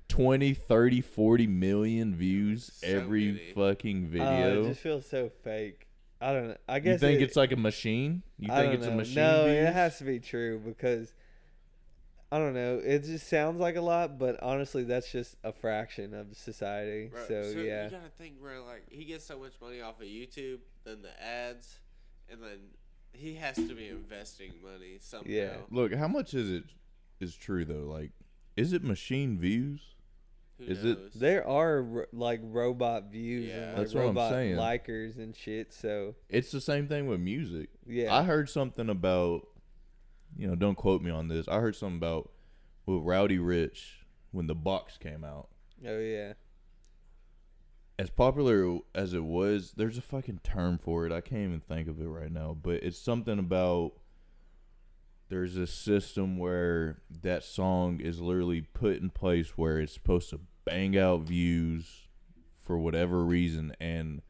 20, 0.09 0.55
30, 0.55 1.01
40 1.01 1.47
million 1.47 2.15
views 2.15 2.71
So 2.75 2.87
every 2.89 3.33
many. 3.33 3.53
fucking 3.53 4.07
Oh, 4.07 4.09
video. 4.11 4.63
it 4.65 4.69
just 4.69 4.81
feels 4.81 5.07
so 5.09 5.29
fake. 5.29 5.87
I 6.21 6.33
don't 6.33 6.49
know. 6.49 6.57
I 6.69 6.81
guess 6.81 6.95
you 7.01 7.09
think 7.09 7.21
it- 7.21 7.25
it's 7.25 7.37
like 7.37 7.53
a 7.53 7.57
machine? 7.57 8.23
You 8.39 8.53
I 8.53 8.57
think 8.63 8.73
don't 8.73 8.83
it's 8.83 8.87
a 8.89 8.95
machine? 8.95 9.15
No, 9.15 9.47
it 9.47 9.73
has 9.73 9.99
to 9.99 10.05
be 10.05 10.19
true 10.21 10.59
because 10.59 11.15
I 12.33 12.39
don't 12.39 12.55
know. 12.55 12.79
It 12.85 13.05
just 13.05 13.29
sounds 13.29 13.59
like 13.61 13.77
a 13.77 13.81
lot, 13.81 14.19
but 14.19 14.41
honestly, 14.43 14.85
that's 14.85 15.11
just 15.11 15.37
a 15.43 15.53
fraction 15.53 16.13
of 16.15 16.37
society. 16.37 17.07
Bro, 17.09 17.27
so, 17.27 17.41
yeah, 17.57 17.85
you 17.87 17.91
gotta 17.91 18.11
think, 18.19 18.41
bro. 18.41 18.65
Like 18.65 18.85
he 18.91 19.05
gets 19.05 19.25
so 19.25 19.39
much 19.39 19.53
money 19.63 19.81
off 19.81 20.01
of 20.01 20.07
YouTube, 20.07 20.59
then 20.85 21.03
the 21.03 21.23
ads, 21.23 21.79
and 22.29 22.43
then 22.43 22.59
he 23.13 23.35
has 23.35 23.57
to 23.57 23.75
be 23.75 23.89
investing 23.89 24.53
money 24.63 24.99
somehow. 25.01 25.29
Yeah. 25.31 25.57
Look, 25.71 25.95
how 25.95 26.09
much 26.09 26.35
is 26.35 26.51
it 26.51 26.65
is 27.21 27.35
true 27.37 27.65
though? 27.65 27.87
Like 27.91 28.13
is 28.57 28.73
it 28.73 28.83
machine 28.85 29.39
views? 29.39 29.81
Who 30.59 30.65
Is 30.67 30.85
it- 30.85 31.19
there 31.19 31.47
are 31.47 31.83
ro- 31.83 32.05
like 32.13 32.41
robot 32.43 33.11
views 33.11 33.47
Yeah. 33.49 33.55
and 33.55 33.67
like 33.69 33.77
That's 33.77 33.95
what 33.95 34.01
I'm 34.03 34.07
robot 34.09 34.31
saying. 34.33 34.57
likers 34.57 35.17
and 35.17 35.35
shit. 35.35 35.73
So 35.73 36.15
It's 36.29 36.51
the 36.51 36.61
same 36.61 36.87
thing 36.89 37.07
with 37.07 37.21
music. 37.21 37.71
yeah, 37.87 38.15
I 38.15 38.25
heard 38.25 38.49
something 38.51 38.89
about, 38.91 39.47
you 40.37 40.47
know, 40.47 40.55
don't 40.57 40.75
quote 40.75 41.01
me 41.03 41.11
on 41.11 41.29
this. 41.29 41.49
I 41.49 41.61
heard 41.61 41.77
something 41.77 41.97
about 41.97 42.31
with 42.87 43.03
Roddy 43.03 43.39
Ricch 43.39 44.01
when 44.33 44.47
the 44.49 44.55
box 44.55 44.99
came 44.99 45.25
out. 45.25 45.49
oh 45.87 45.99
yeah, 45.99 46.35
As 48.01 48.09
popular 48.09 48.79
as 48.95 49.13
it 49.13 49.25
was, 49.25 49.73
there's 49.77 49.99
a 49.99 50.01
fucking 50.03 50.41
term 50.43 50.79
for 50.79 51.05
it. 51.05 51.13
I 51.13 51.21
can't 51.21 51.43
even 51.43 51.61
think 51.61 51.87
of 51.87 52.01
it 52.01 52.07
right 52.07 52.33
now, 52.33 52.57
but 52.61 52.83
it's 52.83 52.99
something 52.99 53.39
about 53.39 53.93
there's 55.29 55.59
a 55.59 55.67
system 55.67 56.39
where 56.39 57.03
that 57.23 57.45
song 57.45 58.01
is 58.01 58.19
literally 58.19 58.63
put 58.63 58.97
in 59.03 59.11
place 59.11 59.51
where 59.59 59.79
it's 59.81 59.93
supposed 59.93 60.31
to 60.31 60.41
bang 60.65 60.97
out 60.97 61.21
views 61.25 62.09
for 62.59 62.79
whatever 62.79 63.23
reason 63.23 63.77
and 63.81 64.23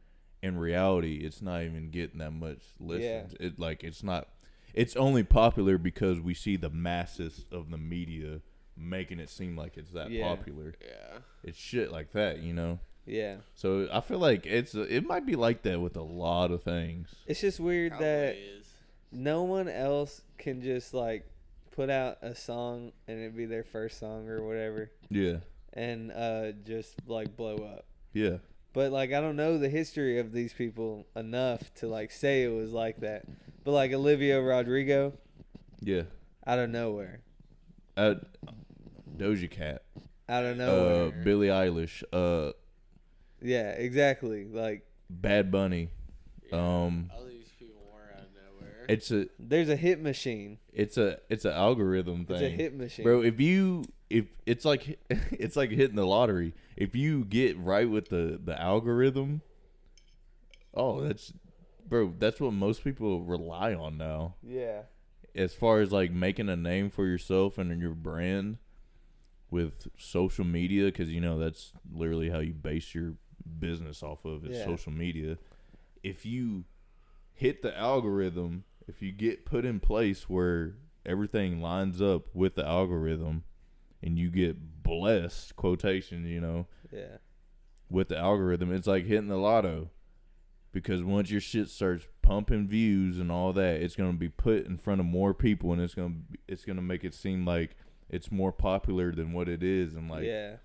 in 0.43 0.57
reality 0.57 1.21
it's 1.23 1.41
not 1.41 1.61
even 1.61 1.91
getting 1.91 2.19
that 2.19 2.33
much 2.33 2.59
listens. 2.77 3.35
It 3.39 3.57
like 3.57 3.85
it's 3.85 4.03
not 4.03 4.27
it's 4.73 4.97
only 4.97 5.23
popular 5.23 5.77
because 5.77 6.19
we 6.19 6.33
see 6.33 6.57
the 6.57 6.69
masses 6.69 7.45
of 7.53 7.71
the 7.71 7.77
media 7.77 8.41
making 8.75 9.19
it 9.21 9.29
seem 9.29 9.55
like 9.55 9.77
it's 9.77 9.91
that 9.91 10.11
Yeah. 10.11 10.27
popular. 10.35 10.73
yeah. 10.81 11.19
It's 11.45 11.57
shit 11.57 11.89
like 11.89 12.11
that, 12.11 12.39
you 12.39 12.51
know. 12.53 12.79
Yeah. 13.05 13.37
So 13.55 13.87
I 13.91 14.01
feel 14.01 14.19
like 14.19 14.45
it's 14.45 14.73
it 14.75 15.05
might 15.05 15.25
be 15.25 15.35
like 15.35 15.63
that 15.63 15.79
with 15.81 15.95
a 15.97 16.01
lot 16.03 16.51
of 16.51 16.63
things. 16.63 17.09
It's 17.27 17.41
just 17.41 17.59
weird 17.59 17.91
Probably 17.91 18.07
that 18.07 18.35
is. 18.35 18.67
no 19.11 19.43
one 19.43 19.67
else 19.67 20.21
can 20.37 20.61
just 20.61 20.93
like 20.93 21.25
put 21.71 21.89
out 21.89 22.17
a 22.21 22.35
song 22.35 22.91
and 23.07 23.19
it 23.19 23.35
be 23.35 23.45
their 23.45 23.63
first 23.63 23.99
song 23.99 24.27
or 24.27 24.43
whatever, 24.45 24.91
Yeah, 25.09 25.37
and 25.73 26.11
uh 26.11 26.51
just 26.65 26.95
like 27.07 27.35
blow 27.35 27.55
up. 27.57 27.85
yeah. 28.13 28.37
But 28.73 28.91
like 28.93 29.11
I 29.11 29.19
don't 29.19 29.35
know 29.35 29.57
the 29.57 29.67
history 29.69 30.19
of 30.19 30.31
these 30.31 30.53
people 30.53 31.05
enough 31.15 31.73
to 31.75 31.87
like 31.87 32.09
say 32.11 32.43
it 32.43 32.49
was 32.53 32.71
like 32.71 33.01
that. 33.01 33.23
But 33.63 33.71
like 33.71 33.91
Olivia 33.93 34.41
Rodrigo, 34.41 35.13
Yeah. 35.81 36.03
out 36.47 36.57
of 36.59 36.69
nowhere, 36.69 37.19
Uh, 37.97 38.15
Doja 39.17 39.49
Cat. 39.51 39.83
out 40.29 40.45
of 40.45 40.59
Uh, 40.59 40.65
nowhere. 40.65 41.11
Billie 41.23 41.47
Eilish. 41.49 42.03
Uh, 42.13 42.53
yeah, 43.41 43.71
exactly. 43.71 44.45
Like 44.45 44.85
Bad 45.09 45.51
Bunny. 45.51 45.89
Yeah, 46.51 46.57
Um, 46.57 47.09
all 47.15 47.25
these 47.25 47.49
people 47.57 47.81
were 47.93 48.13
out 48.17 48.23
of 48.23 48.29
nowhere. 48.33 48.85
It's 48.89 49.11
a 49.11 49.27
there's 49.39 49.69
a 49.69 49.75
hit 49.75 50.01
machine. 50.01 50.57
it's 50.73 50.97
a 50.97 51.19
it's 51.29 51.45
an 51.45 51.53
algorithm 51.53 52.25
thing. 52.25 52.35
It's 52.37 52.43
a 52.43 52.49
hit 52.49 52.75
machine. 52.75 53.03
Bro, 53.03 53.23
if 53.23 53.39
you 53.39 53.83
if 54.09 54.25
it's 54.45 54.65
like 54.65 54.99
it's 55.09 55.55
like 55.55 55.69
hitting 55.71 55.95
the 55.95 56.05
lottery. 56.05 56.53
If 56.77 56.95
you 56.95 57.25
get 57.25 57.57
right 57.57 57.89
with 57.89 58.09
the 58.09 58.39
the 58.43 58.59
algorithm, 58.59 59.41
oh, 60.73 61.01
that's 61.01 61.33
bro, 61.87 62.13
that's 62.17 62.39
what 62.39 62.53
most 62.53 62.83
people 62.83 63.21
rely 63.23 63.73
on 63.73 63.97
now. 63.97 64.35
Yeah. 64.43 64.83
As 65.33 65.53
far 65.53 65.79
as 65.79 65.91
like 65.91 66.11
making 66.11 66.49
a 66.49 66.55
name 66.57 66.89
for 66.89 67.05
yourself 67.05 67.57
and 67.57 67.79
your 67.79 67.93
brand 67.93 68.57
with 69.49 69.87
social 69.97 70.45
media 70.45 70.91
cuz 70.91 71.09
you 71.09 71.19
know 71.21 71.37
that's 71.37 71.73
literally 71.93 72.29
how 72.29 72.39
you 72.39 72.53
base 72.53 72.93
your 72.95 73.15
business 73.59 74.01
off 74.03 74.25
of 74.25 74.45
is 74.45 74.57
Yeah. 74.57 74.65
social 74.65 74.91
media. 74.91 75.37
If 76.03 76.25
you 76.25 76.65
hit 77.33 77.61
the 77.61 77.77
algorithm, 77.77 78.63
if 78.87 79.01
you 79.01 79.11
get 79.11 79.45
put 79.45 79.65
in 79.65 79.79
place 79.79 80.29
where 80.29 80.75
everything 81.05 81.61
lines 81.61 82.01
up 82.01 82.33
with 82.33 82.55
the 82.55 82.65
algorithm 82.65 83.43
and 84.03 84.17
you 84.17 84.29
get 84.29 84.83
blessed 84.83 85.55
quotation, 85.55 86.25
you 86.25 86.41
know, 86.41 86.67
Yeah. 86.91 87.17
with 87.89 88.09
the 88.09 88.17
algorithm, 88.17 88.71
it's 88.71 88.87
like 88.87 89.05
hitting 89.05 89.27
the 89.27 89.37
lotto. 89.37 89.89
Because 90.73 91.03
once 91.03 91.29
your 91.29 91.41
shit 91.41 91.67
starts 91.67 92.07
pumping 92.21 92.65
views 92.67 93.19
and 93.19 93.29
all 93.29 93.51
that, 93.53 93.81
it's 93.81 93.95
gonna 93.97 94.13
be 94.13 94.29
put 94.29 94.65
in 94.65 94.77
front 94.77 95.01
of 95.01 95.05
more 95.05 95.33
people, 95.33 95.73
and 95.73 95.81
it's 95.81 95.93
gonna 95.93 96.15
it's 96.47 96.63
gonna 96.63 96.81
make 96.81 97.03
it 97.03 97.13
seem 97.13 97.45
like 97.45 97.75
it's 98.09 98.31
more 98.31 98.53
popular 98.53 99.11
than 99.11 99.33
what 99.33 99.49
it 99.49 99.61
is. 99.63 99.93
And 99.95 100.09
like, 100.09 100.23
yeah. 100.23 100.57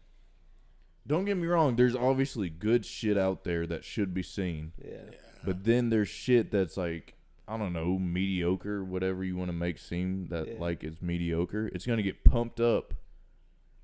Don't 1.06 1.24
get 1.24 1.36
me 1.36 1.46
wrong, 1.46 1.76
there's 1.76 1.94
obviously 1.96 2.48
good 2.50 2.84
shit 2.84 3.16
out 3.18 3.44
there 3.44 3.66
that 3.66 3.84
should 3.84 4.12
be 4.14 4.22
seen. 4.22 4.72
Yeah. 4.84 5.02
But 5.44 5.64
then 5.64 5.90
there's 5.90 6.08
shit 6.08 6.50
that's 6.50 6.76
like 6.76 7.14
I 7.48 7.56
don't 7.56 7.72
know, 7.72 7.96
mediocre, 7.96 8.82
whatever 8.82 9.22
you 9.22 9.36
want 9.36 9.48
to 9.50 9.52
make 9.52 9.78
seem 9.78 10.26
that 10.30 10.48
Yeah. 10.48 10.54
like 10.58 10.82
it's 10.82 11.00
mediocre. 11.00 11.68
It's 11.68 11.86
gonna 11.86 12.02
get 12.02 12.24
pumped 12.24 12.58
up 12.58 12.92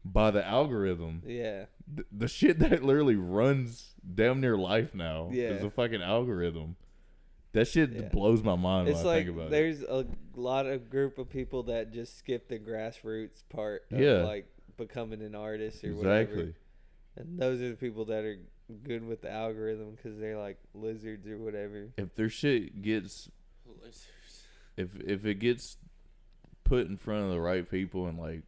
by 0.04 0.32
the 0.32 0.44
algorithm. 0.44 1.22
Yeah. 1.24 1.66
The, 1.92 2.04
the 2.10 2.26
shit 2.28 2.58
that 2.58 2.82
literally 2.82 3.14
runs 3.14 3.94
damn 4.14 4.40
near 4.40 4.56
life 4.56 4.94
now 4.96 5.30
is 5.32 5.62
a 5.62 5.70
fucking 5.70 6.02
algorithm. 6.02 6.74
That 7.52 7.68
shit 7.68 7.92
Yeah. 7.92 8.08
blows 8.08 8.42
my 8.42 8.56
mind 8.56 8.88
It's 8.88 8.96
when 8.98 9.06
I 9.06 9.08
like 9.10 9.26
think 9.26 9.36
about 9.36 9.46
it. 9.46 9.50
there's 9.50 9.82
a 9.82 10.06
lot 10.34 10.66
of 10.66 10.90
group 10.90 11.18
of 11.18 11.30
people 11.30 11.62
that 11.64 11.92
just 11.92 12.18
skip 12.18 12.48
the 12.48 12.58
grassroots 12.58 13.44
part 13.48 13.84
of 13.92 14.00
Yeah. 14.00 14.22
like 14.24 14.46
becoming 14.76 15.22
an 15.22 15.36
artist 15.36 15.84
or 15.84 15.94
whatever. 15.94 16.54
Exactly. 17.16 17.32
And 17.32 17.38
those 17.38 17.60
are 17.60 17.70
the 17.70 17.76
people 17.76 18.04
that 18.06 18.24
are 18.24 18.38
good 18.84 19.06
with 19.06 19.22
the 19.22 19.30
algorithm 19.30 19.92
because 19.96 20.18
they're 20.18 20.38
like 20.38 20.58
lizards 20.74 21.26
or 21.28 21.38
whatever. 21.38 21.88
If 21.96 22.14
their 22.14 22.28
shit 22.30 22.80
gets 22.82 23.28
Lizards. 23.66 24.06
if 24.76 24.98
if 25.00 25.24
it 25.26 25.34
gets 25.40 25.76
put 26.64 26.86
in 26.86 26.96
front 26.96 27.24
of 27.24 27.30
the 27.30 27.40
right 27.40 27.68
people 27.70 28.06
and 28.06 28.18
like 28.18 28.42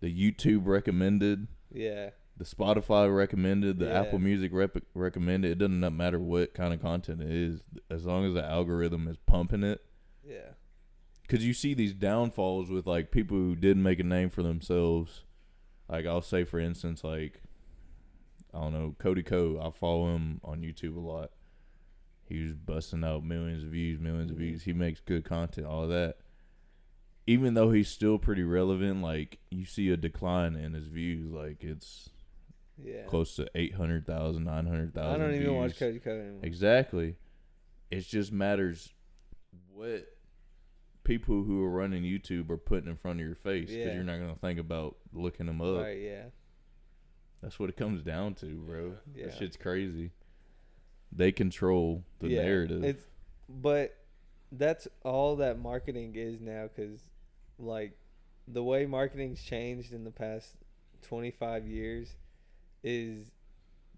the 0.00 0.08
YouTube 0.14 0.66
recommended 0.66 1.46
Yeah. 1.72 2.10
the 2.38 2.44
Spotify 2.44 3.14
recommended, 3.14 3.78
the 3.78 3.86
Yeah. 3.86 4.00
Apple 4.02 4.18
Music 4.18 4.50
rep- 4.52 4.84
recommended. 4.94 5.50
It 5.50 5.58
doesn't 5.58 5.96
matter 5.96 6.18
what 6.18 6.54
kind 6.54 6.72
of 6.74 6.80
content 6.80 7.22
it 7.22 7.30
is, 7.30 7.62
as 7.90 8.04
long 8.06 8.24
as 8.26 8.34
the 8.34 8.44
algorithm 8.44 9.08
is 9.08 9.16
pumping 9.26 9.62
it. 9.64 9.82
Yeah. 10.24 10.50
Because 11.22 11.44
you 11.46 11.52
see 11.54 11.74
these 11.74 11.92
downfalls 11.94 12.70
with 12.70 12.86
like 12.86 13.10
people 13.10 13.36
who 13.36 13.56
didn't 13.56 13.82
make 13.82 13.98
a 13.98 14.04
name 14.04 14.30
for 14.30 14.42
themselves. 14.42 15.24
Like 15.88 16.06
I'll 16.06 16.22
say, 16.22 16.44
for 16.44 16.58
instance, 16.58 17.04
like 17.04 17.42
I 18.54 18.60
don't 18.60 18.72
know, 18.72 18.94
Cody 18.98 19.22
Ko. 19.22 19.60
I 19.62 19.70
follow 19.70 20.14
him 20.14 20.40
on 20.42 20.60
YouTube 20.62 20.96
a 20.96 21.00
lot. 21.00 21.30
He 22.28 22.42
was 22.42 22.54
busting 22.54 23.04
out 23.04 23.22
millions 23.22 23.62
of 23.62 23.70
views, 23.70 24.00
1000000s 24.00 24.30
of 24.30 24.36
Mhm. 24.36 24.40
views. 24.40 24.62
He 24.64 24.72
makes 24.72 25.00
good 25.00 25.24
content, 25.24 25.66
all 25.66 25.84
of 25.84 25.90
that. 25.90 26.16
Even 27.28 27.54
though 27.54 27.70
he's 27.70 27.88
still 27.88 28.18
pretty 28.18 28.42
relevant, 28.42 29.02
like 29.02 29.38
you 29.50 29.64
see 29.64 29.90
a 29.90 29.96
decline 29.96 30.54
in 30.56 30.74
his 30.74 30.86
views. 30.88 31.30
Like 31.30 31.62
it's 31.62 32.10
Yeah. 32.82 33.04
close 33.06 33.36
to 33.36 33.48
800,000, 33.54 34.44
900,000 34.44 35.20
I 35.20 35.24
don't 35.24 35.34
even 35.34 35.54
watch. 35.54 35.78
Cody 35.78 35.98
Ko 36.00 36.10
anymore. 36.10 36.40
Exactly. 36.44 37.16
It 37.90 38.00
just 38.00 38.32
matters 38.32 38.92
what 39.72 40.06
people 41.06 41.44
who 41.44 41.62
are 41.64 41.70
running 41.70 42.02
YouTube 42.02 42.50
are 42.50 42.56
putting 42.56 42.90
in 42.90 42.96
front 42.96 43.20
of 43.20 43.26
your 43.26 43.36
face 43.36 43.68
because 43.70 43.86
Yeah. 43.86 43.94
you're 43.94 44.02
not 44.04 44.18
going 44.18 44.34
to 44.34 44.40
think 44.40 44.58
about 44.58 44.96
looking 45.12 45.46
them 45.46 45.60
up. 45.60 45.82
Right, 45.84 46.00
yeah. 46.00 46.24
That's 47.40 47.58
what 47.60 47.68
it 47.70 47.76
comes 47.76 48.02
down 48.02 48.34
to, 48.36 48.46
bro. 48.46 48.94
Yeah. 49.14 49.26
That 49.26 49.34
shit's 49.36 49.56
crazy. 49.56 50.10
They 51.12 51.30
control 51.32 52.04
the 52.18 52.28
Yeah, 52.28 52.42
narrative. 52.42 52.82
It's 52.84 53.04
but 53.48 53.96
that's 54.50 54.88
all 55.04 55.36
that 55.36 55.58
marketing 55.58 56.14
is 56.16 56.40
now 56.40 56.66
cuz 56.74 57.00
like 57.58 57.96
the 58.48 58.62
way 58.62 58.86
marketing's 58.86 59.42
changed 59.42 59.92
in 59.92 60.02
the 60.04 60.10
past 60.10 60.56
25 61.02 61.68
years 61.68 62.16
is 62.82 63.30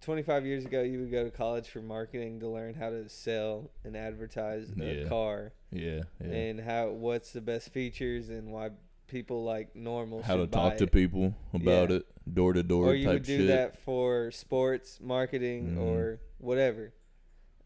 25 0.00 0.46
years 0.46 0.64
ago 0.64 0.82
you 0.82 1.00
would 1.00 1.10
go 1.10 1.24
to 1.24 1.30
college 1.30 1.68
for 1.68 1.80
marketing 1.82 2.40
to 2.40 2.48
learn 2.48 2.74
how 2.74 2.90
to 2.90 3.08
sell 3.08 3.70
and 3.84 3.96
advertise 3.96 4.70
a 4.80 4.84
Yeah. 5.02 5.08
car 5.08 5.52
yeah, 5.70 6.02
yeah. 6.20 6.26
and 6.26 6.60
how 6.60 6.90
what's 6.90 7.32
the 7.32 7.40
best 7.40 7.72
features 7.72 8.28
and 8.28 8.52
why 8.52 8.70
people 9.08 9.42
like 9.44 9.74
normal 9.74 10.22
How 10.22 10.36
to 10.36 10.46
talk 10.46 10.72
buy 10.72 10.76
to 10.76 10.86
people 10.86 11.34
about 11.52 11.90
Yeah. 11.90 11.96
it, 11.96 12.06
door 12.34 12.52
to 12.52 12.62
door 12.62 12.86
or 12.88 12.94
you 12.94 13.08
would 13.08 13.22
do 13.24 13.38
shit. 13.38 13.46
that 13.48 13.78
for 13.78 14.30
sports 14.30 15.00
marketing 15.00 15.76
Mhm. 15.76 15.80
or 15.80 16.20
whatever 16.38 16.92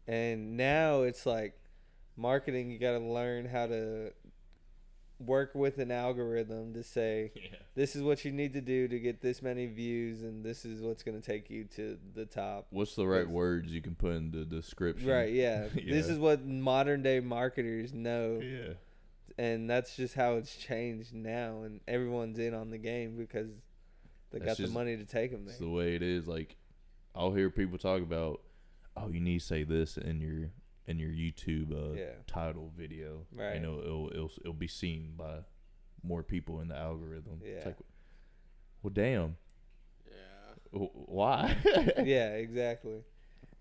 and 0.07 0.57
now 0.57 1.01
it's 1.03 1.25
like 1.25 1.53
marketing 2.15 2.71
you 2.71 2.79
got 2.79 2.97
to 2.97 3.03
learn 3.05 3.45
how 3.45 3.67
to 3.67 4.11
work 5.19 5.51
with 5.55 5.77
an 5.77 5.91
algorithm 5.91 6.73
to 6.73 6.83
say 6.83 7.31
Yeah. 7.35 7.57
this 7.75 7.95
is 7.95 8.01
what 8.01 8.25
you 8.25 8.31
need 8.31 8.53
to 8.53 8.61
do 8.61 8.87
to 8.87 8.99
get 8.99 9.21
this 9.21 9.41
many 9.41 9.67
views 9.67 10.21
and 10.21 10.43
this 10.43 10.65
is 10.65 10.81
what's 10.81 11.03
going 11.03 11.19
to 11.21 11.25
take 11.25 11.49
you 11.49 11.63
to 11.75 11.97
the 12.13 12.25
top 12.25 12.67
What's 12.71 12.95
the 12.95 13.07
right 13.07 13.19
Yes. 13.25 13.29
words 13.29 13.71
you 13.71 13.81
can 13.81 13.95
put 13.95 14.13
in 14.15 14.31
the 14.31 14.43
description? 14.43 15.07
right 15.09 15.31
yeah. 15.33 15.67
this 15.75 16.07
is 16.07 16.17
what 16.17 16.45
modern 16.45 17.03
day 17.03 17.19
marketers 17.19 17.93
know 17.93 18.39
Yeah. 18.43 18.73
and 19.37 19.69
that's 19.69 19.95
just 19.95 20.15
how 20.15 20.35
it's 20.35 20.55
changed 20.55 21.13
now 21.13 21.61
and 21.63 21.79
everyone's 21.87 22.39
in 22.39 22.53
on 22.53 22.69
the 22.71 22.77
game 22.79 23.15
because 23.15 23.49
they 24.31 24.39
That's 24.39 24.59
got 24.59 24.67
the 24.67 24.73
money 24.73 24.97
to 24.97 25.05
take 25.05 25.31
them 25.31 25.45
there 25.45 25.51
It's 25.51 25.59
the 25.59 25.69
way 25.69 25.95
it 25.95 26.01
is. 26.01 26.27
Like 26.27 26.55
I'll 27.15 27.31
hear 27.33 27.51
people 27.51 27.77
talk 27.77 28.01
about, 28.01 28.41
oh, 28.97 29.07
you 29.09 29.19
need 29.19 29.39
to 29.41 29.45
say 29.45 29.63
this 29.63 29.95
in 29.95 30.19
your 30.19 30.49
in 30.87 30.99
your 30.99 31.11
YouTube 31.11 31.71
uh, 31.71 31.93
Yeah. 31.97 32.05
title 32.27 32.71
video. 32.77 33.25
Right. 33.31 33.55
You 33.55 33.61
know, 33.61 33.79
it'll, 33.79 34.09
it'll 34.13 34.31
it'll 34.41 34.53
be 34.53 34.67
seen 34.67 35.13
by 35.17 35.39
more 36.03 36.23
people 36.23 36.59
in 36.61 36.67
the 36.67 36.75
algorithm. 36.77 37.39
Yeah. 37.43 37.51
It's 37.51 37.65
like, 37.67 37.77
well, 38.81 38.91
damn, 38.93 39.37
Yeah. 40.07 40.79
why? 40.93 41.55
yeah, 42.03 42.33
exactly. 42.35 43.03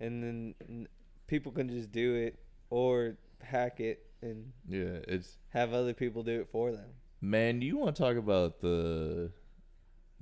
And 0.01 0.23
then 0.65 0.89
people 1.29 1.53
can 1.53 1.69
just 1.69 1.93
do 1.93 2.15
it 2.17 2.39
or 2.71 3.17
hack 3.41 3.79
it 3.81 4.07
and 4.23 4.53
yeah. 4.69 4.99
It's 5.07 5.37
have 5.51 5.73
other 5.73 5.95
people 5.95 6.23
do 6.25 6.41
it 6.41 6.49
for 6.51 6.73
them. 6.73 6.91
man. 7.21 7.63
You 7.63 7.77
want 7.79 7.95
to 7.97 8.03
talk 8.03 8.17
about 8.17 8.61
the 8.61 9.31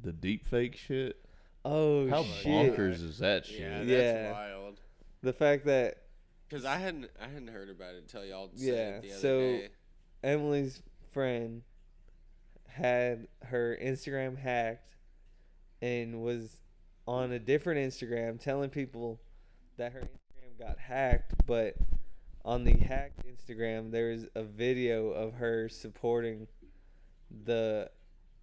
the 0.02 0.12
deep 0.12 0.46
fake 0.46 0.76
shit? 0.76 1.16
Oh 1.64 2.08
How 2.08 2.22
shit! 2.24 2.46
bonkers 2.46 3.02
is 3.02 3.18
that 3.18 3.46
shit? 3.46 3.60
Yeah, 3.60 3.78
that's 3.78 3.88
Yeah. 3.90 4.32
wild. 4.32 4.80
The 5.22 5.32
fact 5.34 5.64
that 5.66 5.98
Cause 6.50 6.64
I 6.64 6.78
hadn't 6.78 7.10
I 7.20 7.28
hadn't 7.28 7.48
heard 7.48 7.70
about 7.70 7.94
it 7.94 7.98
until 8.02 8.24
y'all 8.24 8.50
said 8.54 8.58
Yeah, 8.66 8.72
it 8.98 9.02
the 9.02 9.10
other 9.12 9.20
so- 9.20 9.40
day. 9.40 9.68
Emily's 10.22 10.82
friend 11.12 11.62
had 12.68 13.28
her 13.44 13.76
Instagram 13.82 14.36
hacked 14.36 14.96
and 15.80 16.22
was 16.22 16.60
on 17.06 17.32
a 17.32 17.38
different 17.38 17.80
Instagram 17.80 18.38
telling 18.40 18.68
people 18.70 19.20
that 19.76 19.92
her 19.92 20.00
Instagram 20.00 20.58
got 20.58 20.78
hacked, 20.78 21.34
but 21.46 21.74
on 22.44 22.64
the 22.64 22.72
hacked 22.74 23.22
Instagram 23.26 23.90
there 23.92 24.10
was 24.10 24.26
a 24.34 24.42
video 24.42 25.10
of 25.10 25.34
her 25.34 25.68
supporting 25.68 26.48
the 27.44 27.90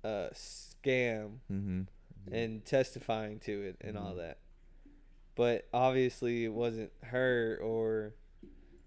uh, 0.03 0.29
scam 0.33 1.39
Mm-hmm. 1.51 1.81
and 2.33 2.65
testifying 2.65 3.39
to 3.41 3.51
it 3.61 3.77
and 3.81 3.97
all 3.97 4.13
Mhm. 4.13 4.17
that. 4.17 4.37
But 5.37 5.67
obviously 5.73 6.43
it 6.45 6.51
wasn't 6.53 6.91
her 7.03 7.59
or 7.63 8.15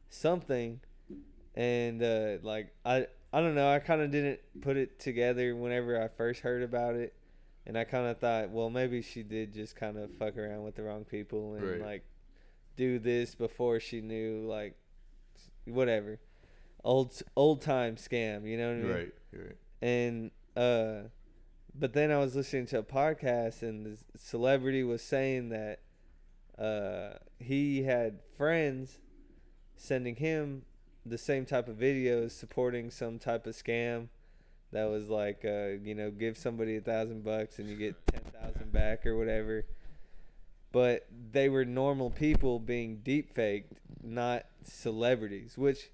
something 0.08 0.80
and 1.54 2.02
uh 2.02 2.36
like 2.42 2.72
I 2.84 3.06
I 3.32 3.40
don't 3.40 3.54
know, 3.54 3.70
I 3.72 3.78
kind 3.78 4.00
of 4.02 4.10
didn't 4.10 4.40
put 4.60 4.76
it 4.76 4.98
together 4.98 5.54
whenever 5.54 6.02
I 6.02 6.08
first 6.08 6.40
heard 6.40 6.64
about 6.64 6.96
it, 6.96 7.14
and 7.64 7.78
I 7.78 7.84
kind 7.84 8.08
of 8.08 8.18
thought, 8.18 8.50
well, 8.50 8.70
maybe 8.70 9.02
she 9.02 9.22
did 9.22 9.54
just 9.54 9.76
kind 9.76 9.96
of 9.96 10.10
fuck 10.18 10.36
around 10.36 10.64
with 10.64 10.74
the 10.74 10.82
wrong 10.82 11.04
people 11.04 11.54
and 11.54 11.62
Right. 11.62 11.80
like 11.80 12.04
do 12.76 12.98
this 12.98 13.36
before 13.36 13.78
she 13.78 14.00
knew 14.00 14.44
like 14.48 14.74
whatever 15.64 16.18
old 16.82 17.22
old 17.36 17.60
time 17.60 17.94
scam. 17.96 18.48
You 18.48 18.58
know 18.58 18.68
what 18.68 18.76
I 18.76 18.80
mean? 18.82 18.92
Right. 18.92 19.12
Right. 19.32 19.56
and 19.80 20.30
uh 20.56 21.08
but 21.78 21.92
then 21.92 22.10
I 22.10 22.18
was 22.18 22.34
listening 22.34 22.66
to 22.66 22.78
a 22.78 22.82
podcast 22.82 23.62
and 23.62 23.86
the 23.86 23.96
celebrity 24.16 24.82
was 24.82 25.02
saying 25.02 25.50
that 25.50 25.78
uh 26.60 27.14
he 27.38 27.82
had 27.82 28.18
friends 28.36 28.98
sending 29.76 30.16
him 30.16 30.62
the 31.06 31.18
same 31.18 31.46
type 31.46 31.68
of 31.68 31.76
videos 31.76 32.32
supporting 32.32 32.90
some 32.90 33.18
type 33.18 33.46
of 33.46 33.54
scam 33.54 34.08
that 34.72 34.84
was 34.84 35.08
like 35.08 35.44
uh 35.44 35.68
you 35.82 35.94
know 35.94 36.10
give 36.10 36.36
somebody 36.36 36.76
a 36.76 36.80
thousand 36.80 37.24
bucks 37.24 37.58
and 37.58 37.68
you 37.68 37.76
get 37.76 37.94
ten 38.06 38.22
thousand 38.40 38.72
back 38.72 39.06
or 39.06 39.16
whatever 39.16 39.64
but 40.72 41.06
they 41.32 41.48
were 41.48 41.64
normal 41.64 42.10
people 42.10 42.58
being 42.58 42.98
deep 42.98 43.34
faked 43.34 43.72
not 44.02 44.44
celebrities 44.62 45.56
which 45.56 45.90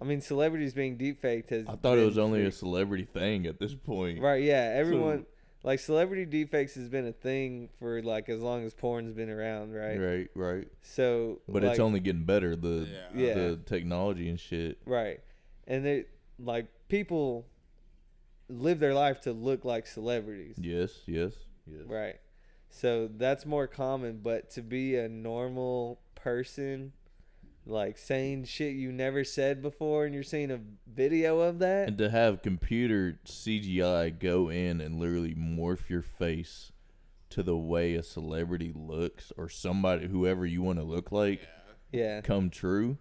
I 0.00 0.04
mean, 0.04 0.20
celebrities 0.20 0.74
being 0.74 0.96
deep 0.96 1.20
faked 1.22 1.50
has. 1.50 1.66
I 1.68 1.76
thought 1.76 1.98
it 1.98 2.04
was 2.04 2.18
only 2.18 2.44
a 2.44 2.50
celebrity 2.50 3.04
thing 3.04 3.46
at 3.46 3.60
this 3.60 3.74
point. 3.74 4.20
Right, 4.20 4.42
yeah. 4.42 4.72
Everyone 4.74 5.24
like 5.64 5.80
celebrity 5.80 6.26
deepfakes 6.26 6.74
has 6.74 6.88
been 6.88 7.06
a 7.06 7.12
thing 7.12 7.70
for 7.78 8.02
like 8.02 8.28
as 8.28 8.40
long 8.40 8.64
as 8.64 8.74
porn's 8.74 9.12
been 9.12 9.30
around, 9.30 9.72
right? 9.72 9.98
Right. 9.98 10.30
Right. 10.34 10.68
So 10.82 11.40
But 11.48 11.62
like, 11.62 11.72
it's 11.72 11.80
only 11.80 12.00
getting 12.00 12.24
better. 12.24 12.54
The 12.54 12.86
Yeah. 13.14 13.26
Yeah. 13.26 13.34
the 13.34 13.60
technology 13.64 14.28
and 14.28 14.38
shit. 14.38 14.78
right. 14.84 15.20
And 15.66 15.84
they 15.84 16.04
like 16.38 16.66
people 16.88 17.46
live 18.50 18.78
their 18.78 18.92
life 18.92 19.22
to 19.22 19.32
look 19.32 19.64
like 19.64 19.86
celebrities. 19.86 20.56
Yes. 20.60 20.92
Yes. 21.06 21.32
Yes. 21.66 21.86
Right. 21.86 22.20
So 22.68 23.08
that's 23.08 23.46
more 23.46 23.66
common, 23.66 24.20
but 24.22 24.50
to 24.50 24.62
be 24.62 24.96
a 24.96 25.08
normal 25.08 26.00
person 26.14 26.92
like 27.66 27.96
saying 27.96 28.44
shit 28.44 28.74
you 28.74 28.92
never 28.92 29.24
said 29.24 29.62
before 29.62 30.04
and 30.04 30.14
you're 30.14 30.22
seeing 30.22 30.50
a 30.50 30.60
video 30.86 31.40
of 31.40 31.58
that 31.60 31.88
And 31.88 31.98
to 31.98 32.10
have 32.10 32.42
computer 32.42 33.18
CGI 33.26 34.18
go 34.18 34.50
in 34.50 34.80
and 34.80 34.98
literally 35.00 35.34
morph 35.34 35.88
your 35.88 36.02
face 36.02 36.72
to 37.30 37.42
the 37.42 37.56
way 37.56 37.94
a 37.94 38.02
celebrity 38.02 38.72
looks 38.74 39.32
or 39.36 39.48
somebody 39.48 40.06
whoever 40.06 40.44
you 40.46 40.62
want 40.62 40.78
to 40.78 40.84
look 40.84 41.10
like 41.10 41.40
yeah 41.90 42.20
come 42.20 42.50
true. 42.50 42.98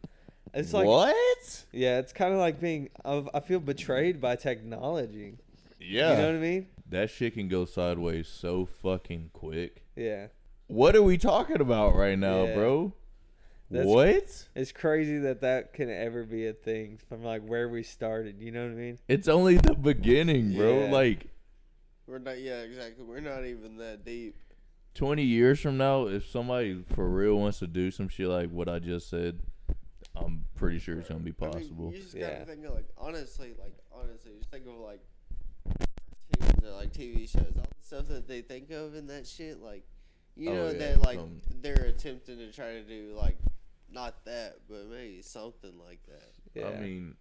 it's 0.54 0.74
like 0.74 0.88
what? 0.88 1.66
yeah 1.72 2.00
it's 2.00 2.14
kind 2.14 2.34
of 2.34 2.40
like 2.40 2.60
being 2.62 2.90
I 3.04 3.24
I 3.34 3.40
feel 3.42 3.60
betrayed 3.60 4.22
by 4.22 4.36
technology 4.38 5.38
Yeah. 5.80 6.12
you 6.12 6.18
know 6.18 6.26
what 6.28 6.36
i 6.36 6.40
mean 6.40 6.68
that 6.90 7.10
shit 7.10 7.34
can 7.34 7.48
go 7.48 7.66
sideways 7.66 8.28
so 8.28 8.66
fucking 8.66 9.32
quick. 9.34 9.84
yeah 9.96 10.28
What 10.68 10.96
are 10.96 11.04
we 11.04 11.18
talking 11.18 11.60
about 11.60 11.96
right 11.96 12.18
now, 12.18 12.46
Yeah. 12.46 12.54
bro? 12.56 12.94
That's- 13.74 13.86
what? 13.88 14.48
it's 14.56 14.72
crazy 14.72 15.18
that 15.20 15.42
that 15.42 15.74
can 15.74 15.90
ever 15.90 16.24
be 16.24 16.48
a 16.48 16.54
thing 16.54 16.98
from 17.10 17.24
like 17.24 17.42
where 17.46 17.68
we 17.70 17.84
started 17.84 18.40
you 18.40 18.52
know 18.52 18.64
what 18.64 18.72
i 18.72 18.76
mean 18.76 19.00
It's 19.08 19.28
only 19.28 19.58
the 19.58 19.74
beginning, 19.76 20.56
bro. 20.56 20.86
Yeah. 20.86 20.92
Like 20.92 21.28
We're 22.08 22.20
not. 22.20 22.40
Yeah, 22.40 22.62
exactly. 22.62 23.04
We're 23.06 23.20
not 23.22 23.46
even 23.46 23.78
that 23.78 24.04
deep. 24.06 24.36
20 24.96 25.24
years 25.24 25.60
from 25.60 25.78
now, 25.78 26.06
if 26.08 26.28
somebody 26.30 26.84
for 26.94 27.10
real 27.10 27.36
wants 27.40 27.60
to 27.60 27.68
do 27.68 27.90
some 27.92 28.08
shit 28.10 28.28
like 28.28 28.50
what 28.52 28.70
I 28.70 28.78
just 28.80 29.10
said, 29.10 29.40
I'm 30.16 30.46
pretty 30.56 30.78
sure 30.80 31.00
it's 31.00 31.08
gonna 31.10 31.22
be 31.22 31.34
I 31.42 31.46
mean, 31.46 31.52
possible. 31.54 31.92
you 31.92 32.00
just 32.02 32.18
gotta 32.18 32.46
think 32.46 32.64
of 32.66 32.74
like 32.76 32.86
honestly, 32.98 33.54
like 33.60 33.74
honestly, 33.92 34.32
just 34.38 34.52
think 34.52 34.68
of 34.68 34.76
like 34.76 35.02
cartoons 36.32 36.64
or 36.64 36.72
like 36.72 36.94
TV 36.94 37.28
shows, 37.30 37.54
all 37.58 37.64
the 37.64 37.86
stuff 37.86 38.08
that 38.10 38.28
they 38.28 38.42
think 38.42 38.70
of 38.72 38.96
in 38.96 39.08
that 39.08 39.26
shit. 39.26 39.62
Like, 39.62 39.84
you 40.36 40.50
Oh, 40.52 40.54
know, 40.56 40.68
yeah, 40.72 40.78
that 40.78 41.02
like 41.02 41.18
um, 41.20 41.42
they're 41.62 41.86
attempting 41.88 42.38
to 42.38 42.52
try 42.52 42.74
to 42.74 42.84
do 42.84 43.16
like 43.18 43.38
not 43.94 44.26
that, 44.26 44.58
but 44.68 44.88
maybe 44.90 45.22
something 45.22 45.74
like 45.86 46.00
that. 46.08 46.32
yeah 46.54 46.68
I 46.68 46.80
mean, 46.80 47.16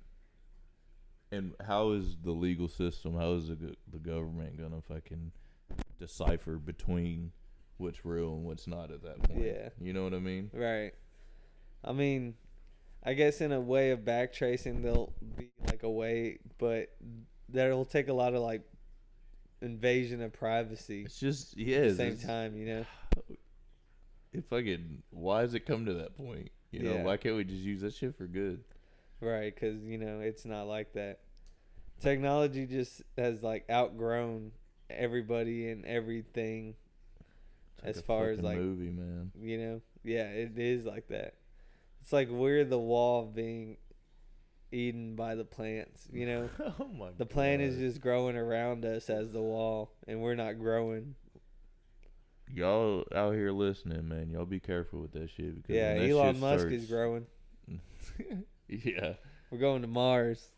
and 1.31 1.53
how 1.67 1.91
is 1.93 2.17
the 2.23 2.33
legal 2.33 2.69
system? 2.69 3.17
How 3.17 3.33
is 3.35 3.49
the 3.49 3.75
the 3.91 3.99
government 3.99 4.59
gonna 4.59 4.81
fucking 4.83 5.33
decipher 5.99 6.57
between 6.57 7.33
what's 7.79 8.05
real 8.05 8.35
and 8.35 8.45
what's 8.45 8.67
not 8.67 8.91
at 8.91 9.03
that 9.03 9.23
point? 9.23 9.45
Yeah. 9.45 9.69
you 9.81 9.93
know 9.93 10.05
what 10.05 10.15
I 10.15 10.19
mean. 10.19 10.51
right 10.53 10.93
i 11.85 11.91
mean 11.93 12.35
i 13.03 13.13
guess 13.13 13.41
in 13.41 13.51
a 13.51 13.61
way 13.61 13.91
of 13.91 14.05
back 14.05 14.33
tracing 14.33 14.83
there'll 14.83 15.13
be 15.37 15.51
like 15.67 15.83
a 15.83 15.91
way 15.91 16.39
but 16.59 16.95
that'll 17.49 17.85
take 17.85 18.07
a 18.09 18.13
lot 18.13 18.35
of 18.35 18.43
like 18.43 18.63
invasion 19.63 20.23
of 20.23 20.33
privacy 20.33 21.03
It's 21.03 21.19
just 21.19 21.57
yeah. 21.57 21.79
at 21.79 21.89
the 21.89 21.95
same 21.97 22.19
time 22.19 22.57
you 22.57 22.67
know 22.67 22.85
It 24.33 24.45
fucking 24.49 25.03
why 25.11 25.43
does 25.43 25.55
it 25.55 25.67
come 25.67 25.85
to 25.87 25.95
that 25.95 26.17
point? 26.17 26.51
You 26.73 26.81
know, 26.81 26.95
Yeah. 26.95 27.03
why 27.05 27.17
can't 27.19 27.37
we 27.37 27.45
just 27.45 27.63
use 27.63 27.83
that 27.83 27.95
shit 27.95 28.17
for 28.17 28.27
good? 28.27 28.65
Right, 29.21 29.55
because 29.55 29.85
you 29.85 29.99
know 29.99 30.19
it's 30.21 30.45
not 30.45 30.65
like 30.65 30.95
that. 30.95 31.21
Technology 32.01 32.67
just 32.67 33.03
has 33.17 33.43
like 33.43 33.65
outgrown 33.71 34.51
everybody 34.91 35.69
and 35.69 35.85
everything. 35.85 36.75
It's 37.85 37.99
As 37.99 37.99
a 37.99 38.03
far 38.03 38.31
as, 38.31 38.39
fucking 38.41 38.45
like- 38.45 38.59
movie, 38.59 38.91
man. 38.91 39.31
You 39.41 39.59
know, 39.59 39.81
yeah, 40.03 40.25
it 40.29 40.59
is 40.59 40.85
like 40.85 41.09
that. 41.09 41.35
It's 42.01 42.13
like 42.13 42.29
we're 42.31 42.65
the 42.65 42.79
wall 42.79 43.27
being 43.27 43.77
eaten 44.73 45.15
by 45.15 45.35
the 45.37 45.45
plants. 45.45 46.09
You 46.13 46.27
know, 46.27 46.49
oh 46.81 46.89
my 46.89 47.11
the 47.17 47.27
plant 47.27 47.63
is 47.63 47.77
God. 47.77 47.81
just 47.83 48.01
growing 48.01 48.37
around 48.37 48.85
us 48.85 49.09
as 49.11 49.33
the 49.33 49.43
wall, 49.43 49.93
and 50.09 50.21
we're 50.21 50.35
not 50.35 50.59
growing. 50.59 51.15
Y'all 52.55 53.05
out 53.15 53.35
here 53.35 53.51
listening, 53.53 54.09
man. 54.09 54.31
Y'all 54.31 54.45
be 54.47 54.61
careful 54.61 55.01
with 55.01 55.13
that 55.13 55.31
shit 55.31 55.57
because 55.63 55.75
Yeah, 55.75 55.95
that 55.95 56.09
Elon 56.09 56.41
Musk 56.41 56.67
is 56.69 56.87
growing. 56.87 57.27
yeah, 58.69 59.15
We're 59.51 59.59
going 59.59 59.83
to 59.83 59.89
Mars. 59.89 60.49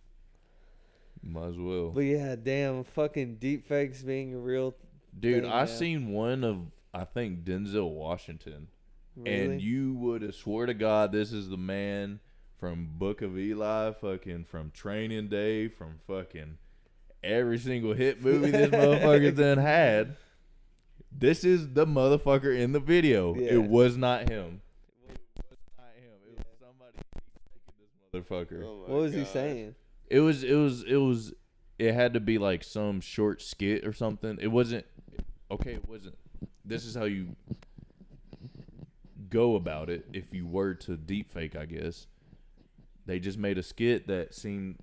might 1.22 1.48
as 1.48 1.56
well. 1.58 1.90
But 1.90 2.00
yeah, 2.02 2.36
damn, 2.36 2.84
fucking 2.84 3.36
deepfakes 3.36 4.04
being 4.04 4.34
a 4.34 4.38
real. 4.38 4.74
Dude, 5.18 5.44
I 5.44 5.60
now. 5.60 5.64
seen 5.66 6.08
one 6.10 6.44
of 6.44 6.58
I 6.92 7.04
think 7.04 7.44
Denzel 7.44 7.90
Washington, 7.90 8.68
Really? 9.16 9.30
and 9.44 9.60
you 9.60 9.94
would 9.94 10.22
have 10.22 10.34
swore 10.34 10.66
to 10.66 10.74
God 10.74 11.12
this 11.12 11.32
is 11.32 11.48
the 11.48 11.56
man 11.56 12.20
from 12.58 12.88
Book 12.98 13.20
of 13.22 13.38
Eli, 13.38 13.92
fucking 13.92 14.44
from 14.44 14.70
Training 14.70 15.28
Day, 15.28 15.68
from 15.68 15.98
fucking 16.06 16.58
every 17.22 17.58
single 17.58 17.94
hit 17.94 18.22
movie 18.22 18.50
this 18.50 18.70
motherfucker 18.72 19.36
done 19.36 19.58
had. 19.58 20.16
This 21.16 21.44
is 21.44 21.72
the 21.72 21.86
motherfucker 21.86 22.56
in 22.58 22.72
the 22.72 22.80
video. 22.80 23.34
Yeah. 23.34 23.52
It 23.52 23.62
was 23.62 23.96
not 23.96 24.28
him. 24.28 24.60
It 25.08 25.18
was 25.48 25.58
not 25.78 25.86
him. 25.96 26.12
It 26.28 26.38
was 26.38 26.46
somebody 26.60 26.98
this 27.78 28.28
motherfucker. 28.48 28.64
Oh 28.64 28.84
what 28.86 29.00
was 29.00 29.14
he 29.14 29.24
saying? 29.24 29.74
It 30.08 30.20
was 30.20 30.42
it 30.42 30.54
was 30.54 30.82
it 30.82 30.96
was 30.96 31.32
it 31.78 31.94
had 31.94 32.14
to 32.14 32.20
be 32.20 32.38
like 32.38 32.64
some 32.64 33.00
short 33.00 33.42
skit 33.42 33.86
or 33.86 33.92
something. 33.92 34.38
It 34.40 34.48
wasn't 34.48 34.86
okay, 35.50 35.74
it 35.74 35.88
wasn't 35.88 36.16
this 36.64 36.84
is 36.84 36.94
how 36.94 37.04
you 37.04 37.36
go 39.28 39.56
about 39.56 39.90
it 39.90 40.06
if 40.12 40.32
you 40.32 40.46
were 40.46 40.74
to 40.74 40.96
deep 40.96 41.30
fake, 41.30 41.56
I 41.56 41.66
guess. 41.66 42.06
They 43.06 43.18
just 43.18 43.38
made 43.38 43.58
a 43.58 43.62
skit 43.62 44.06
that 44.08 44.34
seemed 44.34 44.76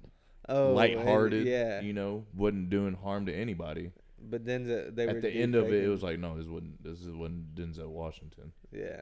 Oh, 0.50 0.74
lighthearted, 0.74 1.46
Yeah, 1.46 1.82
you 1.82 1.94
know, 1.94 2.26
wasn't 2.36 2.70
doing 2.70 2.96
harm 2.96 3.26
to 3.28 3.34
anybody. 3.34 3.92
But 4.30 4.46
then 4.46 4.68
the, 4.68 4.92
they 4.94 5.06
were 5.06 5.14
At 5.14 5.22
the 5.22 5.30
end 5.32 5.56
of 5.56 5.68
it, 5.72 5.84
it 5.84 5.90
was 5.90 6.04
like, 6.04 6.20
no, 6.20 6.38
this 6.38 6.48
wasn't 6.48 6.84
this 6.84 7.02
is 7.02 7.16
wasn't 7.16 7.56
Denzel 7.56 7.88
Washington. 7.90 8.52
yeah, 8.72 9.02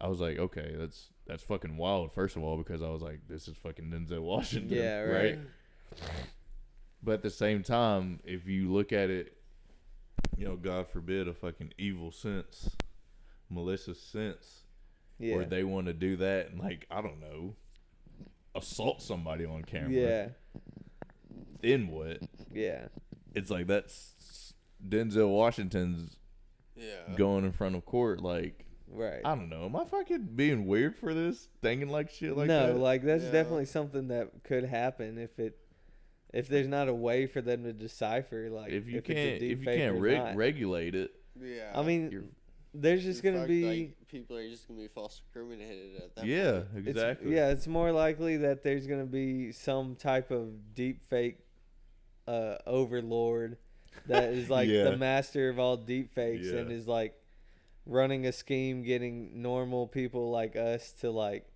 I 0.00 0.08
was 0.08 0.20
like, 0.20 0.38
okay, 0.38 0.74
that's 0.76 1.10
that's 1.26 1.42
fucking 1.42 1.76
wild. 1.76 2.12
First 2.12 2.36
of 2.36 2.42
all, 2.42 2.56
because 2.56 2.82
I 2.82 2.88
was 2.88 3.02
like, 3.02 3.20
this 3.28 3.48
is 3.48 3.56
fucking 3.56 3.90
Denzel 3.90 4.22
Washington, 4.22 4.76
Yeah, 4.76 5.00
right. 5.02 5.38
But 7.02 7.12
at 7.12 7.22
the 7.22 7.30
same 7.30 7.62
time, 7.62 8.20
if 8.24 8.46
you 8.46 8.70
look 8.70 8.92
at 8.92 9.08
it, 9.10 9.36
you 10.36 10.44
know, 10.44 10.56
God 10.56 10.86
forbid 10.88 11.28
a 11.28 11.34
fucking 11.34 11.72
evil 11.78 12.12
sense, 12.12 12.70
malicious 13.48 14.00
sense, 14.00 14.62
yeah, 15.18 15.36
where 15.36 15.44
they 15.44 15.64
want 15.64 15.86
to 15.86 15.92
do 15.92 16.16
that 16.16 16.50
and 16.50 16.60
like 16.60 16.86
I 16.90 17.00
don't 17.00 17.20
know, 17.20 17.54
assault 18.54 19.02
somebody 19.02 19.44
on 19.44 19.62
camera. 19.64 19.90
yeah, 19.90 20.28
Then 21.62 21.88
what? 21.88 22.18
yeah, 22.52 22.88
It's 23.34 23.50
like 23.50 23.66
that's 23.66 24.54
Denzel 24.86 25.28
Washington's 25.30 26.16
Yeah. 26.76 27.14
going 27.16 27.44
in 27.44 27.52
front 27.52 27.76
of 27.76 27.84
court. 27.84 28.20
Like 28.20 28.64
right. 28.88 29.20
I 29.24 29.34
don't 29.34 29.48
know. 29.48 29.66
Am 29.66 29.76
I 29.76 29.84
fucking 29.84 30.30
being 30.34 30.66
weird 30.66 30.96
for 30.96 31.14
this? 31.14 31.48
Thinking 31.62 31.88
like 31.88 32.10
shit 32.10 32.36
like 32.36 32.48
no, 32.48 32.68
that? 32.68 32.78
like 32.78 33.02
that's 33.02 33.24
Yeah. 33.24 33.30
definitely 33.32 33.66
something 33.66 34.08
that 34.08 34.42
could 34.44 34.64
happen 34.64 35.18
if 35.18 35.38
it 35.38 35.58
if 36.32 36.46
there's 36.48 36.68
not 36.68 36.88
a 36.88 36.94
way 36.94 37.26
for 37.26 37.40
them 37.40 37.64
to 37.64 37.72
decipher 37.72 38.48
like 38.50 38.70
if 38.72 38.86
you 38.86 38.98
it's 38.98 39.10
a 39.10 39.14
can't 39.14 39.42
if 39.42 39.58
you 39.60 39.64
can't 39.64 39.98
reg- 40.00 40.36
regulate 40.36 40.94
it, 40.94 41.10
Yeah. 41.40 41.72
I 41.74 41.82
mean, 41.82 42.10
you're 42.10 42.24
there's 42.72 43.02
just 43.02 43.24
gonna 43.24 43.38
fucked, 43.38 43.48
be 43.48 43.64
like, 43.66 44.06
people 44.06 44.36
are 44.36 44.48
just 44.48 44.68
gonna 44.68 44.78
be 44.80 44.86
false 44.86 45.20
incriminated 45.26 45.96
at 45.96 46.14
that 46.14 46.24
yeah, 46.24 46.60
point. 46.60 46.86
it's- 46.86 46.86
exactly. 46.86 47.34
yeah, 47.34 47.48
it's 47.50 47.66
more 47.66 47.90
likely 47.90 48.36
that 48.36 48.62
there's 48.62 48.86
gonna 48.86 49.06
be 49.06 49.50
some 49.50 49.96
type 49.96 50.30
of 50.30 50.72
deep 50.72 51.02
fake 51.02 51.38
uh, 52.30 52.56
overlord 52.66 53.56
that 54.06 54.24
is 54.32 54.48
like 54.56 54.68
Yeah. 54.68 54.84
the 54.84 54.96
master 54.96 55.48
of 55.48 55.58
all 55.58 55.76
deep 55.76 56.14
fakes 56.14 56.48
and 56.48 56.70
is 56.70 56.86
like 56.86 57.14
running 57.86 58.26
a 58.26 58.32
scheme 58.32 58.82
getting 58.82 59.42
normal 59.42 59.86
people 59.86 60.30
like 60.30 60.54
us 60.56 60.92
to 61.00 61.10
like 61.10 61.46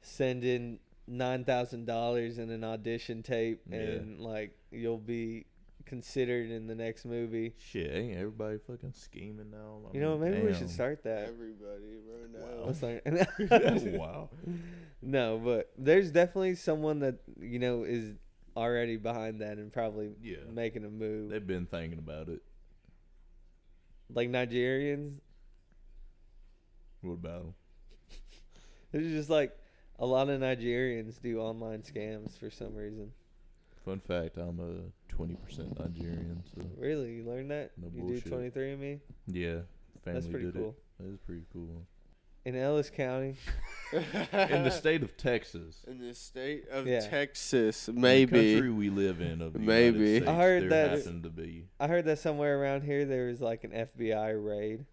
send 0.00 0.44
in 0.44 0.78
nine 1.06 1.44
thousand 1.44 1.86
dollars 1.86 2.38
in 2.38 2.50
an 2.50 2.64
audition 2.64 3.22
tape 3.22 3.60
Yeah. 3.70 3.78
and 3.78 4.20
like 4.20 4.56
you'll 4.70 4.98
be 4.98 5.46
considered 5.84 6.50
in 6.50 6.66
the 6.68 6.74
next 6.74 7.04
movie. 7.04 7.54
Shit, 7.58 7.90
ain't 7.94 8.16
everybody 8.16 8.58
fucking 8.66 8.92
scheming 8.94 9.50
now? 9.50 9.80
I 9.90 9.94
You 9.94 10.00
know, 10.00 10.16
mean, 10.16 10.30
maybe 10.32 10.46
we 10.46 10.54
should 10.54 10.70
start 10.70 11.02
that. 11.04 11.28
Everybody, 11.28 11.98
bro. 12.32 12.40
No. 12.40 12.64
Let's 12.66 13.82
wow. 13.98 14.30
no, 15.02 15.38
but 15.44 15.72
there's 15.76 16.10
definitely 16.10 16.54
someone 16.54 17.00
that 17.00 17.16
you 17.40 17.58
know 17.58 17.82
is 17.84 18.12
already 18.56 18.96
behind 18.96 19.40
that 19.40 19.58
and 19.58 19.72
probably 19.72 20.10
Yeah. 20.22 20.38
making 20.52 20.84
a 20.84 20.90
move. 20.90 21.30
They've 21.30 21.46
been 21.46 21.66
thinking 21.66 21.98
about 21.98 22.28
it. 22.28 22.42
like 24.14 24.28
Nigerians, 24.28 25.20
What 27.00 27.14
about 27.14 27.42
them? 27.42 27.54
there's 28.92 29.10
just 29.12 29.30
like 29.30 29.56
a 29.98 30.06
lot 30.06 30.28
of 30.28 30.40
Nigerians 30.40 31.20
do 31.20 31.40
online 31.40 31.82
scams 31.82 32.38
for 32.38 32.50
some 32.50 32.74
reason. 32.74 33.12
Fun 33.84 34.00
fact: 34.00 34.36
I'm 34.36 34.60
a 34.60 35.12
20% 35.14 35.78
Nigerian. 35.78 36.42
So 36.54 36.62
Really, 36.76 37.14
you 37.14 37.24
learned 37.24 37.50
that? 37.50 37.72
No 37.76 37.88
you 37.94 38.02
bullshit. 38.02 38.24
do 38.24 38.30
23andMe? 38.30 39.00
yeah, 39.26 39.60
family 40.04 40.20
That's 40.20 40.26
pretty 40.28 40.46
did 40.46 40.54
cool. 40.54 40.68
it. 40.68 41.02
That 41.02 41.08
is 41.10 41.18
pretty 41.20 41.42
cool. 41.52 41.86
In 42.44 42.56
Ellis 42.56 42.90
County, 42.90 43.36
In 43.92 44.64
the 44.64 44.70
state 44.70 45.02
of 45.04 45.16
Texas, 45.16 45.84
In 45.86 45.98
the 45.98 46.12
state 46.12 46.66
of 46.68 46.86
Yeah. 46.88 47.00
Texas, 47.00 47.86
the 47.86 47.92
maybe. 47.92 48.54
country 48.54 48.70
we 48.70 48.90
live 48.90 49.20
in, 49.20 49.40
of 49.40 49.52
the 49.52 49.60
Maybe. 49.60 49.98
United 49.98 50.22
I 50.28 50.32
States, 50.32 50.36
heard 50.38 50.62
there 50.62 50.68
that- 50.88 50.98
happened 50.98 51.22
to 51.22 51.30
be. 51.30 51.68
I 51.78 51.86
heard 51.86 52.04
that 52.06 52.18
somewhere 52.18 52.60
around 52.60 52.82
here 52.82 53.04
there 53.04 53.26
was 53.26 53.40
like 53.40 53.62
an 53.62 53.70
FBI 53.70 54.32
raid 54.44 54.86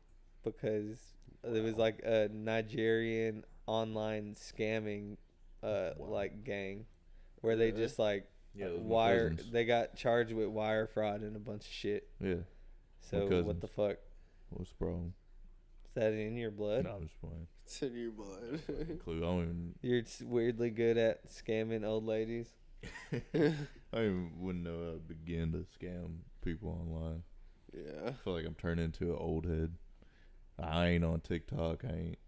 because 0.44 1.00
there 1.44 1.64
was 1.64 1.76
like 1.76 2.02
a 2.06 2.30
Nigerian 2.32 3.46
online 3.66 4.36
scamming 4.36 5.18
uh 5.64 5.92
Wow. 5.98 6.08
like 6.10 6.44
gang 6.44 6.86
where 7.42 7.56
they 7.56 7.72
Really? 7.72 7.82
just 7.84 7.98
like 8.00 8.28
Yeah, 8.54 8.68
those 8.68 8.80
my 8.82 8.86
wire 8.86 9.30
cousins. 9.32 9.52
they 9.52 9.66
got 9.66 9.96
charged 9.96 10.34
with 10.34 10.48
wire 10.50 10.86
fraud 10.88 11.22
and 11.22 11.36
a 11.36 11.40
bunch 11.40 11.66
of 11.66 11.72
shit. 11.72 12.08
Yeah, 12.20 12.36
So 13.02 13.22
what 13.22 13.30
cousins. 13.30 13.62
the 13.62 13.68
fuck? 13.68 13.98
what's 14.52 14.70
the 14.70 14.76
problem? 14.78 15.14
Is 15.90 15.96
that 15.96 16.14
in 16.14 16.38
your 16.38 16.52
blood? 16.52 16.86
No, 16.86 16.92
I'm 16.92 17.04
just 17.04 17.20
playing. 17.20 17.48
It's 17.66 17.82
in 17.82 17.96
your 17.96 18.12
blood. 18.12 18.62
Clue. 19.04 19.18
I 19.18 19.20
don't 19.22 19.42
even. 19.44 19.76
You're 19.82 20.02
s- 20.02 20.22
weirdly 20.26 20.70
good 20.70 20.98
at 20.98 21.28
scamming 21.30 21.86
old 21.86 22.06
ladies. 22.06 22.48
I 23.14 23.18
even 23.94 24.32
wouldn't 24.38 24.64
know 24.64 24.78
how 24.86 24.92
to 24.94 25.00
begin 25.00 25.52
to 25.54 25.66
scam 25.78 26.18
people 26.44 26.70
online. 26.70 27.24
yeah. 27.74 28.10
I 28.10 28.12
feel 28.12 28.34
like 28.34 28.46
I'm 28.46 28.56
turning 28.56 28.86
into 28.86 29.06
an 29.12 29.18
old 29.20 29.46
head. 29.46 29.74
I 30.62 30.88
ain't 30.88 31.04
on 31.04 31.20
TikTok. 31.22 31.84
I 31.86 31.94
ain't. 31.94 32.20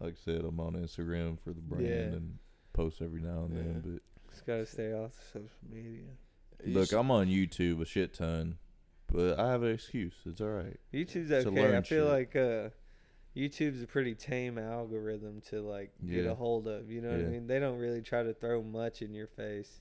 Like 0.00 0.14
I 0.14 0.24
said, 0.24 0.42
I'm 0.44 0.58
on 0.60 0.72
Instagram 0.74 1.38
for 1.40 1.50
the 1.52 1.60
brand 1.60 1.84
Yeah. 1.86 1.94
and 2.16 2.38
post 2.72 3.00
every 3.02 3.20
now 3.20 3.44
and 3.44 3.56
then. 3.56 3.82
Yeah. 3.84 3.90
But 3.92 4.30
Just 4.32 4.46
gotta 4.46 4.66
stay 4.66 4.92
off 4.92 5.12
social 5.32 5.48
media. 5.70 6.08
You 6.64 6.74
Look, 6.74 6.88
sh- 6.90 6.92
I'm 6.94 7.10
on 7.10 7.26
YouTube 7.28 7.80
a 7.80 7.84
shit 7.84 8.14
ton, 8.14 8.56
but 9.12 9.38
I 9.38 9.50
have 9.50 9.62
an 9.62 9.72
excuse. 9.72 10.14
It's 10.26 10.40
all 10.40 10.48
right. 10.48 10.78
YouTube's 10.92 11.28
To 11.28 11.48
okay. 11.48 11.76
I 11.76 11.82
feel 11.82 11.82
shit. 11.82 12.04
like 12.04 12.36
uh, 12.36 12.70
YouTube's 13.36 13.82
a 13.82 13.86
pretty 13.86 14.14
tame 14.14 14.58
algorithm 14.58 15.40
to 15.50 15.60
like 15.60 15.92
get 16.06 16.26
a 16.26 16.34
hold 16.34 16.66
of. 16.68 16.90
You 16.90 17.00
know 17.00 17.10
what 17.10 17.20
I 17.20 17.24
mean? 17.24 17.46
They 17.46 17.58
don't 17.60 17.78
really 17.78 18.02
try 18.02 18.22
to 18.22 18.34
throw 18.34 18.62
much 18.62 19.02
in 19.02 19.14
your 19.14 19.26
face, 19.28 19.80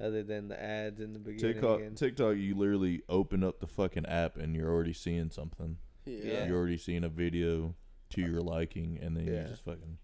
other 0.00 0.22
than 0.22 0.48
the 0.48 0.60
ads 0.62 1.00
in 1.00 1.12
the 1.12 1.18
beginning. 1.18 1.54
TikTok, 1.54 1.80
and- 1.80 1.96
TikTok, 1.96 2.36
you 2.36 2.54
literally 2.54 3.02
open 3.08 3.44
up 3.44 3.60
the 3.60 3.66
fucking 3.66 4.06
app 4.06 4.36
and 4.36 4.54
you're 4.56 4.70
already 4.70 4.92
seeing 4.92 5.30
something. 5.30 5.76
yeah. 6.04 6.46
You're 6.46 6.58
already 6.58 6.78
seeing 6.78 7.04
a 7.04 7.08
video 7.08 7.74
to 8.10 8.20
your 8.20 8.40
liking, 8.42 8.98
and 9.00 9.16
then 9.16 9.26
Yeah. 9.26 9.42
you 9.42 9.48
just 9.48 9.64
fucking 9.64 9.98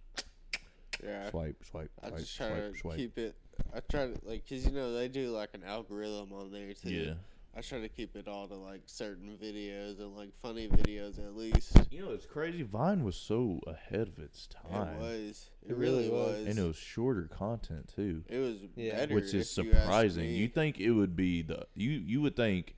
Yeah. 1.03 1.31
swipe, 1.31 1.63
swipe, 1.65 1.91
I 2.03 2.11
just 2.11 2.37
try 2.37 2.49
swipe, 2.49 2.73
to 2.73 2.79
swipe. 2.79 2.97
keep 2.97 3.19
it. 3.19 3.37
I 3.75 3.81
try 3.81 4.07
to 4.07 4.19
like, 4.25 4.49
cause 4.49 4.65
you 4.65 4.73
know 4.73 4.95
they 4.95 5.09
do 5.09 5.31
like 5.31 5.51
an 5.55 5.63
algorithm 5.65 6.33
on 6.33 6.51
there 6.51 6.73
too. 6.75 6.91
Yeah. 6.91 7.15
I 7.59 7.61
try 7.61 7.81
to 7.81 7.89
keep 7.89 8.15
it 8.15 8.29
all 8.29 8.47
to 8.47 8.55
like 8.55 8.83
certain 8.87 9.37
videos 9.43 9.99
and 9.99 10.17
like 10.17 10.31
funny 10.41 10.69
videos 10.69 11.19
at 11.19 11.35
least. 11.35 11.77
You 11.91 12.03
know, 12.05 12.11
it's 12.13 12.25
crazy. 12.25 12.63
Vine 12.63 13.03
was 13.03 13.17
so 13.17 13.59
ahead 13.67 14.07
of 14.07 14.19
its 14.21 14.47
time. 14.47 14.95
It 14.95 15.01
was. 15.01 15.51
It, 15.67 15.71
It 15.73 15.77
really 15.77 16.09
really 16.09 16.11
was. 16.11 16.39
was. 16.39 16.47
And 16.47 16.59
it 16.61 16.63
was 16.63 16.77
shorter 16.77 17.23
content 17.25 17.93
too. 17.97 18.23
It 18.29 18.39
was 18.39 18.59
Yeah. 18.77 18.95
better, 18.95 19.15
which 19.17 19.35
is 19.35 19.59
if 19.59 19.65
you 19.65 19.73
surprising. 19.73 20.23
me. 20.27 20.37
You 20.37 20.47
think 20.47 20.79
it 20.79 20.93
would 20.93 21.17
be 21.17 21.43
the 21.43 21.67
you 21.75 21.91
you 21.91 22.21
would 22.21 22.37
think 22.37 22.77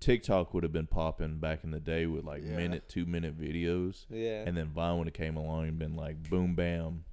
TikTok 0.00 0.54
would 0.54 0.64
have 0.64 0.72
been 0.72 0.86
popping 0.88 1.38
back 1.38 1.62
in 1.62 1.70
the 1.70 1.78
day 1.80 2.06
with 2.06 2.24
like 2.24 2.42
Yeah. 2.44 2.56
minute, 2.56 2.88
two 2.88 3.06
minute 3.06 3.38
videos, 3.38 4.06
yeah, 4.10 4.42
and 4.44 4.56
then 4.56 4.70
Vine 4.70 4.98
would 4.98 5.06
have 5.06 5.14
came 5.14 5.36
along 5.36 5.68
and 5.68 5.78
been 5.78 5.94
like, 5.94 6.28
boom, 6.28 6.56
bam, 6.56 7.04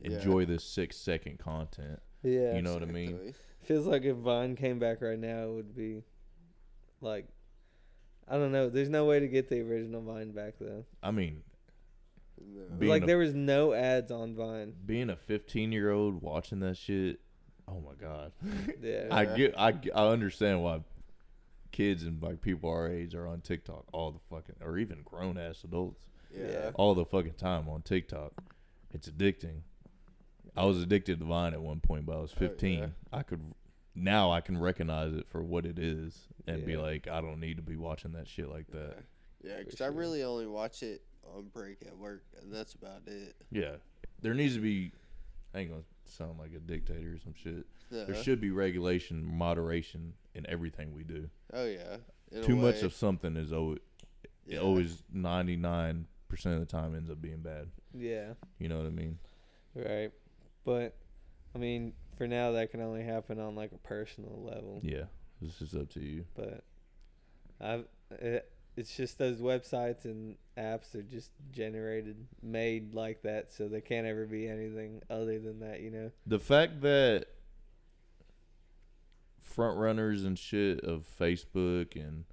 Yeah. 0.00 0.12
enjoy 0.12 0.46
this 0.46 0.64
six 0.64 0.96
second 0.96 1.38
content. 1.38 2.00
yeah. 2.22 2.56
You 2.56 2.62
know 2.62 2.72
what 2.72 2.82
I 2.82 2.86
mean? 2.86 3.34
Exactly. 3.68 3.74
Feels 3.74 3.86
like 3.86 4.04
if 4.04 4.16
Vine 4.16 4.56
came 4.56 4.78
back 4.78 5.02
right 5.02 5.18
now, 5.18 5.44
it 5.44 5.50
would 5.52 5.76
be 5.76 6.02
like, 7.00 7.26
I 8.28 8.34
don't 8.36 8.52
know. 8.52 8.68
There's 8.68 8.88
no 8.88 9.04
way 9.04 9.20
to 9.20 9.28
get 9.28 9.48
the 9.48 9.60
original 9.60 10.02
Vine 10.02 10.32
back 10.32 10.54
though. 10.60 10.84
I 11.02 11.10
mean, 11.10 11.42
No. 12.40 12.76
Being 12.78 12.90
like 12.90 13.02
a- 13.04 13.06
there 13.06 13.18
was 13.18 13.34
no 13.34 13.72
ads 13.72 14.10
on 14.10 14.34
Vine. 14.34 14.74
being 14.84 15.10
a 15.10 15.16
15 15.16 15.72
year 15.72 15.90
old 15.90 16.20
watching 16.22 16.60
that 16.60 16.76
shit, 16.76 17.20
oh 17.68 17.80
my 17.80 17.94
god. 18.00 18.32
Yeah, 18.82 19.06
I 19.10 19.22
Yeah. 19.22 19.36
get, 19.36 19.58
I, 19.58 19.74
I 19.94 20.08
understand 20.08 20.62
why 20.62 20.80
kids 21.72 22.04
and 22.04 22.22
like 22.22 22.40
people 22.40 22.70
our 22.70 22.88
age 22.88 23.14
are 23.14 23.26
on 23.26 23.40
TikTok 23.42 23.84
all 23.92 24.10
the 24.12 24.18
fucking, 24.30 24.56
or 24.60 24.78
even 24.78 25.02
grown 25.04 25.36
ass 25.38 25.62
adults. 25.64 26.06
yeah. 26.34 26.46
Yeah. 26.50 26.70
all 26.74 26.94
the 26.94 27.04
fucking 27.04 27.34
time 27.34 27.68
on 27.68 27.82
TikTok. 27.82 28.32
It's 28.92 29.08
addicting. 29.08 29.60
I 30.56 30.64
was 30.64 30.80
addicted 30.80 31.18
to 31.20 31.24
Vine 31.26 31.52
at 31.54 31.60
one 31.62 31.80
point, 31.80 32.06
but 32.06 32.16
I 32.16 32.20
was 32.20 32.32
Oh, 32.32 32.42
yeah. 32.42 32.48
15. 32.48 32.94
I 33.12 33.22
could 33.22 33.40
now 33.94 34.30
I 34.30 34.40
can 34.42 34.58
recognize 34.58 35.14
it 35.14 35.26
for 35.28 35.42
what 35.42 35.64
it 35.64 35.78
is 35.78 36.28
and 36.46 36.64
be 36.66 36.76
like, 36.76 37.08
I 37.08 37.20
don't 37.20 37.40
need 37.40 37.56
to 37.56 37.62
be 37.62 37.76
watching 37.76 38.12
that 38.12 38.28
shit 38.28 38.48
like 38.50 38.66
that. 38.72 38.98
Yeah, 39.42 39.58
because 39.58 39.78
For 39.78 39.84
I 39.84 39.86
really 39.88 40.22
only 40.22 40.46
watch 40.46 40.82
it 40.82 41.02
on 41.34 41.44
break 41.52 41.78
at 41.86 41.96
work, 41.96 42.22
and 42.42 42.52
that's 42.52 42.74
about 42.74 43.02
it. 43.06 43.34
Yeah, 43.50 43.76
there 44.22 44.34
needs 44.34 44.54
to 44.54 44.60
be. 44.60 44.92
I 45.54 45.60
ain't 45.60 45.70
gonna 45.70 45.82
sound 46.04 46.38
like 46.38 46.52
a 46.54 46.58
dictator 46.58 47.14
or 47.14 47.18
some 47.18 47.34
shit. 47.34 47.64
There 47.90 48.02
Uh-huh. 48.02 48.22
should 48.22 48.40
be 48.40 48.50
regulation, 48.50 49.24
moderation 49.24 50.12
in 50.34 50.44
everything 50.48 50.92
we 50.94 51.02
do. 51.04 51.30
Oh 51.52 51.64
yeah. 51.64 51.96
In 52.32 52.42
Too 52.42 52.56
much 52.56 52.82
of 52.82 52.92
something 52.92 53.36
is 53.36 53.52
always, 53.52 53.78
yeah. 54.46 54.58
always 54.58 55.02
99 55.12 56.06
percent 56.28 56.54
of 56.56 56.60
the 56.60 56.66
time 56.66 56.94
ends 56.96 57.08
up 57.08 57.22
being 57.22 57.38
bad. 57.40 57.68
yeah, 57.94 58.34
You 58.58 58.68
know 58.68 58.78
what 58.78 58.86
I 58.86 58.90
mean? 58.90 59.18
right. 59.74 60.10
But 60.66 60.94
I 61.54 61.58
mean, 61.58 61.94
for 62.18 62.26
now, 62.26 62.52
that 62.52 62.70
can 62.70 62.82
only 62.82 63.02
happen 63.02 63.40
on 63.40 63.54
like 63.54 63.72
a 63.72 63.78
personal 63.78 64.42
level. 64.42 64.80
Yeah, 64.82 65.04
this 65.40 65.62
is 65.62 65.74
up 65.74 65.88
to 65.92 66.00
you. 66.00 66.26
But 66.34 66.64
I've 67.58 67.84
it, 68.10 68.50
it's 68.76 68.94
just 68.94 69.16
those 69.16 69.40
websites 69.40 70.04
and 70.04 70.36
apps 70.58 70.94
are 70.94 71.02
just 71.02 71.30
generated, 71.50 72.26
made 72.42 72.94
like 72.94 73.22
that, 73.22 73.52
so 73.52 73.68
they 73.68 73.80
can't 73.80 74.06
ever 74.06 74.26
be 74.26 74.46
anything 74.48 75.00
other 75.08 75.38
than 75.38 75.60
that. 75.60 75.80
You 75.80 75.90
know? 75.90 76.10
the 76.26 76.38
fact 76.38 76.82
that 76.82 77.26
front 79.40 79.78
runners 79.78 80.24
and 80.24 80.38
shit 80.38 80.80
of 80.80 81.06
Facebook 81.18 81.96
and 81.96 82.24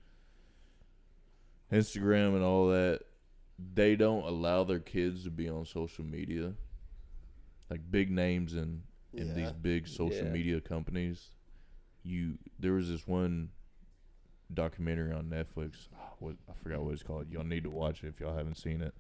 Instagram 1.71 2.35
and 2.35 2.43
all 2.43 2.67
that, 2.67 3.01
they 3.73 3.95
don't 3.95 4.23
allow 4.23 4.65
their 4.65 4.79
kids 4.79 5.23
to 5.23 5.29
be 5.29 5.47
on 5.47 5.65
social 5.65 6.03
media. 6.03 6.53
Like 7.69 7.81
big 7.89 8.11
names 8.11 8.53
in 8.53 8.83
in 9.13 9.35
these 9.35 9.51
big 9.51 9.87
social 9.87 10.25
Yeah. 10.25 10.31
media 10.31 10.61
companies. 10.61 11.29
You 12.03 12.37
there 12.59 12.73
was 12.73 12.89
this 12.89 13.07
one 13.07 13.49
documentary 14.53 15.11
on 15.11 15.25
Netflix. 15.29 15.87
ah, 15.95 16.11
What 16.19 16.35
I 16.49 16.53
forgot 16.61 16.83
what 16.83 16.93
it's 16.93 17.03
called. 17.03 17.31
Y'all 17.31 17.43
need 17.43 17.63
to 17.63 17.69
watch 17.69 18.03
it 18.03 18.07
if 18.07 18.19
y'all 18.19 18.35
haven't 18.35 18.57
seen 18.57 18.81
it. 18.81 18.93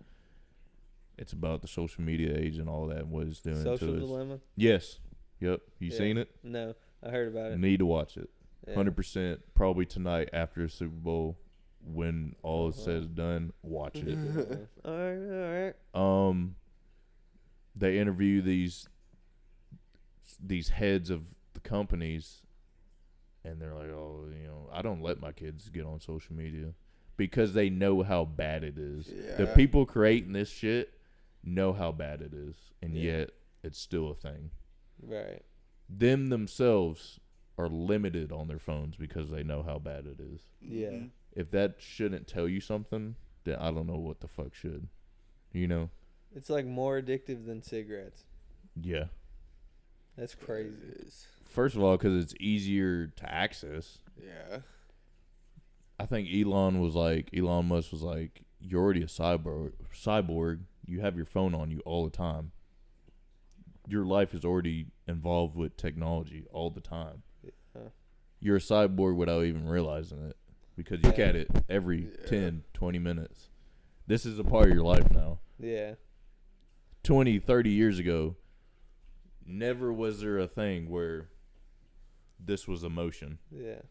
It's 1.17 1.33
about 1.33 1.61
the 1.61 1.67
social 1.67 2.03
media 2.03 2.35
age 2.35 2.57
and 2.57 2.67
all 2.67 2.87
that 2.87 2.99
and 2.99 3.11
what 3.11 3.27
it's 3.27 3.41
doing 3.41 3.61
Social 3.61 3.99
to 3.99 4.33
us. 4.33 4.39
Yes. 4.55 4.99
Yep. 5.41 5.61
You 5.79 5.89
Yeah. 5.91 5.97
seen 5.97 6.17
it? 6.17 6.29
No, 6.43 6.73
I 7.03 7.09
heard 7.09 7.27
about 7.27 7.51
it. 7.51 7.59
Need 7.59 7.77
to 7.79 7.85
watch 7.85 8.17
it. 8.17 8.29
Yeah. 8.67 8.75
Hundred 8.75 8.95
percent. 8.95 9.41
Probably 9.53 9.85
tonight 9.85 10.29
after 10.33 10.63
the 10.63 10.69
Super 10.69 10.95
Bowl, 10.95 11.37
when 11.85 12.35
all 12.43 12.69
is 12.69 12.77
said 12.77 13.03
and 13.03 13.15
done, 13.15 13.53
watch 13.61 13.97
it. 13.97 14.17
all 14.85 14.91
right, 14.91 15.73
all 15.93 16.13
right. 16.23 16.29
um, 16.29 16.55
they 17.75 17.97
interview 17.99 18.41
these 18.41 18.87
these 20.45 20.69
heads 20.69 21.09
of 21.09 21.23
the 21.53 21.59
companies, 21.59 22.41
and 23.43 23.61
they're 23.61 23.73
like, 23.73 23.89
"Oh, 23.89 24.25
you 24.31 24.47
know, 24.47 24.69
I 24.71 24.81
don't 24.81 25.01
let 25.01 25.19
my 25.19 25.31
kids 25.31 25.69
get 25.69 25.85
on 25.85 25.99
social 25.99 26.35
media 26.35 26.73
because 27.17 27.53
they 27.53 27.69
know 27.69 28.03
how 28.03 28.25
bad 28.25 28.63
it 28.63 28.77
is. 28.77 29.07
The 29.37 29.51
people 29.55 29.85
creating 29.85 30.33
this 30.33 30.49
shit 30.49 30.93
know 31.43 31.73
how 31.73 31.91
bad 31.91 32.21
it 32.21 32.33
is, 32.33 32.55
and 32.81 32.95
Yeah. 32.95 33.01
yet 33.17 33.29
it's 33.63 33.77
still 33.79 34.09
a 34.09 34.15
thing." 34.15 34.51
Right. 35.01 35.43
them 35.89 36.29
themselves 36.29 37.19
are 37.57 37.67
limited 37.67 38.31
on 38.31 38.47
their 38.47 38.57
phones 38.57 38.95
because 38.95 39.29
they 39.29 39.43
know 39.43 39.61
how 39.61 39.77
bad 39.77 40.07
it 40.07 40.19
is. 40.19 40.41
Yeah. 40.61 40.89
Mhm. 40.89 41.09
If 41.33 41.51
that 41.51 41.79
shouldn't 41.81 42.25
tell 42.25 42.47
you 42.47 42.61
something, 42.61 43.15
then 43.43 43.59
I 43.59 43.69
don't 43.69 43.85
know 43.85 43.99
what 43.99 44.21
the 44.21 44.27
fuck 44.29 44.55
should. 44.55 44.87
You 45.51 45.67
know? 45.67 45.89
It's 46.35 46.49
like 46.49 46.65
more 46.65 47.01
addictive 47.01 47.45
than 47.45 47.61
cigarettes. 47.61 48.23
Yeah. 48.81 49.05
That's 50.17 50.35
crazy. 50.35 50.71
First 51.45 51.75
of 51.75 51.83
all, 51.83 51.97
because 51.97 52.23
it's 52.23 52.33
easier 52.39 53.07
to 53.07 53.31
access. 53.31 53.99
Yeah. 54.21 54.59
I 55.99 56.05
think 56.05 56.27
Elon 56.33 56.79
was 56.81 56.95
like 56.95 57.29
Elon 57.35 57.67
Musk 57.67 57.91
was 57.91 58.01
like, 58.01 58.41
"You're 58.59 58.81
already 58.81 59.03
a 59.03 59.07
cyborg. 59.07 59.73
Cyborg. 59.93 60.61
You 60.85 61.01
have 61.01 61.15
your 61.15 61.25
phone 61.25 61.53
on 61.53 61.69
you 61.71 61.79
all 61.85 62.03
the 62.03 62.09
time. 62.15 62.51
Your 63.87 64.05
life 64.05 64.33
is 64.33 64.43
already 64.43 64.87
involved 65.07 65.55
with 65.55 65.77
technology 65.77 66.45
all 66.51 66.69
the 66.71 66.81
time. 66.81 67.21
Yeah. 67.43 67.81
You're 68.39 68.57
a 68.57 68.59
cyborg 68.59 69.15
without 69.15 69.43
even 69.45 69.67
realizing 69.67 70.25
it 70.25 70.37
because 70.75 70.99
you 71.01 71.09
look 71.09 71.17
Yeah. 71.17 71.25
at 71.27 71.35
it 71.35 71.49
every 71.69 72.05
Yeah. 72.05 72.25
10, 72.27 72.63
20 72.73 72.99
minutes. 72.99 73.49
This 74.07 74.25
is 74.25 74.39
a 74.39 74.43
part 74.43 74.67
of 74.69 74.73
your 74.73 74.83
life 74.83 75.09
now. 75.11 75.39
Yeah. 75.59 75.95
20, 77.03 77.39
30 77.39 77.69
years 77.69 77.99
ago, 77.99 78.35
never 79.45 79.91
was 79.91 80.21
there 80.21 80.39
a 80.39 80.47
thing 80.47 80.89
where 80.89 81.27
this 82.39 82.67
was 82.67 82.83
emotion. 82.83 83.39
Yeah. 83.51 83.81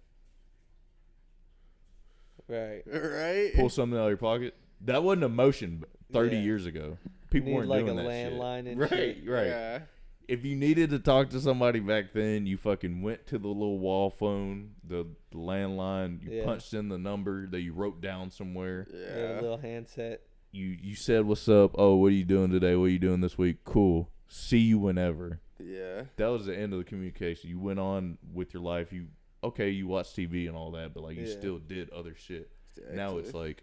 Right. 2.49 2.83
Right. 2.93 3.53
Pull 3.55 3.71
something 3.71 3.99
out 3.99 4.05
of 4.05 4.11
your 4.11 4.17
pocket. 4.17 4.55
That 4.83 5.03
wasn't 5.03 5.25
emotion 5.25 5.85
30 6.13 6.37
Yeah. 6.37 6.43
years 6.43 6.67
ago. 6.67 6.99
People 7.31 7.51
Need 7.51 7.57
weren't 7.57 7.69
like 7.69 7.87
doing 7.87 7.99
a 7.99 8.03
that 8.03 8.11
shit. 8.11 8.33
landline 8.35 8.71
and 8.71 8.81
right, 8.81 8.91
shit. 8.91 9.29
right. 9.29 9.47
Yeah. 9.47 9.79
If 10.29 10.45
you 10.45 10.57
needed 10.57 10.91
to 10.91 10.99
talk 10.99 11.31
to 11.31 11.41
somebody 11.41 11.81
back 11.81 12.13
then, 12.13 12.47
you 12.47 12.57
fucking 12.57 13.03
went 13.03 13.27
to 13.29 13.39
the 13.39 13.49
little 13.49 13.79
wall 13.79 14.11
phone, 14.11 14.73
the, 14.87 15.07
the 15.31 15.39
landline, 15.39 16.23
you 16.23 16.31
Yeah. 16.39 16.45
punched 16.45 16.75
in 16.75 16.89
the 16.89 16.99
number 16.99 17.47
that 17.49 17.61
you 17.61 17.73
wrote 17.73 18.01
down 18.01 18.31
somewhere. 18.31 18.87
Yeah. 18.93 18.99
a 18.99 19.35
Yeah. 19.35 19.41
little 19.41 19.59
handset. 19.59 20.23
You 20.53 20.67
you 20.67 20.95
said 20.95 21.25
what's 21.25 21.49
up? 21.49 21.73
Oh, 21.77 21.95
what 21.97 22.09
are 22.09 22.11
you 22.15 22.25
doing 22.25 22.51
today? 22.51 22.77
What 22.77 22.85
are 22.85 22.89
you 22.91 22.99
doing 22.99 23.21
this 23.23 23.39
week? 23.39 23.65
Cool. 23.65 24.11
See 24.29 24.59
you 24.59 24.79
whenever. 24.79 25.41
Yeah. 25.59 26.03
That 26.17 26.27
was 26.29 26.45
the 26.47 26.57
end 26.57 26.73
of 26.75 26.79
the 26.79 26.85
communication. 26.85 27.49
You 27.49 27.59
went 27.59 27.79
on 27.79 28.19
with 28.35 28.53
your 28.53 28.63
life. 28.63 28.93
You 28.93 29.07
okay, 29.43 29.71
you 29.71 29.87
watched 29.87 30.15
TV 30.17 30.47
and 30.49 30.57
all 30.57 30.71
that, 30.73 30.93
but 30.93 31.03
like 31.05 31.17
you 31.17 31.25
Yeah. 31.25 31.33
still 31.33 31.59
did 31.59 31.89
other 31.91 32.15
shit. 32.15 32.51
Now 32.93 33.17
it's 33.19 33.33
like 33.35 33.63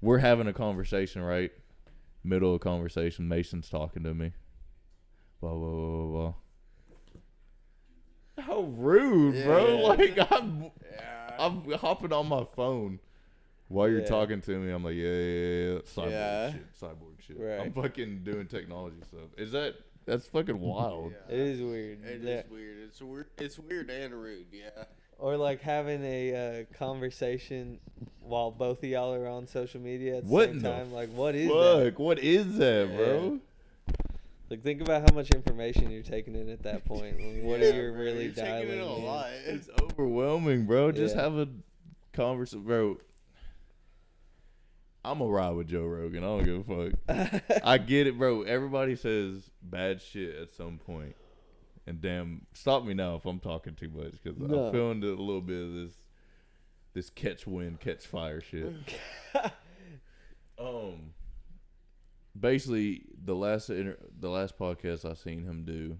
we're 0.00 0.18
having 0.18 0.46
a 0.46 0.52
conversation, 0.52 1.22
right? 1.22 1.50
Middle 2.22 2.54
of 2.54 2.60
conversation, 2.60 3.26
Mason's 3.28 3.68
talking 3.68 4.04
to 4.04 4.14
me. 4.14 4.32
Blah 5.40 5.54
blah 5.54 5.70
blah 5.70 6.06
blah. 6.06 6.32
blah. 8.36 8.44
How 8.44 8.60
rude, 8.62 9.44
bro! 9.44 9.76
Like 9.88 10.18
I'm, 10.32 10.70
Yeah. 10.88 11.30
I'm 11.38 11.70
hopping 11.72 12.12
on 12.12 12.28
my 12.28 12.44
phone 12.54 13.00
while 13.70 13.88
you're 13.88 14.00
Yeah. 14.00 14.06
talking 14.06 14.40
to 14.42 14.58
me. 14.58 14.70
I'm 14.72 14.84
like, 14.84 14.96
yeah, 14.96 15.04
yeah, 15.04 15.14
yeah, 15.14 15.72
yeah. 15.74 15.78
cyborg 15.86 16.10
Yeah. 16.10 16.52
shit, 16.52 16.72
cyborg 16.80 17.20
shit. 17.20 17.38
Right. 17.38 17.60
I'm 17.60 17.72
fucking 17.72 18.24
doing 18.24 18.46
technology 18.46 18.96
stuff. 19.08 19.30
Is 19.38 19.52
that 19.52 19.74
that's 20.06 20.26
fucking 20.26 20.58
wild? 20.60 21.12
Yeah. 21.28 21.34
It 21.34 21.40
is 21.40 21.60
weird. 21.62 22.04
It 22.04 22.20
Yeah. 22.22 22.30
is 22.40 22.50
weird. 22.50 22.78
It's 22.88 23.00
weird. 23.02 23.26
It's 23.38 23.58
weird 23.58 23.88
and 23.90 24.12
rude. 24.14 24.46
Yeah. 24.52 24.84
Or 25.18 25.36
like 25.36 25.60
having 25.60 26.02
a 26.02 26.34
uh, 26.62 26.64
conversation 26.76 27.78
while 28.20 28.50
both 28.50 28.82
of 28.82 28.88
y'all 28.88 29.14
are 29.14 29.26
on 29.28 29.46
social 29.46 29.80
media 29.80 30.16
at 30.18 30.24
the 30.24 30.30
What 30.30 30.46
same 30.48 30.56
in 30.56 30.62
the 30.62 30.68
time. 30.70 30.92
Like, 30.92 31.10
what 31.12 31.34
is 31.34 31.48
that? 31.48 31.84
Fuck, 31.90 31.98
what 31.98 32.18
is 32.18 32.56
that, 32.58 32.88
bro? 32.96 33.38
Like, 34.48 34.62
think 34.62 34.80
about 34.80 35.02
how 35.08 35.14
much 35.14 35.30
information 35.30 35.90
you're 35.92 36.02
taking 36.02 36.34
in 36.34 36.48
at 36.48 36.62
that 36.64 36.84
point. 36.84 37.20
Like, 37.20 37.42
what 37.44 37.60
Yeah, 37.60 37.66
are 37.76 37.82
you 37.82 37.92
really 37.92 38.24
you're 38.24 38.32
taking 38.34 38.44
dialing 38.44 38.68
in 38.70 38.80
a 38.80 38.96
in? 38.96 39.04
lot. 39.04 39.30
It's 39.46 39.68
overwhelming, 39.80 40.64
bro. 40.66 40.90
Just 40.90 41.14
Yeah. 41.14 41.22
have 41.22 41.36
a 41.38 41.48
conversation, 42.12 42.64
bro. 42.64 42.98
I'm 45.04 45.18
gonna 45.18 45.30
ride 45.30 45.50
with 45.50 45.68
Joe 45.68 45.84
Rogan. 45.86 46.22
I 46.22 46.26
don't 46.26 46.44
give 46.44 46.70
a 46.70 46.90
fuck. 47.40 47.62
I 47.64 47.78
get 47.78 48.06
it, 48.06 48.18
bro. 48.18 48.42
Everybody 48.42 48.96
says 48.96 49.50
bad 49.62 50.02
shit 50.02 50.36
at 50.36 50.52
some 50.54 50.78
point, 50.78 51.16
and 51.86 52.00
damn, 52.00 52.46
stop 52.52 52.84
me 52.84 52.92
now 52.94 53.14
if 53.16 53.24
I'm 53.24 53.40
talking 53.40 53.74
too 53.74 53.88
much 53.88 54.12
because 54.22 54.38
No. 54.38 54.66
I'm 54.66 54.72
feeling 54.72 55.02
a 55.02 55.06
little 55.06 55.40
bit 55.40 55.62
of 55.62 55.72
this, 55.74 55.92
this 56.92 57.08
catch 57.10 57.46
wind, 57.46 57.80
catch 57.80 58.06
fire 58.06 58.40
shit. 58.42 58.72
um, 60.58 61.14
basically, 62.38 63.02
the 63.24 63.34
last 63.34 63.70
inter- 63.70 63.98
the 64.18 64.28
last 64.28 64.58
podcast 64.58 65.10
I 65.10 65.14
seen 65.14 65.44
him 65.44 65.64
do, 65.64 65.96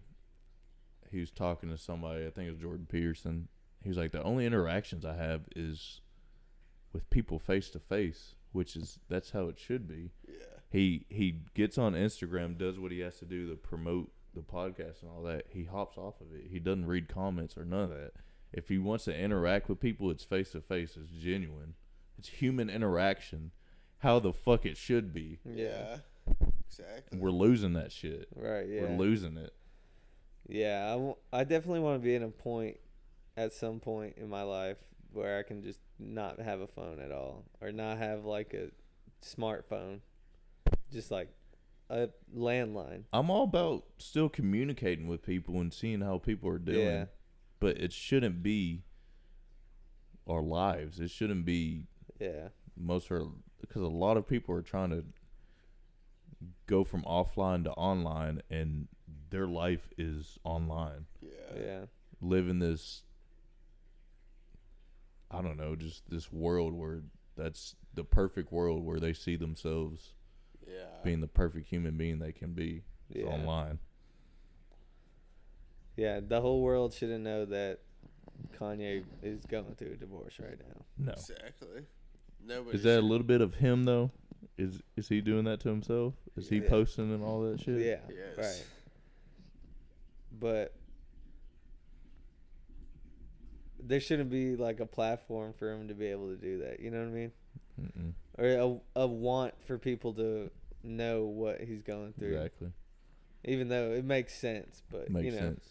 he 1.10 1.20
was 1.20 1.31
talking 1.31 1.70
to 1.70 1.78
somebody. 1.78 2.27
I 2.27 2.31
think 2.31 2.48
it 2.48 2.52
was 2.52 2.60
Jordan 2.60 2.86
Peterson. 2.90 3.48
He 3.82 3.89
was 3.89 3.97
like, 3.97 4.12
the 4.12 4.22
only 4.22 4.44
interactions 4.44 5.06
I 5.06 5.14
have 5.16 5.43
is 5.56 6.02
with 6.93 7.09
people 7.09 7.39
face 7.39 7.70
to 7.70 7.78
face, 7.78 8.35
which 8.52 8.77
is 8.77 8.98
that's 9.09 9.31
how 9.31 9.48
it 9.48 9.59
should 9.59 9.86
be. 9.89 10.10
Yeah. 10.28 10.35
He 10.70 11.06
he 11.09 11.40
gets 11.55 11.78
on 11.78 11.94
Instagram, 11.94 12.56
does 12.59 12.78
what 12.78 12.93
he 12.93 13.01
has 13.01 13.18
to 13.18 13.24
do 13.24 13.48
to 13.48 13.56
promote 13.56 14.10
the 14.35 14.40
podcast 14.43 15.02
and 15.02 15.10
all 15.10 15.22
that. 15.22 15.47
He 15.48 15.64
hops 15.64 15.98
off 15.98 16.20
of 16.20 16.28
it. 16.35 16.47
He 16.51 16.59
doesn't 16.60 16.86
read 16.86 17.09
comments 17.09 17.56
or 17.56 17.64
none 17.64 17.85
of 17.85 17.90
that. 17.90 18.12
If 18.52 18.68
he 18.68 18.78
wants 18.78 19.05
to 19.05 19.16
interact 19.16 19.68
with 19.68 19.81
people, 19.81 20.10
it's 20.10 20.24
face 20.24 20.52
to 20.52 20.60
face. 20.60 20.97
It's 21.01 21.10
genuine. 21.10 21.74
It's 22.18 22.28
human 22.28 22.68
interaction. 22.70 23.52
How 23.98 24.18
the 24.18 24.32
fuck 24.32 24.64
it 24.66 24.77
should 24.77 25.12
be. 25.12 25.39
Yeah. 25.44 25.98
Exactly. 26.66 27.18
We're 27.18 27.31
losing 27.31 27.72
that 27.74 27.93
shit. 27.93 28.28
Right. 28.35 28.66
Yeah. 28.68 28.82
We're 28.82 28.97
losing 28.97 29.36
it. 29.36 29.52
Yeah, 30.48 30.86
I, 30.89 30.93
w- 30.93 31.16
I 31.32 31.44
definitely 31.44 31.81
want 31.81 32.01
to 32.01 32.05
be 32.05 32.14
in 32.14 32.22
a 32.22 32.28
point 32.28 32.78
at 33.36 33.52
some 33.52 33.78
point 33.78 34.14
in 34.16 34.28
my 34.28 34.43
life 34.43 34.78
where 35.12 35.39
I 35.39 35.43
can 35.43 35.62
just 35.62 35.81
not 36.01 36.40
have 36.40 36.60
a 36.60 36.66
phone 36.66 36.98
at 37.01 37.12
all 37.12 37.44
or 37.60 37.72
not 37.72 37.98
have 37.98 38.24
like 38.24 38.55
a 38.55 38.70
smartphone. 39.24 40.01
Just 40.93 41.10
like 41.10 41.28
a 41.89 42.09
landline. 42.35 43.05
I'm 43.12 43.31
all 43.31 43.44
about 43.44 43.85
still 43.98 44.28
communicating 44.28 45.06
with 45.06 45.22
people 45.22 45.60
and 45.60 45.72
seeing 45.72 46.01
how 46.01 46.18
people 46.18 46.48
are 46.51 46.59
doing. 46.59 46.81
Yeah. 46.81 47.05
But 47.60 47.77
it 47.78 47.93
shouldn't 47.93 48.43
be 48.43 48.82
our 50.28 50.43
lives. 50.43 50.98
It 51.01 51.10
shouldn't 51.10 51.44
be 51.44 51.86
Yeah. 52.18 52.48
most 52.77 53.10
are 53.10 53.24
because 53.60 53.82
a 53.82 53.89
lot 53.89 54.16
of 54.16 54.27
people 54.27 54.55
are 54.55 54.62
trying 54.62 54.90
to 54.90 55.05
go 56.66 56.85
from 56.85 57.02
offline 57.02 57.64
to 57.64 57.70
online 57.72 58.40
and 58.51 58.89
their 59.28 59.47
life 59.47 59.89
is 59.98 60.39
online 60.44 61.06
Yeah. 61.20 61.31
Yeah. 61.60 61.85
living 62.20 62.59
this 62.59 63.02
i 65.31 65.40
don't 65.43 65.57
know 65.57 65.74
just 65.77 66.09
this 66.11 66.32
world 66.32 66.73
where 66.74 67.01
that's 67.36 67.77
the 67.94 68.05
perfect 68.05 68.52
world 68.52 68.85
where 68.85 68.98
they 69.01 69.12
see 69.12 69.36
themselves 69.36 70.12
Yeah. 70.66 70.85
being 71.05 71.20
the 71.20 71.28
perfect 71.28 71.66
human 71.69 71.97
being 71.97 72.19
they 72.19 72.32
can 72.32 72.52
be 72.52 72.82
Yeah. 73.09 73.24
online 73.27 73.78
Yeah, 75.97 76.20
the 76.20 76.40
whole 76.40 76.62
world 76.62 76.94
shouldn't 76.94 77.23
know 77.24 77.44
that 77.47 77.81
Kanye 78.59 79.05
is 79.23 79.44
going 79.47 79.74
through 79.74 79.93
a 79.93 79.97
divorce 79.97 80.39
right 80.39 80.59
now. 80.59 80.85
no 80.98 81.12
Exactly. 81.12 81.85
Nobody. 82.43 82.77
is 82.78 82.85
that 82.85 83.01
a 83.01 83.02
little 83.02 83.27
bit 83.27 83.40
of 83.43 83.55
him 83.55 83.85
though 83.85 84.11
is 84.57 84.81
is 84.97 85.09
he 85.09 85.20
doing 85.20 85.44
that 85.44 85.61
to 85.61 85.69
himself 85.69 86.15
is 86.36 86.48
he 86.48 86.59
Yeah. 86.59 86.69
posting 86.69 87.12
and 87.12 87.23
all 87.23 87.43
that 87.43 87.61
shit 87.61 87.81
Yeah. 87.81 88.01
Yes. 88.09 88.36
Right. 88.39 88.66
But 90.32 90.74
there 93.82 94.01
shouldn't 94.01 94.31
be 94.31 94.57
like 94.57 94.81
a 94.81 94.86
platform 94.86 95.52
for 95.59 95.73
him 95.73 95.89
to 95.89 95.94
be 95.94 96.07
able 96.07 96.28
to 96.28 96.36
do 96.36 96.59
that. 96.59 96.81
You 96.81 96.90
know 96.90 96.98
what 96.98 97.09
I 97.09 97.11
mean? 97.11 97.32
Mm-mm. 97.81 98.12
Or 98.39 98.81
a, 98.97 99.02
a 99.02 99.07
want 99.07 99.55
for 99.66 99.78
people 99.78 100.12
to 100.15 100.51
know 100.82 101.24
what 101.24 101.61
he's 101.61 101.82
going 101.82 102.15
through. 102.19 102.35
exactly 102.35 102.73
Even 103.44 103.69
though 103.69 103.93
it 103.93 104.05
makes 104.05 104.35
sense, 104.35 104.82
but 104.90 105.11
makes 105.11 105.27
you 105.27 105.32
know, 105.32 105.39
sense 105.39 105.65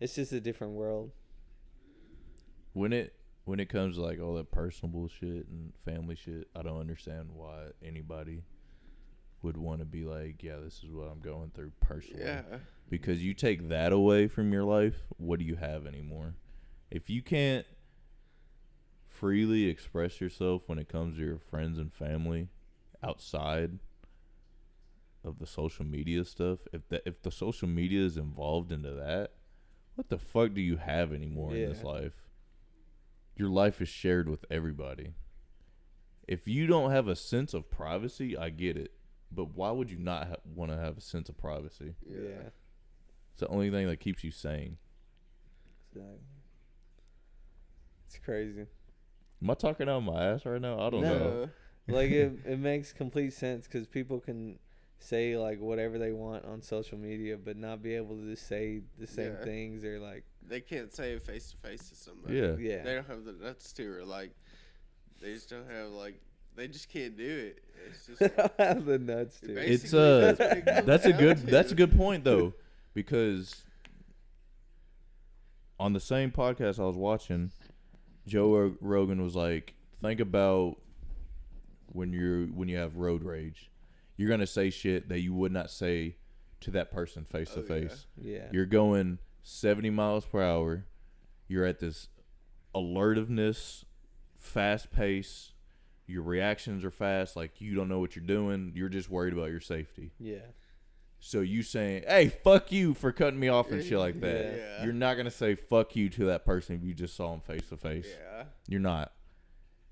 it's 0.00 0.14
just 0.14 0.32
a 0.32 0.40
different 0.40 0.74
world. 0.74 1.10
when 2.72 2.92
it 2.92 3.14
when 3.44 3.60
it 3.60 3.68
comes 3.68 3.96
to 3.96 4.02
like 4.02 4.20
all 4.20 4.34
that 4.34 4.50
personal 4.50 4.92
bullshit 4.92 5.46
and 5.48 5.72
family 5.84 6.16
shit, 6.16 6.48
I 6.54 6.62
don't 6.62 6.80
understand 6.80 7.30
why 7.32 7.68
anybody 7.82 8.42
would 9.42 9.56
want 9.56 9.78
to 9.78 9.84
be 9.84 10.04
like, 10.04 10.42
yeah, 10.42 10.56
this 10.62 10.82
is 10.82 10.90
what 10.90 11.04
I'm 11.08 11.20
going 11.20 11.52
through 11.54 11.70
personally. 11.80 12.24
Yeah. 12.24 12.42
Because 12.90 13.22
you 13.22 13.34
take 13.34 13.68
that 13.68 13.92
away 13.92 14.26
from 14.26 14.52
your 14.52 14.64
life, 14.64 14.96
what 15.16 15.38
do 15.38 15.44
you 15.44 15.54
have 15.54 15.86
anymore? 15.86 16.34
If 16.90 17.10
you 17.10 17.22
can't 17.22 17.66
freely 19.08 19.66
express 19.66 20.20
yourself 20.20 20.62
when 20.66 20.78
it 20.78 20.88
comes 20.88 21.16
to 21.16 21.24
your 21.24 21.38
friends 21.38 21.78
and 21.78 21.92
family 21.92 22.48
outside 23.02 23.78
of 25.24 25.38
the 25.38 25.46
social 25.46 25.84
media 25.84 26.24
stuff, 26.24 26.60
if 26.72 26.88
the 26.88 27.02
if 27.06 27.22
the 27.22 27.30
social 27.30 27.68
media 27.68 28.04
is 28.04 28.16
involved 28.16 28.70
into 28.70 28.92
that, 28.92 29.32
what 29.94 30.08
the 30.08 30.18
fuck 30.18 30.54
do 30.54 30.60
you 30.60 30.76
have 30.76 31.12
anymore 31.12 31.54
in 31.54 31.68
this 31.68 31.82
life? 31.82 32.12
Your 33.36 33.48
life 33.48 33.80
is 33.80 33.88
shared 33.88 34.28
with 34.28 34.44
everybody. 34.50 35.14
If 36.28 36.48
you 36.48 36.66
don't 36.66 36.90
have 36.90 37.08
a 37.08 37.16
sense 37.16 37.54
of 37.54 37.70
privacy, 37.70 38.36
I 38.36 38.50
get 38.50 38.76
it. 38.76 38.92
But 39.30 39.54
why 39.54 39.70
would 39.72 39.90
you 39.90 39.98
not 39.98 40.28
ha- 40.28 40.36
want 40.44 40.70
to 40.70 40.76
have 40.76 40.96
a 40.96 41.00
sense 41.00 41.28
of 41.28 41.36
privacy? 41.36 41.94
Yeah. 42.08 42.50
It's 43.32 43.40
the 43.40 43.48
only 43.48 43.70
thing 43.70 43.86
that 43.88 44.00
keeps 44.00 44.24
you 44.24 44.30
sane. 44.30 44.78
Exactly. 45.92 46.35
It's 48.06 48.18
crazy. 48.24 48.66
Am 49.42 49.50
I 49.50 49.54
talking 49.54 49.88
out 49.88 50.00
my 50.00 50.24
ass 50.32 50.46
right 50.46 50.60
now? 50.60 50.80
I 50.80 50.90
don't 50.90 51.02
No. 51.02 51.18
know. 51.18 51.50
like 51.88 52.10
it, 52.10 52.32
it 52.46 52.58
makes 52.58 52.92
complete 52.92 53.32
sense 53.32 53.66
because 53.66 53.86
people 53.86 54.18
can 54.20 54.58
say 54.98 55.36
like 55.36 55.60
whatever 55.60 55.98
they 55.98 56.12
want 56.12 56.44
on 56.46 56.62
social 56.62 56.96
media, 56.98 57.36
but 57.36 57.56
not 57.56 57.82
be 57.82 57.94
able 57.94 58.16
to 58.16 58.22
just 58.30 58.46
say 58.48 58.80
the 58.98 59.06
same 59.06 59.34
Yeah. 59.38 59.44
things 59.44 59.84
or 59.84 59.98
like 59.98 60.24
They 60.48 60.60
can't 60.60 60.92
say 60.94 61.12
it 61.12 61.22
face 61.22 61.50
to 61.50 61.56
face 61.58 61.88
to 61.90 61.94
somebody. 61.94 62.36
Yeah. 62.38 62.56
yeah, 62.58 62.82
They 62.82 62.94
don't 62.94 63.06
have 63.06 63.24
the 63.24 63.32
nuts 63.32 63.72
to, 63.74 63.98
or 63.98 64.04
like, 64.04 64.30
they 65.20 65.34
just 65.34 65.50
don't 65.50 65.68
have 65.70 65.90
like, 65.90 66.20
they 66.54 66.68
just 66.68 66.88
can't 66.88 67.16
do 67.16 67.52
it. 67.54 67.62
It's 67.88 68.06
just. 68.06 68.18
they 68.20 68.28
don't 68.28 68.52
have 68.58 68.84
the 68.86 68.98
nuts 68.98 69.40
to. 69.40 69.48
Basically, 69.48 69.74
It's 69.74 69.92
uh, 69.94 70.20
that's 70.20 70.38
what 70.40 70.56
it 70.58 70.64
comes 70.66 70.86
that's 70.86 71.04
a 71.06 71.12
good 71.12 71.36
to. 71.38 71.46
that's 71.46 71.72
a 71.72 71.74
good 71.74 71.94
point 71.96 72.24
though, 72.24 72.54
because 72.94 73.62
on 75.78 75.92
the 75.92 76.00
same 76.00 76.30
podcast 76.30 76.78
I 76.80 76.84
was 76.84 76.96
watching, 76.96 77.50
Joe 78.26 78.74
Rogan 78.80 79.22
was 79.22 79.34
like, 79.36 79.74
think 80.02 80.20
about 80.20 80.76
when 81.92 82.12
you're 82.12 82.46
when 82.46 82.68
you 82.68 82.76
have 82.76 82.96
road 82.96 83.22
rage, 83.22 83.70
you're 84.16 84.28
gonna 84.28 84.46
say 84.46 84.70
shit 84.70 85.08
that 85.08 85.20
you 85.20 85.32
would 85.34 85.52
not 85.52 85.70
say 85.70 86.16
to 86.60 86.70
that 86.72 86.90
person 86.90 87.24
face 87.24 87.50
to 87.50 87.60
Oh, 87.60 87.62
face. 87.62 88.06
yeah, 88.20 88.48
You're 88.52 88.66
going 88.66 89.18
70 89.42 89.90
miles 89.90 90.24
per 90.24 90.42
hour. 90.42 90.86
You're 91.48 91.64
at 91.64 91.78
this 91.78 92.08
alertiveness, 92.74 93.84
fast 94.38 94.90
pace. 94.90 95.52
Your 96.06 96.22
reactions 96.22 96.84
are 96.84 96.90
fast. 96.90 97.36
Like 97.36 97.60
you 97.60 97.74
don't 97.74 97.88
know 97.88 97.98
what 97.98 98.14
you're 98.16 98.24
doing. 98.24 98.72
You're 98.74 98.88
just 98.88 99.10
worried 99.10 99.32
about 99.32 99.50
your 99.50 99.60
safety. 99.60 100.12
yeah, 100.18 100.38
So 101.26 101.40
you 101.40 101.64
saying, 101.64 102.04
"Hey, 102.06 102.28
fuck 102.28 102.70
you 102.70 102.94
for 102.94 103.10
cutting 103.10 103.40
me 103.40 103.48
off" 103.48 103.72
and 103.72 103.82
shit 103.82 103.98
like 103.98 104.20
that. 104.20 104.56
Yeah. 104.56 104.84
You're 104.84 104.92
not 104.92 105.16
gonna 105.16 105.32
say 105.32 105.56
"fuck 105.56 105.96
you" 105.96 106.08
to 106.10 106.26
that 106.26 106.44
person 106.44 106.76
if 106.76 106.84
you 106.84 106.94
just 106.94 107.16
saw 107.16 107.34
him 107.34 107.40
face 107.40 107.68
to 107.70 107.76
face. 107.76 108.06
Yeah. 108.08 108.44
You're 108.68 108.78
not. 108.78 109.12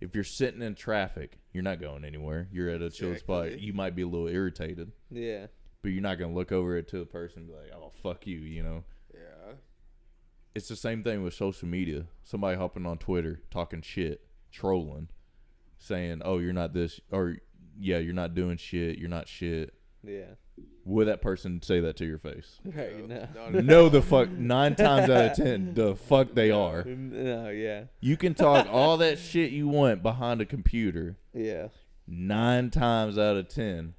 If 0.00 0.14
you're 0.14 0.22
sitting 0.22 0.62
in 0.62 0.76
traffic, 0.76 1.40
you're 1.52 1.64
not 1.64 1.80
going 1.80 2.04
anywhere. 2.04 2.46
You're 2.52 2.68
at 2.68 2.82
a 2.82 2.88
chill 2.90 3.16
spot. 3.16 3.58
You 3.58 3.72
might 3.72 3.96
be 3.96 4.02
a 4.02 4.06
little 4.06 4.28
irritated, 4.28 4.92
yeah, 5.10 5.48
but 5.82 5.88
you're 5.88 6.02
not 6.02 6.20
gonna 6.20 6.34
look 6.34 6.52
over 6.52 6.76
it 6.76 6.86
to 6.88 7.00
the 7.00 7.06
person 7.06 7.40
and 7.40 7.48
be 7.48 7.54
like, 7.54 7.72
"Oh, 7.74 7.90
fuck 8.00 8.28
you," 8.28 8.38
you 8.38 8.62
know. 8.62 8.84
Yeah. 9.12 9.54
It's 10.54 10.68
the 10.68 10.76
same 10.76 11.02
thing 11.02 11.24
with 11.24 11.34
social 11.34 11.66
media. 11.66 12.06
Somebody 12.22 12.56
hopping 12.56 12.86
on 12.86 12.98
Twitter 12.98 13.40
talking 13.50 13.82
shit, 13.82 14.24
trolling, 14.52 15.08
saying, 15.78 16.22
"Oh, 16.24 16.38
you're 16.38 16.52
not 16.52 16.74
this," 16.74 17.00
or 17.10 17.38
"Yeah, 17.76 17.98
you're 17.98 18.14
not 18.14 18.34
doing 18.36 18.56
shit. 18.56 18.98
You're 18.98 19.08
not 19.08 19.26
shit." 19.26 19.74
yeah. 20.04 20.34
Would 20.86 21.08
that 21.08 21.22
person 21.22 21.62
say 21.62 21.80
that 21.80 21.96
to 21.96 22.04
your 22.04 22.18
face? 22.18 22.60
Right, 22.62 23.08
no, 23.08 23.26
no, 23.50 23.60
no, 23.60 23.88
the 23.88 24.02
fuck. 24.02 24.28
Nine 24.30 24.74
times 24.74 25.08
out 25.08 25.30
of 25.30 25.36
ten, 25.36 25.72
the 25.74 25.96
fuck 25.96 26.34
they 26.34 26.50
are. 26.50 26.84
no, 26.84 27.48
yeah, 27.48 27.84
You 28.00 28.16
can 28.18 28.34
talk 28.34 28.66
all 28.70 28.98
that 28.98 29.18
shit 29.18 29.50
you 29.50 29.66
want 29.66 30.02
behind 30.02 30.40
a 30.42 30.44
computer. 30.46 31.16
yeah, 31.32 31.68
Nine 32.06 32.68
times 32.70 33.16
out 33.16 33.36
of 33.38 33.48
ten, 33.48 33.94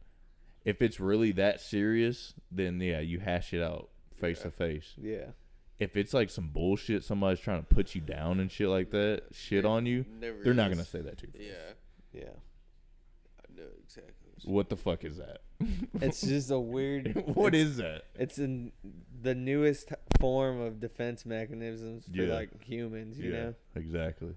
if 0.63 0.79
it's 0.81 0.99
really 0.99 1.31
that 1.33 1.59
serious, 1.59 2.35
then 2.51 2.79
yeah, 2.79 2.99
you 2.99 3.19
hash 3.19 3.51
it 3.51 3.63
out 3.63 3.89
face 4.15 4.41
to 4.43 4.51
face. 4.51 4.93
yeah, 5.01 5.31
If 5.79 5.97
it's 5.97 6.13
like 6.13 6.29
some 6.29 6.49
bullshit, 6.49 7.03
somebody's 7.03 7.39
trying 7.39 7.63
to 7.65 7.67
put 7.75 7.95
you 7.95 8.01
down 8.01 8.39
and 8.39 8.51
shit 8.51 8.67
like 8.69 8.91
that, 8.91 9.23
shit 9.31 9.65
on 9.65 9.87
you, 9.87 10.05
they're 10.19 10.53
not 10.53 10.69
gonna 10.69 10.85
say 10.85 11.01
that 11.01 11.17
to 11.17 11.27
you. 11.33 11.47
Yeah. 11.47 11.73
yeah. 12.13 12.29
I 13.39 13.59
know 13.59 13.69
exactly. 13.83 14.13
What 14.43 14.69
the 14.69 14.77
fuck 14.77 15.03
is 15.03 15.17
that? 15.17 15.39
It's 16.01 16.21
just 16.21 16.51
a 16.51 16.59
weird. 16.59 17.23
What 17.33 17.55
is 17.55 17.79
it's- 17.79 18.01
that? 18.15 18.21
It's 18.21 18.37
in 18.37 18.71
the 19.21 19.33
newest 19.35 19.91
form 20.19 20.59
of 20.61 20.79
defense 20.79 21.25
mechanisms 21.25 22.05
for 22.05 22.21
Yeah. 22.23 22.33
like 22.33 22.63
humans, 22.63 23.17
you 23.17 23.31
know, 23.31 23.53
exactly. 23.75 24.35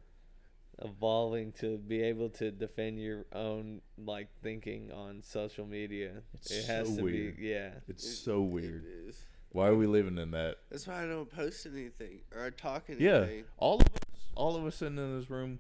evolving 0.81 1.53
to 1.61 1.77
be 1.79 2.03
able 2.03 2.29
to 2.31 2.51
defend 2.51 3.01
your 3.01 3.27
own 3.33 3.81
like 3.97 4.29
thinking 4.43 4.93
on 4.93 5.23
social 5.23 5.67
media. 5.67 6.23
It's 6.35 6.51
it 6.51 6.67
has 6.67 6.89
so 6.89 6.97
to 6.99 7.03
weird. 7.03 7.37
be, 7.37 7.47
yeah, 7.49 7.71
It's 7.89 8.05
It- 8.05 8.15
so 8.17 8.41
weird. 8.43 8.85
It 8.85 9.09
is. 9.09 9.23
Why 9.51 9.69
are 9.69 9.75
we 9.75 9.87
living 9.87 10.19
in 10.19 10.31
that? 10.33 10.59
That's 10.71 10.87
why 10.87 11.03
I 11.03 11.07
don't 11.07 11.29
post 11.31 11.67
anything 11.67 12.21
or 12.35 12.51
talk 12.51 12.85
anything. 12.89 13.07
Yeah, 13.07 13.23
anything. 13.23 13.45
all 13.57 13.77
of 13.77 13.87
us, 13.87 14.01
all 14.35 14.57
of 14.57 14.65
us 14.67 14.77
sitting 14.77 14.99
in 14.99 15.19
this 15.19 15.29
room, 15.31 15.59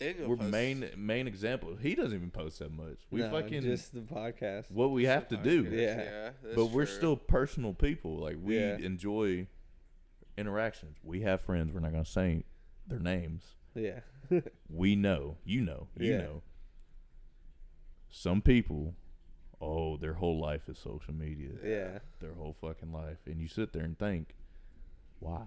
Daniel 0.00 0.28
we're 0.28 0.36
posts- 0.36 0.50
main 0.52 0.90
main 0.96 1.26
example. 1.28 1.76
He 1.76 1.94
doesn't 1.94 2.16
even 2.16 2.30
post 2.30 2.58
that 2.60 2.72
much. 2.72 2.98
We 3.10 3.20
no, 3.20 3.30
fucking 3.30 3.62
just 3.62 3.92
the 3.94 4.00
podcast. 4.00 4.70
what 4.70 4.90
we 4.90 5.04
have 5.04 5.28
to 5.28 5.36
do. 5.36 5.64
podcast, 5.64 5.72
Yeah. 5.72 6.30
but 6.54 6.66
we're 6.66 6.86
true. 6.86 6.94
still 6.94 7.16
personal 7.16 7.74
people. 7.74 8.16
Like 8.18 8.36
we 8.42 8.58
Yeah. 8.58 8.76
enjoy 8.78 9.46
interactions. 10.38 10.96
We 11.04 11.20
have 11.20 11.40
friends. 11.42 11.72
We're 11.72 11.80
not 11.80 11.92
gonna 11.92 12.04
say 12.04 12.44
their 12.86 12.98
names. 12.98 13.56
Yeah, 13.74 14.00
We 14.68 14.96
know. 14.96 15.36
You 15.44 15.60
know. 15.60 15.88
You 15.96 16.12
Yeah. 16.12 16.18
know. 16.18 16.42
Some 18.08 18.42
people, 18.42 18.94
oh, 19.60 19.96
their 19.96 20.14
whole 20.14 20.40
life 20.40 20.68
is 20.68 20.78
social 20.78 21.14
media. 21.14 21.50
yeah, 21.62 21.98
Their 22.20 22.34
whole 22.34 22.54
fucking 22.60 22.92
life, 22.92 23.18
and 23.26 23.40
you 23.40 23.46
sit 23.46 23.72
there 23.72 23.84
and 23.84 23.96
think, 23.98 24.34
why? 25.20 25.46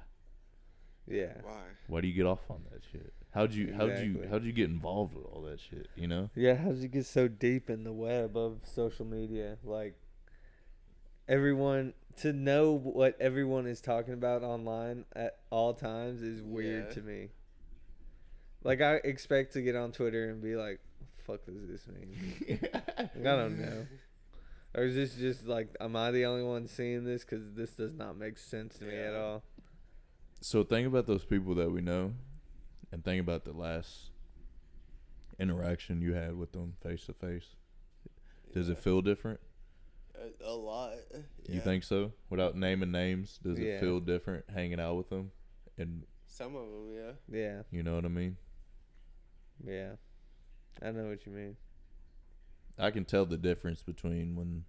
yeah, 1.07 1.41
Why? 1.41 1.63
Why 1.88 1.99
do 2.01 2.07
you 2.07 2.13
get 2.13 2.25
off 2.25 2.49
on 2.49 2.63
that 2.71 2.84
shit? 2.91 3.13
How'd 3.34 3.53
you 3.53 3.73
how'd 3.73 3.97
you 3.99 4.27
how'd 4.30 4.43
you 4.43 4.51
get 4.51 4.69
involved 4.69 5.15
with 5.15 5.26
all 5.26 5.41
that 5.43 5.60
shit? 5.60 5.88
You 5.95 6.07
know? 6.07 6.30
yeah. 6.35 6.55
How'd 6.55 6.77
you 6.77 6.88
get 6.88 7.05
so 7.05 7.27
deep 7.27 7.69
in 7.69 7.84
the 7.84 7.91
web 7.93 8.38
of 8.38 8.60
social 8.64 9.05
media? 9.05 9.57
Like 9.64 9.95
everyone 11.27 11.93
to 12.18 12.31
know 12.34 12.72
what 12.73 13.18
everyone 13.19 13.65
is 13.65 13.81
talking 13.81 14.14
about 14.14 14.43
online 14.43 15.05
at 15.15 15.38
all 15.49 15.73
times 15.73 16.22
is 16.22 16.41
weird 16.41 16.85
Yeah. 16.89 16.93
to 16.93 17.01
me. 17.01 17.30
Like 18.64 18.81
I 18.81 18.95
expect 19.03 19.53
to 19.53 19.61
get 19.61 19.76
on 19.76 19.91
Twitter 19.91 20.30
and 20.30 20.41
be 20.41 20.55
like, 20.55 20.80
"Fuck 21.26 21.45
does 21.45 21.68
this 21.68 21.88
mean?" 21.88 22.60
Like, 22.61 22.76
I 23.18 23.35
don't 23.35 23.60
know. 23.60 23.88
Or 24.76 24.85
is 24.85 24.95
this 24.95 25.14
just 25.14 25.45
like, 25.45 25.68
am 25.80 25.95
I 25.95 26.10
the 26.10 26.26
only 26.26 26.41
one 26.41 26.68
seeing 26.68 27.03
this? 27.03 27.23
Because 27.23 27.53
this 27.53 27.73
does 27.76 27.93
not 27.93 28.18
make 28.18 28.39
sense 28.39 28.76
to 28.80 28.85
me 28.85 28.95
at 28.97 29.14
all. 29.14 29.43
So 30.41 30.64
think 30.64 30.88
about 30.88 31.05
those 31.05 31.23
people 31.23 31.53
that 31.53 31.72
we 31.72 31.80
know, 31.80 32.14
and 32.94 33.03
think 33.03 33.20
about 33.20 33.44
the 33.44 33.52
last 33.53 34.11
interaction 35.40 35.99
you 35.99 36.14
had 36.14 36.38
with 36.38 36.52
them 36.52 36.76
face 36.84 37.06
to 37.07 37.14
face. 37.14 37.56
Does 38.53 38.70
it 38.70 38.78
feel 38.78 39.02
different? 39.02 39.40
A, 40.15 40.48
a 40.48 40.53
lot. 40.53 40.94
You 41.49 41.60
think 41.60 41.84
so? 41.84 42.14
Without 42.30 42.56
naming 42.56 42.91
names, 42.91 43.40
does 43.44 43.57
it 43.57 43.65
Yeah. 43.65 43.80
feel 43.80 43.99
different 43.99 44.45
hanging 44.48 44.80
out 44.80 44.95
with 44.95 45.10
them? 45.10 45.32
And 45.78 46.06
Some 46.28 46.56
of 46.56 46.70
them, 46.70 46.91
yeah. 46.94 47.11
Yeah, 47.28 47.61
you 47.72 47.82
know 47.82 47.95
what 47.95 48.06
I 48.06 48.10
mean? 48.10 48.38
yeah. 49.65 49.94
I 50.82 50.91
know 50.91 51.07
what 51.10 51.26
you 51.26 51.32
mean. 51.32 51.56
I 52.78 52.91
can 52.91 53.06
tell 53.06 53.26
the 53.26 53.38
difference 53.38 53.82
between 53.84 54.36
when 54.36 54.65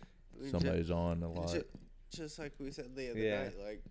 I 0.00 0.36
mean, 0.36 0.44
ju- 0.44 0.50
somebody's 0.50 0.90
on 0.90 1.22
a 1.22 1.30
lot. 1.32 1.50
ju- 1.52 1.64
just 2.10 2.38
like 2.38 2.52
we 2.60 2.70
said 2.70 2.94
the 2.94 3.10
other 3.10 3.18
Yeah. 3.20 3.44
night, 3.44 3.58
like 3.58 3.82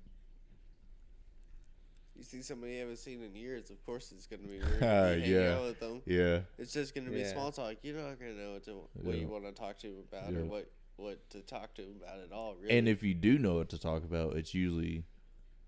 you 2.16 2.24
see 2.24 2.42
somebody 2.42 2.74
you 2.74 2.80
haven't 2.80 2.98
seen 2.98 3.22
in 3.22 3.36
years, 3.36 3.70
of 3.70 3.84
course 3.86 4.12
it's 4.12 4.26
gonna 4.28 4.44
be 4.44 4.60
weird. 4.60 4.80
to 4.80 4.88
uh, 4.88 5.08
hanging 5.10 5.32
yeah. 5.32 5.56
out 5.56 5.64
with 5.66 5.80
them. 5.80 6.02
Yeah, 6.06 6.40
It's 6.58 6.74
just 6.74 6.96
gonna 6.96 7.10
be 7.10 7.20
Yeah. 7.20 7.32
small 7.34 7.52
talk. 7.52 7.76
You're 7.84 7.98
not 8.02 8.20
gonna 8.20 8.34
know 8.34 8.54
what 8.54 8.64
to 8.66 8.72
what 8.94 9.16
Yeah. 9.16 9.22
you 9.22 9.28
want 9.28 9.44
to 9.46 9.52
talk 9.52 9.78
to 9.80 9.88
him 9.88 10.04
about 10.12 10.32
Yeah. 10.32 10.40
or 10.40 10.46
what 10.46 10.72
what 10.98 11.30
to 11.32 11.42
talk 11.42 11.74
to 11.76 11.82
him 11.82 11.96
about 12.02 12.20
at 12.20 12.32
all. 12.32 12.56
Really. 12.56 12.78
and 12.78 12.88
if 12.88 13.04
you 13.04 13.14
do 13.14 13.38
know 13.38 13.56
what 13.56 13.70
to 13.70 13.78
talk 13.78 14.04
about, 14.06 14.38
it's 14.38 14.54
usually 14.54 15.04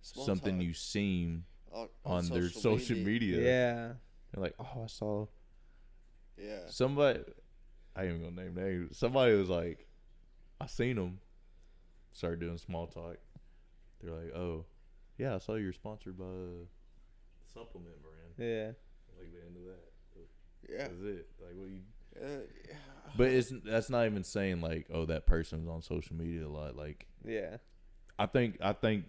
Small 0.01 0.25
something 0.25 0.55
talk 0.57 0.63
you've 0.65 0.77
seen 0.77 1.43
on, 1.73 1.89
on, 2.05 2.25
their 2.29 2.49
social 2.49 2.95
media. 2.97 3.41
Yeah. 3.41 3.93
They're 4.31 4.41
like, 4.43 4.55
oh, 4.57 4.83
I 4.83 4.87
saw 4.87 5.25
Yeah. 6.37 6.67
somebody. 6.69 7.19
I 7.95 8.03
ain't 8.05 8.19
even 8.19 8.35
gonna 8.35 8.43
name 8.43 8.55
names. 8.55 8.97
Somebody 8.97 9.33
was 9.33 9.49
like, 9.49 9.85
I 10.61 10.67
seen 10.67 10.95
them. 10.95 11.19
Started 12.13 12.39
doing 12.39 12.57
small 12.57 12.87
talk. 12.87 13.17
They're 14.01 14.13
like, 14.13 14.33
oh, 14.33 14.65
yeah, 15.17 15.35
I 15.35 15.37
saw 15.39 15.55
you're 15.55 15.73
sponsored 15.73 16.17
by 16.17 16.25
a 16.25 17.53
supplement 17.53 17.95
brand. 18.01 18.49
Yeah. 18.49 18.71
Like 19.17 19.31
the 19.33 19.45
end 19.45 19.57
of 19.57 19.63
that. 19.65 20.69
Yeah. 20.69 20.77
That's 20.89 21.01
it. 21.01 21.27
Like 21.41 21.55
what 21.55 21.69
you. 21.69 21.79
Uh, 22.21 22.41
yeah. 22.67 22.75
But 23.15 23.27
it's 23.29 23.51
that's 23.63 23.89
not 23.89 24.05
even 24.05 24.23
saying 24.23 24.61
like, 24.61 24.87
oh, 24.93 25.05
that 25.05 25.25
person's 25.25 25.67
on 25.67 25.81
social 25.81 26.15
media 26.15 26.45
a 26.45 26.49
lot. 26.49 26.75
Like, 26.75 27.07
Yeah. 27.25 27.57
I 28.19 28.25
think 28.25 28.57
I 28.61 28.73
think 28.73 29.05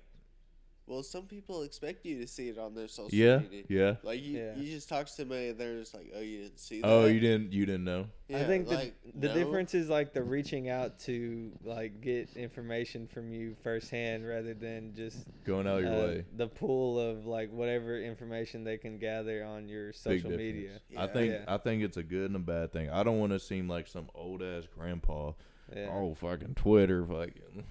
Well, 0.88 1.02
some 1.02 1.24
people 1.26 1.62
expect 1.64 2.06
you 2.06 2.18
to 2.20 2.26
see 2.26 2.48
it 2.48 2.58
on 2.58 2.74
their 2.74 2.88
social 2.88 3.10
yeah 3.16 3.38
media. 3.38 3.64
yeah. 3.68 3.94
Like 4.02 4.22
you, 4.22 4.38
Yeah. 4.38 4.56
you 4.56 4.70
just 4.72 4.88
talk 4.88 5.06
to 5.06 5.12
somebody 5.12 5.48
and 5.48 5.58
they're 5.58 5.78
just 5.78 5.92
like, 5.94 6.10
"Oh, 6.16 6.20
you 6.20 6.38
didn't 6.44 6.58
see 6.58 6.80
that." 6.80 6.86
Oh, 6.88 7.04
you 7.06 7.20
didn't 7.20 7.52
you 7.52 7.66
didn't 7.66 7.84
know? 7.84 8.06
I 8.34 8.44
think 8.44 8.68
the, 8.68 8.74
like, 8.74 8.94
the 9.14 9.28
no. 9.28 9.34
difference 9.34 9.74
is 9.74 9.88
like 9.90 10.12
the 10.14 10.22
reaching 10.22 10.68
out 10.70 10.98
to 11.00 11.52
like 11.62 12.00
get 12.00 12.30
information 12.36 13.06
from 13.06 13.32
you 13.32 13.54
firsthand 13.62 14.26
rather 14.26 14.54
than 14.54 14.94
just 14.94 15.26
Going 15.44 15.66
out 15.66 15.82
your 15.82 15.92
uh, 15.92 15.98
way. 16.06 16.24
the 16.36 16.46
pool 16.48 16.98
of 16.98 17.26
like 17.26 17.50
whatever 17.52 17.98
information 18.00 18.64
they 18.64 18.78
can 18.78 18.98
gather 18.98 19.44
on 19.44 19.68
your 19.68 19.92
social 19.92 20.30
difference. 20.30 20.38
media. 20.38 20.80
I 20.96 21.06
think 21.06 21.32
Yeah. 21.32 21.44
I 21.48 21.58
think 21.58 21.82
it's 21.82 21.96
a 21.98 22.02
good 22.02 22.26
and 22.30 22.36
a 22.36 22.38
bad 22.40 22.72
thing. 22.72 22.88
I 22.90 23.02
don't 23.02 23.18
want 23.18 23.32
to 23.32 23.38
seem 23.40 23.68
like 23.68 23.86
some 23.88 24.08
old 24.14 24.42
ass 24.42 24.64
grandpa. 24.74 25.32
Yeah. 25.74 25.88
Oh 25.92 26.14
fucking 26.14 26.54
Twitter, 26.54 27.04
fucking. 27.04 27.64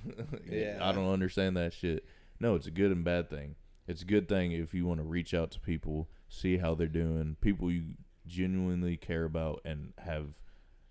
Yeah. 0.52 0.78
I 0.82 0.92
don't 0.92 1.12
understand 1.12 1.58
that 1.58 1.74
shit. 1.74 2.06
No, 2.40 2.56
it's 2.56 2.68
a 2.68 2.72
good 2.72 2.92
and 2.92 3.04
bad 3.04 3.30
thing. 3.30 3.56
it's 3.88 4.02
a 4.02 4.06
good 4.06 4.28
thing 4.28 4.52
if 4.52 4.74
you 4.74 4.86
want 4.86 5.00
to 5.00 5.06
reach 5.06 5.34
out 5.34 5.50
to 5.52 5.60
people, 5.60 6.10
see 6.28 6.58
how 6.58 6.76
they're 6.76 6.88
doing, 6.88 7.38
people 7.42 7.72
you 7.72 7.84
genuinely 8.26 8.98
care 8.98 9.24
about 9.24 9.62
and 9.64 9.94
have 10.00 10.28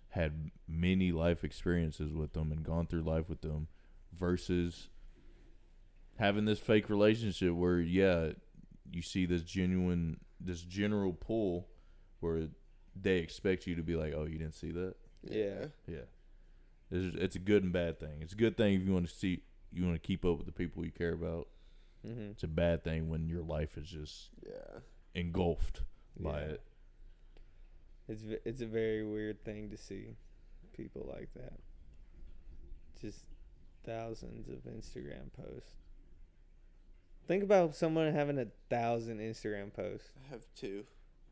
had 0.09 0.49
many 0.67 1.11
life 1.11 1.43
experiences 1.43 2.11
with 2.13 2.33
them 2.33 2.51
and 2.51 2.63
gone 2.63 2.87
through 2.87 3.03
life 3.03 3.29
with 3.29 3.41
them 3.41 3.67
versus 4.17 4.89
having 6.17 6.45
this 6.45 6.59
fake 6.59 6.89
relationship 6.89 7.53
where 7.53 7.79
yeah, 7.79 8.29
you 8.91 9.01
see 9.01 9.25
this 9.25 9.43
genuine 9.43 10.19
this 10.39 10.61
general 10.61 11.13
pull 11.13 11.67
where 12.19 12.47
they 12.99 13.17
expect 13.17 13.67
you 13.67 13.75
to 13.75 13.83
be 13.83 13.95
like, 13.95 14.13
"Oh, 14.15 14.25
you 14.25 14.39
didn't 14.39 14.55
see 14.55 14.71
that?" 14.71 14.95
Yeah. 15.23 15.65
Yeah. 15.87 16.05
It's, 16.89 17.15
it's 17.15 17.35
a 17.35 17.39
good 17.39 17.63
and 17.63 17.73
bad 17.73 17.99
thing. 17.99 18.21
It's 18.21 18.33
a 18.33 18.37
good 18.37 18.57
thing 18.57 18.73
if 18.73 18.83
you 18.83 18.93
want 18.93 19.07
to 19.07 19.13
see 19.13 19.41
you 19.71 19.83
want 19.85 19.95
to 19.95 20.05
keep 20.07 20.23
up 20.25 20.37
with 20.37 20.45
the 20.45 20.51
people 20.51 20.83
you 20.85 20.91
care 20.91 21.13
about. 21.13 21.47
Mm-hmm. 22.05 22.31
It's 22.31 22.43
a 22.43 22.47
bad 22.47 22.83
thing 22.83 23.09
when 23.09 23.27
your 23.27 23.41
life 23.43 23.77
is 23.77 23.87
just 23.89 24.29
Yeah. 24.45 24.79
engulfed 25.15 25.81
by 26.19 26.41
Yeah. 26.41 26.47
it. 26.47 26.61
It's 28.09 28.23
it's 28.45 28.61
a 28.61 28.65
very 28.67 29.03
weird 29.05 29.43
thing 29.43 29.69
to 29.69 29.77
see 29.77 30.15
people 30.73 31.09
like 31.13 31.33
that. 31.33 31.59
Just 33.01 33.25
thousands 33.83 34.47
of 34.49 34.63
Instagram 34.71 35.31
posts. 35.33 35.75
Think 37.27 37.43
about 37.43 37.75
someone 37.75 38.13
having 38.13 38.39
a 38.39 38.47
thousand 38.69 39.19
Instagram 39.19 39.73
posts, 39.73 40.09
I 40.25 40.29
have 40.29 40.45
two. 40.55 40.85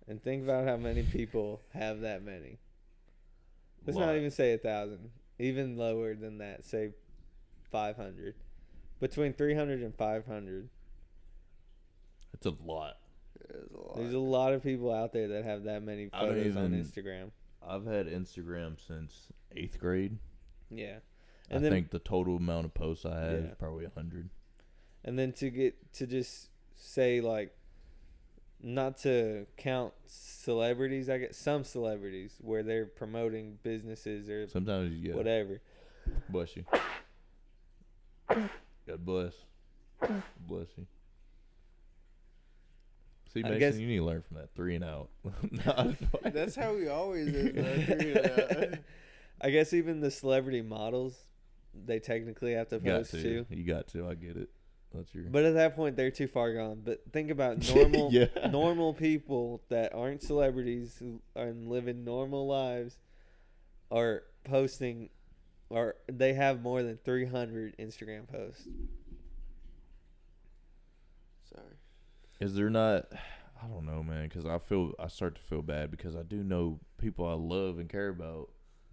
and 0.08 0.22
think 0.22 0.44
about 0.44 0.68
how 0.68 0.76
many 0.78 1.04
people 1.04 1.62
have 1.74 2.02
that 2.02 2.22
many. 2.24 2.60
Let's 3.86 3.98
not 3.98 4.16
even 4.16 4.30
say 4.32 4.54
a 4.54 4.58
thousand. 4.58 5.12
Even 5.40 5.78
lower 5.78 6.14
than 6.16 6.38
that. 6.40 6.66
Say 6.66 6.92
five 7.72 7.96
hundred. 7.98 8.36
Between 9.00 9.34
300 9.34 9.82
and 9.82 9.94
500. 9.94 10.70
It's 12.34 12.46
a 12.46 12.54
lot. 12.64 12.98
There's 13.50 13.72
a 13.74 13.78
lot. 13.78 13.96
There's 13.98 14.14
a 14.14 14.20
lot 14.20 14.54
of 14.54 14.64
people 14.64 14.92
out 14.94 15.12
there 15.14 15.28
that 15.30 15.44
have 15.44 15.64
that 15.66 15.84
many 15.84 16.10
I 16.14 16.22
don't 16.26 16.30
photos 16.36 16.56
on 16.56 16.74
even- 16.74 16.84
Instagram. 16.86 17.32
I've 17.68 17.86
had 17.86 18.08
Instagram 18.08 18.80
since 18.86 19.28
eighth 19.56 19.80
grade. 19.80 20.18
Yeah. 20.70 21.00
I 21.52 21.56
And 21.56 21.64
then 21.64 21.72
think 21.72 21.92
the 21.92 22.00
total 22.00 22.38
amount 22.38 22.66
of 22.66 22.74
posts 22.74 23.06
I 23.06 23.20
have 23.20 23.32
Yeah. 23.32 23.50
is 23.50 23.56
probably 23.60 23.86
a 23.86 23.90
hundred. 23.90 24.30
and 25.04 25.20
then 25.20 25.34
to 25.34 25.50
get 25.50 25.94
to 25.94 26.08
just 26.08 26.50
say 26.76 27.22
like 27.22 27.56
not 28.62 28.98
to 28.98 29.46
count 29.58 29.94
celebrities 30.08 31.10
i 31.10 31.18
get 31.20 31.36
some 31.36 31.64
celebrities 31.64 32.38
where 32.42 32.64
they're 32.64 32.86
promoting 32.88 33.60
businesses 33.62 34.30
or 34.30 34.48
Sometimes 34.48 34.92
you 34.94 35.08
get 35.10 35.16
whatever 35.16 35.62
bless 36.30 36.56
you. 36.56 36.64
God 38.30 39.06
bless. 39.06 39.34
Bless 40.48 40.68
you. 40.78 40.86
See, 43.34 43.42
I 43.44 43.50
Mason, 43.50 43.60
guess- 43.60 43.78
you 43.78 43.88
need 43.88 43.98
to 43.98 44.04
learn 44.06 44.22
from 44.22 44.38
that 44.38 44.54
three 44.56 44.76
and 44.76 44.84
out. 44.84 45.10
No, 45.52 45.74
I'm 45.78 45.96
playing. 45.96 46.10
That's 46.36 46.56
how 46.56 46.74
we 46.74 46.88
always 46.88 47.28
is. 47.28 47.54
man. 47.56 47.86
Three 48.00 48.12
and 48.14 48.64
out. 48.74 48.80
i 49.42 49.50
guess 49.50 49.74
even 49.74 50.00
the 50.00 50.10
celebrity 50.10 50.62
models 50.62 51.14
they 51.86 52.00
technically 52.00 52.54
have 52.54 52.70
to 52.70 52.76
You 52.78 52.92
post 52.92 53.12
to. 53.12 53.22
too 53.22 53.46
You 53.50 53.66
got 53.66 53.88
to. 53.90 54.08
I 54.08 54.14
get 54.14 54.38
it. 54.38 54.50
That's 54.94 55.14
your. 55.14 55.26
but 55.26 55.44
at 55.44 55.56
that 55.56 55.76
point 55.76 55.98
they're 55.98 56.10
too 56.10 56.28
far 56.28 56.54
gone 56.54 56.82
but 56.86 57.02
think 57.12 57.30
about 57.30 57.58
normal 57.76 58.10
Yeah. 58.14 58.28
normal 58.50 58.94
people 58.94 59.62
that 59.68 59.94
aren't 59.94 60.22
celebrities 60.24 60.96
who 61.00 61.20
are 61.36 61.52
living 61.52 62.06
normal 62.06 62.48
lives 62.48 62.98
are 63.92 64.24
posting 64.46 65.10
or 65.70 65.96
they 66.12 66.34
have 66.34 66.62
more 66.62 66.82
than 66.84 66.98
300 67.04 67.76
instagram 67.78 68.28
posts 68.28 68.68
Sorry. 71.54 71.76
Is 72.40 72.56
there 72.56 72.70
not? 72.70 73.06
I 73.64 73.68
don't 73.68 73.86
know, 73.86 74.04
man. 74.04 74.28
Because 74.28 74.46
I 74.46 74.58
feel 74.58 74.94
I 75.00 75.08
start 75.08 75.36
to 75.36 75.42
feel 75.42 75.62
bad 75.62 75.92
because 75.92 76.16
I 76.16 76.24
do 76.24 76.44
know 76.44 76.80
people 76.98 77.26
I 77.28 77.34
love 77.34 77.78
and 77.80 77.90
care 77.90 78.10
about 78.10 78.50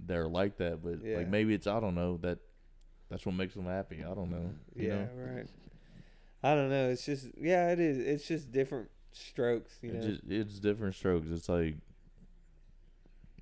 that 0.07 0.17
are 0.17 0.29
like 0.29 0.59
that, 0.59 0.83
but 0.83 1.05
Yeah. 1.05 1.17
like 1.19 1.29
maybe 1.29 1.55
it's 1.55 1.67
I 1.67 1.81
don't 1.81 1.95
know 1.95 2.19
that. 2.19 2.39
That's 3.09 3.27
what 3.27 3.35
makes 3.35 3.55
them 3.55 3.67
happy. 3.67 4.03
I 4.05 4.15
don't 4.15 4.31
know. 4.31 4.55
You 4.77 4.89
yeah 4.89 4.95
know? 4.95 5.09
right 5.17 5.47
i 6.45 6.55
don't 6.57 6.71
know 6.71 6.91
it's 6.91 7.05
just 7.07 7.29
yeah 7.41 7.71
it 7.71 7.79
is 7.79 7.99
it's 7.99 8.27
just 8.27 8.51
different 8.51 8.91
strokes 9.13 9.79
you 9.81 9.91
It 9.91 9.95
know 9.95 10.01
just, 10.11 10.23
it's 10.29 10.59
different 10.59 10.95
strokes. 10.97 11.29
It's 11.31 11.49
like 11.49 11.77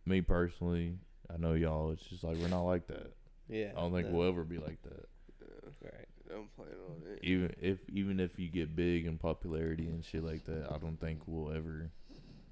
me 0.04 0.20
personally. 0.20 0.98
I 1.32 1.36
know 1.38 1.54
y'all. 1.54 1.92
It's 1.92 2.02
just 2.02 2.24
like 2.24 2.36
we're 2.36 2.48
not 2.48 2.62
like 2.62 2.86
that. 2.88 3.12
Yeah 3.50 3.72
I 3.76 3.80
don't 3.80 3.92
think 3.92 4.08
no, 4.08 4.14
we'll 4.18 4.28
ever 4.28 4.44
be 4.44 4.58
like 4.58 4.80
that. 4.82 5.08
Yeah, 5.40 5.88
right 5.90 6.08
I'm 6.32 6.48
playing 6.56 6.72
on 6.88 7.02
it. 7.12 7.18
Even 7.24 7.52
if 7.60 7.78
even 7.90 8.20
if 8.20 8.38
you 8.38 8.48
get 8.48 8.76
big 8.76 9.06
and 9.06 9.18
popularity 9.18 9.86
and 9.88 10.04
shit 10.04 10.22
like 10.24 10.44
that, 10.46 10.70
I 10.70 10.78
don't 10.78 10.98
think 11.00 11.20
we'll 11.26 11.52
ever. 11.54 11.90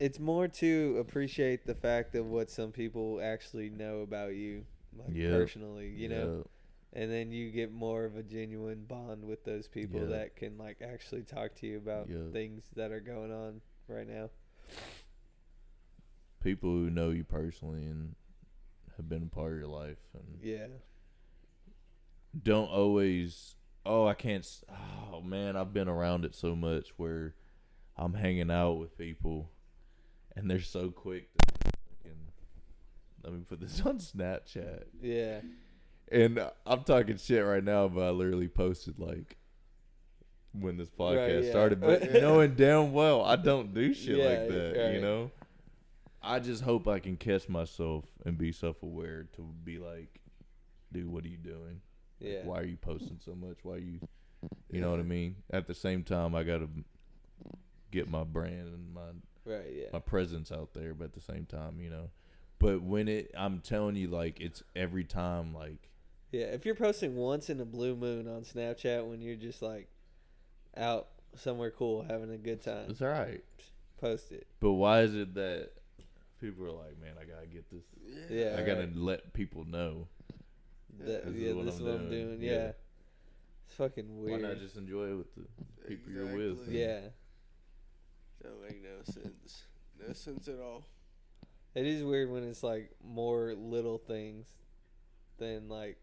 it's 0.00 0.18
more 0.20 0.46
to 0.48 0.96
appreciate 1.00 1.64
the 1.66 1.74
fact 1.74 2.14
of 2.14 2.26
what 2.26 2.50
some 2.50 2.72
people 2.72 3.20
actually 3.22 3.68
know 3.70 4.00
about 4.00 4.34
you 4.34 4.64
like 4.96 5.10
Yeah. 5.14 5.30
personally 5.30 5.88
you 5.88 6.08
know 6.08 6.44
and 6.92 7.10
then 7.10 7.30
you 7.30 7.50
get 7.50 7.70
more 7.70 8.04
of 8.04 8.16
a 8.16 8.22
genuine 8.22 8.84
bond 8.84 9.24
with 9.24 9.44
those 9.44 9.68
people 9.68 10.00
Yeah. 10.00 10.06
that 10.18 10.36
can 10.36 10.56
like 10.56 10.78
actually 10.82 11.22
talk 11.22 11.54
to 11.56 11.66
you 11.66 11.76
about 11.78 12.08
Yeah. 12.08 12.30
things 12.32 12.64
that 12.76 12.90
are 12.92 13.00
going 13.00 13.30
on 13.32 13.60
right 13.88 14.08
now 14.08 14.30
people 16.42 16.70
who 16.70 16.90
know 16.90 17.10
you 17.10 17.24
personally 17.24 17.84
and 17.84 18.14
have 18.98 19.08
been 19.08 19.22
a 19.22 19.34
part 19.34 19.52
of 19.52 19.58
your 19.58 19.68
life 19.68 19.96
and 20.12 20.38
yeah. 20.42 20.66
don't 22.42 22.68
always 22.68 23.54
oh 23.86 24.06
i 24.06 24.12
can't 24.14 24.46
oh 25.12 25.20
man 25.22 25.56
i've 25.56 25.72
been 25.72 25.88
around 25.88 26.24
it 26.24 26.34
so 26.34 26.54
much 26.54 26.88
where 26.98 27.34
i'm 27.96 28.12
hanging 28.14 28.50
out 28.50 28.72
with 28.72 28.98
people 28.98 29.50
and 30.36 30.50
they're 30.50 30.60
so 30.60 30.90
quick 30.90 31.28
to 31.38 31.70
fucking 31.88 32.18
let 33.24 33.32
me 33.32 33.40
put 33.48 33.60
this 33.60 33.80
on 33.86 33.98
snapchat. 33.98 34.84
Yeah. 35.00 35.40
And 36.10 36.40
i'm 36.66 36.82
talking 36.84 37.16
shit 37.16 37.44
right 37.44 37.64
now 37.64 37.88
but 37.88 38.02
i 38.02 38.10
literally 38.10 38.48
posted 38.48 38.98
like 38.98 39.36
when 40.52 40.76
this 40.76 40.88
podcast 40.90 41.34
Right, 41.36 41.44
yeah. 41.44 41.50
started 41.50 41.80
but 41.80 42.12
knowing 42.12 42.54
damn 42.54 42.92
well 42.92 43.22
i 43.24 43.36
don't 43.36 43.74
do 43.74 43.92
shit 43.94 44.16
Yeah, 44.16 44.24
like 44.24 44.48
that 44.48 44.92
you 44.94 45.00
know 45.00 45.30
i 46.22 46.38
just 46.38 46.62
hope 46.62 46.88
i 46.88 46.98
can 46.98 47.16
catch 47.16 47.48
myself 47.48 48.04
and 48.24 48.36
be 48.38 48.52
self-aware 48.52 49.26
to 49.34 49.42
be 49.64 49.78
like 49.78 50.20
dude 50.92 51.06
what 51.06 51.24
are 51.24 51.28
you 51.28 51.36
doing 51.36 51.80
Like, 52.20 52.30
yeah 52.32 52.40
why 52.44 52.58
are 52.60 52.64
you 52.64 52.76
posting 52.76 53.18
so 53.24 53.34
much? 53.34 53.58
Why 53.62 53.74
are 53.74 53.78
you, 53.78 54.00
you 54.70 54.80
know 54.80 54.90
what 54.90 55.00
I 55.00 55.04
mean? 55.04 55.36
At 55.50 55.66
the 55.66 55.74
same 55.74 56.02
time, 56.02 56.34
I 56.34 56.42
gotta 56.44 56.68
get 57.90 58.08
my 58.08 58.24
brand 58.24 58.68
and 58.68 58.92
my 58.92 59.10
right 59.44 59.66
yeah 59.72 59.86
my 59.92 59.98
presence 60.00 60.50
out 60.52 60.74
there, 60.74 60.94
but 60.94 61.06
at 61.06 61.12
the 61.14 61.20
same 61.20 61.46
time, 61.46 61.80
you 61.80 61.90
know. 61.90 62.10
But 62.58 62.82
when 62.82 63.06
it, 63.08 63.30
I'm 63.36 63.60
telling 63.60 63.94
you, 63.96 64.08
like 64.08 64.40
it's 64.40 64.62
every 64.74 65.04
time, 65.04 65.54
like 65.54 65.90
Yeah, 66.32 66.46
if 66.46 66.66
you're 66.66 66.74
posting 66.74 67.14
once 67.16 67.48
in 67.50 67.60
a 67.60 67.64
blue 67.64 67.94
moon 67.96 68.26
on 68.28 68.42
Snapchat 68.42 69.06
when 69.06 69.20
you're 69.22 69.36
just 69.36 69.62
like 69.62 69.88
out 70.76 71.08
somewhere 71.36 71.70
cool 71.70 72.04
having 72.08 72.30
a 72.30 72.38
good 72.38 72.62
time, 72.62 72.86
it's 72.90 73.00
all 73.02 73.08
right. 73.08 73.42
post 74.00 74.32
it. 74.32 74.46
But 74.60 74.72
why 74.72 75.02
is 75.02 75.14
it 75.14 75.34
that 75.34 75.70
people 76.40 76.64
are 76.64 76.72
like, 76.72 77.00
man, 77.00 77.14
I 77.20 77.24
gotta 77.24 77.46
get 77.46 77.70
this. 77.70 77.84
Yeah, 78.30 78.56
I 78.58 78.62
gotta 78.62 78.86
right. 78.86 78.96
let 78.96 79.32
people 79.32 79.64
know. 79.64 80.08
That, 81.00 81.26
This 81.26 81.34
is 81.34 81.40
yeah, 81.42 81.52
what 81.52 81.64
this 81.66 81.74
is 81.74 81.80
I'm 81.80 81.86
what 81.86 81.94
I'm 81.94 82.10
doing. 82.10 82.26
doing. 82.28 82.42
Yeah. 82.42 82.52
Yeah. 82.52 82.70
It's 83.66 83.74
fucking 83.76 84.22
weird. 84.22 84.42
Why 84.42 84.48
not 84.48 84.58
just 84.58 84.76
enjoy 84.76 85.10
it 85.10 85.14
with 85.14 85.34
the 85.34 85.42
people 85.86 86.12
you're 86.12 86.24
with? 86.26 86.52
Exactly. 86.52 86.80
yeah. 86.80 87.00
Don't 88.42 88.62
make 88.62 88.82
no 88.82 89.02
sense. 89.04 89.64
No 90.06 90.12
sense 90.12 90.48
at 90.48 90.58
all. 90.60 90.84
It 91.74 91.86
is 91.86 92.02
weird 92.02 92.30
when 92.30 92.44
it's 92.44 92.62
like 92.62 92.92
more 93.04 93.54
little 93.54 93.98
things 93.98 94.46
than 95.38 95.68
like 95.68 95.98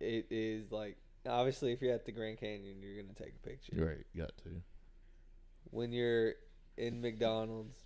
it 0.00 0.26
is 0.30 0.70
like 0.70 0.96
obviously 1.28 1.72
if 1.72 1.82
you're 1.82 1.92
at 1.92 2.06
the 2.06 2.12
Grand 2.12 2.38
Canyon 2.38 2.76
you're 2.80 3.02
gonna 3.02 3.14
take 3.14 3.34
a 3.34 3.46
picture. 3.48 3.72
Right, 3.76 4.06
got 4.16 4.36
to. 4.44 4.62
When 5.70 5.92
you're 5.92 6.34
in 6.76 7.00
McDonald's 7.00 7.76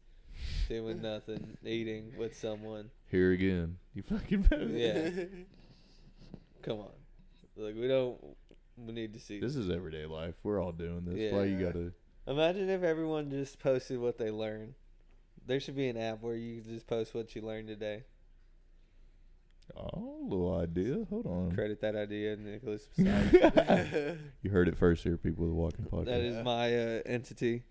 doing 0.69 1.03
nothing, 1.03 1.57
eating 1.65 2.13
with 2.17 2.37
someone. 2.37 2.91
Here 3.11 3.33
again, 3.33 3.79
you 3.95 4.03
fucking. 4.03 4.47
Yeah. 4.75 5.11
Come 6.63 6.79
on. 6.79 6.91
Like 7.57 7.75
we 7.75 7.89
don't 7.89 8.19
we 8.77 8.93
need 8.93 9.13
to 9.15 9.21
see 9.21 9.41
This 9.41 9.57
is 9.57 9.69
everyday 9.69 10.07
life. 10.07 10.35
We're 10.43 10.63
all 10.63 10.73
doing 10.73 11.05
this. 11.05 11.33
Why 11.33 11.45
you 11.45 11.59
gotta? 11.59 11.93
Imagine 12.27 12.71
if 12.71 12.83
everyone 12.83 13.31
just 13.31 13.59
posted 13.59 13.99
what 13.99 14.17
they 14.19 14.31
learned. 14.31 14.75
There 15.45 15.59
should 15.59 15.75
be 15.77 15.89
an 15.89 15.97
app 15.97 16.23
where 16.23 16.37
you 16.37 16.61
just 16.61 16.87
post 16.87 17.15
what 17.15 17.35
you 17.35 17.43
learned 17.43 17.67
today. 17.67 18.05
Oh, 19.77 20.19
little 20.29 20.57
idea. 20.59 21.05
Hold 21.09 21.27
on. 21.27 21.53
Credit 21.53 21.81
that 21.81 21.97
idea, 21.97 22.37
Nicholas. 22.37 22.89
You 24.43 24.51
heard 24.51 24.69
it 24.69 24.77
first 24.77 25.03
here, 25.03 25.17
people 25.17 25.45
of 25.45 25.51
the 25.51 25.57
Walking 25.57 25.85
Podcast. 25.87 26.07
that 26.07 26.21
is 26.21 26.45
my 26.45 26.77
uh, 26.77 27.01
entity. 27.07 27.63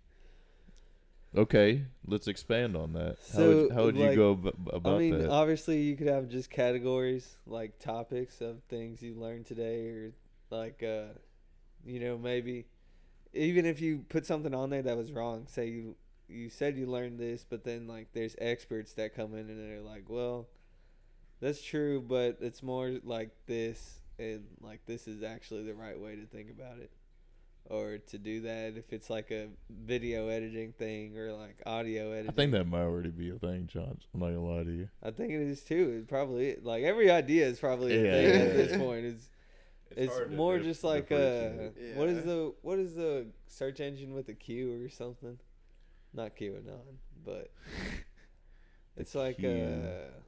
Okay, 1.36 1.84
let's 2.06 2.28
expand 2.28 2.76
on 2.76 2.94
that. 2.94 3.18
how 3.34 3.38
So, 3.38 3.48
would, 3.64 3.72
how 3.72 3.84
would 3.86 3.96
you 3.98 4.16
go 4.16 4.32
ab- 4.34 4.70
about 4.74 4.96
I 4.96 5.00
mean, 5.00 5.18
that? 5.20 5.30
obviously, 5.30 5.82
you 5.82 5.96
could 5.96 6.08
have 6.08 6.28
just 6.30 6.50
categories 6.50 7.38
like 7.46 7.80
topics 7.80 8.42
of 8.42 8.64
things 8.70 9.02
you 9.02 9.16
learned 9.16 9.46
today, 9.46 9.88
or 9.88 10.14
like, 10.50 10.84
uh, 10.84 11.14
you 11.86 12.00
know, 12.00 12.18
maybe 12.18 12.66
even 13.34 13.66
if 13.66 13.80
you 13.82 14.06
put 14.10 14.26
something 14.26 14.54
on 14.54 14.70
there 14.70 14.82
that 14.82 14.98
was 14.98 15.12
wrong, 15.12 15.48
say 15.48 15.68
you 15.68 15.96
you 16.28 16.50
said 16.50 16.78
you 16.78 16.86
learned 16.86 17.20
this, 17.20 17.46
but 17.48 17.64
then 17.64 17.88
like 17.88 18.08
there's 18.14 18.36
experts 18.40 18.94
that 18.94 19.16
come 19.16 19.34
in 19.34 19.50
and 19.50 19.60
they're 19.60 19.82
like, 19.82 20.06
well, 20.08 20.48
that's 21.40 21.62
true, 21.62 22.02
but 22.02 22.38
it's 22.42 22.64
more 22.64 23.00
like 23.04 23.32
this, 23.48 24.00
and 24.20 24.46
like 24.62 24.86
this 24.86 25.08
is 25.08 25.24
actually 25.24 25.64
the 25.64 25.74
right 25.74 26.00
way 26.00 26.16
to 26.16 26.26
think 26.26 26.50
about 26.50 26.78
it, 26.78 26.92
or 27.70 27.98
to 27.98 28.18
do 28.18 28.42
that 28.42 28.74
if 28.76 28.92
it's 28.92 29.10
like 29.10 29.32
a 29.32 29.48
video 29.70 30.28
editing 30.28 30.74
thing 30.74 31.18
or 31.18 31.32
like 31.32 31.62
audio 31.66 32.12
editing. 32.12 32.30
I 32.30 32.34
think 32.34 32.52
that 32.52 32.66
might 32.66 32.82
already 32.82 33.12
be 33.12 33.30
a 33.30 33.40
thing, 33.40 33.68
John. 33.68 33.98
I'm 34.14 34.20
not 34.20 34.28
gonna 34.28 34.42
lie 34.42 34.64
to 34.64 34.72
you. 34.72 34.90
I 35.02 35.12
think 35.12 35.32
it 35.32 35.42
is 35.42 35.62
too. 35.62 36.02
It 36.02 36.10
probably 36.10 36.58
like 36.62 36.84
every 36.84 37.10
idea 37.10 37.46
is 37.46 37.60
probably 37.60 37.98
a 37.98 38.12
thing 38.12 38.26
yeah, 38.26 38.46
at 38.46 38.54
this 38.56 38.78
point. 38.82 39.06
It's 39.06 39.30
it's 39.96 40.32
more 40.32 40.60
just 40.60 40.84
like 40.84 41.12
uh, 41.12 41.50
what 41.96 42.10
is 42.10 42.24
the 42.24 42.54
what 42.62 42.80
is 42.80 42.96
the 42.96 43.28
search 43.48 43.80
engine 43.80 44.14
with 44.14 44.30
a 44.30 44.34
Q 44.34 44.84
or 44.84 44.90
something? 44.90 45.38
Not 46.14 46.36
QAnon, 46.36 46.98
but 47.26 47.52
it's 48.98 49.16
like 49.16 49.38
Q. 49.38 49.50
uh, 49.50 50.20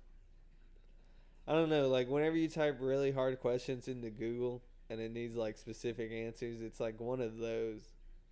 I 1.48 1.54
don't 1.54 1.70
know. 1.70 1.90
Like 1.90 2.10
whenever 2.10 2.38
you 2.38 2.48
type 2.48 2.78
really 2.80 3.12
hard 3.12 3.40
questions 3.40 3.88
into 3.88 4.10
Google 4.10 4.62
and 4.94 5.02
it 5.02 5.12
needs 5.12 5.36
like 5.36 5.58
specific 5.58 6.12
answers, 6.12 6.62
it's 6.62 6.80
like 6.80 7.00
one 7.00 7.20
of 7.20 7.38
those, 7.38 7.82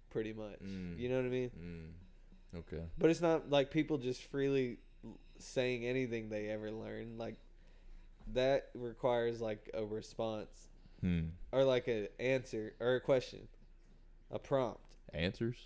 pretty 0.10 0.32
much. 0.34 0.60
Mm. 0.64 0.98
You 1.00 1.10
know 1.10 1.18
what 1.18 1.26
I 1.26 1.30
mean? 1.30 1.52
Mm, 2.56 2.60
okay. 2.60 2.84
But 2.98 3.10
it's 3.10 3.22
not 3.22 3.50
like 3.50 3.72
people 3.72 3.98
just 3.98 4.24
freely 4.24 4.78
saying 5.40 5.86
anything 5.86 6.30
they 6.30 6.50
ever 6.50 6.72
learn. 6.72 7.18
Like 7.18 7.36
that 8.34 8.70
requires 8.76 9.42
like 9.42 9.70
a 9.74 9.84
response 9.84 10.68
Hmm. 11.02 11.30
or 11.52 11.64
like 11.64 11.88
an 11.88 12.08
answer 12.20 12.74
or 12.80 12.96
a 12.96 13.02
question, 13.02 13.48
a 14.30 14.38
prompt. 14.38 14.80
Answers. 15.14 15.58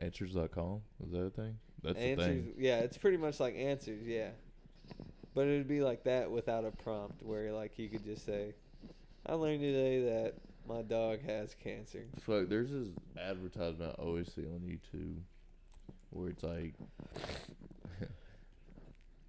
Answers.com. 0.00 0.80
Is 1.04 1.12
that 1.12 1.20
a 1.26 1.30
thing? 1.30 1.58
That's 1.84 1.96
the 1.98 2.04
answers, 2.04 2.26
thing. 2.44 2.54
yeah, 2.58 2.78
it's 2.78 2.98
pretty 2.98 3.16
much 3.16 3.38
like 3.38 3.54
answers, 3.56 4.04
yeah. 4.06 4.30
But 5.34 5.42
it'd 5.46 5.68
be 5.68 5.80
like 5.82 6.02
that 6.04 6.30
without 6.30 6.64
a 6.64 6.70
prompt, 6.72 7.22
where 7.22 7.52
like 7.52 7.78
you 7.78 7.88
could 7.88 8.04
just 8.04 8.26
say, 8.26 8.54
"I 9.26 9.34
learned 9.34 9.60
today 9.60 10.00
that 10.04 10.34
my 10.66 10.82
dog 10.82 11.22
has 11.22 11.54
cancer." 11.54 12.04
Fuck, 12.20 12.48
there's 12.48 12.70
this 12.70 12.88
advertisement 13.18 13.94
I 13.98 14.02
always 14.02 14.32
see 14.32 14.42
on 14.46 14.60
YouTube 14.60 15.18
where 16.10 16.28
it's 16.28 16.42
like 16.42 16.74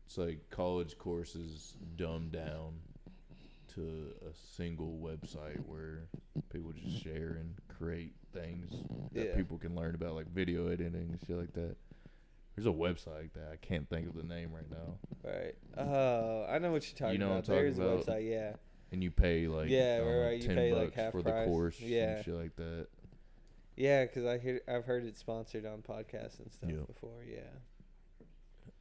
it's 0.06 0.18
like 0.18 0.50
college 0.50 0.98
courses 0.98 1.74
dumbed 1.96 2.32
down 2.34 2.80
to 3.76 4.14
a 4.30 4.34
single 4.56 5.00
website 5.02 5.60
where 5.66 6.04
people 6.52 6.72
just 6.74 7.04
share 7.04 7.38
and 7.40 7.56
create 7.80 8.14
things 8.32 8.72
that 9.14 9.28
Yeah. 9.30 9.36
people 9.36 9.58
can 9.58 9.76
learn 9.76 9.96
about 9.96 10.14
like 10.16 10.28
video 10.28 10.68
editing 10.68 10.94
and 11.10 11.20
shit 11.26 11.38
like 11.38 11.54
that. 11.54 11.76
There's 12.56 12.68
a 12.68 12.70
website 12.70 13.16
like 13.22 13.34
that. 13.34 13.50
I 13.52 13.56
can't 13.56 13.90
think 13.90 14.08
of 14.08 14.16
the 14.16 14.22
name 14.24 14.52
right 14.54 14.70
now. 14.70 15.00
Right. 15.24 15.56
Oh, 15.76 16.46
I 16.48 16.60
know 16.60 16.72
what 16.72 16.88
you're 16.88 16.98
talking 16.98 17.14
You 17.14 17.18
know 17.20 17.30
what 17.30 17.34
I'm 17.38 17.40
about. 17.40 17.48
There's 17.48 17.78
talking 17.78 17.90
a 17.90 17.94
about? 17.96 18.06
website, 18.06 18.30
yeah. 18.30 18.54
And 18.94 19.04
you 19.04 19.12
pay 19.12 19.48
like 19.48 19.70
Yeah, 19.70 19.98
I 20.02 20.04
don't 20.06 20.18
right, 20.22 20.40
you 20.42 20.48
ten 20.48 20.56
pay, 20.56 20.72
like, 20.74 20.84
bucks 20.86 20.96
half 20.96 21.12
for 21.14 21.22
price. 21.24 21.46
the 21.46 21.52
course 21.52 21.80
Yeah. 21.82 22.16
and 22.18 22.26
shit 22.26 22.34
like 22.36 22.56
that. 22.58 22.88
Yeah, 23.76 24.06
because 24.06 24.24
I 24.26 24.38
hear 24.38 24.62
I've 24.68 24.86
heard 24.86 25.04
it 25.04 25.18
sponsored 25.18 25.66
on 25.66 25.82
podcasts 25.82 26.40
and 26.40 26.52
stuff 26.52 26.70
Yeah. 26.70 26.86
before. 26.88 27.24
Yeah, 27.28 27.40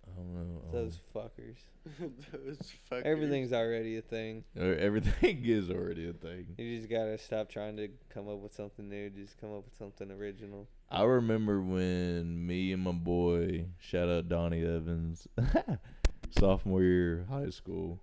I 0.07 0.11
don't 0.15 0.35
know. 0.35 0.61
um, 0.67 0.71
those 0.71 0.99
fuckers. 1.15 1.57
Those 2.33 2.59
fuckers. 2.91 3.03
Everything's 3.03 3.53
already 3.53 3.97
a 3.97 4.03
thing. 4.03 4.45
uh, 4.57 4.63
everything 4.65 5.43
is 5.47 5.69
already 5.71 6.09
a 6.09 6.13
thing. 6.13 6.47
You 6.59 6.77
just 6.77 6.89
gotta 6.91 7.17
stop 7.19 7.49
trying 7.49 7.77
to 7.79 7.89
come 8.11 8.29
up 8.29 8.39
with 8.39 8.55
something 8.55 8.89
new. 8.89 9.09
Just 9.11 9.41
come 9.41 9.51
up 9.53 9.65
with 9.65 9.77
something 9.79 10.11
original. 10.13 10.69
I 10.91 11.03
remember 11.05 11.61
when 11.61 12.47
me 12.47 12.73
and 12.73 12.83
my 12.85 12.93
boy, 12.93 13.65
shout 13.81 14.09
out 14.11 14.29
Donnie 14.29 14.63
Evans, 14.65 15.27
sophomore 16.39 16.83
year 16.83 17.27
high 17.31 17.51
school, 17.51 17.99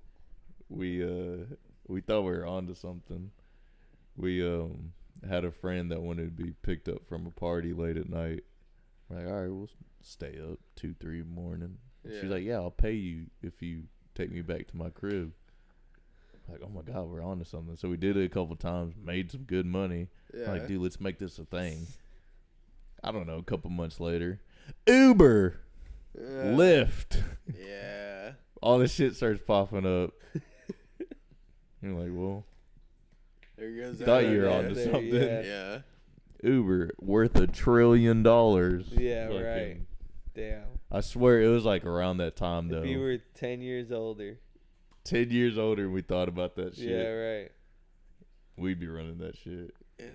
we 0.69 1.03
uh 1.03 1.45
we 1.89 2.01
thought 2.01 2.21
we 2.21 2.31
were 2.31 2.45
onto 2.45 2.75
something. 2.75 3.31
We 4.15 4.45
um 4.45 4.93
had 5.27 5.43
a 5.43 5.51
friend 5.51 5.91
that 5.91 6.01
wanted 6.01 6.37
to 6.37 6.43
be 6.43 6.53
picked 6.61 6.87
up 6.87 7.05
from 7.07 7.25
a 7.25 7.31
party 7.31 7.73
late 7.73 7.97
at 7.97 8.09
night. 8.09 8.43
We're 9.09 9.17
like, 9.17 9.27
all 9.27 9.41
right, 9.41 9.51
we'll 9.51 9.69
stay 10.01 10.37
up 10.41 10.59
two, 10.75 10.95
three 10.99 11.23
morning. 11.23 11.77
And 12.05 12.13
She's 12.13 12.29
like, 12.29 12.43
yeah, 12.43 12.55
I'll 12.55 12.71
pay 12.71 12.93
you 12.93 13.25
if 13.41 13.61
you 13.61 13.83
take 14.15 14.31
me 14.31 14.41
back 14.41 14.67
to 14.67 14.77
my 14.77 14.89
crib. 14.89 15.33
Like, 16.47 16.61
oh 16.63 16.69
my 16.69 16.81
god, 16.81 17.09
we're 17.09 17.23
onto 17.23 17.43
something. 17.43 17.75
So 17.75 17.89
we 17.89 17.97
did 17.97 18.17
it 18.17 18.25
a 18.25 18.29
couple 18.29 18.55
times, 18.55 18.93
made 19.03 19.31
some 19.31 19.43
good 19.43 19.65
money. 19.65 20.07
Yeah. 20.33 20.51
Like, 20.51 20.67
dude, 20.67 20.81
let's 20.81 20.99
make 21.01 21.19
this 21.19 21.37
a 21.37 21.45
thing. 21.45 21.85
I 23.03 23.11
don't 23.11 23.27
know. 23.27 23.37
A 23.37 23.43
couple 23.43 23.69
months 23.69 23.99
later, 23.99 24.39
Uber, 24.87 25.59
Yeah. 26.17 26.23
Lyft, 26.23 27.21
Yeah. 27.59 28.31
all 28.61 28.79
this 28.79 28.93
shit 28.93 29.15
starts 29.15 29.41
popping 29.45 29.85
up. 29.85 30.13
You're 31.81 31.93
like, 31.93 32.09
well, 32.11 32.45
There 33.57 33.71
goes. 33.71 33.97
Thought 33.97 34.05
that 34.23 34.29
you 34.29 34.41
were 34.41 34.49
onto 34.49 34.73
there. 34.73 34.85
something. 34.85 35.13
Yeah. 35.13 35.41
Yeah. 35.41 35.79
Uber 36.49 36.91
worth 36.99 37.35
a 37.35 37.47
trillion 37.47 38.23
dollars. 38.23 38.87
Yeah, 38.91 39.27
Fucking- 39.27 39.43
right. 39.43 39.81
Damn. 40.33 40.63
I 40.91 41.01
swear 41.01 41.41
it 41.41 41.49
was 41.49 41.65
like 41.65 41.85
around 41.85 42.17
that 42.17 42.35
time 42.37 42.69
though. 42.69 42.81
If 42.81 42.87
you 42.87 42.99
were 42.99 43.17
ten 43.35 43.61
years 43.61 43.91
older. 43.91 44.39
Ten 45.03 45.29
years 45.31 45.57
older, 45.57 45.83
and 45.85 45.93
we 45.93 46.01
thought 46.01 46.29
about 46.29 46.55
that 46.55 46.75
shit. 46.75 46.85
Yeah, 46.89 47.09
right. 47.09 47.51
We'd 48.57 48.79
be 48.79 48.87
running 48.87 49.17
that 49.19 49.37
shit. 49.37 49.73
Yeah. 49.99 50.05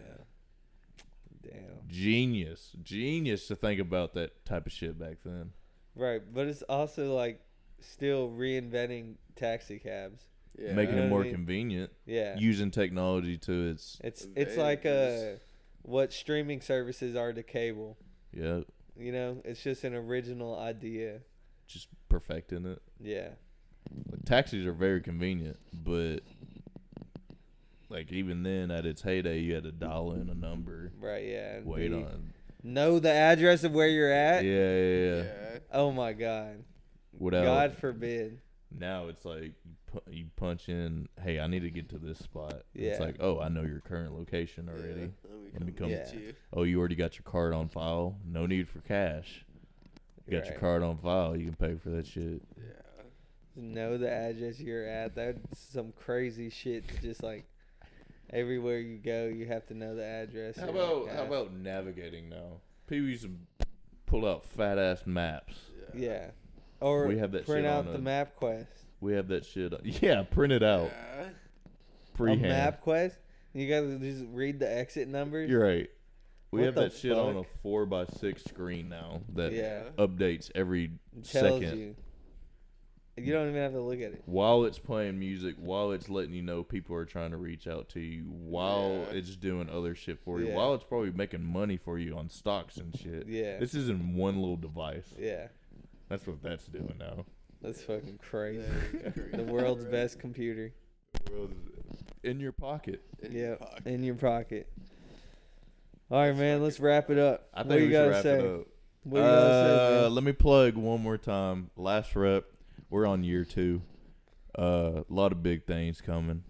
Damn. 1.42 1.88
Genius, 1.88 2.72
genius 2.82 3.46
to 3.48 3.56
think 3.56 3.80
about 3.80 4.14
that 4.14 4.44
type 4.44 4.66
of 4.66 4.72
shit 4.72 4.98
back 4.98 5.18
then. 5.24 5.50
Right, 5.94 6.22
but 6.32 6.46
it's 6.48 6.62
also 6.62 7.14
like 7.14 7.40
still 7.80 8.30
reinventing 8.30 9.14
taxi 9.36 9.78
cabs. 9.78 10.24
Yeah. 10.58 10.72
Making 10.74 10.94
it 10.94 11.00
what 11.00 11.06
I 11.06 11.08
more 11.08 11.22
mean? 11.24 11.32
convenient, 11.32 11.90
Yeah. 12.06 12.36
using 12.38 12.70
technology 12.70 13.36
to 13.38 13.70
its 13.70 14.00
It's 14.04 14.26
it's 14.36 14.56
like 14.56 14.86
uh 14.86 15.38
what 15.82 16.12
streaming 16.12 16.60
services 16.60 17.16
are 17.16 17.32
to 17.32 17.42
cable. 17.42 17.96
yeah, 18.32 18.60
You 18.96 19.12
know, 19.12 19.42
it's 19.44 19.62
just 19.62 19.84
an 19.84 19.94
original 19.94 20.58
idea. 20.58 21.20
just 21.66 21.88
perfecting 22.08 22.66
it. 22.66 22.80
Yeah. 23.00 23.30
Like, 24.10 24.24
taxis 24.24 24.64
are 24.66 24.72
very 24.72 25.00
convenient, 25.00 25.58
but 25.72 26.20
like 27.88 28.10
even 28.12 28.42
then, 28.42 28.70
at 28.70 28.86
its 28.86 29.02
heyday, 29.02 29.40
you 29.40 29.54
had 29.54 29.64
to 29.64 29.72
dial 29.72 30.12
in 30.12 30.28
a 30.30 30.34
number, 30.34 30.92
Right, 30.98 31.26
yeah. 31.26 31.60
wait 31.64 31.88
be- 31.90 31.94
on. 31.96 32.32
Know 32.62 32.98
the 32.98 33.10
address 33.12 33.62
of 33.62 33.72
where 33.72 33.88
you're 33.88 34.08
Yeah, 34.10 34.30
at? 34.38 34.44
yeah, 34.44 34.78
yeah. 34.78 35.22
Yeah. 35.22 35.58
Oh 35.72 35.92
my 35.92 36.12
god. 36.14 36.64
Without 37.18 37.44
God 37.44 37.76
forbid. 37.76 38.40
now, 38.70 39.08
it's 39.08 39.24
like 39.24 39.52
you, 39.94 40.00
pu- 40.00 40.12
you 40.12 40.26
punch 40.36 40.68
in, 40.68 41.08
"Hey, 41.22 41.38
I 41.40 41.46
need 41.46 41.60
to 41.60 41.70
get 41.70 41.88
to 41.90 41.98
this 41.98 42.18
spot." 42.18 42.62
It's 42.74 43.00
like, 43.00 43.16
"Oh, 43.20 43.40
I 43.40 43.48
know 43.48 43.62
your 43.62 43.80
current 43.80 44.16
location 44.16 44.68
already." 44.68 45.00
Yeah. 45.00 45.30
Let 45.52 45.62
me 45.66 45.72
come- 45.72 45.88
get 45.88 46.12
Yeah. 46.12 46.20
you. 46.20 46.34
Oh, 46.52 46.62
you 46.64 46.78
already 46.78 46.94
got 46.96 47.16
your 47.16 47.24
card 47.24 47.52
on 47.52 47.68
file. 47.68 48.16
No 48.26 48.46
need 48.46 48.68
for 48.68 48.80
cash. 48.80 49.44
You 50.26 50.38
got 50.38 50.46
your 50.48 50.58
card 50.58 50.82
on 50.82 50.96
file. 50.98 51.36
You 51.36 51.46
can 51.46 51.54
pay 51.54 51.74
for 51.76 51.90
that 51.90 52.06
shit. 52.06 52.42
Yeah. 52.56 52.72
Know 53.56 53.98
the 53.98 54.10
address 54.10 54.58
you're 54.58 54.86
at. 54.86 55.14
That's 55.14 55.38
some 55.60 55.92
crazy 55.92 56.50
shit. 56.50 56.84
Just 57.02 57.22
like 57.22 57.44
everywhere 58.30 58.80
you 58.80 58.98
go, 58.98 59.26
you 59.26 59.46
have 59.46 59.66
to 59.66 59.74
know 59.74 59.94
the 59.94 60.04
address. 60.04 60.56
How 60.58 60.68
about 60.70 61.08
how 61.10 61.24
about 61.24 61.52
navigating 61.52 62.28
now? 62.28 62.60
People 62.88 63.06
used 63.08 63.22
to 63.24 63.66
pull 64.06 64.26
out 64.26 64.44
fat 64.44 64.78
ass 64.78 65.06
maps. 65.06 65.54
Yeah. 65.94 66.30
Or 66.80 67.06
We 67.06 67.18
have 67.18 67.32
that 67.32 67.46
print 67.46 67.66
out 67.66 67.90
the 67.92 67.98
MapQuest. 67.98 68.66
We 69.04 69.12
have 69.12 69.28
that 69.28 69.44
shit. 69.44 69.72
Yeah, 70.02 70.22
print 70.22 70.52
it 70.54 70.62
out. 70.62 70.90
Yeah. 72.18 72.26
A 72.26 72.36
map 72.36 72.80
quest? 72.80 73.16
You 73.52 73.68
gotta 73.68 73.98
just 73.98 74.24
read 74.32 74.58
the 74.58 74.72
exit 74.72 75.08
numbers? 75.08 75.50
You're 75.50 75.62
right. 75.62 75.90
We 76.50 76.60
What 76.60 76.66
have 76.66 76.74
that 76.76 76.92
shit 76.94 77.12
on 77.12 77.36
a 77.36 77.42
four 77.62 77.84
by 77.84 78.06
six 78.06 78.44
screen 78.44 78.88
now 78.88 79.20
that 79.34 79.52
Yeah. 79.52 79.82
updates 79.98 80.50
every 80.54 80.92
second 81.22 81.78
you. 81.78 81.96
You 83.16 83.32
don't 83.32 83.48
even 83.50 83.60
have 83.60 83.72
to 83.72 83.80
look 83.80 84.00
at 84.00 84.12
it. 84.12 84.22
while 84.26 84.64
it's 84.64 84.78
playing 84.78 85.18
music, 85.18 85.56
while 85.58 85.92
it's 85.92 86.08
letting 86.08 86.32
you 86.34 86.42
know 86.42 86.64
people 86.64 86.96
are 86.96 87.04
trying 87.04 87.30
to 87.32 87.36
reach 87.36 87.66
out 87.66 87.88
to 87.90 88.00
you, 88.00 88.22
while 88.24 89.04
Yeah. 89.10 89.18
it's 89.18 89.36
doing 89.36 89.68
other 89.68 89.94
shit 89.94 90.18
for 90.18 90.40
you, 90.40 90.48
Yeah. 90.48 90.54
while 90.56 90.74
it's 90.74 90.82
probably 90.84 91.10
making 91.12 91.44
money 91.44 91.76
for 91.76 91.98
you 91.98 92.16
on 92.16 92.28
stocks 92.30 92.76
and 92.78 92.96
shit. 92.96 93.26
Yeah. 93.28 93.58
This 93.58 93.74
is 93.74 93.88
in 93.90 94.14
one 94.16 94.36
little 94.40 94.56
device. 94.56 95.14
Yeah. 95.18 95.48
That's 96.08 96.26
what 96.26 96.42
that's 96.42 96.66
doing 96.66 96.96
now. 96.98 97.24
That's 97.64 97.82
fucking 97.82 98.18
crazy. 98.18 98.58
That 98.62 99.06
is 99.06 99.12
crazy, 99.14 99.36
the 99.36 99.42
world's 99.44 99.84
bro. 99.84 99.92
best 99.92 100.18
computer. 100.20 100.72
The 101.24 101.32
world 101.32 101.50
is 101.90 102.04
in 102.22 102.40
your 102.40 102.52
pocket. 102.52 103.02
In 103.22 103.32
your 103.32 103.50
Yeah. 103.50 103.54
pocket. 103.56 103.86
In 103.86 104.02
your 104.04 104.14
pocket. 104.16 104.72
All 106.10 106.18
right, 106.20 106.36
man. 106.36 106.62
Let's 106.62 106.78
wrap 106.80 107.10
it 107.10 107.18
up. 107.18 107.48
I 107.54 107.60
what 107.62 107.68
think 107.68 107.80
you 107.80 107.86
we 107.86 107.92
should 107.92 107.98
gotta 107.98 108.10
wrap 108.10 108.22
say? 108.22 108.38
it 108.38 108.44
up. 108.60 108.66
What 109.04 109.18
you 109.18 109.24
gotta 109.24 109.52
say, 109.52 110.04
Uh, 110.04 110.08
let 110.10 110.24
me 110.24 110.32
plug 110.32 110.76
one 110.76 111.02
more 111.02 111.18
time. 111.18 111.70
Last 111.76 112.14
rep. 112.14 112.44
We're 112.90 113.06
on 113.06 113.24
year 113.24 113.44
two. 113.44 113.82
Uh, 114.56 115.02
a 115.08 115.12
lot 115.12 115.32
of 115.32 115.42
big 115.42 115.64
things 115.66 116.00
coming. 116.00 116.44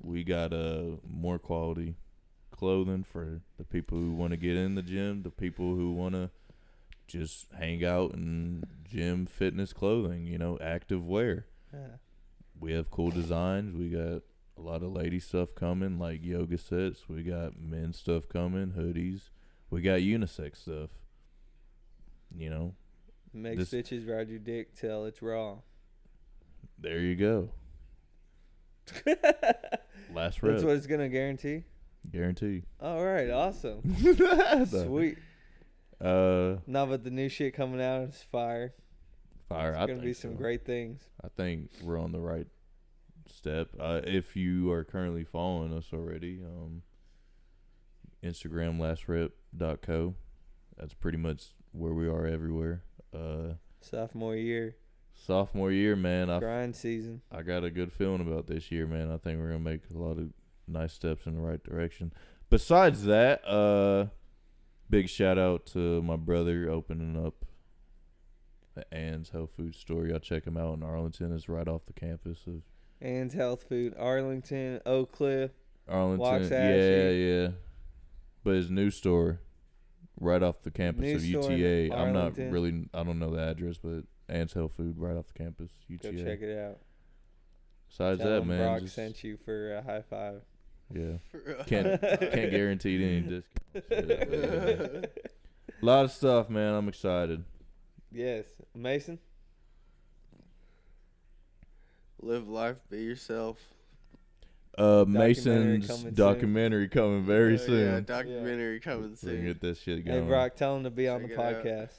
We 0.00 0.22
got 0.22 0.52
uh 0.52 0.96
more 1.06 1.38
quality 1.38 1.96
clothing 2.50 3.04
for 3.04 3.40
the 3.56 3.64
people 3.64 3.98
who 3.98 4.12
want 4.12 4.32
to 4.32 4.36
get 4.36 4.56
in 4.56 4.74
the 4.74 4.82
gym, 4.82 5.22
the 5.22 5.30
people 5.30 5.74
who 5.74 5.92
want 5.92 6.14
to 6.14 6.30
just 7.08 7.46
hang 7.58 7.84
out 7.84 8.12
in 8.14 8.62
gym 8.84 9.26
fitness 9.26 9.72
clothing, 9.72 10.24
you 10.26 10.38
know, 10.38 10.56
active 10.60 11.04
wear. 11.04 11.46
Yeah. 11.72 11.96
We 12.60 12.72
have 12.72 12.90
cool 12.90 13.10
designs. 13.10 13.74
We 13.74 13.88
got 13.90 14.22
a 14.56 14.60
lot 14.60 14.82
of 14.82 14.92
lady 14.92 15.18
stuff 15.20 15.54
coming, 15.54 15.98
like 15.98 16.24
yoga 16.24 16.58
sets. 16.58 17.08
We 17.08 17.22
got 17.22 17.58
men 17.58 17.92
stuff 17.92 18.28
coming, 18.28 18.72
hoodies. 18.76 19.30
We 19.70 19.80
got 19.82 20.00
unisex 20.00 20.58
stuff. 20.58 20.90
You 22.36 22.50
know, 22.50 22.74
Makes 23.32 23.70
This- 23.70 23.90
bitches 23.90 24.08
ride 24.08 24.28
your 24.28 24.38
dick 24.38 24.74
till 24.74 25.04
it's 25.04 25.20
raw. 25.22 25.58
there 26.78 26.98
you 27.00 27.14
go. 27.16 27.50
Last 30.14 30.40
That's 30.40 30.62
what 30.64 30.76
it's 30.76 30.86
gonna 30.86 31.08
guarantee. 31.10 31.64
guarantee. 32.10 32.62
All 32.80 33.04
right, 33.04 33.28
awesome, 33.30 33.82
sweet. 34.66 35.18
Uh, 36.00 36.56
Now, 36.66 36.86
but 36.86 37.04
the 37.04 37.10
new 37.10 37.28
shit 37.28 37.54
coming 37.54 37.80
out 37.82 38.02
is 38.08 38.22
fire. 38.30 38.74
fire. 39.48 39.72
It's 39.72 39.80
I 39.80 39.86
gonna 39.86 40.00
be 40.02 40.12
some 40.12 40.32
so. 40.32 40.36
great 40.36 40.64
things. 40.64 41.02
I 41.22 41.28
think 41.28 41.70
we're 41.82 41.98
on 41.98 42.12
the 42.12 42.20
right 42.20 42.46
step. 43.26 43.68
Uh, 43.78 44.00
if 44.04 44.36
you 44.36 44.70
are 44.70 44.84
currently 44.84 45.24
following 45.24 45.72
us 45.76 45.86
already, 45.92 46.40
um, 46.44 46.82
Instagram 48.22 48.78
lastrep.co. 48.78 50.14
That's 50.76 50.94
pretty 50.94 51.18
much 51.18 51.46
where 51.72 51.92
we 51.92 52.08
are 52.08 52.26
everywhere. 52.26 52.82
Uh, 53.14 53.54
Sophomore 53.80 54.36
year, 54.36 54.76
sophomore 55.14 55.70
year, 55.72 55.94
man. 55.96 56.30
I 56.30 56.38
grind 56.40 56.74
season. 56.76 57.22
I 57.30 57.42
got 57.42 57.64
a 57.64 57.70
good 57.70 57.92
feeling 57.92 58.20
about 58.20 58.46
this 58.46 58.70
year, 58.70 58.86
man. 58.86 59.10
I 59.10 59.18
think 59.18 59.38
we're 59.40 59.48
gonna 59.48 59.58
make 59.60 59.82
a 59.92 59.98
lot 59.98 60.18
of 60.18 60.30
nice 60.66 60.92
steps 60.92 61.26
in 61.26 61.34
the 61.34 61.40
right 61.40 61.62
direction. 61.62 62.12
Besides 62.50 63.04
that, 63.04 63.44
uh, 63.46 64.06
big 64.90 65.08
shout 65.08 65.38
out 65.38 65.66
to 65.66 66.02
my 66.02 66.16
brother 66.16 66.68
opening 66.70 67.16
up 67.24 67.44
the 68.74 68.92
Ann's 68.94 69.30
Health 69.30 69.50
Food 69.56 69.74
Store. 69.74 70.06
Y'all 70.06 70.18
check 70.18 70.46
him 70.46 70.56
out 70.56 70.74
in 70.76 70.82
Arlington. 70.82 71.32
It's 71.34 71.48
right 71.48 71.66
off 71.68 71.86
the 71.86 71.92
campus 71.92 72.40
of 72.46 72.62
Ann's 73.00 73.34
Health 73.34 73.64
Food, 73.68 73.94
Arlington, 73.98 74.80
Oak 74.86 75.12
Cliff. 75.12 75.50
Arlington. 75.88 76.50
Yeah, 76.50 77.10
yeah. 77.10 77.48
But 78.44 78.54
his 78.54 78.70
new 78.70 78.90
store, 78.90 79.40
right 80.20 80.42
off 80.42 80.62
the 80.62 80.70
campus 80.70 81.22
New 81.22 81.38
of 81.38 81.50
UTA. 81.50 81.94
I'm 81.94 82.12
not 82.12 82.36
really. 82.36 82.88
I 82.94 83.02
don't 83.02 83.18
know 83.18 83.34
the 83.34 83.40
address, 83.42 83.78
but 83.82 84.04
Ann's 84.28 84.52
Health 84.52 84.74
Food, 84.76 84.96
right 84.98 85.16
off 85.16 85.26
the 85.26 85.32
campus, 85.42 85.70
Go 86.02 86.08
UTA. 86.10 86.22
check 86.24 86.40
it 86.42 86.58
out. 86.58 86.78
Besides 87.88 88.20
Tell 88.20 88.30
that, 88.30 88.46
man, 88.46 88.58
Brock 88.62 88.80
just- 88.82 88.94
sent 88.94 89.24
you 89.24 89.36
for 89.38 89.74
a 89.76 89.82
high 89.82 90.02
five. 90.02 90.42
Yeah. 90.94 91.18
Can't 91.66 92.00
can't 92.00 92.50
guarantee 92.50 93.02
any 93.04 93.20
discounts. 93.20 93.88
A 95.80 95.84
lot 95.84 96.04
of 96.06 96.10
stuff, 96.12 96.48
man. 96.50 96.74
I'm 96.74 96.88
excited. 96.88 97.44
Yes, 98.10 98.46
Mason. 98.74 99.18
Live 102.20 102.48
life, 102.48 102.76
be 102.90 103.02
yourself. 103.02 103.58
Uh, 104.76 105.04
Documentary 105.04 105.28
Mason's 105.28 105.86
coming 105.86 106.02
soon. 106.02 106.14
documentary 106.14 106.88
coming 106.88 107.24
very 107.24 107.54
Uh, 107.54 107.58
soon. 107.58 107.92
Yeah, 107.94 108.00
documentary 108.00 108.80
coming 108.80 109.00
We're 109.02 109.06
gonna 109.08 109.16
soon. 109.16 109.44
get 109.44 109.60
this 109.60 109.80
shit 109.80 110.04
going. 110.04 110.14
Hey, 110.14 110.18
going. 110.20 110.28
Brock, 110.28 110.56
tell 110.56 110.76
him 110.76 110.84
to 110.84 110.90
be 110.90 111.08
on 111.08 111.20
Check 111.20 111.28
the 111.28 111.34
it 111.34 111.38
out. 111.40 111.64
podcast. 111.64 111.90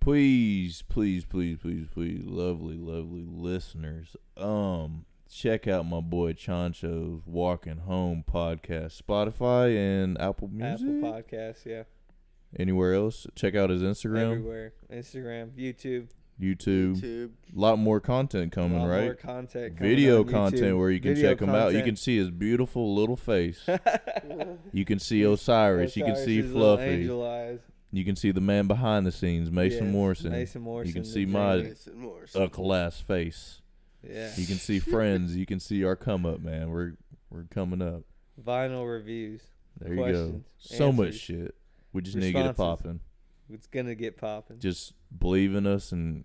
please, 0.00 0.82
please, 0.88 1.24
please, 1.24 1.58
please, 1.60 1.86
please, 1.92 2.24
lovely, 2.24 2.76
lovely 2.76 3.24
listeners, 3.28 4.16
um, 4.36 5.04
check 5.30 5.66
out 5.68 5.86
my 5.86 6.00
boy 6.00 6.32
Chancho's 6.32 7.22
Walking 7.26 7.78
Home 7.78 8.24
podcast, 8.30 9.00
Spotify 9.02 9.76
and 9.76 10.20
Apple 10.20 10.48
Music. 10.48 10.86
Apple 10.88 11.12
Podcasts, 11.12 11.64
yeah, 11.64 11.82
Anywhere 12.58 12.94
else? 12.94 13.26
Check 13.34 13.54
out 13.54 13.70
his 13.70 13.82
Instagram, 13.82 14.32
everywhere. 14.32 14.72
Instagram, 14.90 15.50
YouTube. 15.50 16.08
YouTube. 16.40 17.00
YouTube. 17.00 17.30
A 17.54 17.58
lot 17.60 17.78
more 17.78 18.00
content 18.00 18.52
A 18.52 18.54
coming, 18.54 18.78
lot 18.78 18.86
right? 18.88 19.04
More 19.04 19.14
content. 19.14 19.76
coming 19.76 19.90
Video 19.90 20.20
on 20.20 20.24
YouTube. 20.24 20.30
content 20.30 20.78
where 20.78 20.90
you 20.90 21.00
can 21.00 21.14
Video 21.14 21.30
check 21.30 21.42
him 21.42 21.50
out. 21.50 21.74
You 21.74 21.82
can 21.82 21.96
see 21.96 22.16
his 22.16 22.30
beautiful 22.30 22.94
little 22.94 23.16
face. 23.16 23.60
you 24.72 24.84
can 24.84 24.98
see 24.98 25.22
Osiris. 25.22 25.96
You 25.96 26.04
can 26.04 26.16
see 26.16 26.38
Osiris's 26.38 26.52
Fluffy. 26.52 26.82
Angel 26.84 27.26
eyes. 27.26 27.58
You 27.90 28.04
can 28.04 28.16
see 28.16 28.30
the 28.30 28.40
man 28.40 28.66
behind 28.66 29.04
the 29.06 29.12
scenes, 29.12 29.50
Mason 29.50 29.86
Yes, 29.86 29.92
Morrison. 29.92 30.30
Mason 30.30 30.62
Morrison. 30.62 30.88
You 30.88 30.94
can 30.94 31.04
see 31.04 31.26
my- 31.26 31.56
Jamie. 31.62 32.14
A 32.34 32.48
class 32.48 33.00
face. 33.00 33.60
Yeah. 34.02 34.30
You 34.36 34.46
can 34.46 34.56
see 34.56 34.78
friends. 34.78 35.36
You 35.36 35.46
can 35.46 35.60
see 35.60 35.84
our 35.84 35.96
come 35.96 36.24
up, 36.26 36.40
man. 36.40 36.70
We're 36.70 36.92
we're 37.30 37.44
coming 37.50 37.82
up. 37.82 38.02
Vinyl 38.42 38.88
reviews. 38.90 39.42
There 39.80 39.94
you 39.94 40.12
go. 40.12 40.40
So 40.58 40.92
much 40.92 41.14
shit. 41.14 41.54
We 41.92 42.02
just 42.02 42.16
need 42.16 42.26
to 42.28 42.32
get 42.32 42.46
it 42.46 42.56
popping. 42.56 43.00
It's 43.50 43.66
gonna 43.66 43.94
get 43.94 44.16
popping. 44.16 44.58
Just 44.60 44.92
believe 45.18 45.54
in 45.54 45.66
us 45.66 45.90
and 45.92 46.24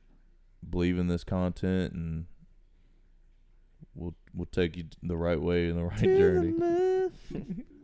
believe 0.70 0.98
in 1.00 1.08
this 1.08 1.24
content, 1.24 1.94
and 1.94 2.26
we'll 3.96 4.16
we'll 4.34 4.46
take 4.46 4.76
you 4.78 4.86
the 5.02 5.18
right 5.18 5.40
way 5.42 5.70
and 5.70 5.78
the 5.78 5.84
right 5.86 5.98
To 6.00 6.18
journey. 6.18 6.52
moon. 6.52 7.12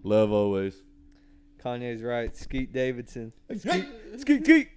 Love 0.03 0.31
always. 0.31 0.75
Kanye's 1.63 2.01
right. 2.01 2.35
Skeet 2.35 2.71
Davidson. 2.71 3.33
Skeet, 3.57 3.85
skeet, 4.17 4.43
skeet. 4.45 4.69